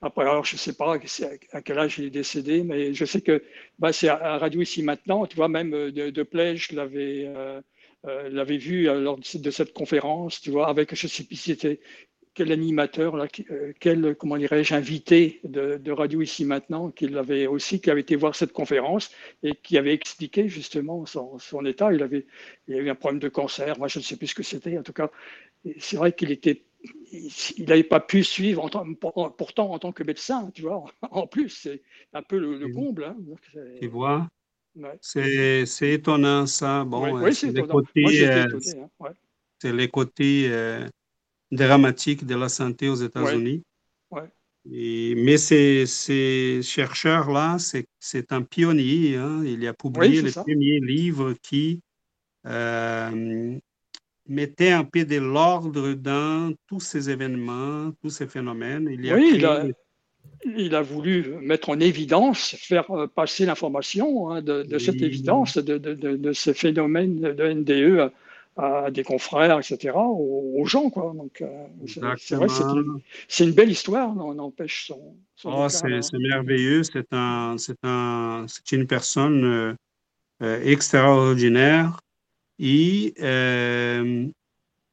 Après, 0.02 0.24
alors, 0.24 0.46
je 0.46 0.56
ne 0.56 0.60
sais 0.60 0.74
pas 0.74 0.98
à 1.52 1.62
quel 1.62 1.80
âge 1.80 1.98
il 2.00 2.06
est 2.06 2.10
décédé, 2.10 2.64
mais 2.64 2.94
je 2.94 3.06
sais 3.06 3.22
que 3.22 3.44
bah, 3.80 3.94
c'est 3.94 4.10
à 4.10 4.38
Radio 4.38 4.62
Ici 4.62 4.84
Maintenant, 4.84 5.26
tu 5.26 5.36
vois, 5.36 5.48
même 5.48 5.72
de, 5.72 6.10
de 6.10 6.24
Plège 6.24 6.72
l'avait 6.72 7.26
euh, 7.28 7.62
euh, 8.06 8.44
vu 8.44 8.86
lors 8.86 9.18
de 9.18 9.52
cette 9.52 9.74
conférence, 9.74 10.42
tu 10.42 10.52
vois, 10.52 10.68
avec, 10.68 10.94
je 10.96 11.06
ne 11.06 11.10
sais 11.10 11.24
plus 11.24 11.36
si 11.38 11.52
c'était 11.52 11.80
quel 12.34 12.52
animateur, 12.52 13.16
là, 13.16 13.28
euh, 13.52 13.74
quel, 13.80 14.16
comment 14.16 14.38
dirais-je, 14.38 14.74
invité 14.74 15.40
de, 15.44 15.92
Radio 15.92 16.22
Ici 16.22 16.46
Maintenant, 16.46 16.90
qui 16.90 17.16
avait 17.16 17.48
aussi, 17.48 17.80
qui 17.80 17.92
avait 17.92 18.02
été 18.02 18.16
voir 18.16 18.36
cette 18.36 18.54
conférence 18.54 19.12
et 19.44 19.54
qui 19.56 19.78
avait 19.78 19.94
expliqué 19.94 20.48
justement 20.50 21.06
son, 21.06 21.66
état. 21.66 21.94
Il 21.94 22.02
avait, 22.02 22.26
il 22.68 22.76
avait 22.76 22.86
eu 22.86 22.90
un 22.90 22.96
problème 22.96 23.20
de 23.20 23.30
cancer, 23.30 23.78
moi 23.78 23.88
je 23.88 24.00
ne 24.00 24.04
sais 24.04 24.18
plus 24.18 24.28
ce 24.28 24.36
que 24.36 24.44
c'était. 24.44 24.78
En 24.78 24.84
tout 24.84 24.94
cas, 24.94 25.12
c'est 25.80 25.98
vrai 25.98 26.14
qu'il 26.14 26.32
était, 26.32 26.64
il 27.14 27.66
n'avait 27.66 27.84
pas 27.84 28.00
pu 28.00 28.24
suivre, 28.24 28.64
en 28.76 29.30
pourtant 29.30 29.72
en 29.72 29.80
tant 29.80 29.92
que 29.92 30.04
médecin, 30.04 30.50
tu 30.54 30.64
vois, 30.64 30.86
en 31.12 31.28
plus, 31.28 31.50
c'est 31.50 31.82
un 32.14 32.24
peu 32.24 32.38
le, 32.40 32.68
comble. 32.74 33.06
Hein. 33.06 33.18
tu 33.80 33.88
vois? 33.88 34.28
C'est 35.02 35.66
étonnant 35.82 36.48
ça. 36.48 36.84
Bon, 36.84 37.22
oui, 37.22 37.36
c'est 37.36 37.52
les 37.52 37.68
côtés, 37.68 38.28
euh, 38.28 38.48
hein, 39.00 39.10
les 39.64 39.88
côtés 39.88 40.48
euh, 40.50 40.88
dramatique 41.52 42.26
de 42.26 42.36
la 42.36 42.50
santé 42.50 42.90
aux 42.90 42.96
États-Unis. 42.96 43.64
mais 44.66 45.38
ces, 45.38 46.62
chercheurs-là, 46.64 47.58
c'est 47.60 48.32
un 48.32 48.42
pionnier. 48.42 49.18
Hein. 49.18 49.44
Il 49.46 49.66
a 49.68 49.74
publié 49.74 50.22
le 50.22 50.32
premier 50.32 50.80
livre 50.80 51.34
qui 51.34 51.82
euh, 52.46 53.60
mettait 54.28 54.72
un 54.72 54.84
peu 54.84 55.06
de 55.06 55.18
l'ordre 55.18 55.94
dans 55.94 56.54
tous 56.68 56.80
ces 56.80 57.10
événements, 57.10 57.92
tous 58.02 58.10
ces 58.10 58.28
phénomènes. 58.28 58.90
Il 58.92 59.12
a 59.12 59.16
oui, 59.16 59.74
il, 60.46 60.76
a, 60.76 60.82
voulu 60.82 61.36
mettre 61.42 61.70
en 61.70 61.80
évidence, 61.80 62.56
faire 62.58 62.90
euh, 62.92 63.08
passer 63.08 63.46
l'information 63.46 64.30
hein, 64.32 64.42
de, 64.42 64.78
cette 64.78 65.02
évidence, 65.02 65.58
de, 65.58 65.78
de, 65.78 65.94
de, 65.94 66.34
ce 66.34 66.54
phénomène 66.54 67.20
de 67.20 67.54
NDE 67.54 68.12
à 68.56 68.92
des 68.92 69.04
confrères, 69.04 69.58
etc., 69.60 69.96
aux, 69.96 70.64
gens. 70.66 70.90
Quoi. 70.90 71.14
Donc, 71.16 71.42
euh, 71.42 71.48
c'est 71.88 72.36
vrai, 72.36 72.48
c'est 73.28 73.44
une, 73.46 73.52
belle 73.52 73.72
histoire, 73.72 74.16
on 74.16 74.38
empêche 74.40 74.88
son. 74.88 75.16
oh, 75.46 75.68
c'est 75.70 75.90
merveilleux, 76.20 76.84
c'est 76.84 77.12
un, 77.12 77.56
un, 77.84 78.46
une 78.72 78.88
personne 78.88 79.76
euh, 80.42 80.62
extraordinaire. 80.64 82.00
Et 82.60 83.14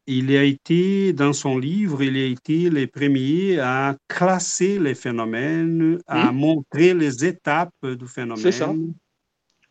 il 0.07 0.37
a 0.37 0.43
été, 0.43 1.13
dans 1.13 1.33
son 1.33 1.59
livre, 1.59 2.03
il 2.03 2.17
a 2.17 2.25
été 2.25 2.69
le 2.69 2.87
premier 2.87 3.61
à 3.61 3.97
classer 4.09 4.79
les 4.79 4.95
phénomènes, 4.95 6.01
à 6.07 6.33
hmm? 6.33 6.37
montrer 6.37 6.95
les 6.95 7.25
étapes 7.25 7.87
du 7.87 8.07
phénomène. 8.09 8.43
C'est 8.43 8.53
ça. 8.53 8.75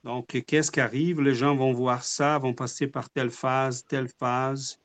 Donc, 0.04 0.28
qu'est-ce 0.48 0.72
qui 0.72 0.80
arrive? 0.80 1.20
Les 1.20 1.36
gens 1.36 1.56
vont 1.56 1.74
voir 1.74 2.06
ça, 2.06 2.38
vont 2.38 2.54
passer 2.54 2.88
par 2.88 3.10
telle 3.10 3.32
phase, 3.32 3.84
telle 3.84 4.08
phase. 4.08 4.80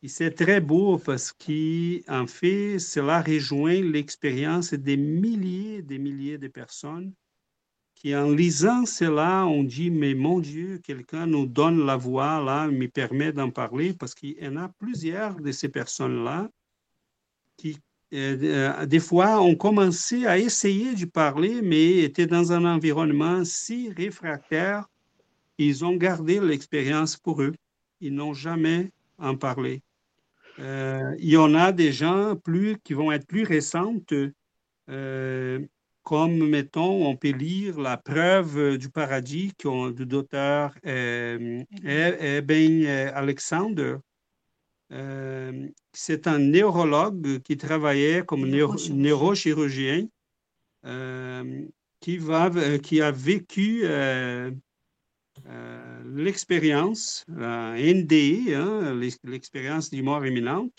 Et 0.00 0.08
c'est 0.08 0.30
très 0.30 0.60
beau 0.60 0.96
parce 0.96 1.32
qu'en 1.32 2.26
fait, 2.28 2.78
cela 2.78 3.20
rejoint 3.20 3.82
l'expérience 3.82 4.72
des 4.74 4.96
milliers 4.96 5.78
et 5.78 5.82
des 5.82 5.98
milliers 5.98 6.38
de 6.38 6.46
personnes 6.46 7.12
qui, 7.98 8.14
en 8.14 8.30
lisant 8.30 8.86
cela, 8.86 9.44
ont 9.46 9.64
dit, 9.64 9.90
mais 9.90 10.14
mon 10.14 10.38
Dieu, 10.38 10.80
quelqu'un 10.84 11.26
nous 11.26 11.46
donne 11.46 11.84
la 11.84 11.96
voix, 11.96 12.40
là, 12.40 12.68
me 12.68 12.86
permet 12.86 13.32
d'en 13.32 13.50
parler, 13.50 13.92
parce 13.92 14.14
qu'il 14.14 14.40
y 14.40 14.46
en 14.46 14.56
a 14.56 14.68
plusieurs 14.68 15.34
de 15.34 15.50
ces 15.50 15.68
personnes-là 15.68 16.48
qui 17.56 17.76
euh, 18.14 18.38
euh, 18.42 18.86
des 18.86 19.00
fois, 19.00 19.40
on 19.42 19.54
commençait 19.54 20.26
à 20.26 20.38
essayer 20.38 20.94
de 20.94 21.04
parler, 21.04 21.60
mais 21.60 21.98
étaient 21.98 22.26
dans 22.26 22.52
un 22.52 22.64
environnement 22.64 23.44
si 23.44 23.92
réfractaire, 23.94 24.88
ils 25.58 25.84
ont 25.84 25.94
gardé 25.94 26.40
l'expérience 26.40 27.16
pour 27.16 27.42
eux. 27.42 27.52
Ils 28.00 28.14
n'ont 28.14 28.32
jamais 28.32 28.92
en 29.18 29.36
parlé. 29.36 29.82
Euh, 30.58 31.14
il 31.18 31.28
y 31.30 31.36
en 31.36 31.54
a 31.54 31.72
des 31.72 31.92
gens 31.92 32.34
plus, 32.36 32.78
qui 32.82 32.94
vont 32.94 33.12
être 33.12 33.26
plus 33.26 33.42
récentes, 33.42 34.14
comme, 36.08 36.48
mettons, 36.48 37.06
on 37.06 37.16
peut 37.16 37.32
lire 37.32 37.78
La 37.78 37.98
preuve 37.98 38.78
du 38.78 38.88
paradis 38.88 39.52
du 39.58 40.06
docteur 40.06 40.74
Eben 40.82 41.66
Alexander, 43.14 43.96
euh, 44.90 45.68
c'est 45.92 46.26
un 46.26 46.38
neurologue 46.38 47.40
qui 47.40 47.58
travaillait 47.58 48.24
comme 48.24 48.48
neurochirurgien, 48.48 50.06
euh, 50.86 51.66
qui, 52.00 52.16
va, 52.16 52.46
euh, 52.56 52.78
qui 52.78 53.02
a 53.02 53.10
vécu 53.10 53.82
l'expérience, 56.06 57.26
hein, 57.38 57.74
l'expérience 59.24 59.90
du 59.90 60.02
mort 60.02 60.24
imminente. 60.24 60.72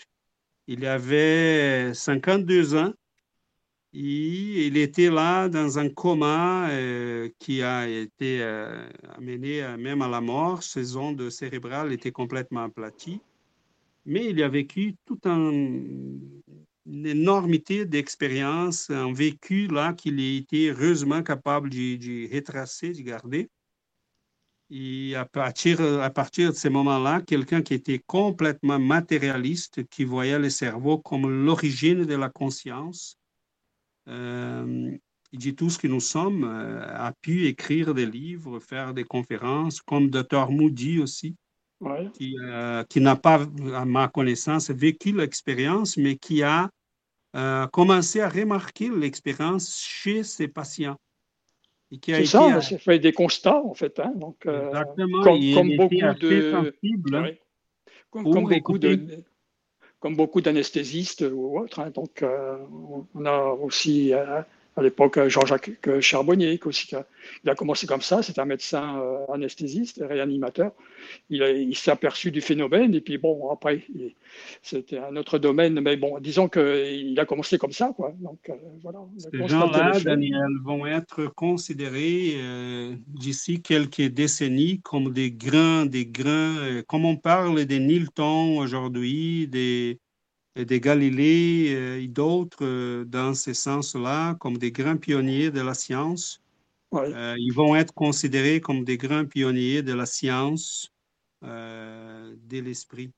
Il 0.66 0.84
avait 0.86 1.94
52 1.94 2.74
ans 2.74 2.92
il 3.92 4.76
était 4.76 5.10
là 5.10 5.48
dans 5.48 5.78
un 5.78 5.88
coma 5.88 6.68
qui 7.38 7.62
a 7.62 7.88
été 7.88 8.42
amené 9.16 9.66
même 9.78 10.02
à 10.02 10.08
la 10.08 10.20
mort. 10.20 10.62
Ses 10.62 10.96
ondes 10.96 11.28
cérébrales 11.30 11.92
étaient 11.92 12.12
complètement 12.12 12.64
aplaties 12.64 13.20
mais 14.04 14.30
il 14.30 14.42
a 14.42 14.48
vécu 14.48 14.96
toute 15.04 15.26
une 15.26 16.32
énormité 16.86 17.84
d'expériences, 17.84 18.90
un 18.90 19.12
vécu 19.12 19.66
là 19.68 19.92
qu'il 19.92 20.18
a 20.18 20.38
été 20.38 20.70
heureusement 20.70 21.22
capable 21.22 21.70
de, 21.70 22.34
retracer, 22.34 22.92
de 22.92 23.02
garder. 23.02 23.48
Et 24.72 25.16
à 25.16 25.24
partir, 25.24 25.80
à 25.80 26.10
partir 26.10 26.50
de 26.50 26.56
ce 26.56 26.68
moment-là, 26.68 27.22
quelqu'un 27.22 27.60
qui 27.60 27.74
était 27.74 27.98
complètement 27.98 28.78
matérialiste, 28.78 29.88
qui 29.88 30.04
voyait 30.04 30.38
le 30.38 30.48
cerveau 30.48 30.98
comme 30.98 31.44
l'origine 31.44 32.04
de 32.04 32.14
la 32.14 32.28
conscience, 32.30 33.16
euh, 34.10 34.90
il 35.32 35.38
dit 35.38 35.54
tout 35.54 35.70
ce 35.70 35.78
que 35.78 35.86
nous 35.86 36.00
sommes, 36.00 36.44
euh, 36.44 36.82
a 36.82 37.12
pu 37.12 37.46
écrire 37.46 37.94
des 37.94 38.06
livres, 38.06 38.58
faire 38.58 38.94
des 38.94 39.04
conférences, 39.04 39.80
comme 39.80 40.10
Dr. 40.10 40.50
Moody 40.50 41.00
aussi 41.00 41.36
qui, 42.12 42.36
euh, 42.42 42.84
qui 42.84 43.00
n'a 43.00 43.16
pas, 43.16 43.46
à 43.74 43.84
ma 43.84 44.08
connaissance, 44.08 44.70
vécu 44.70 45.12
l'expérience, 45.12 45.96
mais 45.96 46.16
qui 46.16 46.42
a 46.42 46.68
euh, 47.36 47.66
commencé 47.68 48.20
à 48.20 48.28
remarquer 48.28 48.90
l'expérience 48.90 49.80
chez 49.82 50.22
ses 50.22 50.48
patients. 50.48 50.96
C'est 52.04 52.26
ça, 52.26 52.60
c'est 52.60 52.78
fait 52.78 52.98
des 52.98 53.12
constats, 53.12 53.62
en 53.64 53.74
fait. 53.74 53.98
Hein, 53.98 54.12
donc, 54.14 54.46
Exactement. 54.46 55.22
Comme, 55.22 55.54
comme 55.54 55.76
beaucoup 55.76 55.94
de. 56.20 56.52
Sensible, 56.52 57.38
comme, 58.10 58.30
comme, 58.30 58.48
beaucoup 58.48 58.78
de 58.78 59.24
comme 60.00 60.16
beaucoup 60.16 60.40
d'anesthésistes 60.40 61.22
ou 61.22 61.58
autres. 61.58 61.80
Hein, 61.80 61.90
donc, 61.90 62.24
on 63.14 63.24
a 63.26 63.42
aussi 63.52 64.12
à 64.76 64.82
l'époque 64.82 65.28
Jean-Jacques 65.28 65.70
Charbonnier, 66.00 66.58
qui 66.58 66.68
aussi, 66.68 66.94
il 67.44 67.50
a 67.50 67.54
commencé 67.54 67.86
comme 67.86 68.00
ça, 68.00 68.22
c'est 68.22 68.38
un 68.38 68.44
médecin 68.44 69.00
euh, 69.00 69.32
anesthésiste, 69.32 70.02
réanimateur. 70.06 70.72
Il, 71.28 71.74
s'est 71.76 71.90
aperçu 71.90 72.30
du 72.30 72.40
phénomène, 72.40 72.94
et 72.94 73.00
puis 73.00 73.18
bon, 73.18 73.50
après, 73.50 73.84
c'était 74.62 74.98
un 74.98 75.16
autre 75.16 75.38
domaine, 75.38 75.80
mais 75.80 75.96
bon, 75.96 76.18
disons 76.20 76.48
qu'il 76.48 77.18
a 77.18 77.24
commencé 77.24 77.58
comme 77.58 77.72
ça, 77.72 77.92
quoi. 77.94 78.14
Donc, 78.20 78.38
euh, 78.48 78.54
voilà. 78.82 79.00
Ces 79.18 79.48
gens-là, 79.48 79.98
Daniel, 80.04 80.48
vont 80.64 80.86
être 80.86 81.26
considérés 81.26 82.34
euh, 82.36 82.94
d'ici 83.08 83.62
quelques 83.62 84.02
décennies 84.02 84.80
comme 84.80 85.12
des 85.12 85.32
grands, 85.32 85.84
des 85.84 86.06
grands, 86.06 86.56
comme 86.86 87.04
on 87.04 87.16
parle 87.16 87.64
des 87.64 87.80
Nilton 87.80 88.58
aujourd'hui, 88.58 89.48
des 89.48 89.98
des 90.56 90.80
Galilées 90.80 91.74
euh, 91.74 92.02
et 92.02 92.08
d'autres 92.08 92.64
euh, 92.64 93.04
dans 93.04 93.34
ce 93.34 93.52
sens-là 93.52 94.34
comme 94.34 94.58
des 94.58 94.72
grands 94.72 94.96
pionniers 94.96 95.50
de 95.50 95.60
la 95.60 95.74
science. 95.74 96.42
Euh, 96.92 97.36
ils 97.38 97.52
vont 97.52 97.76
être 97.76 97.94
considérés 97.94 98.60
comme 98.60 98.84
des 98.84 98.96
grands 98.96 99.24
pionniers 99.24 99.82
de 99.82 99.92
la 99.92 100.06
science, 100.06 100.92
de 101.42 102.60
l'esprit. 102.60 103.12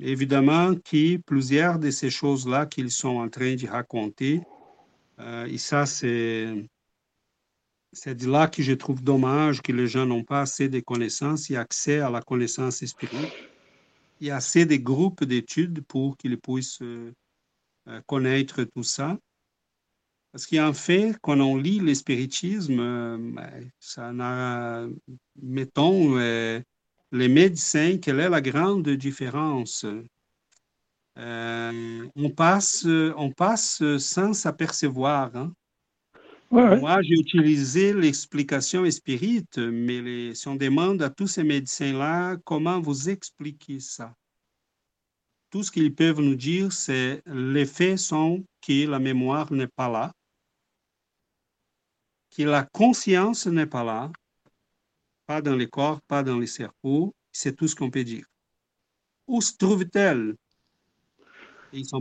évidemment, 0.00 0.74
qui 0.74 1.18
plusieurs 1.18 1.78
de 1.78 1.90
ces 1.90 2.10
choses-là 2.10 2.66
qu'ils 2.66 2.90
sont 2.90 3.16
en 3.18 3.28
train 3.28 3.54
de 3.54 3.68
raconter, 3.68 4.40
et 5.46 5.58
ça, 5.58 5.86
c'est 5.86 6.68
c'est 7.92 8.16
de 8.16 8.28
là 8.28 8.48
que 8.48 8.62
je 8.62 8.74
trouve 8.74 9.02
dommage 9.02 9.62
que 9.62 9.72
les 9.72 9.86
gens 9.86 10.04
n'ont 10.04 10.24
pas 10.24 10.40
assez 10.40 10.68
de 10.68 10.80
connaissances 10.80 11.48
et 11.50 11.56
accès 11.56 12.00
à 12.00 12.10
la 12.10 12.20
connaissance 12.20 12.84
spirituelle 12.84 13.55
il 14.20 14.28
y 14.28 14.30
a 14.30 14.36
assez 14.36 14.66
de 14.66 14.76
groupes 14.76 15.24
d'études 15.24 15.82
pour 15.82 16.16
qu'ils 16.16 16.38
puissent 16.38 16.82
euh, 16.82 17.12
euh, 17.88 18.00
connaître 18.06 18.64
tout 18.64 18.82
ça. 18.82 19.18
Parce 20.32 20.46
qu'en 20.46 20.72
fait, 20.72 21.16
quand 21.22 21.40
on 21.40 21.56
lit 21.56 21.80
le 21.80 21.94
spiritisme, 21.94 22.80
euh, 22.80 23.18
ben, 23.18 23.70
ça 23.80 24.12
n'a, 24.12 24.86
mettons, 25.40 26.16
les 26.16 27.28
médecins, 27.28 27.98
quelle 27.98 28.20
est 28.20 28.28
la 28.28 28.40
grande 28.40 28.88
différence? 28.88 29.86
euh, 31.18 32.08
on, 32.14 32.30
passe, 32.30 32.84
on 32.84 33.30
passe 33.30 33.82
sans 33.98 34.34
s'apercevoir. 34.34 35.34
Hein. 35.34 35.52
Moi, 36.50 37.02
j'ai 37.02 37.14
utilisé 37.14 37.92
l'explication 37.92 38.88
spirite, 38.90 39.58
mais 39.58 40.34
si 40.34 40.46
on 40.48 40.54
demande 40.54 41.02
à 41.02 41.10
tous 41.10 41.26
ces 41.26 41.44
médecins-là 41.44 42.36
comment 42.44 42.80
vous 42.80 43.08
expliquez 43.08 43.80
ça, 43.80 44.14
tout 45.50 45.62
ce 45.62 45.70
qu'ils 45.70 45.94
peuvent 45.94 46.20
nous 46.20 46.36
dire, 46.36 46.72
c'est 46.72 47.22
les 47.26 47.66
faits 47.66 47.98
sont 47.98 48.44
que 48.60 48.86
la 48.86 48.98
mémoire 48.98 49.52
n'est 49.52 49.66
pas 49.66 49.88
là, 49.88 50.12
que 52.36 52.42
la 52.42 52.62
conscience 52.62 53.46
n'est 53.46 53.66
pas 53.66 53.84
là, 53.84 54.12
pas 55.26 55.42
dans 55.42 55.56
les 55.56 55.68
corps, 55.68 56.00
pas 56.02 56.22
dans 56.22 56.38
les 56.38 56.46
cerveaux, 56.46 57.14
c'est 57.32 57.56
tout 57.56 57.66
ce 57.66 57.74
qu'on 57.74 57.90
peut 57.90 58.04
dire. 58.04 58.26
Où 59.26 59.40
se 59.40 59.56
trouve-t-elle? 59.56 60.36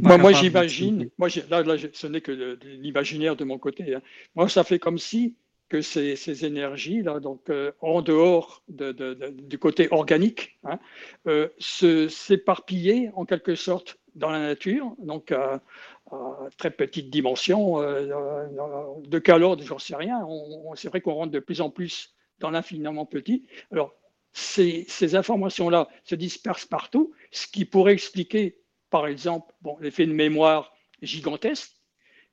Moi, 0.01 0.31
j'imagine, 0.33 1.09
moi, 1.17 1.27
là, 1.49 1.63
là, 1.63 1.75
ce 1.93 2.07
n'est 2.07 2.21
que 2.21 2.57
l'imaginaire 2.63 3.35
de 3.35 3.43
mon 3.43 3.57
côté. 3.57 3.95
Hein. 3.95 4.01
Moi, 4.35 4.49
ça 4.49 4.63
fait 4.63 4.79
comme 4.79 4.97
si 4.97 5.35
que 5.69 5.81
ces, 5.81 6.15
ces 6.15 6.45
énergies, 6.45 7.01
là, 7.01 7.19
donc 7.19 7.49
euh, 7.49 7.71
en 7.81 8.01
dehors 8.01 8.61
de, 8.67 8.91
du 9.31 9.57
côté 9.57 9.87
organique, 9.91 10.59
hein, 10.63 10.79
euh, 11.27 11.49
s'éparpillaient 11.59 13.11
en 13.15 13.25
quelque 13.25 13.55
sorte 13.55 13.97
dans 14.13 14.29
la 14.29 14.39
nature, 14.39 14.93
donc 14.99 15.31
à, 15.31 15.61
très 16.57 16.69
petite 16.69 17.09
dimension, 17.09 17.81
euh, 17.81 18.45
de 19.05 19.19
quel 19.19 19.43
ordre, 19.43 19.63
j'en 19.63 19.79
sais 19.79 19.95
rien. 19.95 20.25
C'est 20.75 20.87
vrai 20.87 21.01
qu'on 21.01 21.15
rentre 21.15 21.31
de 21.31 21.39
plus 21.39 21.61
en 21.61 21.69
plus 21.71 22.13
dans 22.39 22.51
l'infiniment 22.51 23.05
petit. 23.05 23.45
Alors, 23.71 23.93
ces, 24.31 24.85
ces 24.87 25.15
informations-là 25.15 25.87
se 26.03 26.13
dispersent 26.13 26.65
partout, 26.65 27.13
ce 27.31 27.47
qui 27.47 27.65
pourrait 27.65 27.93
expliquer 27.93 28.57
par 28.89 29.07
exemple, 29.07 29.53
bon, 29.61 29.77
l'effet 29.79 30.05
de 30.05 30.13
mémoire 30.13 30.73
gigantesque, 31.01 31.71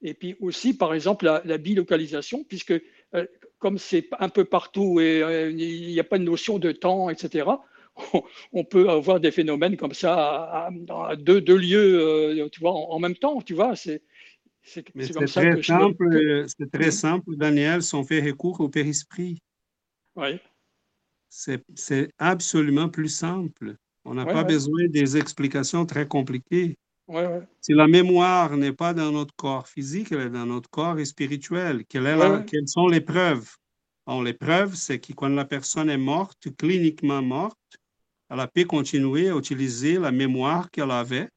et 0.03 0.15
puis 0.15 0.37
aussi, 0.41 0.77
par 0.77 0.95
exemple, 0.95 1.25
la, 1.45 1.59
bilocalisation, 1.59 2.45
puisque 2.45 2.73
euh, 3.15 3.27
comme 3.59 3.79
c'est 3.79 4.09
un 4.19 4.29
peu 4.29 4.45
partout 4.45 5.01
et 5.01 5.23
euh, 5.23 5.51
il 5.51 5.87
n'y 5.87 6.01
a 6.01 6.05
pas 6.05 6.19
de 6.19 6.25
notion 6.25 6.59
de 6.59 6.73
temps, 6.73 7.09
etc., 7.09 7.47
on, 8.53 8.65
peut 8.65 8.89
avoir 8.89 9.21
des 9.21 9.31
phénomènes 9.31 9.77
comme 9.77 9.93
ça 9.93 10.71
à, 10.91 11.17
deux, 11.17 11.41
lieux, 11.57 12.01
euh, 12.01 12.49
tu 12.49 12.61
vois, 12.61 12.73
en, 12.73 12.99
même 12.99 13.15
temps, 13.15 13.41
tu 13.43 13.55
vois, 13.55 13.77
c'est 13.77 14.03
c'est 14.63 14.83
comme 15.13 15.27
ça 15.27 15.43
très 15.43 15.63
simple, 15.63 16.47
C'est 16.47 16.71
très 16.71 16.91
simple, 16.91 17.37
Daniel, 17.37 17.83
si 17.83 17.95
on 17.95 18.05
fait 18.05 18.21
recours 18.21 18.61
au 18.61 18.69
périsprit. 18.69 19.43
Oui. 20.17 20.39
C'est 21.29 22.13
absolument 22.19 22.89
plus 22.89 23.09
simple. 23.09 23.77
On 24.05 24.15
n'a 24.15 24.27
pas 24.27 24.45
besoin 24.45 24.89
des 24.89 25.17
explications 25.17 25.87
très 25.87 26.07
compliquées. 26.07 26.77
Si 27.61 27.73
la 27.73 27.87
mémoire 27.87 28.57
n'est 28.57 28.73
pas 28.73 28.95
dans 28.95 29.13
notre 29.13 29.35
corps 29.35 29.69
physique, 29.69 30.13
elle 30.13 30.21
est 30.21 30.31
dans 30.31 30.47
notre 30.47 30.71
corps 30.71 30.99
spirituel. 31.05 31.85
Quelle 31.89 32.45
quelles 32.47 32.69
sont 32.69 32.89
les 32.89 33.01
preuves? 33.01 33.57
les 34.25 34.35
preuves, 34.35 34.75
c'est 34.75 34.99
que 34.99 35.13
quand 35.13 35.29
la 35.29 35.45
personne 35.45 35.89
est 35.89 35.97
morte, 35.97 36.49
cliniquement 36.57 37.23
morte, 37.23 37.59
elle 38.29 38.41
a 38.41 38.49
pu 38.49 38.65
continuer 38.65 39.29
à 39.29 39.37
utiliser 39.37 39.99
la 39.99 40.11
mémoire 40.11 40.71
qu'elle 40.71 40.91
avait. 40.91 41.29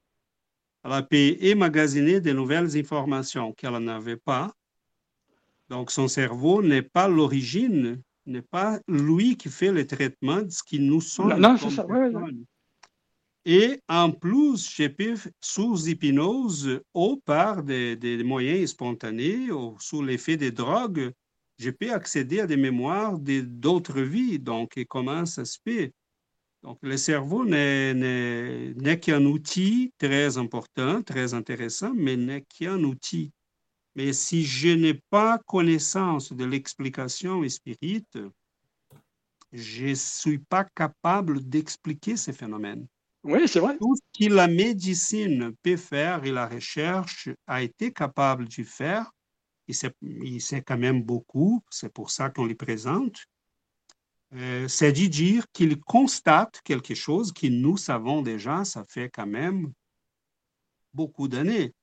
Elle 0.83 0.91
a 0.91 1.03
pu 1.03 1.37
emmagasiner 1.43 2.21
de 2.21 2.31
nouvelles 2.31 2.77
informations 2.77 3.53
qu'elle 3.53 3.77
n'avait 3.77 4.17
pas. 4.17 4.53
Donc, 5.69 5.91
son 5.91 6.07
cerveau 6.07 6.61
n'est 6.61 6.83
pas 6.83 7.07
l'origine, 7.07 8.01
n'est 8.25 8.41
pas 8.41 8.79
lui 8.87 9.35
qui 9.35 9.49
fait 9.49 9.71
le 9.71 9.85
traitement 9.85 10.41
de 10.41 10.49
ce 10.49 10.63
qui 10.63 10.79
nous 10.79 11.01
sommes. 11.01 11.39
Non, 11.39 11.57
c'est 11.57 11.71
ça. 11.71 11.85
Et 13.47 13.79
en 13.87 14.11
plus, 14.11 14.73
j'ai 14.75 14.89
pu, 14.89 15.15
sous 15.39 15.87
hypnose 15.87 16.81
ou 16.95 17.21
par 17.23 17.61
des, 17.61 18.23
moyens 18.23 18.71
spontanés 18.71 19.51
ou 19.51 19.77
sous 19.79 20.01
l'effet 20.01 20.35
des 20.35 20.51
drogues, 20.51 21.11
j'ai 21.59 21.71
pu 21.71 21.91
accéder 21.91 22.39
à 22.39 22.47
des 22.47 22.57
mémoires 22.57 23.19
d'autres 23.19 24.01
vies. 24.01 24.39
Donc, 24.39 24.83
comment 24.89 25.27
ça 25.27 25.45
se 25.45 25.59
fait? 25.63 25.93
Donc, 26.63 26.79
le 26.81 26.97
cerveau 26.97 27.45
n'est 27.45 28.99
qu'un 28.99 29.23
outil 29.25 29.93
très 29.99 30.39
important, 30.39 31.03
très 31.03 31.35
intéressant, 31.35 31.93
mais 31.93 32.17
n'est 32.17 32.41
qu'un 32.41 32.83
outil. 32.83 33.31
Mais 33.95 34.11
si 34.11 34.43
je 34.43 34.69
n'ai 34.69 34.99
pas 35.11 35.37
connaissance 35.45 36.33
de 36.33 36.45
l'explication 36.45 37.47
spirite, 37.47 38.17
je 39.53 39.85
ne 39.85 39.93
suis 39.93 40.39
pas 40.39 40.65
capable 40.75 41.47
d'expliquer 41.47 42.17
ces 42.17 42.33
phénomènes. 42.33 42.87
Oui, 43.25 43.47
c'est 43.47 43.59
vrai. 43.59 43.75
Tout 43.79 43.95
ce 43.95 44.25
que 44.27 44.31
la 44.31 44.47
médecine 44.47 45.55
peut 45.63 45.77
faire 45.77 46.23
et 46.25 46.31
la 46.31 46.47
recherche 46.47 47.27
a 47.47 47.63
été 47.63 47.91
capable 47.91 48.47
de 48.47 48.63
faire, 48.63 49.11
il 49.67 50.41
sait, 50.41 50.61
quand 50.61 50.77
même 50.77 51.01
beaucoup, 51.01 51.63
c'est 51.71 51.91
pour 51.91 52.11
ça 52.11 52.29
qu'on 52.29 52.45
les 52.45 52.53
présente, 52.53 53.25
euh, 54.35 54.67
c'est 54.67 54.91
de 54.91 55.07
dire 55.07 55.45
qu'il 55.53 55.79
constate 55.79 56.61
quelque 56.63 56.93
chose 56.93 57.33
que 57.33 57.47
nous 57.47 57.77
savons 57.77 58.21
déjà, 58.21 58.63
ça 58.63 58.85
fait 58.87 59.09
quand 59.09 59.25
même 59.25 59.73
beaucoup 60.93 61.27
d'années. 61.27 61.73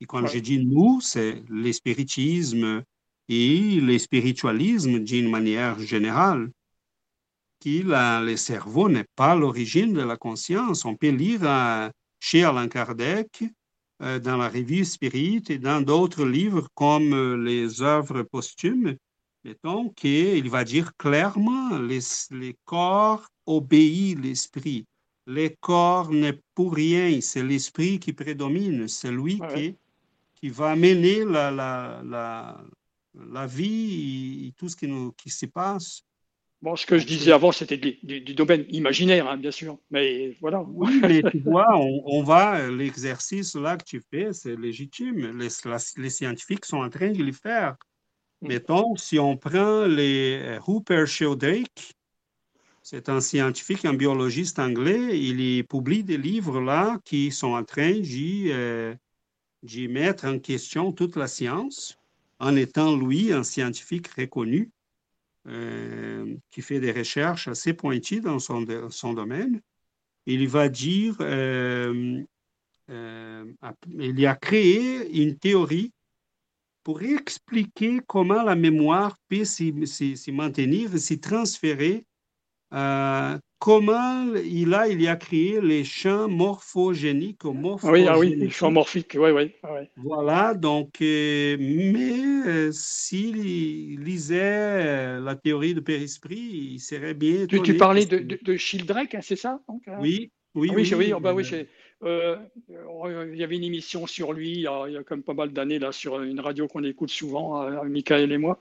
Et 0.00 0.06
quand 0.06 0.26
je 0.26 0.40
dis 0.40 0.64
nous, 0.64 1.00
c'est 1.00 1.44
l'espiritisme 1.50 2.82
et 3.28 3.80
le 3.80 3.96
spiritualisme 3.96 4.98
d'une 4.98 5.30
manière 5.30 5.78
générale 5.78 6.50
le 7.64 8.36
cerveau 8.36 8.88
n'est 8.88 9.06
pas 9.16 9.34
l'origine 9.34 9.94
de 9.94 10.02
la 10.02 10.16
conscience. 10.16 10.84
On 10.84 10.96
peut 10.96 11.10
lire 11.10 11.40
euh, 11.42 11.88
chez 12.20 12.44
Alain 12.44 12.68
Kardec, 12.68 13.44
euh, 14.02 14.18
dans 14.18 14.36
la 14.36 14.48
revue 14.48 14.84
Spirit 14.84 15.44
et 15.48 15.58
dans 15.58 15.80
d'autres 15.80 16.24
livres 16.24 16.68
comme 16.74 17.12
euh, 17.12 17.36
les 17.36 17.80
œuvres 17.80 18.22
posthumes, 18.22 18.96
mettons 19.44 19.90
qu'il 19.90 20.50
va 20.50 20.64
dire 20.64 20.96
clairement 20.96 21.78
les, 21.78 22.00
les 22.30 22.56
corps 22.64 23.26
obéissent 23.46 24.18
l'esprit. 24.18 24.84
Les 25.26 25.56
corps 25.60 26.10
n'est 26.10 26.40
pour 26.54 26.74
rien, 26.74 27.20
c'est 27.20 27.42
l'esprit 27.42 27.98
qui 27.98 28.12
prédomine, 28.12 28.88
c'est 28.88 29.10
lui 29.12 29.40
qui, 29.54 29.76
qui 30.34 30.50
va 30.50 30.76
mener 30.76 31.24
la, 31.24 31.50
la, 31.50 32.02
la, 32.04 32.64
la 33.14 33.46
vie 33.46 34.48
et 34.48 34.52
tout 34.52 34.68
ce 34.68 34.76
qui, 34.76 34.86
nous, 34.86 35.12
qui 35.12 35.30
se 35.30 35.46
passe. 35.46 36.02
Bon, 36.64 36.76
ce 36.76 36.86
que 36.86 36.96
je 36.96 37.04
disais 37.04 37.30
avant, 37.30 37.52
c'était 37.52 37.76
du, 37.76 38.34
domaine 38.34 38.64
imaginaire, 38.70 39.28
hein, 39.28 39.36
bien 39.36 39.50
sûr. 39.50 39.76
Mais 39.90 40.34
voilà. 40.40 40.64
Oui, 40.66 40.98
mais 41.02 41.22
tu 41.30 41.40
vois, 41.40 41.76
on, 41.76 42.22
va, 42.22 42.70
l'exercice 42.70 43.54
là 43.54 43.76
que 43.76 43.84
tu 43.84 44.02
fais, 44.10 44.32
c'est 44.32 44.56
légitime. 44.56 45.38
Les, 45.38 45.48
les, 45.98 46.08
scientifiques 46.08 46.64
sont 46.64 46.78
en 46.78 46.88
train 46.88 47.10
de 47.10 47.22
le 47.22 47.32
faire. 47.32 47.76
Mm. 48.40 48.48
Mettons, 48.48 48.96
si 48.96 49.18
on 49.18 49.36
prend 49.36 49.84
les 49.84 50.40
euh, 50.40 50.58
Rupert 50.58 51.06
Sheldrake, 51.06 51.92
c'est 52.82 53.10
un 53.10 53.20
scientifique, 53.20 53.84
un 53.84 53.92
biologiste 53.92 54.58
anglais, 54.58 55.20
il 55.20 55.66
publie 55.66 56.02
des 56.02 56.16
livres 56.16 56.62
là 56.62 56.98
qui 57.04 57.30
sont 57.30 57.52
en 57.52 57.64
train 57.64 57.92
d'y 57.92 58.46
euh, 58.50 58.94
mettre 59.90 60.24
en 60.24 60.38
question 60.38 60.92
toute 60.92 61.16
la 61.16 61.28
science, 61.28 61.98
en 62.38 62.56
étant 62.56 62.96
lui 62.96 63.34
un 63.34 63.44
scientifique 63.44 64.08
reconnu. 64.16 64.70
Euh, 65.46 66.36
qui 66.50 66.62
fait 66.62 66.80
des 66.80 66.90
recherches 66.90 67.48
assez 67.48 67.74
pointues 67.74 68.22
dans 68.22 68.38
son, 68.38 68.64
son 68.88 69.12
domaine, 69.12 69.60
il 70.24 70.48
va 70.48 70.70
dire, 70.70 71.16
euh, 71.20 72.22
euh, 72.88 73.44
il 73.98 74.26
a 74.26 74.36
créé 74.36 75.22
une 75.22 75.36
théorie 75.36 75.92
pour 76.82 77.02
expliquer 77.02 78.00
comment 78.06 78.42
la 78.42 78.54
mémoire 78.54 79.18
peut 79.28 79.44
s'y 79.44 79.74
maintenir, 80.28 80.98
s'y 80.98 81.20
transférer 81.20 82.06
comment 83.64 84.26
il 84.44 84.74
a, 84.74 84.88
il 84.88 85.08
a 85.08 85.16
créé 85.16 85.58
les 85.62 85.84
champs 85.84 86.28
morphogéniques 86.28 87.46
ou 87.46 87.56
Oui, 87.84 88.04
ah 88.06 88.18
oui, 88.18 88.36
les 88.36 88.50
champs 88.50 88.70
morphiques, 88.70 89.16
oui, 89.18 89.30
oui. 89.30 89.52
Ah 89.62 89.80
voilà, 89.96 90.52
donc, 90.52 91.00
euh, 91.00 91.56
mais 91.58 92.46
euh, 92.46 92.72
s'il 92.72 94.00
lisait 94.00 94.38
euh, 94.42 95.20
la 95.20 95.34
théorie 95.34 95.72
de 95.72 95.80
Périsprit, 95.80 96.74
il 96.74 96.78
serait 96.78 97.14
bien. 97.14 97.46
Tu, 97.46 97.62
tu 97.62 97.78
parlais 97.78 98.04
de, 98.04 98.18
de, 98.18 98.52
hein, 98.52 99.20
c'est 99.22 99.36
ça 99.36 99.58
donc, 99.66 99.82
oui, 99.98 100.30
oui, 100.54 100.68
ah 100.70 100.74
oui, 100.76 100.82
oui, 100.82 100.94
oui, 100.98 101.12
oh, 101.14 101.20
bah, 101.20 101.32
oui 101.32 101.46
il 102.02 103.38
y 103.38 103.44
avait 103.44 103.56
une 103.56 103.64
émission 103.64 104.06
sur 104.06 104.34
lui 104.34 104.50
il 104.50 104.60
y 104.60 104.66
a, 104.66 104.84
il 104.88 104.92
y 104.92 104.96
a 104.98 105.02
quand 105.02 105.16
même 105.16 105.22
pas 105.22 105.32
mal 105.32 105.54
d'années 105.54 105.78
là 105.78 105.90
sur 105.90 106.20
une 106.20 106.38
radio 106.38 106.68
qu'on 106.68 106.84
écoute 106.84 107.08
souvent, 107.08 107.66
Michael 107.84 108.30
et 108.30 108.36
moi. 108.36 108.58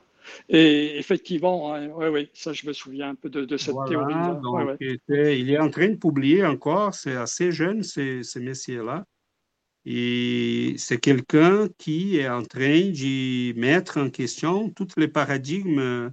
Et 0.49 0.97
effectivement, 0.97 1.73
oui, 1.73 2.07
oui, 2.07 2.29
ça, 2.33 2.53
je 2.53 2.65
me 2.67 2.73
souviens 2.73 3.09
un 3.09 3.15
peu 3.15 3.29
de, 3.29 3.57
cette 3.57 3.75
théorie. 3.87 4.13
il 5.09 5.49
est 5.49 5.59
en 5.59 5.69
train 5.69 5.89
de 5.89 5.95
publier 5.95 6.45
encore, 6.45 6.93
c'est 6.93 7.15
assez 7.15 7.51
jeune, 7.51 7.83
ces, 7.83 8.23
ces 8.23 8.39
messieurs-là. 8.39 9.05
Et 9.85 10.75
c'est 10.77 10.99
quelqu'un 10.99 11.67
qui 11.77 12.17
est 12.17 12.29
en 12.29 12.43
train 12.43 12.89
de 12.91 13.59
mettre 13.59 13.97
en 13.97 14.09
question 14.09 14.69
tous 14.69 14.87
les 14.95 15.09
paradigmes 15.09 16.11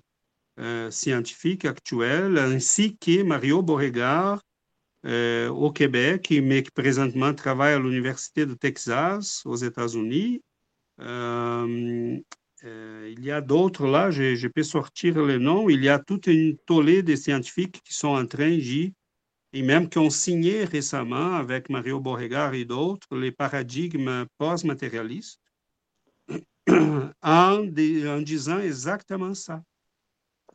euh, 0.59 0.91
scientifiques 0.91 1.65
actuels, 1.65 2.37
ainsi 2.37 2.97
que 2.99 3.23
Mario 3.23 3.63
Beauregard 3.63 4.43
euh, 5.07 5.49
au 5.49 5.71
Québec, 5.71 6.31
mais 6.43 6.63
qui 6.63 6.71
présentement 6.71 7.33
travaille 7.33 7.75
à 7.75 7.79
l'Université 7.79 8.45
de 8.45 8.55
Texas 8.55 9.43
aux 9.47 9.57
États-Unis. 9.57 10.43
Euh, 11.01 12.19
euh, 12.65 13.13
il 13.17 13.25
y 13.25 13.31
a 13.31 13.41
d'autres 13.41 13.87
là, 13.87 14.11
je, 14.11 14.35
je, 14.35 14.49
peux 14.49 14.63
sortir 14.63 15.23
les 15.25 15.39
noms. 15.39 15.69
Il 15.69 15.83
y 15.83 15.89
a 15.89 15.99
toute 15.99 16.27
une 16.27 16.59
tollée 16.59 17.03
de 17.03 17.17
scientifiques 17.17 17.81
qui 17.83 17.95
sont 17.95 18.09
en 18.09 18.27
train, 18.27 18.59
J, 18.59 18.95
et 19.53 19.63
même 19.63 19.89
qui 19.89 19.99
ont 19.99 20.11
signé 20.11 20.65
récemment 20.65 21.35
avec 21.35 21.71
Mario 21.71 22.01
Beauregard 22.01 22.55
et 22.55 22.65
d'autres 22.65 23.17
les 23.17 23.33
paradigmes 23.33 24.27
post-matérialistes 24.39 25.41
en, 26.69 27.13
en, 27.23 28.21
disant 28.21 28.61
exactement 28.61 29.35
ça. 29.35 29.63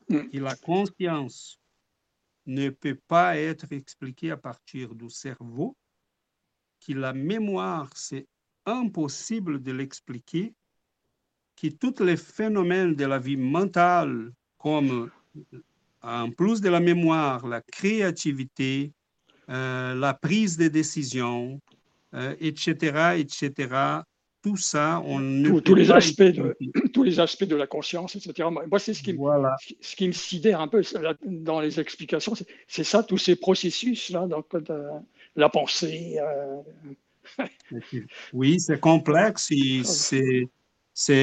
Mm. 0.10 0.30
Que 0.30 0.38
la 0.38 0.56
conscience 0.56 1.60
ne 2.45 2.69
peut 2.69 2.99
pas 3.07 3.38
être 3.38 3.65
expliquée 3.72 4.32
à 4.32 4.38
partir 4.38 4.94
du 4.94 5.10
cerveau, 5.10 5.76
que 6.86 6.94
la 6.94 7.14
mémoire, 7.14 7.90
c'est 7.95 8.27
impossible 8.65 9.61
de 9.61 9.72
l'expliquer, 9.72 10.53
que 11.56 11.68
tous 11.68 12.03
les 12.03 12.18
phénomènes 12.18 12.95
de 12.95 13.06
la 13.06 13.19
vie 13.19 13.38
mentale, 13.38 14.32
comme 14.57 15.10
en 16.02 16.30
plus 16.32 16.61
de 16.61 16.69
la 16.69 16.80
mémoire, 16.80 17.48
la 17.48 17.61
créativité, 17.61 18.91
euh, 19.49 19.95
la 19.95 20.14
prise 20.14 20.57
de 20.57 20.68
décision, 20.68 21.60
euh, 22.14 22.36
etc., 22.40 23.18
etc., 23.18 24.02
tout 24.41 24.57
ça, 24.57 25.02
on 25.06 25.41
tous, 25.61 25.73
les 25.73 25.90
aspects 25.90 26.22
de, 26.22 26.56
tous 26.94 27.02
les 27.02 27.19
aspects 27.19 27.45
de 27.45 27.56
la 27.56 27.65
conscience, 27.65 28.15
etc. 28.15 28.48
Moi, 28.52 28.77
c'est 28.77 28.94
ce 28.94 29.02
qui, 29.02 29.14
voilà. 29.14 29.56
ce 29.82 29.95
qui 29.95 30.07
me 30.07 30.14
sidère 30.14 30.61
un 30.61 30.68
peu 30.68 30.84
dans 31.26 31.60
les 31.60 31.80
explications, 31.80 32.34
c'est 32.68 32.84
ça, 32.84 33.02
tous 33.02 33.18
ces 33.18 33.36
processus-là, 33.36 34.27
donc 34.27 34.45
la 35.36 35.49
pensée. 35.49 36.19
Euh. 36.19 37.45
oui, 38.34 38.60
c'est 38.60 38.80
complexe. 38.80 39.52
C'est, 39.84 40.48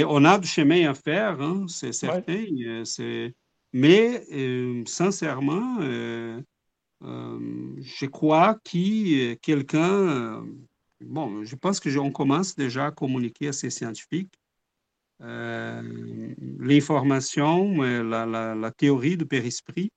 on 0.06 0.24
a 0.24 0.38
du 0.38 0.48
chemin 0.48 0.90
à 0.90 0.94
faire, 0.94 1.40
hein, 1.40 1.66
c'est 1.68 1.92
certain. 1.92 2.44
Euh, 2.66 2.84
c'est, 2.84 3.34
mais 3.72 4.24
euh, 4.32 4.82
sincèrement, 4.86 5.80
je 7.00 8.06
crois 8.06 8.54
que 8.64 9.34
quelqu'un 9.34 10.44
bon, 11.00 11.44
je 11.44 11.56
pense 11.56 11.80
que 11.80 11.96
on 11.98 12.10
commence 12.10 12.54
déjà 12.54 12.86
à 12.86 12.90
communiquer 12.90 13.48
à 13.48 13.52
ces 13.52 13.70
scientifiques 13.70 14.38
euh, 15.22 15.82
l'information, 16.58 17.82
euh, 17.82 18.02
la, 18.02 18.26
la, 18.26 18.54
la, 18.56 18.70
théorie 18.72 19.16
du 19.16 19.24
périsprit, 19.24 19.92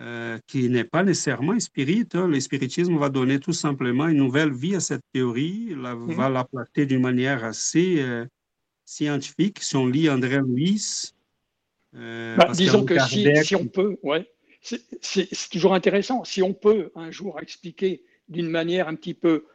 euh, 0.00 0.38
qui 0.48 0.68
n'est 0.68 0.84
pas 0.84 1.04
nécessairement 1.04 1.58
spirit. 1.60 2.08
Hein. 2.14 2.26
Le 2.26 2.40
spiritisme 2.40 2.96
va 2.96 3.10
donner 3.10 3.38
tout 3.38 3.52
simplement 3.52 4.08
une 4.08 4.16
nouvelle 4.16 4.52
vie 4.52 4.74
à 4.74 4.80
cette 4.80 5.04
théorie, 5.12 5.74
la, 5.76 5.94
mmh. 5.94 6.12
va 6.12 6.28
la 6.28 6.44
placer 6.44 6.86
d'une 6.86 7.02
manière 7.02 7.44
assez 7.44 8.04
euh, 8.90 9.04
scientifique. 9.04 9.62
Si 9.62 9.76
on 9.76 9.86
lit 9.86 10.10
André 10.10 10.38
Louis, 10.38 11.12
bah, 11.92 12.50
disons 12.54 12.84
que 12.84 12.98
si, 13.00 13.28
si, 13.44 13.56
on 13.56 13.66
peut, 13.66 13.96
ouais, 14.02 14.28
c'est 15.00 15.50
toujours 15.50 15.74
intéressant. 15.74 16.24
Si 16.24 16.42
on 16.42 16.54
peut 16.54 16.90
un 16.94 17.10
jour 17.10 17.40
expliquer 17.40 18.02
d'une 18.28 18.48
manière 18.48 18.88
un 18.88 18.94
petit 18.94 19.14
peu 19.14 19.46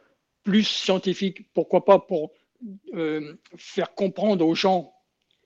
plus 0.42 0.64
scientifique, 0.64 1.52
pourquoi 1.54 1.84
pas 1.84 1.98
pour 1.98 2.32
euh, 2.94 3.34
faire 3.56 3.94
comprendre 3.94 4.46
aux 4.46 4.54
gens 4.54 4.92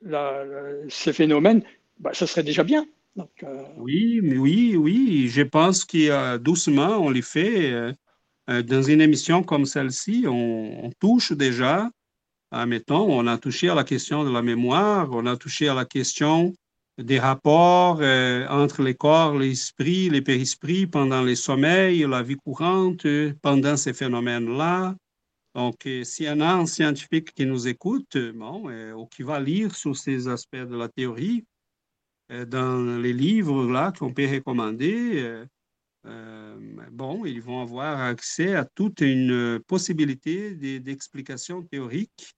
la, 0.02 0.44
ces 0.88 1.12
phénomènes, 1.12 1.62
bah, 1.98 2.10
ça 2.14 2.26
serait 2.26 2.42
déjà 2.42 2.64
bien. 2.64 2.86
Donc, 3.16 3.30
euh... 3.42 3.64
Oui, 3.76 4.20
oui, 4.22 4.76
oui, 4.76 5.28
je 5.28 5.42
pense 5.42 5.84
que 5.84 6.36
doucement, 6.38 6.98
on 6.98 7.10
les 7.10 7.22
fait. 7.22 7.72
Euh, 7.72 7.92
euh, 8.48 8.62
dans 8.62 8.82
une 8.82 9.00
émission 9.00 9.42
comme 9.42 9.64
celle-ci, 9.64 10.24
on, 10.26 10.86
on, 10.86 10.90
touche 10.98 11.32
déjà, 11.32 11.90
mettons, 12.66 13.06
on 13.10 13.26
a 13.26 13.38
touché 13.38 13.68
à 13.68 13.74
la 13.74 13.84
question 13.84 14.24
de 14.24 14.30
la 14.30 14.42
mémoire, 14.42 15.08
on 15.12 15.26
a 15.26 15.36
touché 15.36 15.68
à 15.68 15.74
la 15.74 15.84
question 15.84 16.52
des 17.02 17.18
rapports 17.18 17.98
euh, 18.00 18.46
entre 18.48 18.82
les 18.82 18.94
corps, 18.94 19.36
l'esprit, 19.36 20.10
les 20.10 20.22
périsprits 20.22 20.86
pendant 20.86 21.22
les 21.22 21.36
sommeils, 21.36 22.00
la 22.00 22.22
vie 22.22 22.36
courante, 22.36 23.06
pendant 23.42 23.76
ces 23.76 23.92
phénomènes-là. 23.92 24.94
Donc, 25.54 25.86
euh, 25.86 26.04
s'il 26.04 26.26
y 26.26 26.30
en 26.30 26.40
a 26.40 26.52
un 26.52 26.66
scientifique 26.66 27.32
qui 27.34 27.46
nous 27.46 27.68
écoute, 27.68 28.16
euh, 28.16 28.92
ou 28.92 29.06
qui 29.06 29.22
va 29.22 29.40
lire 29.40 29.74
sur 29.74 29.96
ces 29.96 30.28
aspects 30.28 30.56
de 30.56 30.76
la 30.76 30.88
théorie, 30.88 31.44
dans 32.46 33.00
les 33.00 33.12
livres 33.12 33.66
là 33.66 33.92
qu'on 33.98 34.14
peut 34.14 34.24
recommander, 34.24 35.42
bon, 36.92 37.24
ils 37.24 37.42
vont 37.42 37.60
avoir 37.60 37.98
accès 38.02 38.54
à 38.54 38.64
toute 38.64 39.00
une 39.00 39.58
possibilité 39.66 40.54
d'explication 40.78 41.62
théorique 41.62 42.32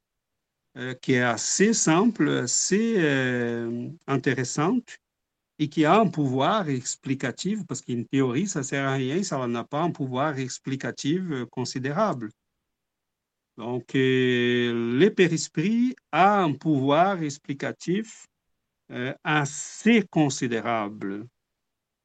euh, 0.79 0.95
qui 0.95 1.13
est 1.13 1.21
assez 1.21 1.75
simple, 1.75 2.31
assez 2.31 2.95
euh, 2.97 3.91
intéressante 4.07 4.97
et 5.59 5.69
qui 5.69 5.85
a 5.85 6.01
un 6.01 6.09
pouvoir 6.09 6.71
explicatif, 6.71 7.67
parce 7.67 7.83
qu'une 7.83 8.07
théorie, 8.07 8.47
ça 8.47 8.61
ne 8.61 8.65
sert 8.65 8.89
à 8.89 8.95
rien, 8.95 9.23
ça 9.23 9.47
n'a 9.47 9.65
pas 9.65 9.83
un 9.83 9.91
pouvoir 9.91 10.39
explicatif 10.39 11.21
euh, 11.31 11.45
considérable. 11.45 12.31
Donc, 13.59 13.91
le 13.95 15.09
périsprit 15.11 15.95
a 16.11 16.43
un 16.43 16.55
pouvoir 16.55 17.23
explicatif 17.23 18.27
assez 19.25 20.05
considérable. 20.11 21.27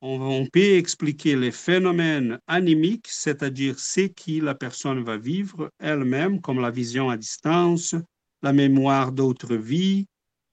On, 0.02 0.45
peut 0.52 0.76
expliquer 0.76 1.38
les 1.38 1.52
phénomènes 1.52 2.38
animiques, 2.48 3.07
c'est-à-dire 3.07 3.80
ce 3.80 4.07
que 4.07 4.44
la 4.44 4.56
personne 4.56 5.03
va 5.03 5.15
vivre 5.18 5.72
elle-même, 5.80 6.41
comme 6.41 6.60
la 6.60 6.69
vision 6.69 7.10
à 7.10 7.15
distance, 7.15 7.95
la 8.41 8.53
mémoire 8.53 9.11
d'autres 9.11 9.55
vies, 9.55 10.07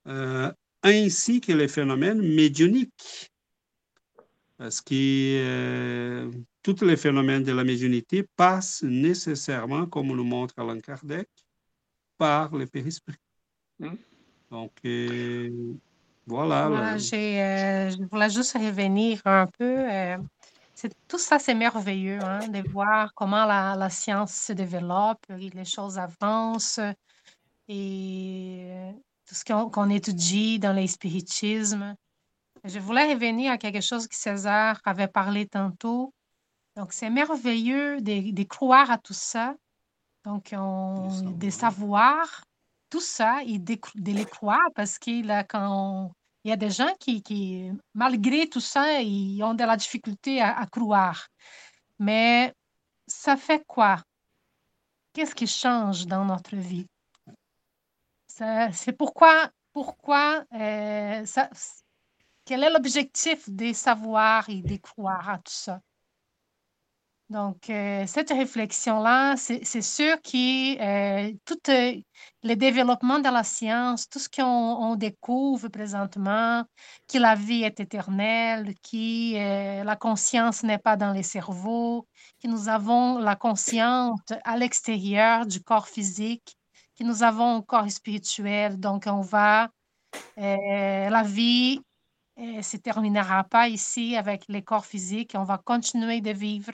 euh, 0.06 0.52
ainsi 0.82 1.40
que 1.40 1.52
les 1.52 1.69
phénomènes 1.69 2.23
médioniques. 2.23 3.31
Parce 4.56 4.81
que 4.81 4.94
euh, 4.94 6.31
tous 6.62 6.82
les 6.82 6.97
phénomènes 6.97 7.43
de 7.43 7.52
la 7.52 7.65
médiunité 7.65 8.27
passent 8.36 8.82
nécessairement, 8.82 9.86
comme 9.86 10.09
nous 10.09 10.24
montre 10.24 10.55
Alain 10.59 10.81
Kardec, 10.81 11.28
par 12.16 12.55
le 12.55 12.66
périsprit. 12.66 13.16
Hmm. 13.78 13.97
Donc, 14.51 14.73
euh, 14.85 15.74
voilà. 16.27 16.69
voilà 16.69 16.97
je 16.98 18.09
voulais 18.09 18.31
juste 18.31 18.56
revenir 18.56 19.20
un 19.24 19.47
peu. 19.47 19.85
tout 21.09 21.19
ça, 21.19 21.40
c'est 21.40 21.55
merveilleux 21.55 22.20
hein, 22.23 22.47
de 22.48 22.62
voir 22.70 23.12
comment 23.15 23.44
la, 23.44 23.74
la, 23.77 23.90
science 23.90 24.32
se 24.32 24.52
développe, 24.52 25.27
les 25.28 25.65
choses 25.65 25.98
avancent, 25.98 26.78
et 27.69 28.93
tout 29.27 29.35
ce 29.35 29.45
qu'on 29.45 29.91
étudie 29.91 30.59
dans 30.59 30.73
les 30.73 30.86
spiritismes. 30.86 31.95
Je 32.65 32.78
voulais 32.78 33.12
revenir 33.12 33.53
à 33.53 33.59
quelque 33.59 33.81
chose 33.81 34.07
que 34.07 34.15
César 34.15 34.81
avait 34.85 35.09
parlé 35.09 35.47
tantôt. 35.47 36.12
Donc, 36.77 36.93
c'est 36.93 37.11
merveilleux 37.11 38.01
de, 38.01 38.32
de, 38.32 38.43
croire 38.43 38.91
à 38.91 38.99
tout 38.99 39.15
ça. 39.15 39.55
Donc, 40.24 40.51
on, 40.53 41.09
de 41.32 41.51
savoir 41.51 42.45
tout 42.91 43.01
ça 43.01 43.43
et 43.45 43.59
de, 43.59 43.78
de 43.95 44.12
les 44.12 44.24
croire 44.24 44.70
parce 44.74 44.99
qu'il 44.99 45.31
quand 45.49 46.12
il 46.43 46.51
y 46.51 46.53
a 46.53 46.57
des 46.57 46.70
gens 46.70 46.93
qui, 47.01 47.23
qui, 47.23 47.70
malgré 47.95 48.49
tout 48.49 48.61
ça, 48.61 49.01
ils 49.01 49.43
ont 49.43 49.55
de 49.55 49.65
la 49.65 49.77
difficulté 49.77 50.41
à, 50.41 50.59
à 50.59 50.66
croire. 50.66 51.28
Mais 51.99 52.53
ça 53.07 53.36
fait 53.36 53.65
quoi? 53.66 54.03
Qu'est-ce 55.12 55.35
qui 55.35 55.47
change 55.47 56.07
dans 56.07 56.24
notre 56.24 56.57
vie? 56.57 56.86
C'est 58.73 58.97
pourquoi, 58.97 59.48
pourquoi 59.73 60.44
euh, 60.55 61.24
quel 62.44 62.65
est 62.65 62.70
l'objectif 62.70 63.48
de 63.48 63.73
savoir 63.73 64.51
et 64.51 64.61
de 64.61 64.77
croire 64.77 65.28
à 65.31 65.39
tout 65.39 65.52
ça? 65.52 65.81
Donc, 67.31 67.70
euh, 67.70 68.05
cette 68.09 68.31
réflexion-là, 68.31 69.36
c'est 69.36 69.82
sûr 69.82 70.20
que 70.20 71.28
euh, 71.28 71.32
tout 71.44 71.59
le 72.43 72.55
développement 72.55 73.20
de 73.20 73.28
la 73.28 73.44
science, 73.44 74.09
tout 74.09 74.19
ce 74.19 74.28
qu'on 74.28 74.97
découvre 74.97 75.69
présentement, 75.69 76.65
que 77.09 77.19
la 77.19 77.36
vie 77.36 77.62
est 77.62 77.78
éternelle, 77.78 78.74
que 78.82 79.82
la 79.85 79.97
conscience 79.97 80.65
n'est 80.65 80.78
pas 80.78 80.97
dans 80.97 81.12
les 81.12 81.23
cerveaux, 81.23 82.06
que 82.43 82.48
nous 82.48 82.69
avons 82.69 83.19
la 83.19 83.36
conscience 83.36 84.20
à 84.44 84.56
l'extérieur 84.56 85.47
du 85.47 85.62
corps 85.62 85.89
physique, 85.89 86.56
que 86.94 87.04
nous 87.04 87.22
avons 87.22 87.56
un 87.56 87.62
corps 87.62 87.90
spirituel. 87.90 88.78
Donc, 88.78 89.04
on 89.06 89.20
va, 89.20 89.70
euh, 90.38 91.08
la 91.08 91.22
vie 91.22 91.80
ne 92.36 92.58
euh, 92.58 92.62
se 92.62 92.76
terminera 92.76 93.44
pas 93.44 93.68
ici 93.68 94.16
avec 94.16 94.44
les 94.48 94.62
corps 94.62 94.86
physiques. 94.86 95.32
On 95.34 95.44
va 95.44 95.58
continuer 95.58 96.20
de 96.20 96.30
vivre. 96.30 96.72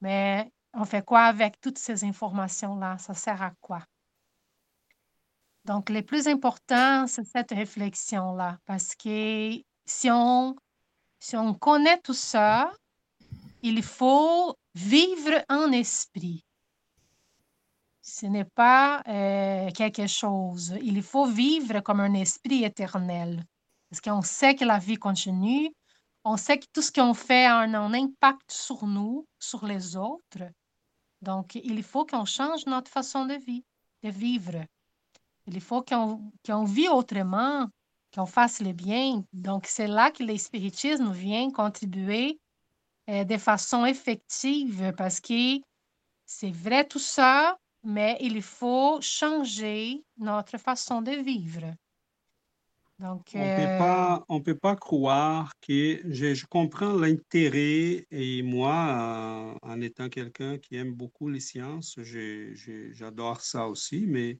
Mais 0.00 0.50
on 0.72 0.84
fait 0.84 1.04
quoi 1.04 1.22
avec 1.22 1.60
toutes 1.60 1.78
ces 1.78 2.04
informations-là? 2.04 2.98
Ça 2.98 3.14
sert 3.14 3.42
à 3.42 3.52
quoi? 3.60 3.80
Donc, 5.64 5.88
le 5.88 6.02
plus 6.02 6.28
important, 6.28 7.06
c'est 7.06 7.24
cette 7.24 7.50
réflexion-là, 7.52 8.58
parce 8.66 8.94
que 8.94 9.62
si 9.86 10.10
on, 10.10 10.54
si 11.18 11.36
on 11.36 11.54
connaît 11.54 11.98
tout 12.00 12.12
ça, 12.12 12.70
il 13.62 13.82
faut 13.82 14.54
vivre 14.74 15.42
en 15.48 15.72
esprit. 15.72 16.43
Ce 18.06 18.26
n'est 18.26 18.44
pas 18.44 19.02
euh, 19.08 19.70
quelque 19.70 20.06
chose. 20.06 20.74
Il 20.82 21.02
faut 21.02 21.24
vivre 21.24 21.80
comme 21.80 22.00
un 22.00 22.12
esprit 22.12 22.62
éternel. 22.62 23.42
Parce 23.88 24.02
qu'on 24.02 24.20
sait 24.20 24.54
que 24.54 24.66
la 24.66 24.78
vie 24.78 24.96
continue. 24.96 25.74
On 26.22 26.36
sait 26.36 26.58
que 26.58 26.66
tout 26.70 26.82
ce 26.82 26.92
qu'on 26.92 27.14
fait 27.14 27.46
a 27.46 27.56
un, 27.56 27.94
impact 27.94 28.52
sur 28.52 28.86
nous, 28.86 29.26
sur 29.38 29.64
les 29.64 29.96
autres. 29.96 30.50
Donc, 31.22 31.54
il 31.54 31.82
faut 31.82 32.04
qu'on 32.04 32.26
change 32.26 32.66
notre 32.66 32.90
façon 32.90 33.24
de 33.24 33.38
vivre. 34.02 34.66
Il 35.46 35.60
faut 35.62 35.82
qu'on 35.82 36.30
qu'on 36.44 36.64
vit 36.64 36.88
autrement, 36.88 37.68
qu'on 38.14 38.26
fasse 38.26 38.60
le 38.60 38.72
bien. 38.72 39.24
Donc, 39.32 39.64
c'est 39.66 39.86
là 39.86 40.10
que 40.10 40.22
l'espiritisme 40.22 41.10
vient 41.10 41.50
contribuer 41.50 42.38
euh, 43.08 43.24
de 43.24 43.38
façon 43.38 43.86
effective 43.86 44.92
parce 44.94 45.20
que 45.20 45.58
c'est 46.26 46.50
vrai 46.50 46.86
tout 46.86 46.98
ça, 46.98 47.56
mais 47.84 48.16
il 48.20 48.42
faut 48.42 48.98
changer 49.00 50.04
notre 50.18 50.58
façon 50.58 51.02
de 51.02 51.12
vivre. 51.12 51.74
Donc, 52.98 53.32
On 53.34 53.40
euh, 53.40 54.18
on 54.28 54.40
peut 54.40 54.56
pas 54.56 54.76
croire 54.76 55.52
que 55.60 56.00
je, 56.08 56.32
je 56.32 56.46
comprends 56.46 56.92
l'intérêt 56.92 58.06
et 58.10 58.42
moi, 58.42 59.56
euh, 59.62 59.68
en 59.68 59.80
étant 59.80 60.08
quelqu'un 60.08 60.58
qui 60.58 60.76
aime 60.76 60.92
beaucoup 60.92 61.28
les 61.28 61.40
sciences, 61.40 61.98
j'adore 62.92 63.40
ça 63.40 63.66
aussi, 63.66 64.06
mais 64.06 64.38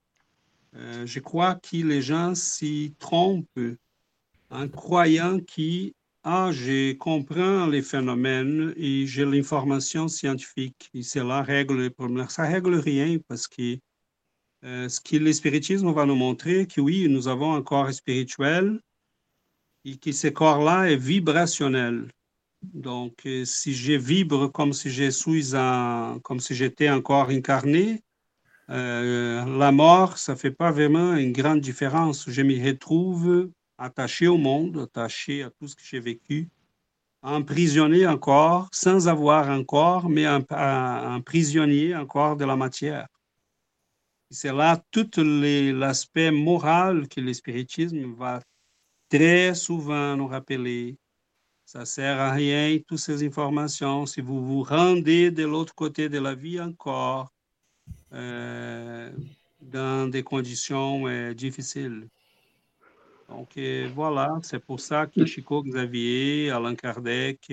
euh, 0.77 1.05
je 1.05 1.19
crois 1.19 1.57
que 1.57 1.77
les 1.77 2.01
gens 2.01 2.35
s'y 2.35 2.95
trompent 2.99 3.61
en 4.51 4.69
croyant 4.69 5.41
que 5.41 5.93
ah, 6.27 6.51
je 6.53 6.95
comprends 6.95 7.67
les 7.67 7.83
phénomènes 7.83 8.73
et 8.79 9.07
j'ai 9.07 9.27
l'information 9.27 10.09
scientifique 10.09 10.91
et 10.95 11.03
cela 11.03 11.43
règle 11.43 11.77
le 11.77 11.91
problème. 11.91 12.27
Ça 12.31 12.45
règle 12.45 12.77
rien 12.77 13.19
parce 13.29 13.47
que 13.47 13.79
euh, 14.65 14.89
ce 14.89 15.01
que 15.03 15.17
l'espiritisme 15.17 15.93
va 15.93 16.07
nous 16.07 16.15
montrer, 16.15 16.67
que 16.67 16.81
oui, 16.81 17.07
nous 17.11 17.29
avons 17.29 17.55
un 17.55 17.63
corps 17.63 17.93
spirituel 17.93 18.81
et 19.85 19.99
que 19.99 20.13
ce 20.13 20.29
corps-là 20.29 20.91
est 20.91 20.97
vibrationnel. 20.97 22.09
Donc, 22.63 23.27
euh, 23.27 23.45
si 23.45 23.75
je 23.75 23.93
vibre 23.93 24.51
comme 24.51 24.73
si 24.73 24.89
je 24.91 25.57
un, 25.57 26.19
comme 26.21 26.41
j'étais 26.41 26.87
un 26.87 27.03
corps 27.03 27.29
incarné, 27.29 28.03
euh, 28.71 29.45
la 29.59 29.73
mort, 29.73 30.17
ça 30.17 30.37
fait 30.37 30.51
pas 30.51 30.71
vraiment 30.71 31.15
une 31.17 31.33
grande 31.33 31.61
différence. 31.61 32.25
Je 32.31 32.41
m'y 32.41 32.67
retrouve 32.67 33.51
attaché 33.79 34.27
au 34.29 34.39
monde, 34.39 34.79
attaché 34.79 35.43
à 35.43 35.51
tout 35.51 35.69
ce 35.69 35.75
que 35.75 35.83
j'ai 35.85 36.01
vécu, 36.01 36.49
emprisonné 37.23 38.07
encore, 38.07 38.69
sans 38.73 39.09
avoir 39.09 39.51
un 39.51 39.65
corps, 39.65 40.09
mais 40.09 40.27
un, 40.27 41.21
prisonnier 41.23 41.97
encore 41.97 42.37
de 42.37 42.45
la 42.45 42.57
matière. 42.57 43.09
C'est 44.31 44.53
là 44.53 44.83
tout 44.91 45.11
l'aspect 45.17 46.31
moral 46.31 47.09
que 47.09 47.21
le 47.21 47.33
spiritisme 47.33 48.15
va 48.15 48.41
très 49.09 49.55
souvent 49.55 50.17
nous 50.17 50.27
rappeler. 50.27 50.99
Ça 51.65 51.87
sert 51.87 52.21
à 52.21 52.33
rien, 52.33 52.79
toutes 52.87 52.99
ces 52.99 53.25
informations, 53.25 54.07
si 54.07 54.21
vous 54.21 54.45
vous 54.45 54.63
rendez 54.63 55.31
de 55.31 55.45
l'autre 55.45 55.75
côté 55.75 56.09
de 56.09 56.19
la 56.19 56.35
vie 56.35 56.61
encore, 56.61 57.33
euh, 58.13 59.11
dans 59.61 60.11
des 60.11 60.23
conditions 60.23 61.33
difficiles. 61.33 62.09
Donc 63.29 63.57
euh, 63.57 63.89
voilà, 63.95 64.39
c'est 64.43 64.59
pour 64.59 64.81
ça 64.81 65.07
que 65.07 65.25
Chico 65.27 65.63
Xavier, 65.63 66.51
Allan 66.51 66.75
Kardec, 66.75 67.53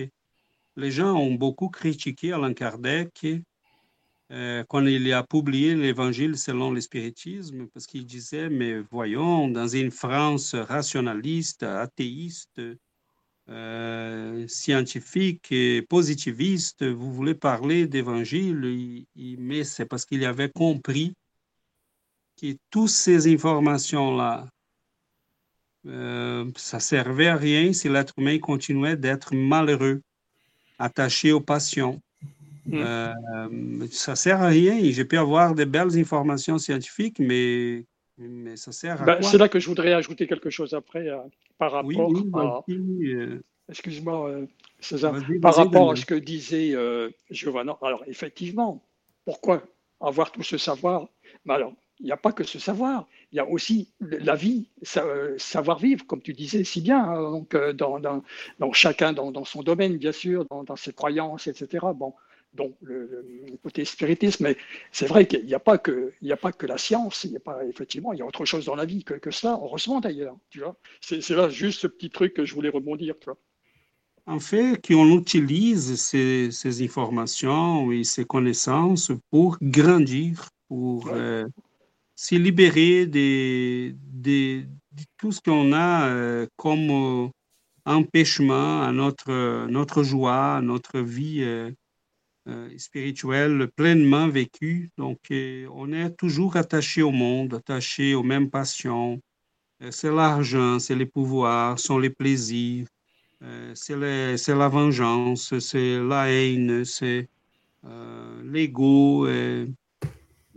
les 0.76 0.91
gens 0.91 1.15
ont 1.15 1.34
beaucoup 1.34 1.69
critiqué 1.69 2.34
Allan 2.34 2.53
Kardec 2.53 3.26
euh, 4.31 4.64
quand 4.69 4.85
il 4.85 5.11
a 5.11 5.23
publié 5.23 5.76
l'Évangile 5.76 6.38
selon 6.38 6.72
le 6.72 6.80
spiritisme, 6.80 7.68
parce 7.68 7.85
qu'il 7.85 8.06
disait, 8.06 8.49
mais 8.49 8.80
voyons, 8.80 9.49
dans 9.49 9.68
une 9.68 9.91
France 9.91 10.56
rationaliste, 10.56 11.64
athéiste, 11.64 12.61
euh, 13.49 14.48
scientifique 14.48 15.52
et 15.52 15.81
positiviste, 15.81 16.85
vous 16.85 17.11
voulez 17.11 17.35
parler 17.35 17.88
d'Évangile, 17.88 18.64
il- 18.64 19.06
il- 19.15 19.39
mais 19.39 19.65
c'est 19.65 19.85
parce 19.85 20.06
qu'il 20.06 20.23
avait 20.23 20.49
compris 20.49 21.14
que 22.39 22.56
toutes 22.69 22.89
ces 22.89 23.31
informations-là, 23.34 24.48
euh, 25.88 26.45
ça 26.56 26.80
servait 26.80 27.28
à 27.28 27.36
rien 27.36 27.74
si 27.74 27.90
l'être 27.90 28.14
humain 28.18 28.38
continuait 28.40 28.95
d'être 28.95 29.34
malheureux, 29.36 30.02
attaché 30.80 31.32
aux 31.32 31.41
passions. 31.41 32.02
Mm. 32.66 32.74
Euh, 32.76 33.88
ça 33.91 34.16
sert 34.16 34.41
à 34.41 34.48
rien. 34.48 34.80
Je 34.91 35.03
peux 35.03 35.18
avoir 35.18 35.56
de 35.56 35.66
belles 35.66 35.98
informations 35.98 36.58
scientifiques, 36.58 37.20
mais, 37.20 37.86
mais 38.18 38.56
ça 38.56 38.72
sert 38.72 39.02
à 39.02 39.06
Ben, 39.06 39.16
quoi? 39.18 39.24
c'est 39.24 39.38
là 39.38 39.49
que 39.49 39.60
je 39.60 39.68
voudrais 39.68 39.94
ajouter 39.94 40.28
quelque 40.28 40.49
chose 40.49 40.74
après 40.74 41.10
euh, 41.10 41.18
par 41.58 41.72
rapport 41.72 42.10
oui, 42.10 42.32
à, 42.36 42.64
excuse-moi 43.70 44.41
César, 44.80 45.16
par 45.41 45.56
rapport 45.56 45.91
à 45.91 45.95
ce 45.95 46.06
que 46.06 46.16
disait 46.16 46.72
euh, 46.74 47.10
Giovanna. 47.30 47.78
Alors 47.82 48.03
effectivement, 48.08 48.84
pourquoi 49.26 49.64
avoir 49.99 50.32
tout 50.32 50.44
ce 50.44 50.58
savoir? 50.58 51.08
Mais 51.45 51.53
alors, 51.56 51.74
il 52.02 52.06
n'y 52.06 52.11
a 52.11 52.18
pas 52.18 52.32
que 52.32 52.44
ce 52.44 52.60
savoir, 52.60 53.07
il 53.32 53.36
y 53.38 53.40
a 53.40 53.48
aussi 53.48 53.90
la 54.02 54.36
vie, 54.36 54.68
sa- 54.82 55.06
savoir-vivre, 55.38 56.06
comme 56.07 56.22
tu 56.22 56.34
disais 56.34 56.64
si 56.64 56.82
bien, 56.82 57.03
hein, 57.03 57.22
donc, 57.32 57.53
euh, 57.56 57.73
dans, 57.73 57.99
dans- 57.99 58.23
dans 58.60 58.73
chacun 58.73 59.14
dans, 59.14 59.32
dans 59.32 59.45
son 59.45 59.64
domaine, 59.64 59.98
bien 59.98 60.11
sûr, 60.11 60.45
dans, 60.49 60.76
ses 60.76 60.94
croyances, 60.94 61.48
etc. 61.48 61.94
Bon, 61.94 62.14
donc 62.53 62.76
le, 62.82 63.26
le 63.49 63.57
côté 63.64 63.86
spiritisme, 63.86 64.44
mais 64.45 64.57
c'est 64.91 65.06
vrai 65.07 65.26
qu'il 65.28 65.45
n'y 65.45 65.53
a 65.53 65.60
pas 65.60 65.78
que 65.78 66.11
il 66.22 66.26
n'y 66.26 66.32
a 66.34 66.38
pas 66.38 66.52
que 66.52 66.65
la 66.65 66.78
science, 66.78 67.23
il 67.23 67.32
y 67.32 67.38
a 67.38 67.40
pas 67.40 67.64
effectivement, 67.65 68.14
il 68.14 68.19
y 68.19 68.22
a 68.22 68.26
autre 68.26 68.45
chose 68.45 68.65
dans 68.65 68.76
la 68.76 68.86
vie 68.86 69.03
que, 69.03 69.14
que 69.14 69.32
cela, 69.32 69.53
heureusement 69.61 70.02
d'ailleurs, 70.02 70.36
tu 70.49 70.60
vois. 70.60 70.76
C'est 71.02 71.22
c'est 71.22 71.36
là 71.36 71.49
juste 71.49 71.80
ce 71.82 71.88
petit 71.88 72.10
truc 72.10 72.34
que 72.34 72.45
je 72.45 72.53
voulais 72.53 72.69
rebondir, 72.69 73.15
tu 73.19 73.26
vois. 73.26 73.38
En 74.26 74.40
fait, 74.40 74.82
qu'on 74.86 75.18
utilise 75.18 75.95
ces, 75.95 76.49
ces 76.52 76.84
informations 76.84 77.91
et 77.91 78.03
ces 78.03 78.26
connaissances 78.26 79.11
pour 79.30 79.57
grandir, 79.61 80.49
pour 80.68 81.07
Ouais. 81.07 81.14
euh, 81.14 81.48
se 82.22 82.35
libérer 82.35 83.07
des- 83.07 83.95
de 84.14 84.64
tout 85.18 85.31
ce 85.31 85.41
qu'on 85.41 85.73
a 85.73 86.07
euh, 86.07 86.45
comme 86.56 86.91
euh, 86.91 87.27
empêchement 87.85 88.84
à 88.84 88.91
notre, 88.91 89.65
notre 89.68 90.03
joie, 90.03 90.57
à 90.57 90.61
notre 90.61 90.99
vie 90.99 91.41
euh, 91.41 91.72
spirituelle 92.77 93.69
pleinement 93.76 94.27
vécue. 94.27 94.91
Donc, 94.99 95.18
on 95.31 95.91
est 95.93 96.11
toujours 96.11 96.57
attaché 96.57 97.02
au 97.02 97.10
monde, 97.10 97.56
attaché 97.56 98.14
aux 98.14 98.23
mêmes 98.23 98.52
passions. 98.52 99.19
C'est 99.89 100.11
l'argent, 100.11 100.77
c'est 100.77 100.95
les 100.95 101.07
pouvoirs, 101.07 101.80
sont 101.80 101.98
les 101.98 102.11
plaisirs. 102.11 102.85
C'est 103.73 103.95
la 103.95 104.69
vengeance, 104.69 105.57
c'est 105.57 105.99
la 105.99 106.31
haine, 106.31 106.85
c'est 106.85 107.27
l'ego. 108.43 109.27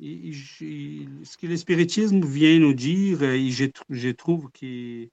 Ce 0.01 1.37
que 1.37 1.47
le 1.47 1.57
spiritisme 1.57 2.25
vient 2.25 2.59
nous 2.59 2.75
dire, 2.75 3.23
et 3.23 3.51
je, 3.51 3.65
tr- 3.66 3.83
je 3.91 4.09
trouve 4.11 4.51
que 4.51 5.09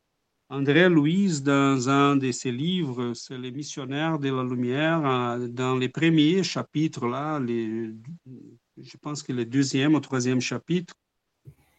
André 0.50 0.90
Louise, 0.90 1.44
dans 1.44 1.88
un 1.88 2.18
de 2.18 2.32
ses 2.32 2.52
livres, 2.52 3.14
c'est 3.14 3.38
Les 3.38 3.52
missionnaires 3.52 4.20
de 4.20 4.30
la 4.30 4.44
lumière, 4.44 5.06
euh, 5.06 5.48
dans 5.48 5.78
les 5.78 5.88
premiers 5.88 6.44
chapitres, 6.44 7.08
là, 7.08 7.40
je 7.46 8.98
pense 9.02 9.24
que 9.24 9.32
le 9.32 9.46
deuxième 9.46 9.94
ou 9.96 10.00
troisième 10.02 10.42
chapitre, 10.42 10.94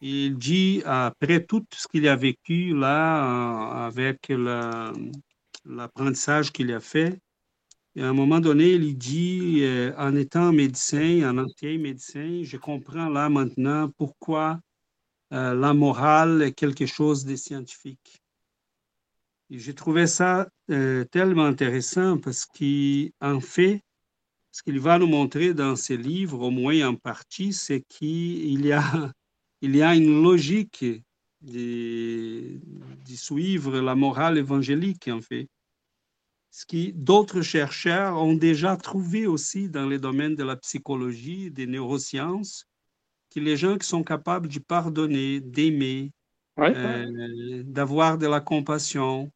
il 0.00 0.36
dit, 0.38 0.82
après 0.84 1.44
tout 1.44 1.64
ce 1.74 1.86
qu'il 1.86 2.08
a 2.08 2.16
vécu 2.16 2.74
là, 2.74 3.82
euh, 3.82 3.86
avec 3.88 4.28
la- 4.30 4.92
l'apprentissage 5.64 6.50
qu'il 6.50 6.72
a 6.72 6.80
fait, 6.80 7.18
et 7.94 8.02
à 8.02 8.08
un 8.08 8.14
moment 8.14 8.40
donné, 8.40 8.72
il 8.72 8.96
dit, 8.96 9.58
euh, 9.62 9.92
en 9.98 10.16
étant 10.16 10.50
médecin, 10.50 11.28
en 11.28 11.36
ancien 11.36 11.76
médecin, 11.78 12.40
je 12.42 12.56
comprends 12.56 13.10
là 13.10 13.28
maintenant 13.28 13.90
pourquoi 13.98 14.60
euh, 15.34 15.54
la 15.54 15.74
morale 15.74 16.42
est 16.42 16.52
quelque 16.52 16.86
chose 16.86 17.26
de 17.26 17.36
scientifique. 17.36 18.22
Et 19.50 19.58
j'ai 19.58 19.74
trouvé 19.74 20.06
ça 20.06 20.48
euh, 20.70 21.04
tellement 21.04 21.44
intéressant 21.44 22.16
parce 22.16 22.46
qu'en 22.46 23.40
fait, 23.40 23.82
ce 24.50 24.62
qu'il 24.62 24.80
va 24.80 24.98
nous 24.98 25.06
montrer 25.06 25.52
dans 25.52 25.76
ses 25.76 25.98
livres, 25.98 26.40
au 26.40 26.50
moins 26.50 26.88
en 26.88 26.94
partie, 26.94 27.52
c'est 27.52 27.82
qu'il 27.82 28.64
y 28.64 28.72
a, 28.72 29.12
une 29.62 30.22
logique 30.22 30.86
de 31.42 32.58
suivre 33.06 33.80
la 33.80 33.94
morale 33.94 34.38
évangélique, 34.38 35.08
en 35.08 35.20
fait. 35.20 35.48
Ce 36.52 36.66
que 36.66 36.90
d'autres 36.92 37.40
chercheurs 37.40 38.18
ont 38.18 38.34
déjà 38.34 38.76
trouvé 38.76 39.26
aussi 39.26 39.70
dans 39.70 39.88
les 39.88 39.98
domaines 39.98 40.36
de 40.36 40.44
la 40.44 40.56
psychologie, 40.56 41.50
des 41.50 41.66
neurosciences, 41.66 42.66
que 43.34 43.40
les 43.40 43.56
gens 43.56 43.78
qui 43.78 43.88
sont 43.88 44.04
capables 44.04 44.48
de 44.48 44.58
pardonner, 44.58 45.40
d'aimer, 45.40 46.12
Ouais, 46.58 46.68
ouais. 46.68 46.76
euh, 46.76 47.62
d'avoir 47.64 48.18
de 48.18 48.26
la 48.26 48.40
compassion, 48.40 49.32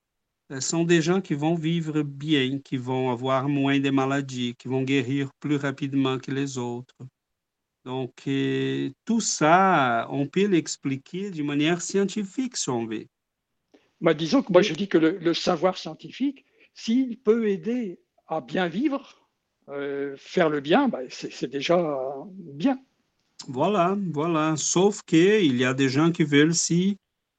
euh, 0.52 0.60
sont 0.60 0.84
des 0.84 1.01
gens 1.01 1.22
qui 1.22 1.32
vont 1.32 1.55
vivre 1.55 2.02
bien, 2.02 2.59
qui 2.59 2.76
vont 2.76 3.10
avoir 3.10 3.48
moins 3.48 3.80
de 3.80 3.88
maladies, 3.88 4.55
qui 4.59 4.68
vont 4.68 4.82
guérir 4.82 5.30
plus 5.40 5.56
rapidement 5.56 6.18
que 6.18 6.30
les 6.30 6.59
autres. 6.59 6.94
Donc, 7.86 8.12
euh, 8.26 8.90
tout 9.06 9.22
ça, 9.22 10.06
on 10.10 10.26
peut 10.26 10.47
l'expliquer 10.47 11.30
d'une 11.30 11.47
manière 11.47 11.80
scientifique, 11.80 12.59
si 12.59 12.68
on 12.68 12.84
veut. 12.84 13.06
Bah, 14.02 14.12
disons 14.12 14.43
que 14.43 14.52
moi, 14.52 14.60
je 14.60 14.74
dis 14.74 14.88
que 14.88 14.98
le, 14.98 15.32
savoir 15.32 15.78
scientifique, 15.78 16.44
s'il 16.76 17.18
peut 17.18 17.48
aider 17.48 17.98
à 18.28 18.40
bien 18.40 18.68
vivre, 18.68 19.26
euh, 19.70 20.14
faire 20.18 20.50
le 20.50 20.60
bien, 20.60 20.88
bah, 20.88 21.00
c'est 21.08 21.50
déjà 21.50 21.76
bien. 22.28 22.78
Voilà, 23.48 23.96
voilà. 24.12 24.54
Sauf 24.56 25.02
qu'il 25.02 25.56
y 25.56 25.64
a 25.64 25.74
des 25.74 25.88
gens 25.88 26.12
qui 26.12 26.22
veulent 26.22 26.54
s'y 26.54 26.98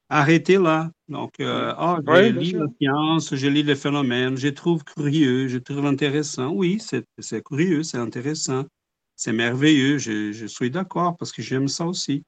arrêter 0.09 0.57
là. 0.57 0.91
Donc, 1.07 1.39
euh, 1.39 1.73
ah, 1.77 1.99
je 2.05 2.31
lis 2.31 2.51
la 2.53 2.65
science, 2.79 3.35
je 3.35 3.47
lis 3.47 3.63
les 3.63 3.75
phénomènes, 3.75 4.37
je 4.37 4.47
trouve 4.47 4.83
curieux, 4.83 5.47
je 5.47 5.59
trouve 5.59 5.85
intéressant. 5.85 6.51
Oui, 6.51 6.81
c'est 6.81 7.43
curieux, 7.43 7.83
c'est 7.83 7.97
intéressant, 7.97 8.65
c'est 9.15 9.33
merveilleux, 9.33 9.97
je, 9.97 10.31
je, 10.31 10.45
suis 10.45 10.71
d'accord 10.71 11.15
parce 11.17 11.31
que 11.31 11.41
j'aime 11.41 11.67
ça 11.67 11.85
aussi. 11.85 12.23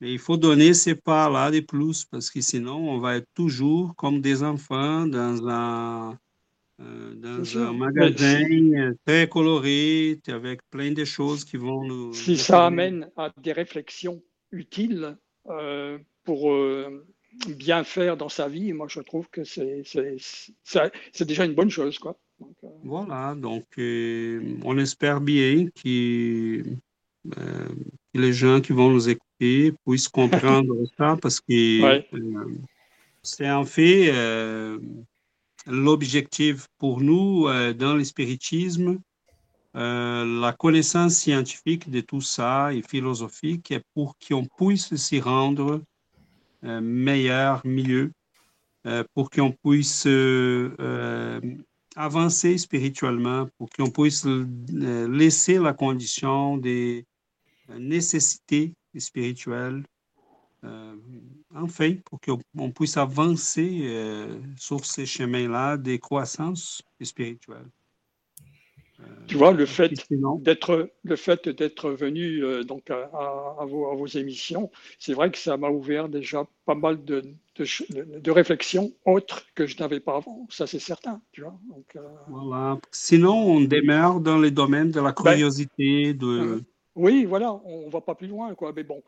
Mais 0.00 0.12
il 0.12 0.18
faut 0.18 0.36
donner 0.36 0.74
ces 0.74 0.94
pas-là 0.94 1.50
de 1.50 1.60
plus 1.60 2.04
parce 2.04 2.30
que 2.30 2.40
sinon, 2.40 2.76
on 2.90 2.98
va 2.98 3.16
être 3.16 3.28
toujours 3.34 3.96
comme 3.96 4.20
des 4.20 4.42
enfants 4.42 5.06
dans 5.06 5.48
un, 5.48 6.18
euh, 6.80 7.14
dans 7.14 7.58
un 7.58 7.72
magasin 7.72 8.94
très 9.04 9.28
coloré, 9.28 10.20
avec 10.28 10.60
plein 10.70 10.92
de 10.92 11.04
choses 11.04 11.44
qui 11.44 11.56
vont 11.56 11.84
nous... 11.84 12.12
Si 12.12 12.36
ça 12.36 12.66
amène 12.66 13.10
à 13.16 13.32
des 13.42 13.52
réflexions 13.52 14.22
utiles, 14.52 15.16
euh, 15.48 15.98
pour 16.24 16.52
euh, 16.52 17.06
bien 17.48 17.84
faire 17.84 18.16
dans 18.16 18.28
sa 18.28 18.48
vie, 18.48 18.72
moi 18.72 18.88
je 18.90 19.00
trouve 19.00 19.28
que 19.30 19.44
c'est 19.44 19.84
déjà 21.24 21.44
une 21.44 21.54
bonne 21.54 21.70
chose. 21.70 21.98
Quoi. 21.98 22.18
Euh, 22.42 22.68
voilà, 22.84 23.34
donc 23.34 23.64
euh, 23.78 24.56
on 24.64 24.76
espère 24.76 25.20
bien 25.20 25.68
que, 25.82 26.62
les 28.14 28.32
gens 28.32 28.60
qui 28.60 28.72
vont 28.72 28.90
nous 28.90 29.08
écouter 29.08 29.72
puissent 29.86 30.08
comprendre 30.62 30.74
ça 30.98 31.16
parce 31.20 31.40
que 31.40 32.02
c'est 33.22 33.50
en 33.50 33.64
fait 33.64 34.12
l'objectif 35.66 36.66
pour 36.78 37.00
nous 37.00 37.48
dans 37.74 37.94
le 37.94 38.04
spiritisme. 38.04 38.98
la 39.74 40.54
connaissance 40.58 41.14
scientifique 41.14 41.90
de 41.90 42.00
tout 42.00 42.20
ça 42.20 42.72
et 42.72 42.82
philosophique 42.82 43.74
pour 43.94 44.16
qu'on 44.18 44.44
puisse 44.44 44.94
s'y 44.96 45.20
rendre 45.20 45.82
meilleur 46.62 47.60
milieu 47.66 48.10
euh, 48.86 49.02
pour 49.14 49.30
qu'on 49.30 49.50
puisse 49.50 50.04
euh, 50.06 51.40
avancer 51.96 52.56
spirituellement, 52.56 53.48
pour 53.58 53.68
qu'on 53.70 53.90
puisse 53.90 54.24
euh, 54.26 55.08
laisser 55.08 55.58
la 55.58 55.72
condition 55.72 56.56
des 56.56 57.04
nécessités 57.68 58.74
spirituelles 58.96 59.82
enfin, 61.60 61.94
pour 62.04 62.20
qu'on 62.20 62.70
puisse 62.70 62.96
avancer 62.96 63.88
sur 64.56 64.84
ces 64.84 65.06
chemins-là 65.06 65.76
des 65.76 65.98
croissances 65.98 66.82
spirituelles. 67.02 67.70
Tu 69.26 69.36
vois, 69.36 69.52
le 69.52 69.66
fait 69.66 69.92
d'être 70.40 70.90
le 71.02 71.16
fait 71.16 71.48
d'être 71.48 71.90
venu 71.90 72.44
euh, 72.44 72.62
donc 72.62 72.90
à, 72.90 73.64
vos, 73.66 74.06
émissions, 74.06 74.70
c'est 74.98 75.14
vrai 75.14 75.30
que 75.30 75.38
ça 75.38 75.56
m'a 75.56 75.68
ouvert 75.68 76.08
déjà 76.08 76.46
pas 76.64 76.74
mal 76.74 77.04
de, 77.04 77.22
de, 77.58 78.30
réflexions 78.30 78.92
autres 79.04 79.46
que 79.54 79.66
je 79.66 79.76
n'avais 79.78 80.00
pas 80.00 80.16
avant. 80.16 80.46
Ça, 80.48 80.66
c'est 80.66 80.78
certain. 80.78 81.20
Tu 81.32 81.42
vois 81.42 81.58
donc, 81.68 81.96
euh, 81.96 82.00
Voilà. 82.28 82.78
Sinon, 82.92 83.34
on 83.34 83.60
demeure 83.60 84.20
dans 84.20 84.38
les 84.38 84.52
domaines 84.52 84.92
de 84.92 85.00
la 85.00 85.12
ben, 85.12 85.32
curiosité. 85.32 86.14
de... 86.14 86.26
Euh, 86.26 86.64
oui, 86.94 87.24
voilà. 87.24 87.52
On 87.64 87.86
ne 87.86 87.90
va 87.90 88.00
pas 88.00 88.14
plus 88.14 88.28
loin, 88.28 88.54
quoi. 88.54 88.72
Mais 88.74 88.84
bon, 88.84 89.02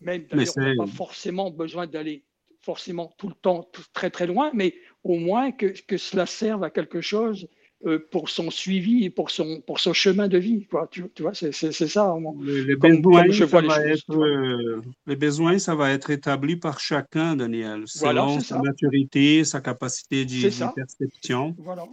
même 0.00 0.24
on 0.32 0.36
n'a 0.36 0.76
pas 0.76 0.86
forcément 0.86 1.50
besoin 1.50 1.86
d'aller 1.86 2.24
forcément 2.60 3.12
tout 3.18 3.28
le 3.28 3.34
temps 3.34 3.70
très 3.92 4.10
très 4.10 4.26
loin, 4.26 4.50
mais 4.54 4.74
au 5.02 5.16
moins 5.16 5.50
que, 5.50 5.66
que 5.86 5.96
cela 5.96 6.26
serve 6.26 6.62
à 6.62 6.70
quelque 6.70 7.00
chose 7.00 7.48
euh, 7.86 7.98
pour 8.10 8.28
son 8.28 8.50
suivi 8.50 9.04
et 9.04 9.10
pour 9.10 9.30
son, 9.30 9.62
pour 9.66 9.80
son 9.80 9.94
chemin 9.94 10.28
de 10.28 10.36
vie. 10.36 10.66
Quoi. 10.66 10.86
Tu, 10.90 11.02
tu 11.14 11.22
vois, 11.22 11.32
c'est, 11.32 11.52
c'est, 11.52 11.72
ça. 11.72 12.14
les, 12.42 12.76
besoins, 12.76 13.30
je 13.30 13.44
vois 13.44 13.62
les, 13.62 13.92
être, 13.92 14.14
euh, 14.14 14.82
les 15.06 15.16
besoins, 15.16 15.58
ça 15.58 15.74
va 15.74 15.90
être 15.90 16.10
établi 16.10 16.56
par 16.56 16.78
chacun, 16.78 17.36
Daniel, 17.36 17.84
selon 17.86 18.38
sa 18.40 18.60
maturité, 18.60 19.44
sa 19.44 19.62
capacité 19.62 20.26
de, 20.26 20.74
perception. 20.74 21.56
Voilà. 21.58 21.86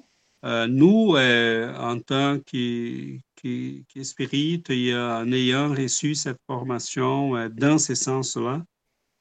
Euh, 0.44 0.68
nous, 0.68 1.16
en 1.16 2.00
tant 2.00 2.40
qu'esprit, 3.90 4.64
en 4.70 5.32
ayant 5.32 5.70
reçu 5.74 6.16
cette 6.16 6.40
formation 6.48 7.50
dans 7.50 7.78
ces 7.78 7.96
sens-là, 7.96 8.64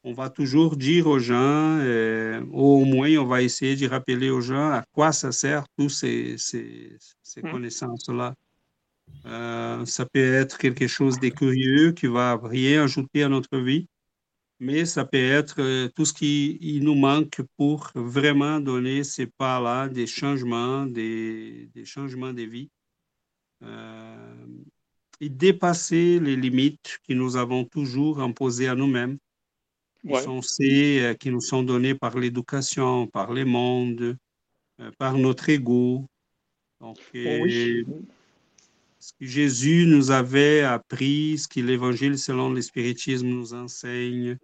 on 0.06 0.12
va 0.12 0.30
toujours 0.30 0.76
dire 0.76 1.08
aux 1.08 1.18
gens, 1.18 1.78
euh, 1.80 2.40
au 2.52 2.84
moins 2.84 3.10
on 3.16 3.26
va 3.26 3.42
essayer 3.42 3.74
de 3.74 3.88
rappeler 3.88 4.30
aux 4.30 4.40
gens 4.40 4.70
à 4.70 4.84
quoi 4.92 5.10
ça 5.10 5.32
sert 5.32 5.64
tous 5.76 5.88
ces, 5.88 6.36
ces, 6.38 6.96
mmh. 7.42 7.50
connaissances-là. 7.50 8.32
Euh, 9.26 9.84
ça 9.84 10.06
peut 10.06 10.34
être 10.34 10.58
quelque 10.58 10.86
chose 10.86 11.18
de 11.18 11.28
curieux 11.28 11.90
qui 11.90 12.06
va 12.06 12.38
rien 12.40 12.84
ajouter 12.84 13.24
à 13.24 13.28
notre 13.28 13.58
vie, 13.58 13.88
mais 14.60 14.84
ça 14.84 15.04
peut 15.04 15.18
être 15.18 15.60
euh, 15.60 15.88
tout 15.88 16.04
ce 16.04 16.12
qui 16.12 16.56
il 16.60 16.84
nous 16.84 16.94
manque 16.94 17.42
pour 17.56 17.90
vraiment 17.96 18.60
donner 18.60 19.02
ces 19.02 19.26
pas-là, 19.26 19.88
des 19.88 20.06
changements, 20.06 20.86
des, 20.86 21.68
des, 21.74 21.84
changements 21.84 22.32
de 22.32 22.42
vie. 22.42 22.70
Et 23.62 25.28
dépasser 25.28 26.20
les 26.20 26.36
limites 26.36 26.98
que 27.08 27.14
nous 27.14 27.36
avons 27.36 27.64
toujours 27.64 28.20
imposées 28.20 28.68
à 28.68 28.74
nous-mêmes 28.74 29.18
qui, 30.06 31.00
euh, 31.00 31.14
qui 31.14 31.30
nous 31.30 31.40
sont 31.40 31.62
donnés 31.62 31.94
par 31.94 32.16
l'éducation, 32.16 33.06
par 33.06 33.32
les 33.32 33.44
mondes, 33.44 34.16
euh, 34.80 34.90
par 34.98 35.16
notre 35.18 35.48
ego. 35.48 36.06
Donc, 36.80 36.98
oh 37.14 37.18
euh, 37.18 37.84
ce 38.98 39.12
que 39.18 39.26
Jésus 39.26 39.86
nous 39.86 40.10
avait 40.10 40.62
appris, 40.62 41.38
ce 41.38 41.48
que 41.48 41.60
l'Évangile 41.60 42.18
selon 42.18 42.50
le 42.50 42.60
spiritisme 42.60 43.26
nous 43.26 43.54
enseigne, 43.54 44.36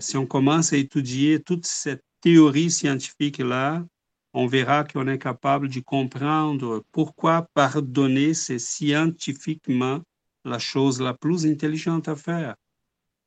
si 0.00 0.16
on 0.16 0.26
commence 0.26 0.72
à 0.72 0.76
étudier 0.76 1.40
toute 1.40 1.64
cette 1.64 2.02
théorie 2.20 2.70
scientifique-là, 2.70 3.86
on 4.32 4.46
verra 4.46 4.84
qu'on 4.84 5.08
est 5.08 5.18
capable 5.18 5.68
de 5.68 5.80
comprendre 5.80 6.84
pourquoi 6.92 7.48
pardonner, 7.54 8.34
c'est 8.34 8.58
scientifiquement 8.58 10.00
la 10.44 10.58
chose 10.58 11.00
la 11.00 11.14
plus 11.14 11.46
intelligente 11.46 12.08
à 12.08 12.16
faire. 12.16 12.54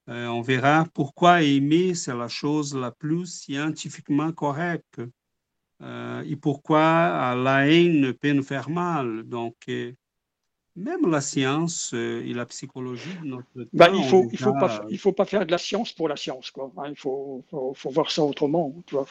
Euh, 0.10 0.28
on 0.28 0.42
verra 0.42 0.86
pourquoi 0.94 1.44
aimer, 1.44 1.94
c'est 1.94 2.16
la 2.16 2.28
chose 2.28 2.76
la 2.76 2.92
plus 2.92 3.28
scientifiquement 3.28 4.32
correcte 4.32 5.02
euh, 5.82 6.24
et 6.24 6.36
pourquoi 6.36 7.36
la 7.36 7.68
haine 7.68 8.14
peut 8.14 8.34
nous 8.34 8.44
faire 8.44 8.70
mal. 8.70 9.24
Donc, 9.24 9.56
euh, 9.70 9.94
même 10.76 11.10
la 11.10 11.22
science 11.22 11.94
et 11.94 12.34
la 12.34 12.46
psychologie 12.46 13.18
notre 13.24 13.46
bah, 13.74 13.90
il 13.94 14.04
faut, 14.06 14.28
il 14.32 14.38
faut 14.38 14.54
pas, 14.54 14.86
il 14.90 14.98
faut 14.98 15.12
pas 15.12 15.26
faire 15.26 15.46
de 15.46 15.52
la 15.52 15.58
science 15.58 15.92
pour 15.92 16.08
la 16.08 16.16
science, 16.16 16.50
quoi. 16.52 16.72
Hein. 16.78 16.90
il 16.90 16.98
faut, 16.98 17.44
faut, 17.50 17.90
voir 17.90 18.10
ça 18.10 18.24
autrement. 18.24 18.74
Tu 18.86 18.96
vois. 18.96 19.06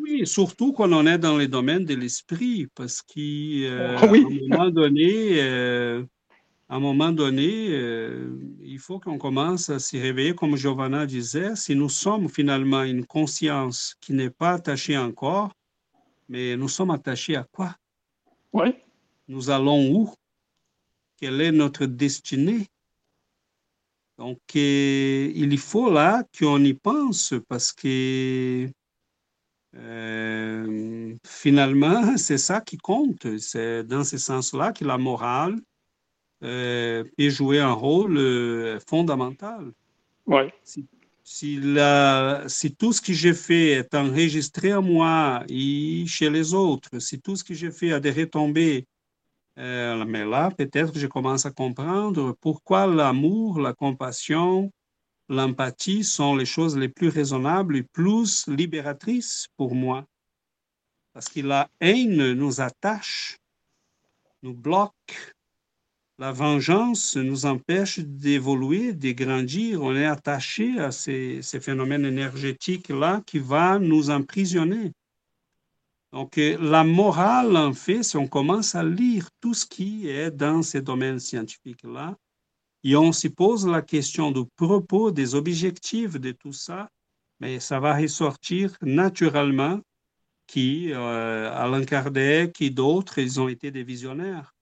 Oui, 0.00 0.26
surtout 0.26 0.72
quand 0.72 0.92
on 0.92 1.06
est 1.06 1.18
dans 1.18 1.36
les 1.36 1.48
domaines 1.48 1.84
de 1.84 1.94
l'esprit, 1.94 2.68
parce 2.74 3.02
qu'à 3.02 3.14
oui. 3.14 4.24
un 4.50 4.56
moment 4.56 4.70
donné, 4.70 5.40
à 6.72 6.76
un 6.76 6.80
moment 6.80 7.12
donné, 7.12 7.68
euh, 7.68 8.30
il 8.62 8.78
faut 8.78 8.98
qu'on 8.98 9.18
commence 9.18 9.68
à 9.68 9.78
s'y 9.78 10.00
réveiller, 10.00 10.34
comme 10.34 10.56
Giovanna 10.56 11.04
disait, 11.04 11.54
si 11.54 11.76
nous 11.76 11.90
sommes 11.90 12.30
finalement 12.30 12.82
une 12.82 13.04
conscience 13.04 13.94
qui 14.00 14.14
n'est 14.14 14.30
pas 14.30 14.52
attachée 14.52 14.96
encore, 14.96 15.52
mais 16.30 16.56
nous 16.56 16.68
sommes 16.68 16.90
attachés 16.90 17.36
à 17.36 17.44
quoi? 17.44 17.76
Oui. 18.54 18.74
Nous 19.28 19.50
allons 19.50 19.92
où? 19.92 20.14
Quelle 21.22 21.40
est 21.40 21.52
notre 21.52 21.86
destinée 21.86 22.66
Donc, 24.18 24.40
il 24.56 25.56
faut 25.56 25.88
là 25.88 26.24
qu'on 26.36 26.64
y 26.64 26.74
pense 26.74 27.32
parce 27.48 27.72
que 27.72 28.68
euh, 29.76 31.14
finalement, 31.24 32.16
c'est 32.16 32.38
ça 32.38 32.60
qui 32.60 32.76
compte. 32.76 33.38
C'est 33.38 33.84
dans 33.84 34.02
ce 34.02 34.18
sens-là 34.18 34.72
que 34.72 34.84
la 34.84 34.98
morale 34.98 35.60
euh, 36.42 37.04
peut 37.16 37.30
jouer 37.30 37.60
un 37.60 37.72
rôle 37.72 38.18
euh, 38.18 38.80
fondamental. 38.80 39.70
Ouais. 40.26 40.52
Si, 40.64 40.88
si, 41.22 41.60
la, 41.60 42.42
si, 42.48 42.74
tout 42.74 42.92
ce 42.92 43.00
que 43.00 43.12
j'ai 43.12 43.34
fait 43.34 43.68
est 43.68 43.94
enregistré 43.94 44.74
en 44.74 44.82
moi 44.82 45.44
et 45.48 46.04
chez 46.08 46.30
les 46.30 46.52
autres, 46.52 46.98
si 46.98 47.20
tout 47.20 47.36
ce 47.36 47.44
que 47.44 47.54
j'ai 47.54 47.70
fait 47.70 47.92
a 47.92 48.00
des 48.00 48.10
retombées, 48.10 48.88
euh, 49.58 50.04
mais 50.06 50.24
là, 50.24 50.50
peut-être 50.50 50.98
je 50.98 51.06
commence 51.06 51.44
à 51.44 51.50
comprendre 51.50 52.36
pourquoi 52.40 52.86
l'amour, 52.86 53.60
la 53.60 53.74
compassion, 53.74 54.72
l'empathie 55.28 56.04
sont 56.04 56.36
les 56.36 56.46
choses 56.46 56.76
les 56.76 56.88
plus 56.88 57.08
raisonnables 57.08 57.76
et 57.76 57.82
plus 57.82 58.46
libératrices 58.48 59.48
pour 59.56 59.74
moi. 59.74 60.06
Parce 61.12 61.28
que 61.28 61.40
la 61.40 61.68
haine 61.80 62.32
nous 62.32 62.60
attache, 62.60 63.36
nous 64.42 64.54
bloque. 64.54 65.34
La 66.18 66.32
vengeance 66.32 67.16
nous 67.16 67.46
empêche 67.46 67.98
d'évoluer, 67.98 68.92
de 68.92 69.12
grandir. 69.12 69.82
On 69.82 69.94
est 69.96 70.06
attaché 70.06 70.78
à 70.78 70.90
ces, 70.92 71.42
ces 71.42 71.60
phénomènes 71.60 72.04
énergétiques-là 72.04 73.22
qui 73.26 73.38
vont 73.38 73.80
nous 73.80 74.08
emprisonner. 74.08 74.92
Donc, 76.12 76.36
euh, 76.36 76.58
la 76.60 76.84
morale, 76.84 77.56
en 77.56 77.72
fait, 77.72 78.02
si 78.02 78.16
on 78.16 78.28
commence 78.28 78.74
à 78.74 78.82
lire 78.82 79.28
tout 79.40 79.54
ce 79.54 79.64
qui 79.64 80.08
est 80.08 80.30
dans 80.30 80.62
ces 80.62 80.82
domaines 80.82 81.18
scientifiques-là, 81.18 82.16
et 82.84 82.96
on 82.96 83.12
se 83.12 83.28
pose 83.28 83.66
la 83.66 83.80
question 83.80 84.30
du 84.30 84.44
propos, 84.56 85.10
des 85.10 85.34
objectifs 85.34 86.18
de 86.18 86.32
tout 86.32 86.52
ça, 86.52 86.90
mais 87.40 87.60
ça 87.60 87.80
va 87.80 87.96
ressortir 87.96 88.76
naturellement 88.82 89.80
qui, 90.46 90.92
euh, 90.92 91.50
Alain 91.54 91.84
Kardec 91.84 92.60
et 92.60 92.70
d'autres, 92.70 93.18
ils 93.18 93.40
ont 93.40 93.48
été 93.48 93.70
des 93.70 93.84
visionnaires. 93.84 94.54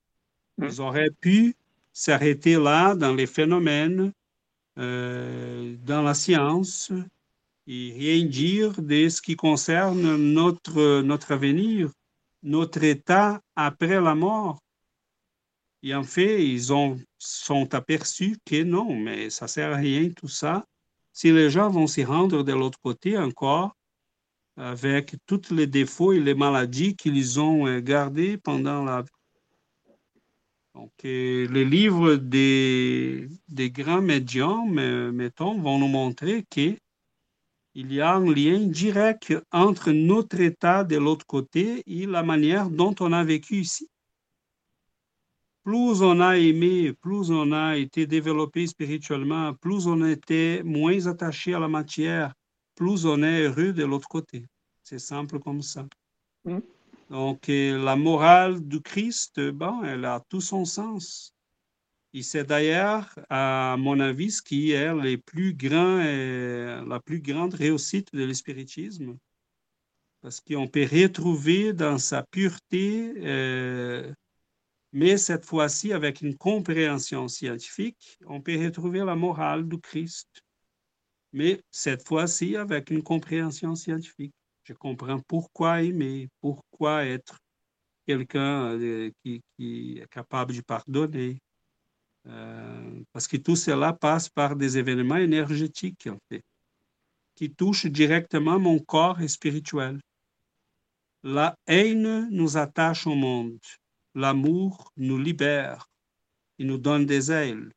Mm. 0.59 0.65
Ils 0.67 0.81
auraient 0.81 1.11
pu 1.21 1.57
s'arrêter 1.93 2.57
là 2.57 2.95
dans 2.95 3.15
les 3.15 3.27
phénomènes, 3.27 4.13
euh, 4.79 5.77
dans 5.85 6.03
la 6.03 6.15
science, 6.15 6.93
et 7.73 7.95
rien 7.97 8.25
dire 8.25 8.83
de 8.83 9.09
ce 9.09 9.23
qui 9.23 9.37
concerne 9.37 10.17
notre, 10.17 11.03
notre 11.03 11.31
avenir, 11.31 11.89
notre 12.43 12.83
état 12.83 13.41
après 13.55 14.01
la 14.01 14.17
mort. 14.17 14.59
Et 15.85 15.95
en 15.95 16.03
fait, 16.03 16.45
ils 16.45 16.73
ont, 16.73 16.99
sont 17.17 17.73
aperçus 17.73 18.37
que 18.45 18.65
non, 18.65 18.97
mais 18.97 19.31
ça 19.31 19.47
sert 19.47 19.73
à 19.73 19.77
rien 19.77 20.11
tout 20.11 20.29
ça. 20.29 20.67
Si 21.13 21.31
les 21.31 21.49
gens 21.49 21.71
vont 21.71 21.87
s'y 21.87 22.03
rendre 22.03 22.43
de 22.43 22.53
l'autre 22.53 22.81
côté 22.83 23.17
encore, 23.17 23.77
avec 24.57 25.15
tous 25.27 25.53
les 25.53 25.69
défauts 25.69 26.13
et 26.13 26.19
les 26.19 26.35
maladies 26.35 26.97
qu'ils 26.97 27.39
ont 27.39 27.69
euh, 27.69 27.81
gardés 27.81 28.37
pendant 28.37 28.85
la 28.85 29.03
vie. 29.03 29.09
Donc, 30.75 30.93
euh, 31.05 31.47
les 31.49 31.65
livres 31.65 32.17
des, 32.17 33.29
des 33.49 33.71
grands 33.71 34.03
médiums, 34.03 34.79
euh, 34.79 35.13
mettons, 35.13 35.59
vont 35.61 35.79
nous 35.79 35.89
montrer 35.89 36.45
qu'il 37.73 37.93
y 37.93 38.01
a 38.01 38.15
un 38.15 38.33
lien 38.33 38.59
direct 38.59 39.35
entre 39.53 39.93
notre 39.93 40.41
état 40.41 40.85
de 40.85 40.97
l'autre 40.97 41.27
côté 41.27 41.83
et 41.87 42.07
la 42.07 42.23
manière 42.23 42.69
dont 42.69 42.95
on 43.01 43.13
a 43.13 43.25
vécu 43.25 43.57
ici. 43.57 43.89
Plus 45.63 46.03
on 46.03 46.21
a 46.21 46.39
aimé, 46.39 46.93
plus 46.95 47.31
on 47.31 47.53
a 47.53 47.77
été 47.77 48.07
développé 48.07 48.67
spirituellement, 48.67 49.55
plus 49.55 49.87
on 49.87 50.05
était 50.05 50.63
moins 50.65 51.07
attaché 51.07 51.55
à 51.55 51.59
la 51.59 51.69
matière, 51.69 52.35
plus 52.75 53.05
on 53.05 53.23
est 53.23 53.43
heureux 53.43 53.73
de 53.73 53.85
l'autre 53.85 54.09
côté. 54.09 54.47
C'est 54.83 54.99
simple 54.99 55.39
comme 55.39 55.63
ça. 55.63 55.87
Mm. 56.45 56.59
Donc, 57.11 57.49
euh, 57.49 57.83
la 57.85 57.97
morale 57.97 58.61
du 58.67 58.81
Christ, 58.81 59.41
bon, 59.51 59.85
elle 59.85 60.05
a 60.05 60.21
tout 60.29 60.41
son 60.41 60.65
sens. 60.65 61.30
Et 62.13 62.23
c'est 62.23 62.45
d'ailleurs, 62.45 63.15
à 63.29 63.77
mon 63.79 64.01
avis, 64.01 64.33
ce 64.33 64.43
qui 64.43 64.73
est 64.73 65.17
plus 65.19 65.57
euh, 65.63 66.85
la 66.85 67.01
plus 67.01 67.21
grande 67.21 67.55
réussite 67.55 68.13
de 68.13 68.25
l'espiritisme. 68.25 69.17
Parce 70.21 70.41
qu'on 70.41 70.67
peut 70.67 70.87
retrouver 70.91 71.73
dans 71.73 71.99
sa 71.99 72.23
pureté, 72.25 73.15
euh, 73.19 74.13
mais 74.93 75.17
cette 75.17 75.47
fois-ci 75.47 75.93
avec 75.93 76.21
une 76.21 76.37
compréhension 76.37 77.29
scientifique, 77.29 78.19
on 78.27 78.41
peut 78.41 78.59
retrouver 78.63 78.99
la 79.01 79.15
morale 79.15 79.67
du 79.69 79.79
Christ. 79.79 80.29
Mais 81.33 81.63
cette 81.71 82.07
fois-ci 82.07 82.57
avec 82.57 82.91
une 82.91 83.03
compréhension 83.03 83.75
scientifique. 83.77 84.35
Je 84.65 84.73
comprends 84.75 85.21
pourquoi 85.21 85.83
aimer, 85.83 86.29
pourquoi 86.41 87.05
être 87.05 87.39
quelqu'un 88.07 88.79
euh, 88.79 89.11
qui, 89.23 89.43
est 89.59 90.09
capable 90.11 90.55
de 90.55 90.61
pardonner. 90.61 91.41
Euh, 92.27 93.01
parce 93.13 93.27
que 93.27 93.37
tout 93.39 93.57
cela 93.57 93.93
passe 93.93 94.29
par 94.29 94.57
des 94.57 94.77
événements 94.79 95.17
énergétiques, 95.17 96.07
en 96.07 96.19
fait, 96.29 96.45
qui 97.35 97.51
touchent 97.51 97.87
directement 97.87 98.59
mon 98.59 98.79
corps 98.79 99.19
spirituel. 99.27 99.99
La 101.23 101.57
haine 101.67 102.29
nous 102.31 102.57
attache 102.57 103.07
au 103.07 103.15
monde. 103.15 103.59
L'amour 104.15 104.93
nous 104.97 105.19
libère. 105.19 105.89
Il 106.59 106.67
nous 106.67 106.79
donne 106.79 107.07
des 107.07 107.31
ailes. 107.33 107.71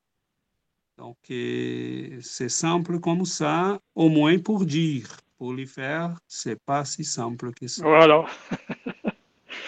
Donc, 0.98 1.18
c'est 1.28 2.49
simple 2.49 2.99
comme 2.99 3.26
ça, 3.26 3.80
au 3.95 4.10
moins 4.10 4.38
pour 4.40 4.65
dire. 4.65 5.18
Pour 5.38 5.53
les 5.53 5.65
faire, 5.65 6.18
c'est 6.28 6.60
pas 6.64 6.86
si 6.86 7.03
simple 7.03 7.53
que 7.53 7.68
ça. 7.68 7.84
Voilà. 7.84 8.26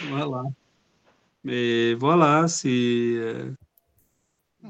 Voilà. 0.09 0.43
Mais 1.43 1.93
voilà, 1.93 2.47
c'est. 2.47 2.67
euh, 2.69 3.51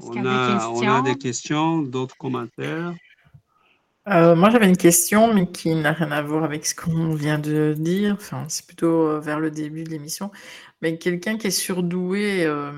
on, 0.02 0.14
y 0.14 0.20
a 0.20 0.22
des 0.22 0.28
a, 0.28 0.70
on 0.70 0.82
a 0.82 1.02
des 1.02 1.18
questions? 1.18 1.82
d'autres 1.82 2.18
commentaires? 2.18 2.94
Euh, 4.08 4.36
moi, 4.36 4.52
j'avais 4.52 4.70
une 4.70 4.78
question, 4.78 5.34
mais 5.34 5.52
qui 5.52 5.74
n'a 5.74 5.92
rien 5.92 6.12
à 6.12 6.22
voir 6.22 6.44
avec 6.44 6.66
ce 6.66 6.76
qu'on 6.76 7.16
vient 7.16 7.40
de 7.40 7.76
dire. 7.78 8.14
Enfin, 8.14 8.46
c'est 8.50 8.66
plutôt 8.68 9.08
euh, 9.08 9.20
vers 9.20 9.40
le 9.40 9.50
début 9.50 9.84
de 9.84 9.90
l'émission. 9.90 10.32
Mais 10.82 10.98
quelqu'un 10.98 11.38
qui 11.38 11.48
est 11.48 11.52
surdoué, 11.52 12.46
euh, 12.46 12.72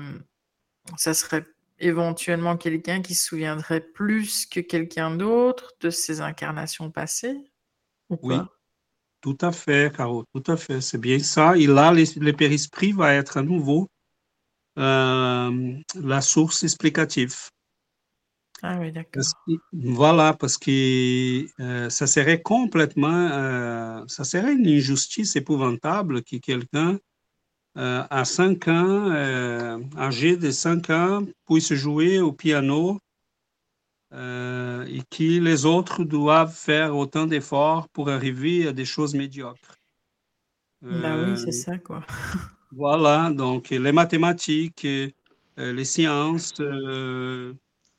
ça 0.96 1.12
serait 1.12 1.44
éventuellement 1.80 2.56
quelqu'un 2.56 3.02
qui 3.02 3.14
se 3.14 3.28
souviendrait 3.28 3.80
plus 3.80 4.46
que 4.46 4.60
quelqu'un 4.60 5.14
d'autre 5.14 5.72
de 5.80 5.90
ses 5.90 6.20
incarnations 6.20 6.90
passées 6.90 7.36
ou 8.08 8.18
Oui. 8.22 8.36
Tout 9.20 9.36
à 9.40 9.50
fait, 9.52 9.94
Caro, 9.94 10.24
tout 10.32 10.50
à 10.50 10.56
fait. 10.56 10.80
C'est 10.80 10.98
bien 10.98 11.18
ça. 11.18 11.56
Et 11.56 11.66
là, 11.66 11.92
les- 11.92 12.14
le 12.20 12.32
périsprit 12.32 12.92
va 12.92 13.14
être 13.14 13.36
à 13.36 13.42
nouveau 13.42 13.88
euh, 14.78 15.74
la 16.00 16.20
source 16.20 16.62
explicative. 16.62 17.34
Ah 18.62 18.78
oui, 18.80 18.92
d'accord. 18.92 19.22
Voilà, 19.72 20.34
parce 20.34 20.58
que 20.58 21.46
euh, 21.60 21.90
ça 21.90 22.06
serait 22.06 22.42
complètement, 22.42 23.28
euh, 23.32 24.04
ça 24.06 24.24
serait 24.24 24.52
une 24.52 24.66
injustice 24.66 25.36
épouvantable 25.36 26.22
que 26.22 26.36
quelqu'un 26.36 26.98
à 27.76 28.24
5 28.24 28.66
ans, 28.66 29.12
âgé 29.96 30.36
de 30.36 30.50
5 30.50 30.90
ans, 30.90 31.24
puisse 31.46 31.72
jouer 31.74 32.18
au 32.18 32.32
piano 32.32 32.98
et 34.10 35.02
que 35.10 35.40
les 35.40 35.64
autres 35.64 36.02
doivent 36.02 36.52
faire 36.52 36.96
autant 36.96 37.26
d'efforts 37.26 37.88
pour 37.90 38.10
arriver 38.10 38.66
à 38.66 38.72
des 38.72 38.84
choses 38.84 39.14
médiocres. 39.14 39.76
Bah 40.82 41.16
oui, 41.24 41.36
c'est 41.36 41.52
ça, 41.52 41.78
quoi. 41.78 42.04
voilà, 42.72 43.30
donc 43.30 43.70
les 43.70 43.92
mathématiques, 43.92 44.84
euh, 44.84 45.10
les 45.56 45.84
sciences, 45.84 46.52
euh, 46.60 47.52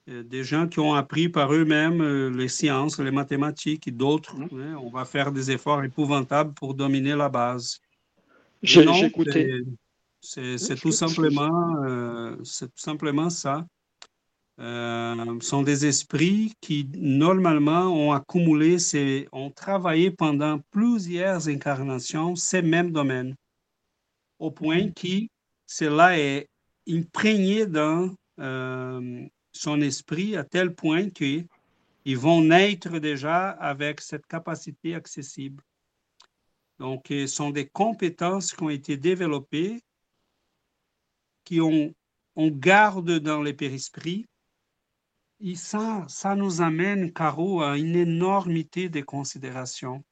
euh, 0.09 0.23
des 0.23 0.43
gens 0.43 0.67
qui 0.67 0.79
ont 0.79 0.93
appris 0.93 1.29
par 1.29 1.53
eux-mêmes 1.53 2.29
les 2.35 2.47
sciences, 2.47 2.99
les 2.99 3.11
mathématiques 3.11 3.87
et 3.87 3.91
d'autres, 3.91 4.35
Mhm. 4.35 4.61
hein, 4.61 4.75
on 4.81 4.89
va 4.89 5.05
faire 5.05 5.31
des 5.31 5.51
efforts 5.51 5.83
épouvantables 5.83 6.53
pour 6.53 6.73
dominer 6.73 7.15
la 7.15 7.29
base. 7.29 7.79
J'ai 8.61 8.85
écouté. 9.05 9.51
c'est- 10.21 10.75
tout 10.75 10.91
simplement, 10.91 11.83
euh, 11.85 12.35
c'est 12.43 12.67
tout 12.67 12.81
simplement 12.81 13.29
ça. 13.29 13.65
Euh, 14.59 15.39
sont 15.39 15.63
des 15.63 15.85
esprits 15.85 16.53
qui, 16.59 16.85
normalement, 16.97 17.87
ont 17.87 18.11
accumulé, 18.11 18.77
ces, 18.77 19.29
ont 19.31 19.49
travaillé 19.49 20.11
pendant 20.11 20.59
plusieurs 20.71 21.47
incarnations 21.47 22.35
ces 22.35 22.61
mêmes 22.61 22.91
domaines, 22.91 23.35
au 24.39 24.51
point 24.51 24.91
que 24.91 25.27
cela 25.67 26.17
est 26.17 26.49
imprégné 26.87 27.67
dans 27.67 28.15
euh, 28.39 29.27
son 29.51 29.81
esprit 29.81 30.35
à 30.35 30.43
tel 30.43 30.73
point 30.73 31.09
qu'ils 31.09 31.47
vont 32.17 32.41
naître 32.41 32.99
déjà 32.99 33.49
avec 33.49 34.01
cette 34.01 34.25
capacité 34.25 34.95
accessible. 34.95 35.63
Donc, 36.79 37.07
ce 37.09 37.27
sont 37.27 37.49
des 37.49 37.67
compétences 37.67 38.53
qui 38.53 38.63
ont 38.63 38.69
été 38.69 38.95
développées, 38.95 39.81
qui 41.43 41.59
ont, 41.59 41.93
on 42.35 42.47
garde 42.47 43.19
dans 43.19 43.43
les 43.43 43.53
périsprits. 43.53 44.25
Et 45.41 45.55
ça, 45.55 46.05
ça 46.07 46.35
nous 46.35 46.61
amène, 46.61 47.11
Caro, 47.11 47.61
à 47.61 47.77
une 47.77 47.95
énormité 47.95 48.87
de 48.87 49.01
considérations. 49.01 50.03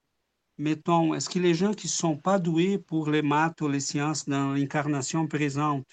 Mettons, 0.59 1.13
est-ce 1.13 1.29
que 1.29 1.38
les 1.38 1.53
gens 1.53 1.73
qui 1.73 1.85
ne 1.85 1.91
sont 1.91 2.17
pas 2.17 2.39
doués 2.39 2.79
pour 2.79 3.11
les 3.11 3.21
maths 3.21 3.61
ou 3.61 3.67
les 3.67 3.79
sciences 3.79 4.27
dans 4.27 4.53
l'incarnation 4.53 5.27
présente 5.27 5.85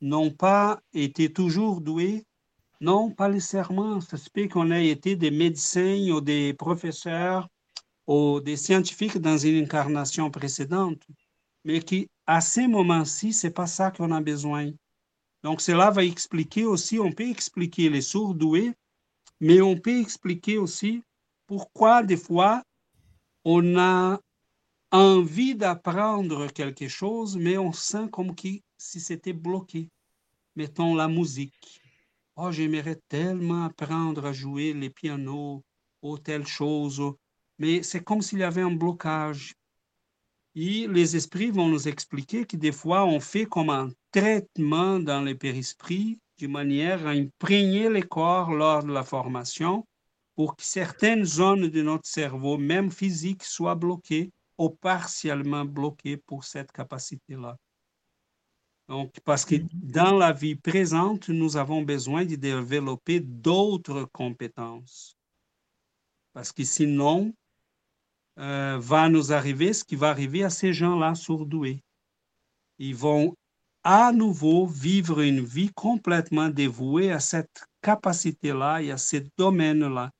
n'ont 0.00 0.30
pas 0.30 0.80
été 0.92 1.32
toujours 1.32 1.80
doués? 1.80 2.24
Non, 2.80 3.10
pas 3.10 3.28
nécessairement. 3.28 4.00
Ça 4.00 4.16
se 4.16 4.30
peut 4.30 4.46
qu'on 4.46 4.70
ait 4.70 4.88
été 4.88 5.16
des 5.16 5.32
médecins 5.32 6.10
ou 6.10 6.20
des 6.20 6.54
professeurs 6.54 7.48
ou 8.06 8.40
des 8.40 8.56
scientifiques 8.56 9.18
dans 9.18 9.36
une 9.36 9.64
incarnation 9.64 10.30
précédente, 10.30 11.02
mais 11.64 11.80
qui, 11.80 12.08
à 12.24 12.40
ces 12.40 12.68
moments-ci, 12.68 13.32
ce 13.32 13.48
n'est 13.48 13.52
pas 13.52 13.66
ça 13.66 13.90
qu'on 13.90 14.12
a 14.12 14.20
besoin. 14.20 14.70
Donc, 15.42 15.60
cela 15.60 15.90
va 15.90 16.04
expliquer 16.04 16.64
aussi, 16.64 17.00
on 17.00 17.10
peut 17.12 17.28
expliquer 17.28 17.90
les 17.90 18.00
sourds-doués, 18.00 18.72
mais 19.40 19.60
on 19.60 19.76
peut 19.76 20.00
expliquer 20.00 20.56
aussi 20.56 21.02
pourquoi 21.46 22.02
des 22.04 22.16
fois 22.16 22.62
on 23.50 23.78
a 23.78 24.20
envie 24.92 25.54
d'apprendre 25.54 26.48
quelque 26.48 26.86
chose, 26.86 27.38
mais 27.38 27.56
on 27.56 27.72
sent 27.72 28.10
comme 28.12 28.34
si 28.76 29.00
c'était 29.00 29.32
bloqué. 29.32 29.88
Mettons 30.54 30.94
la 30.94 31.08
musique. 31.08 31.80
Oh, 32.36 32.52
j'aimerais 32.52 33.00
tellement 33.08 33.64
apprendre 33.64 34.26
à 34.26 34.34
jouer 34.34 34.74
les 34.74 34.90
pianos 34.90 35.64
ou 36.02 36.18
telle 36.18 36.46
chose, 36.46 37.02
mais 37.58 37.82
c'est 37.82 38.04
comme 38.04 38.20
s'il 38.20 38.40
y 38.40 38.42
avait 38.42 38.60
un 38.60 38.70
blocage. 38.70 39.54
Et 40.54 40.86
les 40.86 41.16
esprits 41.16 41.50
vont 41.50 41.68
nous 41.68 41.88
expliquer 41.88 42.44
que 42.44 42.58
des 42.58 42.72
fois, 42.72 43.06
on 43.06 43.18
fait 43.18 43.46
comme 43.46 43.70
un 43.70 43.88
traitement 44.12 44.98
dans 44.98 45.22
les 45.22 45.34
périsprits 45.34 46.20
de 46.38 46.48
manière 46.48 47.06
à 47.06 47.12
imprégner 47.12 47.88
les 47.88 48.02
corps 48.02 48.52
lors 48.52 48.84
de 48.84 48.92
la 48.92 49.04
formation 49.04 49.86
pour 50.38 50.54
que 50.54 50.62
certaines 50.62 51.24
zones 51.24 51.66
de 51.66 51.82
notre 51.82 52.06
cerveau, 52.06 52.58
même 52.58 52.92
physique, 52.92 53.42
soient 53.42 53.74
bloquées 53.74 54.30
ou 54.56 54.70
partiellement 54.70 55.64
bloquées 55.64 56.16
pour 56.16 56.44
cette 56.44 56.70
capacité-là. 56.70 57.56
Donc, 58.86 59.18
parce 59.24 59.44
que 59.44 59.56
dans 59.72 60.16
la 60.16 60.32
vie 60.32 60.54
présente, 60.54 61.28
nous 61.28 61.56
avons 61.56 61.82
besoin 61.82 62.24
de 62.24 62.36
développer 62.36 63.18
d'autres 63.18 64.04
compétences. 64.12 65.16
Parce 66.32 66.52
que 66.52 66.62
sinon, 66.62 67.34
euh, 68.38 68.78
va 68.80 69.08
nous 69.08 69.32
arriver 69.32 69.72
ce 69.72 69.82
qui 69.82 69.96
va 69.96 70.10
arriver 70.10 70.44
à 70.44 70.50
ces 70.50 70.72
gens-là 70.72 71.16
surdoués. 71.16 71.82
Ils 72.78 72.94
vont 72.94 73.34
à 73.82 74.12
nouveau 74.12 74.68
vivre 74.68 75.20
une 75.20 75.40
vie 75.40 75.72
complètement 75.74 76.48
dévouée 76.48 77.10
à 77.10 77.18
cette 77.18 77.64
capacité-là 77.82 78.82
et 78.82 78.92
à 78.92 78.98
ce 78.98 79.16
domaine-là, 79.36 80.12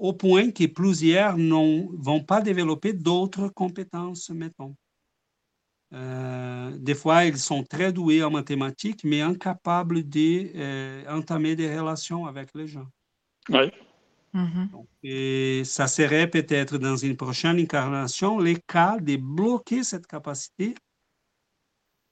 au 0.00 0.14
point 0.14 0.50
que 0.50 0.66
plusieurs 0.66 1.36
ne 1.36 1.86
vont 2.02 2.24
pas 2.24 2.40
développer 2.40 2.94
d'autres 2.94 3.48
compétences, 3.48 4.30
mettons. 4.30 4.74
Euh, 5.92 6.70
des 6.78 6.94
fois, 6.94 7.24
ils 7.26 7.36
sont 7.36 7.64
très 7.64 7.92
doués 7.92 8.22
en 8.22 8.30
mathématiques, 8.30 9.04
mais 9.04 9.20
incapables 9.20 10.02
d'entamer 10.04 11.52
euh, 11.52 11.56
des 11.56 11.78
relations 11.78 12.26
avec 12.26 12.48
les 12.54 12.66
gens. 12.66 12.88
Oui. 13.50 13.70
Mm-hmm. 14.32 14.86
et 15.02 15.62
ça 15.64 15.88
serait 15.88 16.30
peut-être 16.30 16.78
dans 16.78 16.94
une 16.94 17.16
prochaine 17.16 17.58
incarnation 17.58 18.38
les 18.38 18.60
cas 18.60 18.96
de 19.00 19.16
bloquer 19.16 19.82
cette 19.82 20.06
capacité 20.06 20.76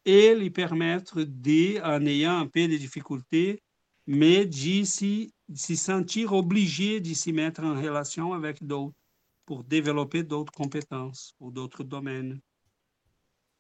et 0.05 0.35
lui 0.35 0.51
permettre 0.51 1.23
de, 1.23 1.81
en 1.81 2.05
ayant 2.06 2.40
un 2.40 2.47
peu 2.48 2.66
de 2.66 2.77
difficultés, 2.77 3.62
mais 4.05 4.47
de 4.47 5.31
se 5.55 5.75
sentir 5.75 6.33
obligé 6.33 7.01
de 7.01 7.15
se 7.15 7.31
mettre 7.31 7.62
en 7.62 7.75
relation 7.75 8.33
avec 8.33 8.65
d'autres 8.65 8.95
pour 9.47 9.65
développer 9.65 10.23
d'autres 10.23 10.53
compétences 10.53 11.35
ou 11.41 11.51
d'autres 11.51 11.83
domaines. 11.83 12.39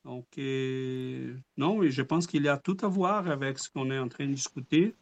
Donc, 0.04 0.26
euh, 0.38 1.34
non, 1.56 1.82
je 1.88 2.02
pense 2.02 2.26
qu'il 2.26 2.42
y 2.42 2.48
a 2.48 2.58
tout 2.58 2.76
à 2.82 2.88
voir 2.88 3.28
avec 3.28 3.58
ce 3.58 3.70
qu'on 3.70 3.90
est 3.90 3.98
en 3.98 4.08
train 4.08 4.26
de 4.26 4.34
discuter. 4.34 4.94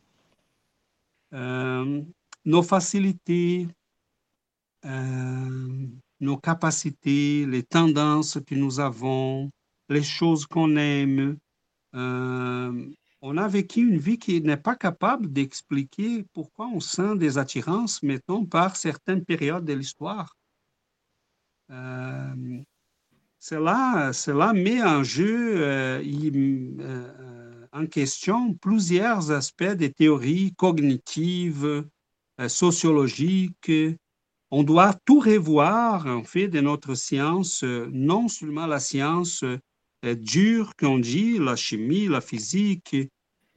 Euh, 1.32 2.02
nos 2.44 2.62
facilités, 2.62 3.66
euh, 4.84 5.86
nos 6.20 6.36
capacités, 6.36 7.46
les 7.46 7.62
tendances 7.62 8.38
que 8.46 8.54
nous 8.54 8.78
avons, 8.80 9.50
les 9.88 10.02
choses 10.02 10.46
qu'on 10.46 10.76
aime. 10.76 11.36
Euh, 11.94 12.90
on 13.22 13.36
a 13.36 13.48
vécu 13.48 13.80
une 13.80 13.98
vie 13.98 14.18
qui 14.18 14.40
n'est 14.40 14.56
pas 14.56 14.76
capable 14.76 15.32
d'expliquer 15.32 16.24
pourquoi 16.32 16.66
on 16.66 16.80
sent 16.80 17.16
des 17.16 17.38
attirances, 17.38 18.02
mettons, 18.02 18.44
par 18.44 18.76
certaines 18.76 19.24
périodes 19.24 19.64
de 19.64 19.72
l'histoire. 19.72 20.36
Euh, 21.70 22.62
cela, 23.38 24.52
met 24.52 24.82
en 24.82 25.02
jeu, 25.02 26.01
en 27.72 27.86
question 27.86 28.55
plusieurs 28.55 29.30
aspects 29.30 29.64
des 29.64 29.93
théories 29.93 30.55
cognitives, 30.55 31.84
euh, 32.40 32.48
sociologique. 32.48 33.72
On 34.51 34.62
doit 34.62 34.94
tout 35.05 35.20
revoir, 35.20 36.06
en 36.06 36.22
fait, 36.22 36.48
de 36.48 36.60
notre 36.60 36.94
science, 36.94 37.64
euh, 37.64 37.88
non 37.93 38.28
seulement 38.28 38.66
la 38.66 38.78
science 38.78 39.43
euh, 39.43 39.59
dure 40.14 40.76
qu'on 40.76 40.98
dit, 40.98 41.38
la 41.38 41.56
chimie, 41.56 42.06
la 42.06 42.20
physique, 42.20 42.96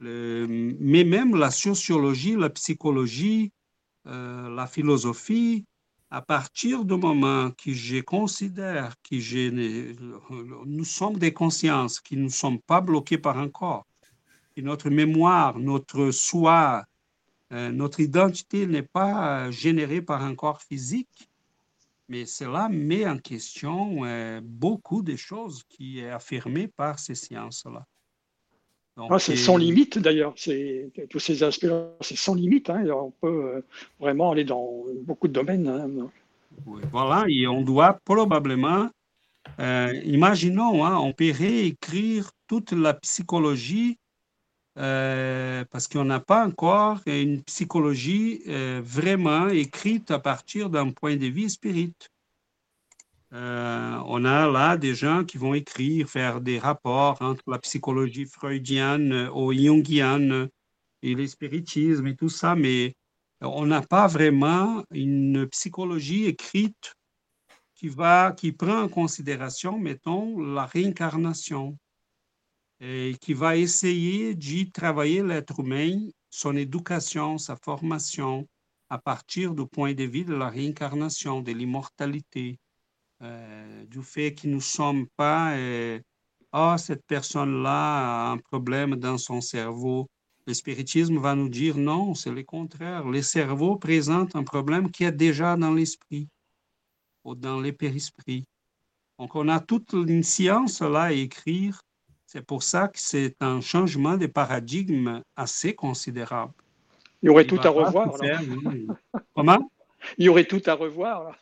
mais 0.00 1.04
même 1.04 1.36
la 1.36 1.50
sociologie, 1.50 2.36
la 2.36 2.50
psychologie, 2.50 3.52
la 4.06 4.66
philosophie, 4.66 5.64
à 6.10 6.22
partir 6.22 6.84
du 6.84 6.96
moment 6.96 7.52
que 7.52 7.72
je 7.72 8.00
considère 8.00 8.94
que 9.02 9.50
nous 10.64 10.84
sommes 10.84 11.18
des 11.18 11.32
consciences, 11.32 12.00
qui 12.00 12.16
ne 12.16 12.28
sommes 12.28 12.60
pas 12.60 12.80
bloqués 12.80 13.18
par 13.18 13.38
un 13.38 13.48
corps, 13.48 13.86
que 14.56 14.60
notre 14.60 14.90
mémoire, 14.90 15.58
notre 15.58 16.10
soi, 16.10 16.84
euh, 17.52 17.70
notre 17.70 18.00
identité 18.00 18.66
n'est 18.66 18.82
pas 18.82 19.46
euh, 19.46 19.50
générée 19.52 20.02
par 20.02 20.22
un 20.22 20.34
corps 20.34 20.62
physique, 20.62 21.29
mais 22.10 22.26
cela 22.26 22.68
met 22.68 23.06
en 23.06 23.18
question 23.18 24.04
euh, 24.04 24.40
beaucoup 24.42 25.00
de 25.00 25.14
choses 25.14 25.62
qui 25.68 26.00
est 26.00 26.10
affirmées 26.10 26.66
par 26.66 26.98
ces 26.98 27.14
sciences-là. 27.14 27.86
Ah, 29.08 29.18
c'est 29.20 29.36
sans 29.36 29.56
limite 29.56 29.98
d'ailleurs, 29.98 30.34
tous 30.34 31.20
ces 31.20 31.42
aspects-là, 31.42 31.92
c'est 32.00 32.18
sans 32.18 32.34
limite. 32.34 32.68
Hein, 32.68 32.84
on 32.90 33.12
peut 33.12 33.64
vraiment 33.98 34.32
aller 34.32 34.44
dans 34.44 34.84
beaucoup 35.04 35.28
de 35.28 35.32
domaines. 35.32 35.68
Hein. 35.68 36.10
voilà, 36.92 37.24
et 37.28 37.46
on 37.46 37.62
doit 37.62 37.98
probablement, 38.04 38.90
imaginons, 39.58 40.84
hein, 40.84 40.98
on 40.98 41.14
peut 41.14 41.32
réécrire 41.32 42.32
toute 42.46 42.72
la 42.72 42.92
psychologie 42.92 43.99
euh, 44.78 45.64
parce 45.70 45.88
qu'on 45.88 46.04
n'a 46.04 46.20
pas 46.20 46.46
encore 46.46 47.00
une 47.06 47.42
psychologie 47.42 48.42
euh, 48.46 48.80
vraiment 48.84 49.48
écrite 49.48 50.10
à 50.10 50.20
partir 50.20 50.70
d'un 50.70 50.90
point 50.92 51.16
de 51.16 51.26
vue 51.26 51.50
spirit. 51.50 51.94
Euh, 53.32 54.00
on 54.06 54.24
a 54.24 54.48
là 54.48 54.76
des 54.76 54.94
gens 54.94 55.24
qui 55.24 55.38
vont 55.38 55.54
écrire, 55.54 56.08
faire 56.08 56.40
des 56.40 56.58
rapports 56.58 57.20
entre 57.20 57.42
la 57.48 57.58
psychologie 57.58 58.26
freudienne 58.26 59.28
ou 59.34 59.52
jungienne 59.52 60.48
et 61.02 61.14
le 61.14 61.26
spiritisme 61.26 62.06
et 62.06 62.16
tout 62.16 62.28
ça, 62.28 62.54
mais 62.54 62.94
on 63.40 63.66
n'a 63.66 63.82
pas 63.82 64.06
vraiment 64.06 64.84
une 64.90 65.46
psychologie 65.48 66.26
écrite 66.26 66.94
qui, 67.74 67.88
va, 67.88 68.32
qui 68.32 68.52
prend 68.52 68.82
en 68.82 68.88
considération, 68.88 69.78
mettons, 69.78 70.38
la 70.40 70.66
réincarnation 70.66 71.78
et 72.80 73.14
qui 73.20 73.34
va 73.34 73.56
essayer 73.56 74.34
d'y 74.34 74.70
travailler 74.70 75.22
l'être 75.22 75.60
humain, 75.60 76.08
son 76.30 76.56
éducation, 76.56 77.36
sa 77.36 77.56
formation, 77.56 78.48
à 78.88 78.98
partir 78.98 79.54
du 79.54 79.66
point 79.66 79.92
de 79.92 80.04
vue 80.04 80.24
de 80.24 80.34
la 80.34 80.48
réincarnation, 80.48 81.42
de 81.42 81.52
l'immortalité, 81.52 82.58
euh, 83.22 83.84
du 83.84 84.02
fait 84.02 84.34
que 84.34 84.46
nous 84.46 84.56
ne 84.56 84.60
sommes 84.60 85.06
pas, 85.16 85.54
euh, 85.56 86.00
ah, 86.52 86.76
cette 86.78 87.04
personne-là 87.06 88.28
a 88.28 88.30
un 88.32 88.38
problème 88.38 88.96
dans 88.96 89.18
son 89.18 89.40
cerveau. 89.40 90.08
Le 90.46 90.54
spiritisme 90.54 91.18
va 91.18 91.34
nous 91.34 91.50
dire 91.50 91.76
non, 91.76 92.14
c'est 92.14 92.32
le 92.32 92.42
contraire. 92.42 93.04
Le 93.06 93.22
cerveau 93.22 93.76
présente 93.76 94.34
un 94.34 94.42
problème 94.42 94.90
qui 94.90 95.04
est 95.04 95.12
déjà 95.12 95.56
dans 95.56 95.72
l'esprit 95.72 96.28
ou 97.24 97.34
dans 97.34 97.60
les 97.60 97.72
périsprits. 97.72 98.44
Donc, 99.18 99.36
on 99.36 99.48
a 99.48 99.60
toute 99.60 99.92
une 99.92 100.22
science 100.22 100.80
là 100.80 101.02
à 101.02 101.12
écrire 101.12 101.82
c'est 102.32 102.46
pour 102.46 102.62
ça 102.62 102.86
que 102.86 103.00
c'est 103.00 103.34
un 103.40 103.60
changement 103.60 104.16
de 104.16 104.26
paradigme 104.26 105.20
assez 105.34 105.74
considérable. 105.74 106.52
Il 107.22 107.26
y 107.26 107.28
aurait 107.28 107.44
tout 107.44 107.58
à 107.60 107.70
revoir. 107.70 108.14
Comment? 109.34 109.68
Il 110.16 110.26
y 110.26 110.28
aurait 110.28 110.44
tout 110.44 110.62
à 110.66 110.74
revoir. 110.74 111.24
Là. 111.24 111.36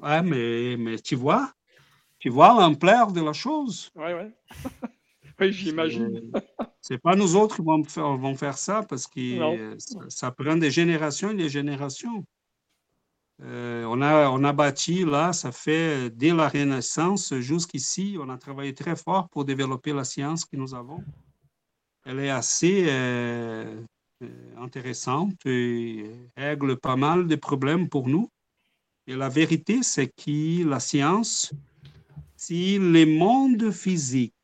Ouais, 0.00 0.22
mais, 0.22 0.76
mais 0.76 0.98
tu 0.98 1.14
vois, 1.14 1.52
tu 2.18 2.28
vois 2.28 2.60
l'ampleur 2.60 3.12
de 3.12 3.20
la 3.20 3.32
chose. 3.32 3.92
Oui, 3.94 4.12
oui. 4.18 4.32
oui, 5.40 5.52
j'imagine. 5.52 6.32
C'est 6.80 6.98
pas 6.98 7.14
nous 7.14 7.36
autres 7.36 7.54
qui 7.54 7.62
vont 7.62 7.84
faire, 7.84 8.16
vont 8.16 8.34
faire 8.34 8.58
ça 8.58 8.82
parce 8.82 9.06
que 9.06 9.76
ça, 9.78 10.00
ça, 10.08 10.30
prend 10.32 10.56
des 10.56 10.72
générations 10.72 11.30
et 11.30 11.36
des 11.36 11.50
générations. 11.50 12.24
Euh, 13.44 13.84
on, 13.86 14.00
a, 14.02 14.28
on 14.30 14.44
a 14.44 14.52
bâti 14.52 15.04
là, 15.04 15.32
ça 15.32 15.50
fait 15.50 16.10
dès 16.10 16.32
la 16.32 16.48
Renaissance 16.48 17.34
jusqu'ici, 17.40 18.16
on 18.20 18.28
a 18.28 18.38
travaillé 18.38 18.72
très 18.72 18.94
fort 18.94 19.28
pour 19.30 19.44
développer 19.44 19.92
la 19.92 20.04
science 20.04 20.44
que 20.44 20.56
nous 20.56 20.74
avons. 20.74 21.02
Elle 22.04 22.20
est 22.20 22.30
assez 22.30 22.86
euh, 22.88 23.82
euh, 24.22 24.28
intéressante 24.58 25.44
et 25.44 26.08
règle 26.36 26.76
pas 26.76 26.94
mal 26.94 27.26
de 27.26 27.34
problèmes 27.34 27.88
pour 27.88 28.08
nous. 28.08 28.28
Et 29.08 29.16
la 29.16 29.28
vérité, 29.28 29.82
c'est 29.82 30.08
que 30.08 30.64
la 30.64 30.78
science, 30.78 31.52
si 32.36 32.78
le 32.78 33.06
monde 33.06 33.72
physique 33.72 34.34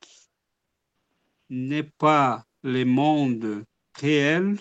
n'est 1.49 1.89
pas 1.99 2.45
le 2.65 2.85
monde 2.85 3.65
réel, 3.95 4.59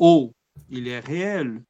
ou 0.00 0.32
il 0.68 0.88
est 0.88 1.00
réel, 1.00 1.62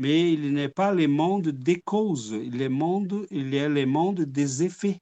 mais 0.00 0.32
il 0.32 0.54
n'est 0.54 0.70
pas 0.70 0.92
le 0.94 1.06
monde 1.08 1.48
des 1.48 1.78
causes, 1.78 2.30
il 2.42 2.62
est, 2.62 2.70
monde, 2.70 3.26
il 3.30 3.54
est 3.54 3.68
le 3.68 3.84
monde 3.84 4.22
des 4.22 4.62
effets. 4.62 4.98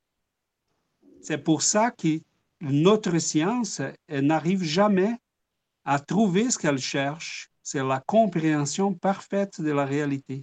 C'est 1.22 1.38
pour 1.38 1.62
ça 1.62 1.92
que 1.92 2.18
notre 2.60 3.16
science 3.20 3.80
n'arrive 4.08 4.64
jamais 4.64 5.14
à 5.84 6.00
trouver 6.00 6.50
ce 6.50 6.58
qu'elle 6.58 6.80
cherche. 6.80 7.48
C'est 7.62 7.84
la 7.84 8.00
compréhension 8.00 8.92
parfaite 8.92 9.60
de 9.60 9.70
la 9.70 9.84
réalité. 9.84 10.42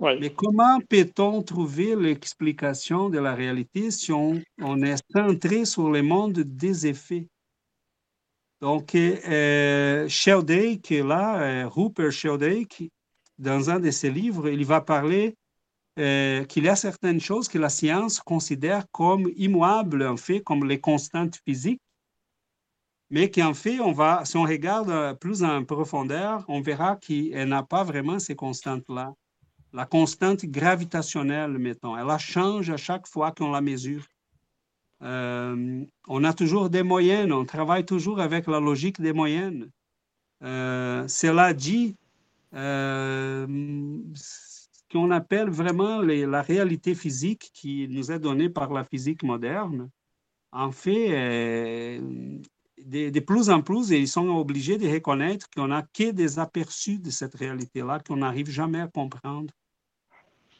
Mais 0.00 0.32
comment 0.32 0.80
peut-on 0.80 1.40
trouver 1.42 1.94
l'explication 1.94 3.08
de 3.08 3.20
la 3.20 3.36
réalité 3.36 3.92
si 3.92 4.10
on, 4.10 4.42
on, 4.60 4.82
est 4.82 5.00
centré 5.12 5.64
sur 5.64 5.90
le 5.90 6.02
monde 6.02 6.40
des 6.40 6.88
effets? 6.88 7.28
Donc, 8.60 8.96
euh, 8.96 10.08
Sheldrake, 10.08 10.90
là, 10.90 11.40
euh, 11.40 11.68
Rupert 11.68 12.10
Sheldrake, 12.10 12.90
dans 13.40 13.70
un 13.70 13.80
de 13.80 13.90
ses 13.90 14.10
livres, 14.10 14.48
il 14.48 14.64
va 14.64 14.80
parler 14.80 15.36
euh, 15.98 16.44
qu'il 16.44 16.64
y 16.64 16.68
a 16.68 16.76
certaines 16.76 17.20
choses 17.20 17.48
que 17.48 17.58
la 17.58 17.68
science 17.68 18.20
considère 18.20 18.84
comme 18.92 19.28
immuables, 19.36 20.06
en 20.06 20.16
fait, 20.16 20.40
comme 20.40 20.64
les 20.64 20.80
constantes 20.80 21.38
physiques, 21.44 21.82
mais 23.10 23.30
qu'en 23.30 23.54
fait, 23.54 23.80
on 23.80 23.90
va, 23.90 24.24
si 24.24 24.36
on 24.36 24.44
regarde 24.44 25.18
plus 25.18 25.42
en 25.42 25.64
profondeur, 25.64 26.44
on 26.46 26.60
verra 26.60 26.96
qu'elle 26.96 27.48
n'a 27.48 27.64
pas 27.64 27.82
vraiment 27.82 28.20
ces 28.20 28.36
constantes-là 28.36 29.14
la 29.72 29.86
constante 29.86 30.44
gravitationnelle, 30.44 31.58
mettons, 31.58 31.96
elle 31.96 32.18
change 32.18 32.70
à 32.70 32.76
chaque 32.76 33.06
fois 33.06 33.32
qu'on 33.32 33.50
la 33.50 33.60
mesure. 33.60 34.04
Euh, 35.02 35.84
on 36.08 36.24
a 36.24 36.32
toujours 36.32 36.70
des 36.70 36.82
moyennes, 36.82 37.32
on 37.32 37.44
travaille 37.44 37.84
toujours 37.84 38.20
avec 38.20 38.46
la 38.46 38.60
logique 38.60 39.00
des 39.00 39.12
moyennes. 39.12 39.70
Euh, 40.42 41.06
cela 41.08 41.54
dit, 41.54 41.96
euh, 41.96 41.99
ce 42.52 43.46
qu'on 44.90 45.10
appelle 45.10 45.50
vraiment 45.50 46.00
la 46.02 46.42
réalité 46.42 46.94
physique 46.94 47.50
qui 47.54 47.86
nous 47.88 48.10
est 48.10 48.18
donnée 48.18 48.48
par 48.48 48.72
la 48.72 48.84
physique 48.84 49.22
moderne, 49.22 49.88
en 50.52 50.72
fait, 50.72 52.00
de, 52.84 53.20
plus 53.20 53.50
en 53.50 53.62
plus, 53.62 53.90
ils 53.90 54.08
sont 54.08 54.28
obligés 54.28 54.78
de 54.78 54.88
reconnaître 54.88 55.48
qu'on 55.54 55.68
n'a 55.68 55.82
que 55.82 56.10
des 56.10 56.38
aperçus 56.38 56.98
de 56.98 57.10
cette 57.10 57.34
réalité-là, 57.34 58.00
qu'on 58.00 58.16
n'arrive 58.16 58.50
jamais 58.50 58.80
à 58.80 58.88
comprendre. 58.88 59.52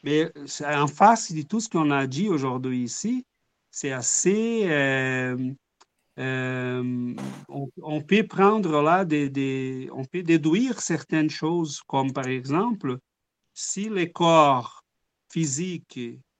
Mais 0.03 0.31
en 0.65 0.87
face 0.87 1.31
de 1.31 1.41
tout 1.43 1.59
ce 1.59 1.69
qu'on 1.69 1.91
a 1.91 2.07
dit 2.07 2.29
aujourd'hui 2.29 2.83
ici, 2.83 3.25
c'est 3.69 3.91
assez... 3.91 4.63
Euh, 4.65 5.53
euh, 6.19 7.15
on, 7.47 8.01
peut 8.01 8.27
prendre 8.27 8.81
là 8.81 9.05
des, 9.05 9.89
On 9.93 10.03
peut 10.05 10.23
déduire 10.23 10.81
certaines 10.81 11.29
choses, 11.29 11.81
comme 11.87 12.11
par 12.11 12.27
exemple, 12.27 12.97
si 13.53 13.89
le 13.89 14.05
corps 14.07 14.83
physique 15.31 15.99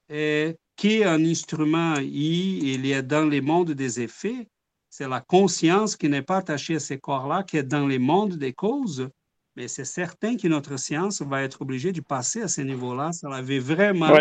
est 0.10 0.58
qu'un 0.76 1.24
instrument, 1.24 1.96
il 2.02 2.86
est 2.86 3.04
dans 3.04 3.30
le 3.30 3.42
monde 3.42 3.72
des 3.72 4.02
effets, 4.02 4.48
c'est 4.90 5.08
la 5.08 5.22
conscience 5.22 5.96
qui 5.96 6.10
n'est 6.10 6.22
pas 6.22 6.38
attachée 6.38 6.76
à 6.76 6.80
ces 6.80 7.00
corps-là, 7.00 7.44
qui 7.44 7.56
est 7.56 7.64
dans 7.64 7.88
le 7.88 7.98
monde 7.98 8.36
des 8.36 8.52
causes, 8.52 9.08
mais 9.56 9.70
c'est 9.70 9.86
certain 9.86 10.36
que 10.36 10.48
notre 10.50 10.78
science 10.78 11.22
va 11.22 11.44
être 11.44 11.62
obligée 11.62 11.94
de 11.94 12.02
passer 12.02 12.42
à 12.42 12.50
ce 12.50 12.62
niveau-là. 12.62 13.14
Ça 13.14 13.30
va 13.30 13.42
vraiment 13.42 14.14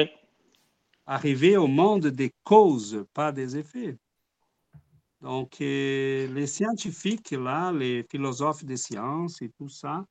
arriver 1.07 1.57
au 1.57 1.67
monde 1.67 2.07
des 2.07 2.33
causes, 2.45 3.05
pas 3.15 3.33
des 3.33 3.57
effets. 3.57 3.97
Donc, 5.21 5.61
euh, 5.61 6.27
les 6.29 6.47
scientifiques, 6.47 7.33
là, 7.33 7.73
les 7.73 8.05
philosophes 8.11 8.65
des 8.65 8.79
sciences 8.79 9.43
et 9.43 9.51
tout 9.51 9.69
ça, 9.69 10.07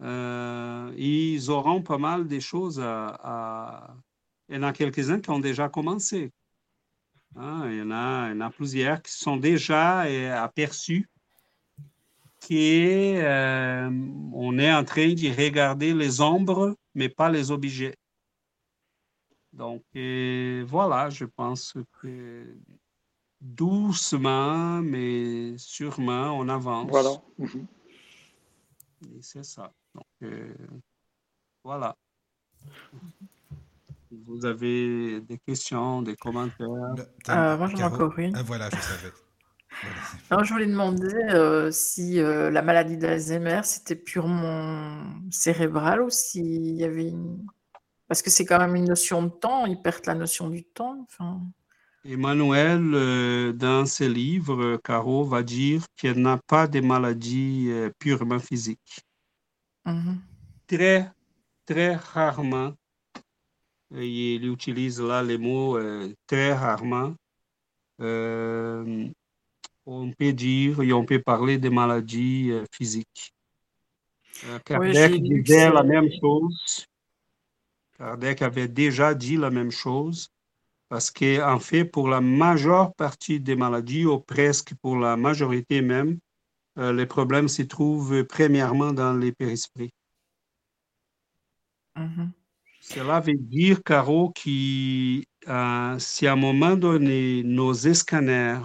euh, 0.00 0.92
ils 0.96 1.50
auront 1.50 1.82
pas 1.82 1.98
mal 1.98 2.28
de 2.28 2.38
choses 2.38 2.80
à... 2.80 3.96
Il 4.48 4.56
y 4.56 4.58
en 4.58 4.62
a 4.62 4.72
quelques-uns 4.72 5.20
qui 5.20 5.30
ont 5.30 5.40
déjà 5.40 5.68
commencé. 5.68 6.32
Hein, 7.36 7.68
il, 7.70 7.78
y 7.78 7.82
en 7.82 7.90
a, 7.90 8.32
en 8.32 8.50
plusieurs 8.50 9.02
qui 9.02 9.12
sont 9.12 9.36
déjà 9.36 10.04
euh, 10.06 10.34
aperçus 10.42 11.08
euh, 12.50 13.90
on 14.32 14.58
est 14.58 14.72
en 14.72 14.84
train 14.84 15.12
de 15.12 15.44
regarder 15.44 15.92
les 15.92 16.20
ombres, 16.22 16.76
mais 16.94 17.10
pas 17.10 17.28
les 17.28 17.50
objets. 17.50 17.94
Donc, 19.52 19.82
voilà, 20.66 21.10
je 21.10 21.24
pense 21.24 21.74
que 22.00 22.56
doucement, 23.40 24.80
mais 24.82 25.56
sûrement, 25.58 26.38
on 26.38 26.48
avance. 26.48 26.90
Voilà. 26.90 27.10
c'est 29.20 29.44
ça. 29.44 29.72
Donc, 29.94 30.06
euh, 30.22 30.54
voilà. 31.64 31.96
Vous 34.10 34.46
avez 34.46 35.20
des 35.20 35.38
questions, 35.38 36.02
des 36.02 36.16
commentaires? 36.16 36.66
Euh, 37.28 37.56
moi, 37.56 37.68
j'en 37.68 37.76
ai 37.76 37.84
encore 37.84 38.18
une. 38.18 38.34
Ah, 38.36 38.42
voilà, 38.42 38.70
je 38.70 38.76
savais. 38.76 39.12
Alors, 40.30 40.44
je 40.44 40.52
voulais 40.52 40.66
demander 40.66 41.14
euh, 41.30 41.70
si 41.70 42.18
euh, 42.18 42.50
la 42.50 42.62
maladie 42.62 42.96
d'Alzheimer, 42.96 43.60
c'était 43.64 43.96
purement 43.96 45.04
cérébral 45.30 46.02
ou 46.02 46.10
s'il 46.10 46.74
y 46.74 46.84
avait 46.84 47.08
une... 47.08 47.46
Parce 48.08 48.22
que 48.22 48.30
c'est 48.30 48.46
quand 48.46 48.58
même 48.58 48.74
une 48.74 48.86
notion 48.86 49.22
de 49.22 49.28
temps, 49.28 49.66
ils 49.66 49.80
perdent 49.80 50.06
la 50.06 50.14
notion 50.14 50.48
du 50.48 50.64
temps. 50.64 50.98
Enfin... 51.02 51.42
Emmanuel, 52.04 52.94
euh, 52.94 53.52
dans 53.52 53.84
ses 53.86 54.08
livres, 54.08 54.78
Caro 54.82 55.24
va 55.24 55.42
dire 55.42 55.84
qu'elle 55.96 56.20
n'a 56.20 56.38
pas 56.46 56.66
de 56.66 56.80
maladie 56.80 57.70
purement 57.98 58.38
physique. 58.38 59.00
Mmh 59.84 60.16
très, 60.66 61.10
très 61.64 61.94
rarement, 61.96 62.74
il 63.90 64.46
utilise 64.46 65.00
là 65.00 65.22
les 65.22 65.38
mots 65.38 65.78
très 66.26 66.52
rarement 66.52 67.14
on 69.88 70.12
peut 70.12 70.32
dire 70.32 70.82
et 70.82 70.92
on 70.92 71.04
peut 71.04 71.20
parler 71.20 71.56
des 71.58 71.70
maladies 71.70 72.50
euh, 72.50 72.64
physiques. 72.70 73.32
Euh, 74.44 74.58
Kardec 74.64 75.22
disait 75.22 75.70
la 75.70 75.82
même 75.82 76.08
chose. 76.20 76.86
Kardec 77.96 78.42
avait 78.42 78.68
déjà 78.68 79.14
dit 79.14 79.36
la 79.36 79.50
même 79.50 79.70
chose 79.70 80.30
parce 80.88 81.10
qu'en 81.10 81.58
fait, 81.58 81.84
pour 81.84 82.08
la 82.08 82.20
majeure 82.20 82.94
partie 82.94 83.40
des 83.40 83.56
maladies, 83.56 84.06
ou 84.06 84.18
presque 84.18 84.74
pour 84.82 84.96
la 84.96 85.16
majorité 85.16 85.82
même, 85.82 86.18
euh, 86.78 86.92
les 86.92 87.06
problèmes 87.06 87.48
se 87.48 87.62
trouvent 87.62 88.24
premièrement 88.24 88.92
dans 88.92 89.12
les 89.14 89.32
périsprits. 89.32 89.90
Mm-hmm. 91.96 92.30
Cela 92.80 93.20
veut 93.20 93.34
dire, 93.34 93.82
Caro, 93.82 94.30
que 94.30 94.40
si 94.40 96.26
à 96.26 96.32
un 96.32 96.36
moment 96.36 96.76
donné, 96.76 97.42
nos 97.42 97.74
scanners 97.74 98.62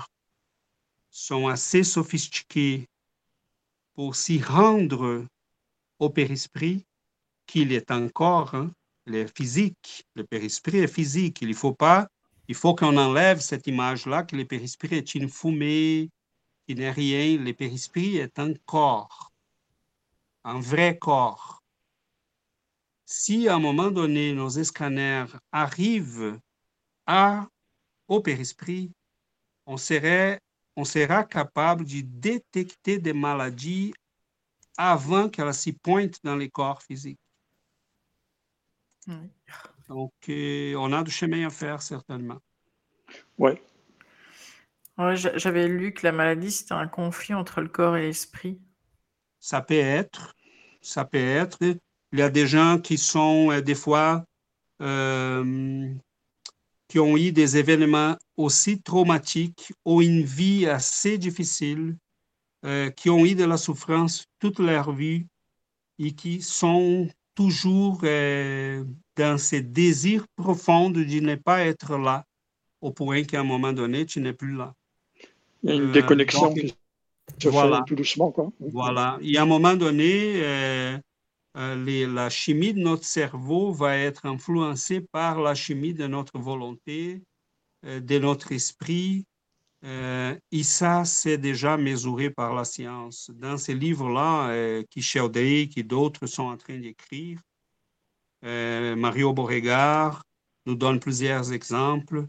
sont 1.10 1.48
assez 1.48 1.84
sophistiqués 1.84 2.88
pour 3.94 4.16
s'y 4.16 4.42
rendre 4.42 5.26
au 6.00 6.10
périsprit 6.10 6.86
qu'il 7.46 7.74
est 7.74 7.92
encore 7.92 8.56
hein, 8.56 8.72
le 9.06 9.28
physique. 9.28 10.06
Le 10.16 10.24
périsprit 10.24 10.80
est 10.80 10.88
physique. 10.88 11.42
Il 11.42 11.54
faut 11.54 11.74
pas, 11.74 12.08
il 12.48 12.56
faut 12.56 12.76
qu'on 12.76 12.98
enlève 12.98 13.40
cette 13.40 13.68
image-là 13.68 14.24
que 14.24 14.36
le 14.36 14.46
périsprit 14.46 14.96
est 14.96 15.16
une 15.16 15.30
fumée, 15.30 16.10
qui 16.68 16.76
n'est 16.76 16.92
rien. 16.92 17.38
Le 17.38 17.54
périsprit 17.54 18.18
est 18.18 18.40
un 18.40 18.54
corps, 18.66 19.32
un 20.44 20.60
vrai 20.60 20.98
corps. 20.98 21.62
Si 23.06 23.48
à 23.48 23.56
un 23.56 23.60
moment 23.60 23.92
donné, 23.92 24.34
nos 24.34 24.50
scanners 24.50 25.26
arrivent 25.52 26.40
à, 27.06 27.48
au 28.08 28.22
périsprit, 28.22 28.92
on 29.66 29.78
serait 29.78 30.40
on 30.76 30.86
sera 30.86 31.24
capable 31.24 31.86
de 31.86 32.02
détecter 32.02 32.98
des 32.98 33.14
maladies 33.14 33.94
avant 34.78 35.30
qu'elles 35.30 35.54
s'y 35.54 35.74
pointent 35.74 36.20
dans 36.24 36.36
les 36.36 36.50
corps 36.50 36.82
physiques. 36.82 37.20
Donc, 39.88 40.14
on 40.28 40.94
a 40.94 41.04
du 41.04 41.12
chemin 41.12 41.48
à 41.48 41.50
faire, 41.50 41.82
certainement. 41.82 42.40
Oui. 43.38 43.52
Ouais, 44.98 45.16
J'avais 45.16 45.68
lu 45.68 45.94
que 45.94 46.06
la 46.06 46.12
maladie, 46.12 46.52
c'était 46.52 46.74
un 46.74 46.88
conflit 46.88 47.34
entre 47.34 47.62
le 47.62 47.68
corps 47.68 47.98
et 47.98 48.04
l'esprit. 48.04 48.60
Ça 49.40 49.62
peut 49.62 49.74
être. 49.74 50.36
Ça 50.82 51.04
peut 51.04 51.18
être. 51.18 51.58
Il 51.62 52.20
y 52.20 52.22
a 52.22 52.30
des 52.30 52.46
gens 52.46 52.78
qui 52.78 52.98
sont, 52.98 53.52
euh, 53.52 53.62
des 53.62 53.74
fois, 53.74 54.24
euh, 54.82 55.92
qui 56.88 57.00
ont 57.00 57.18
eu 57.18 57.32
des 57.32 57.58
événements 57.58 58.16
aussi 58.38 58.82
traumatiques 58.82 59.74
ou 59.84 60.04
une 60.04 60.22
vie 60.22 60.68
assez 60.68 61.18
difficile, 61.18 61.98
euh, 62.66 62.92
qui 62.92 63.10
ont 63.10 63.26
eu 63.26 63.34
de 63.34 63.46
la 63.46 63.58
souffrance 63.58 64.26
toute 64.40 64.60
leur 64.60 64.92
vie 64.92 65.26
et 65.98 66.12
qui 66.12 66.42
sont 66.42 67.10
toujours 67.36 68.02
euh, 68.04 68.84
dans 69.16 69.38
ce 69.38 69.58
désir 69.58 70.26
profond 70.36 70.90
de 70.90 71.04
ne 71.04 71.36
pas 71.36 71.66
être 71.66 71.98
là, 71.98 72.26
au 72.82 72.92
point 72.92 73.24
qu'à 73.24 73.42
un 73.42 73.44
moment 73.44 73.74
donné, 73.74 74.06
tu 74.06 74.20
n'es 74.20 74.34
plus 74.34 74.56
là. 74.56 74.74
Il 75.64 75.70
y 75.70 75.74
a 75.74 75.76
une 75.76 75.90
euh, 75.90 75.92
déconnexion 75.92 76.54
qui 76.54 76.74
se 77.40 77.50
voilà. 77.50 77.78
fait 77.78 77.84
tout 77.88 77.96
doucement. 77.96 78.32
Quoi. 78.32 78.52
Voilà. 78.60 79.18
Et 79.22 79.38
à 79.38 79.44
un 79.44 79.46
moment 79.46 79.76
donné, 79.76 80.42
euh, 80.44 80.98
la 81.56 82.30
chimie 82.30 82.74
de 82.74 82.80
notre 82.80 83.06
cerveau 83.06 83.72
va 83.72 83.98
être 83.98 84.26
influencée 84.26 85.02
par 85.02 85.42
la 85.42 85.56
chimie 85.56 85.94
de 85.94 86.08
notre 86.08 86.40
volonté 86.40 87.22
de 87.84 88.18
notre 88.18 88.54
esprit, 88.54 89.26
euh, 89.86 90.36
et 90.52 90.64
ça, 90.64 91.04
c'est 91.04 91.38
déjà 91.38 91.76
mesuré 91.76 92.30
par 92.30 92.54
la 92.54 92.64
science. 92.64 93.30
Dans 93.34 93.58
ces 93.58 93.74
livres-là, 93.74 94.50
euh, 94.50 94.84
qui 94.90 95.02
qui 95.02 95.84
d'autres 95.84 96.26
sont 96.26 96.44
en 96.44 96.58
train 96.58 96.78
d'écrire, 96.78 97.40
euh, 98.46 98.96
Mario 98.96 99.34
Beauregard 99.34 100.24
nous 100.66 100.76
donne 100.76 101.00
plusieurs 101.00 101.52
exemples. 101.52 102.26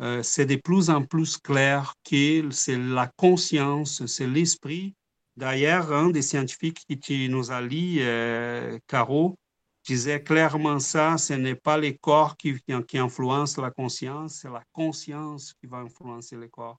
Euh, 0.00 0.22
c'est 0.22 0.46
de 0.46 0.56
plus 0.56 0.90
en 0.90 1.04
plus 1.04 1.36
clair 1.36 1.94
que 2.04 2.50
c'est 2.50 2.78
la 2.78 3.06
conscience, 3.06 4.04
c'est 4.06 4.26
l'esprit. 4.26 4.94
D'ailleurs, 5.36 5.92
un 5.92 6.10
des 6.10 6.22
scientifiques 6.22 6.84
qui 7.00 7.28
nous 7.28 7.50
a 7.50 7.60
lu, 7.60 7.98
euh, 8.00 8.78
Caro, 8.86 9.38
disait 9.84 10.22
clairement 10.22 10.78
ça, 10.78 11.16
ce 11.18 11.34
n'est 11.34 11.54
pas 11.54 11.78
les 11.78 11.96
corps 11.96 12.36
qui, 12.36 12.60
qui 12.86 12.98
influencent 12.98 13.60
la 13.60 13.70
conscience, 13.70 14.40
c'est 14.42 14.50
la 14.50 14.62
conscience 14.72 15.54
qui 15.54 15.66
va 15.66 15.78
influencer 15.78 16.36
les 16.36 16.48
corps. 16.48 16.78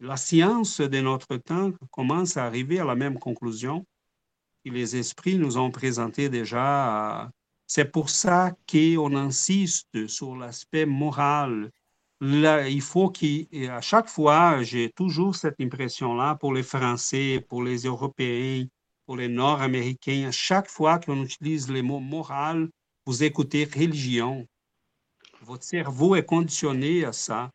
La 0.00 0.16
science 0.16 0.80
de 0.80 1.00
notre 1.00 1.36
temps 1.36 1.72
commence 1.90 2.36
à 2.36 2.44
arriver 2.44 2.78
à 2.80 2.84
la 2.84 2.94
même 2.94 3.18
conclusion 3.18 3.86
que 4.64 4.70
les 4.70 4.96
esprits 4.96 5.38
nous 5.38 5.56
ont 5.56 5.70
présenté 5.70 6.28
déjà. 6.28 7.30
C'est 7.66 7.90
pour 7.90 8.10
ça 8.10 8.52
qu'on 8.70 9.16
insiste 9.16 10.06
sur 10.06 10.36
l'aspect 10.36 10.84
moral. 10.86 11.70
Il 12.20 12.82
faut 12.82 13.10
qu'à 13.10 13.80
chaque 13.80 14.08
fois, 14.08 14.62
j'ai 14.62 14.90
toujours 14.90 15.34
cette 15.34 15.60
impression-là 15.60 16.34
pour 16.36 16.52
les 16.52 16.62
Français, 16.62 17.44
pour 17.48 17.62
les 17.62 17.78
Européens, 17.84 18.66
pour 19.06 19.16
les 19.16 19.28
Nord-Américains, 19.28 20.26
à 20.28 20.32
chaque 20.32 20.68
fois 20.68 20.98
qu'on 20.98 21.22
utilise 21.22 21.70
le 21.70 21.82
mot 21.82 22.00
moral, 22.00 22.68
vous 23.06 23.22
écoutez 23.22 23.64
religion. 23.64 24.46
Votre 25.42 25.64
cerveau 25.64 26.16
est 26.16 26.24
conditionné 26.24 27.04
à 27.04 27.12
ça. 27.12 27.50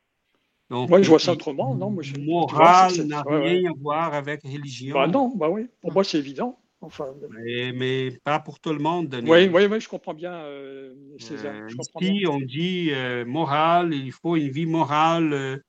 Donc, 0.72 0.90
moi, 0.90 1.02
je 1.02 1.10
vois 1.10 1.20
ça 1.20 1.34
autrement. 1.34 1.76
Non, 1.76 1.90
moi, 1.90 2.02
je, 2.02 2.18
moral 2.18 2.94
n'a 3.06 3.24
rien 3.28 3.70
à 3.70 3.74
voir 3.78 4.14
avec 4.14 4.42
religion. 4.44 4.96
Bah 4.96 5.06
non, 5.06 5.34
bah 5.36 5.50
oui. 5.50 5.68
Pour 5.82 5.92
moi, 5.92 6.06
c'est 6.06 6.18
évident. 6.18 6.58
Enfin, 6.80 7.08
mais, 7.30 7.74
mais, 7.74 8.12
pas 8.24 8.40
pour 8.40 8.60
tout 8.62 8.72
le 8.72 8.80
monde. 8.80 9.14
Oui, 9.28 9.50
oui, 9.54 9.66
oui, 9.66 9.82
je 9.82 9.90
comprends 9.90 10.14
bien, 10.14 10.34
euh, 10.34 10.94
César. 11.20 11.54
Euh, 11.54 11.68
ici, 11.68 12.24
on 12.26 12.40
dit 12.40 12.90
euh, 12.92 13.26
moral, 13.26 13.94
il 13.94 14.14
faut 14.14 14.38
une 14.38 14.50
vie 14.50 14.66
morale 14.66 15.62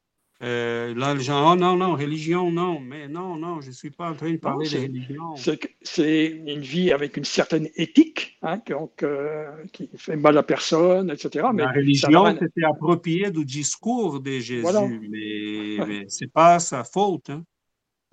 euh, 0.43 0.53
euh, 0.53 0.95
là, 0.95 1.15
les 1.15 1.23
gens, 1.23 1.53
oh 1.53 1.57
non, 1.57 1.77
non, 1.77 1.95
religion, 1.95 2.51
non, 2.51 2.81
mais 2.81 3.09
non, 3.09 3.37
non, 3.37 3.61
je 3.61 3.69
ne 3.69 3.73
suis 3.73 3.91
pas 3.91 4.11
en 4.11 4.15
train 4.15 4.33
de 4.33 4.37
parler 4.39 4.69
de 4.69 4.77
religion. 4.77 5.35
C'est 5.83 6.27
une 6.27 6.61
vie 6.61 6.93
avec 6.93 7.17
une 7.17 7.25
certaine 7.25 7.69
éthique, 7.77 8.39
hein, 8.43 8.61
donc, 8.69 9.03
euh, 9.03 9.51
qui 9.73 9.89
fait 9.97 10.17
mal 10.17 10.37
à 10.39 10.43
personne, 10.43 11.11
etc. 11.11 11.47
Mais 11.55 11.63
la 11.63 11.73
religion, 11.73 12.37
c'était 12.39 12.65
approprié 12.65 13.31
du 13.31 13.45
discours 13.45 14.21
de 14.21 14.39
Jésus, 14.39 15.09
mais, 15.09 15.87
mais 15.87 16.09
ce 16.09 16.25
n'est 16.25 16.31
pas 16.31 16.59
sa 16.59 16.83
faute. 16.85 17.31
Hein. 17.31 17.45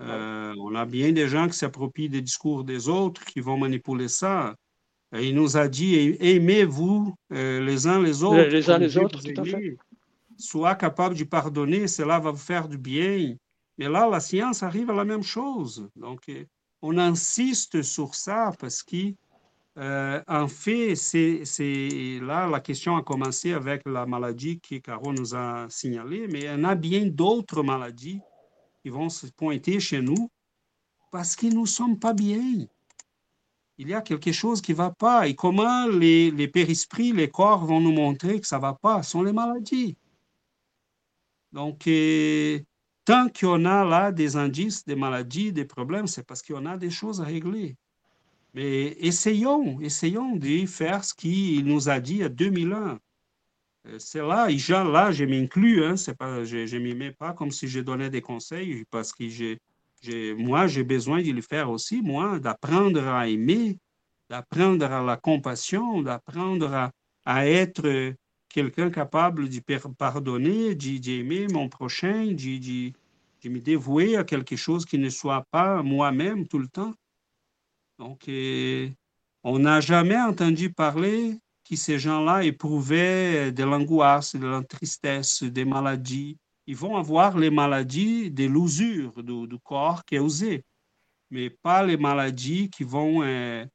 Euh, 0.02 0.54
on 0.62 0.76
a 0.76 0.86
bien 0.86 1.12
des 1.12 1.28
gens 1.28 1.48
qui 1.48 1.58
s'approprient 1.58 2.10
des 2.10 2.22
discours 2.22 2.64
des 2.64 2.88
autres, 2.88 3.26
qui 3.26 3.40
vont 3.40 3.58
manipuler 3.58 4.08
ça. 4.08 4.56
Et 5.16 5.30
il 5.30 5.36
nous 5.36 5.58
a 5.58 5.68
dit, 5.68 6.16
aimez-vous 6.20 7.16
les 7.32 7.88
uns 7.88 8.02
les 8.02 8.24
autres. 8.24 8.44
Les, 8.44 8.70
uns 8.70 8.78
les 8.78 8.98
autres, 8.98 9.20
tout 9.22 9.42
à 9.42 9.44
fait 9.44 9.78
soit 10.40 10.76
capable 10.76 11.16
de 11.16 11.24
pardonner, 11.26 11.88
cela 11.88 12.20
va 12.20 12.32
vous 12.32 12.38
faire 12.38 12.68
du 12.68 12.78
bien. 12.78 13.36
Mais 13.78 13.88
là, 13.88 14.10
la 14.10 14.20
science 14.20 14.64
arrive 14.64 14.90
à 14.90 14.94
la 14.94 15.06
même 15.06 15.24
chose. 15.24 15.90
Donc, 15.96 16.22
euh, 16.30 16.46
on 16.82 16.98
insiste 16.98 17.82
sur 17.82 18.16
ça 18.16 18.52
parce 18.60 18.82
que, 18.84 19.14
euh, 19.78 20.22
en 20.28 20.48
fait, 20.48 20.96
c'est 20.96 22.20
là, 22.22 22.48
la 22.48 22.60
question 22.60 22.98
a 22.98 23.04
commencé 23.04 23.54
avec 23.54 23.84
la 23.86 24.06
maladie 24.06 24.60
que 24.60 24.76
Caro 24.78 25.14
nous 25.14 25.36
a 25.36 25.68
signalée, 25.70 26.28
mais 26.28 26.40
il 26.40 26.46
y 26.46 26.50
en 26.50 26.64
a 26.64 26.76
bien 26.76 27.06
d'autres 27.06 27.64
maladies 27.64 28.22
qui 28.82 28.90
vont 28.90 29.10
se 29.10 29.28
pointer 29.28 29.80
chez 29.80 30.02
nous 30.02 30.30
parce 31.12 31.36
que 31.36 31.48
nous 31.48 31.62
ne 31.62 31.68
sommes 31.68 32.00
pas 32.00 32.14
bien. 32.14 32.66
Il 33.78 33.88
y 33.88 33.94
a 33.94 34.02
quelque 34.02 34.34
chose 34.34 34.62
qui 34.62 34.74
ne 34.74 34.78
va 34.78 34.92
pas. 34.92 35.28
Et 35.28 35.36
comment 35.36 35.88
les, 35.88 36.32
les 36.32 36.50
périsprits, 36.50 37.14
les 37.14 37.30
corps 37.30 37.66
vont 37.66 37.80
nous 37.80 37.94
montrer 37.94 38.42
que 38.42 38.48
ça 38.48 38.58
ne 38.58 38.62
va 38.62 38.74
pas? 38.74 39.04
Ce 39.04 39.12
sont 39.12 39.24
les 39.24 39.32
maladies. 39.32 39.98
Donc, 41.52 41.90
tant 43.06 43.28
qu'on 43.30 43.66
a 43.66 43.84
là 43.84 44.12
des 44.12 44.36
indices, 44.36 44.86
des 44.86 44.96
maladies, 44.96 45.52
des 45.52 45.66
problèmes, 45.66 46.08
c'est 46.08 46.26
parce 46.26 46.42
qu'on 46.42 46.66
a 46.66 46.78
des 46.78 46.92
choses 46.92 47.22
à 47.22 47.26
régler. 47.26 47.76
Mais 48.54 48.98
essayons, 49.00 49.80
essayons 49.82 50.36
de 50.36 50.66
faire 50.66 51.04
ce 51.04 51.14
qu'il 51.14 51.66
nous 51.66 51.90
a 51.90 52.00
dit 52.00 52.14
il 52.14 52.20
y 52.20 52.24
a 52.24 52.30
2000 52.30 52.74
ans. 52.74 52.98
C'est 53.98 54.22
là, 54.22 54.48
là, 54.48 55.12
je 55.12 55.26
m'inclus, 55.26 55.84
hein, 55.84 55.96
pas, 56.18 56.44
je 56.44 56.76
ne 56.76 56.80
m'y 56.80 56.94
mets 56.94 57.12
pas 57.12 57.34
comme 57.34 57.52
si 57.52 57.68
je 57.68 57.80
donnais 57.80 58.10
des 58.10 58.22
conseils, 58.22 58.84
parce 58.92 59.14
que 59.14 59.58
moi, 60.36 60.68
j'ai 60.68 60.84
besoin 60.84 61.22
de 61.22 61.32
le 61.32 61.42
faire 61.42 61.70
aussi, 61.70 62.02
moi, 62.02 62.40
d'apprendre 62.40 63.08
à 63.08 63.28
aimer, 63.28 63.78
d'apprendre 64.30 64.86
à 64.86 65.02
la 65.02 65.18
compassion, 65.18 66.02
d'apprendre 66.02 66.72
à, 66.74 66.92
à 67.26 67.48
être 67.48 68.14
quelqu'un 68.50 68.90
capable 68.90 69.48
de 69.48 69.60
pardonner, 69.98 70.76
d'aimer 70.76 71.48
mon 71.48 71.70
prochain, 71.70 72.26
de, 72.26 73.50
me 73.50 73.60
dévouer 73.60 74.18
à 74.18 74.24
quelque 74.24 74.56
chose 74.56 74.86
qui 74.86 74.98
ne 74.98 75.10
soit 75.10 75.46
pas 75.52 75.82
moi-même 75.84 76.48
tout 76.48 76.60
le 76.60 76.68
temps. 76.68 76.94
Donc, 77.98 78.26
on 79.44 79.60
n'a 79.60 79.80
jamais 79.80 80.20
entendu 80.20 80.72
parler 80.72 81.40
que 81.64 81.76
ces 81.76 82.00
gens-là 82.00 82.44
éprouvaient 82.44 83.52
de 83.52 83.64
l'angoisse, 83.64 84.36
de 84.36 84.48
la 84.48 84.64
tristesse, 84.64 85.44
des 85.44 85.66
maladies. 85.66 86.38
Ils 86.66 86.76
vont 86.76 86.98
avoir 86.98 87.38
les 87.38 87.50
maladies 87.50 88.32
de 88.32 88.46
l'usure 88.46 89.24
du, 89.24 89.60
corps 89.60 90.04
qui 90.06 90.16
est 90.16 90.22
usé, 90.22 90.64
mais 91.30 91.50
pas 91.50 91.84
les 91.84 91.98
maladies 91.98 92.70
qui 92.70 92.84
vont 92.84 93.24
euh, 93.24 93.66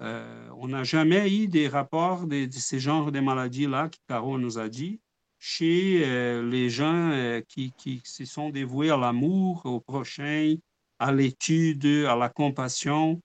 euh, 0.00 0.48
on 0.56 0.68
n'a 0.68 0.84
jamais 0.84 1.32
eu 1.32 1.48
des 1.48 1.68
rapports 1.68 2.26
de, 2.26 2.48
ces 2.50 2.80
genres 2.80 3.12
de 3.12 3.20
maladies-là, 3.20 3.88
que 3.88 3.98
Caro 4.08 4.38
nous 4.38 4.58
a 4.58 4.68
dit, 4.68 5.00
chez 5.38 6.02
euh, 6.04 6.48
les 6.48 6.70
gens 6.70 7.10
euh, 7.12 7.40
qui, 7.48 7.72
qui, 7.76 8.00
se 8.04 8.24
sont 8.24 8.50
dévoués 8.50 8.90
à 8.90 8.96
l'amour, 8.96 9.62
au 9.64 9.80
prochain, 9.80 10.56
à 10.98 11.12
l'étude, 11.12 11.84
à 12.08 12.16
la 12.16 12.28
compassion. 12.28 13.20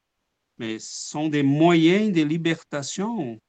Mais 0.57 0.79
ce 0.79 1.09
sont 1.09 1.29
des 1.29 1.43
moyens 1.43 2.11
de 2.11 2.23
libertation. 2.23 3.39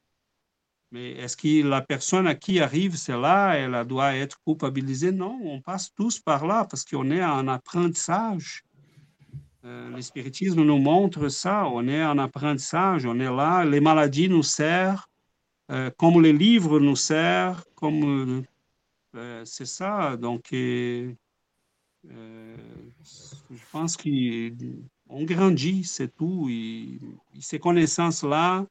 Mais 0.91 1.13
est-ce 1.13 1.37
que 1.37 1.67
la 1.67 1.83
personne 1.83 2.27
à 2.27 2.35
qui 2.35 2.61
arrive 2.61 2.97
cela, 2.97 3.55
elle 3.57 3.87
doit 3.87 4.15
être 4.15 4.39
culpabilisée? 4.47 5.13
Non, 5.13 5.39
on 5.43 5.61
passe 5.61 5.93
tous 5.95 6.19
par 6.19 6.47
là 6.47 6.67
parce 6.69 6.85
qu'on 6.85 7.11
est 7.11 7.25
en 7.25 7.47
apprentissage. 7.49 8.65
Euh, 9.65 9.91
le 9.91 10.03
spiritisme 10.03 10.63
nous 10.63 10.79
montre 10.79 11.29
ça. 11.29 11.67
On 11.69 11.87
est 11.89 12.05
en 12.05 12.19
apprentissage, 12.19 13.05
on 13.07 13.19
est 13.19 13.25
là. 13.35 13.65
Les 13.65 13.81
maladies 13.81 14.29
nous 14.29 14.43
servent, 14.43 15.05
euh, 15.71 15.91
comme 15.97 16.23
les 16.23 16.33
livres 16.33 16.79
nous 16.79 16.97
servent, 16.97 17.65
comme 17.75 18.45
euh, 19.17 19.45
c'est 19.45 19.67
ça. 19.67 20.17
Donc, 20.17 20.49
je 20.53 21.15
pense 23.73 23.97
qu'on 23.97 25.25
grandit, 25.25 25.85
c'est 25.85 26.15
tout. 26.15 26.49
Et, 26.51 27.01
ces 27.41 27.59
connaissances-là 27.59 28.65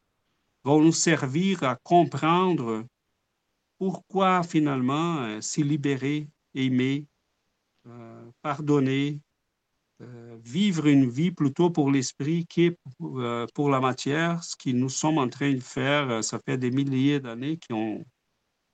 vont 0.64 0.82
nous 0.82 0.94
servir 0.94 1.64
à 1.64 1.76
comprendre 1.76 2.86
pourquoi 3.78 4.44
finalement 4.44 5.42
se 5.42 5.62
libérer, 5.62 6.28
aimer, 6.56 7.06
pardonner, 8.42 9.20
euh, 9.20 9.27
vivre 10.44 10.88
une 10.88 11.10
vie 11.10 11.32
plutôt 11.32 11.70
pour 11.70 11.92
l'esprit 11.92 12.46
qui 12.46 12.72
euh, 13.02 13.48
pour 13.54 13.70
la 13.70 13.80
matière, 13.80 14.44
ce 14.44 14.56
que 14.56 14.70
nous 14.70 14.90
sommes 14.90 15.18
en 15.18 15.28
train 15.28 15.54
de 15.54 15.60
faire, 15.60 16.10
euh, 16.10 16.22
ça 16.22 16.40
fait 16.40 16.58
des 16.58 16.72
milliers 16.72 17.20
d'années 17.20 17.60
qu'on 17.68 18.06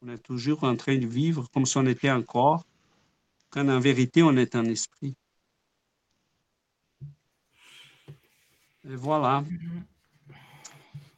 on 0.01 0.09
est 0.09 0.17
toujours 0.17 0.63
en 0.65 0.75
train 0.75 0.97
de 0.97 1.05
vivre 1.05 1.47
comme 1.53 1.65
si 1.65 1.77
on 1.77 1.85
était 1.85 2.09
un 2.09 2.21
corps, 2.21 2.65
quand 3.49 3.67
en 3.69 3.79
vérité 3.79 4.21
on 4.21 4.35
est 4.35 4.55
un 4.55 4.65
esprit. 4.65 5.15
Et 8.85 8.95
voilà. 8.97 9.45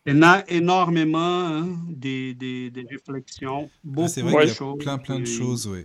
Il 0.05 0.15
y 0.15 0.23
a 0.23 0.43
énormément 0.51 1.17
hein, 1.17 1.79
de, 1.89 2.87
réflexions, 2.87 3.71
ah, 3.73 3.79
beaucoup 3.83 4.07
c'est 4.07 4.21
vrai 4.21 4.45
de 4.45 4.51
choses. 4.53 4.77
plein, 4.77 4.99
plein 4.99 5.19
de 5.19 5.25
choses, 5.25 5.65
oui. 5.65 5.83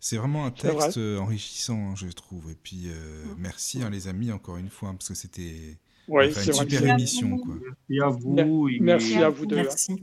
C'est 0.00 0.16
vraiment 0.16 0.46
un 0.46 0.50
texte 0.50 0.96
euh, 0.96 1.18
enrichissant, 1.18 1.90
hein, 1.90 1.94
je 1.94 2.08
trouve. 2.08 2.50
Et 2.50 2.54
puis, 2.54 2.84
euh, 2.86 3.24
mm. 3.24 3.34
merci 3.38 3.82
hein, 3.82 3.90
les 3.90 4.08
amis, 4.08 4.32
encore 4.32 4.56
une 4.56 4.70
fois, 4.70 4.88
hein, 4.88 4.94
parce 4.94 5.10
que 5.10 5.14
c'était 5.14 5.76
une 6.08 6.32
super 6.32 6.86
émission. 6.86 7.36
Quoi. 7.38 7.54
Merci 7.88 8.02
à 8.02 8.08
vous. 8.08 8.68
Merci 8.80 9.16
à 9.18 9.28
vous 9.28 9.46
deux. 9.46 9.56
Merci. 9.56 10.02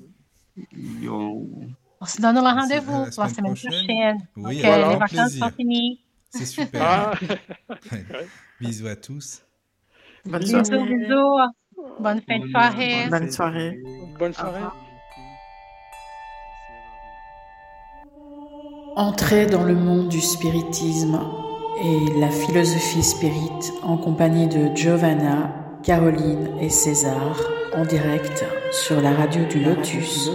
On 1.99 2.05
se 2.05 2.21
donne 2.21 2.37
rendez-vous 2.37 3.05
pour 3.11 3.23
la 3.23 3.29
semaine 3.29 3.55
prochaine. 3.55 4.17
Oui, 4.35 4.59
okay, 4.59 4.89
les 4.89 4.95
vacances 4.97 5.33
sont 5.33 5.49
finies. 5.49 5.99
C'est 6.29 6.45
super. 6.45 6.81
Ah. 6.83 7.11
bisous 8.61 8.87
à 8.87 8.95
tous. 8.95 9.41
Bonne 10.25 10.41
bisous, 10.41 10.63
soirée. 10.63 10.95
bisous. 10.95 11.37
Bonne 11.99 12.21
fin 12.21 12.39
de 12.39 12.49
soirée. 12.49 13.09
Bonne 13.09 13.31
soirée. 13.31 13.83
Bonne 14.19 14.33
soirée. 14.33 14.63
Entrez 18.97 19.45
dans 19.45 19.63
le 19.63 19.75
monde 19.75 20.07
du 20.07 20.19
spiritisme 20.19 21.19
et 21.83 22.19
la 22.19 22.31
philosophie 22.31 23.03
spirit 23.03 23.71
en 23.83 23.95
compagnie 23.95 24.47
de 24.47 24.75
Giovanna, 24.75 25.53
Caroline 25.83 26.49
et 26.59 26.71
César 26.71 27.39
en 27.75 27.85
direct 27.85 28.43
sur 28.71 28.99
la 28.99 29.11
radio 29.11 29.45
du 29.45 29.59
Lotus. 29.59 30.31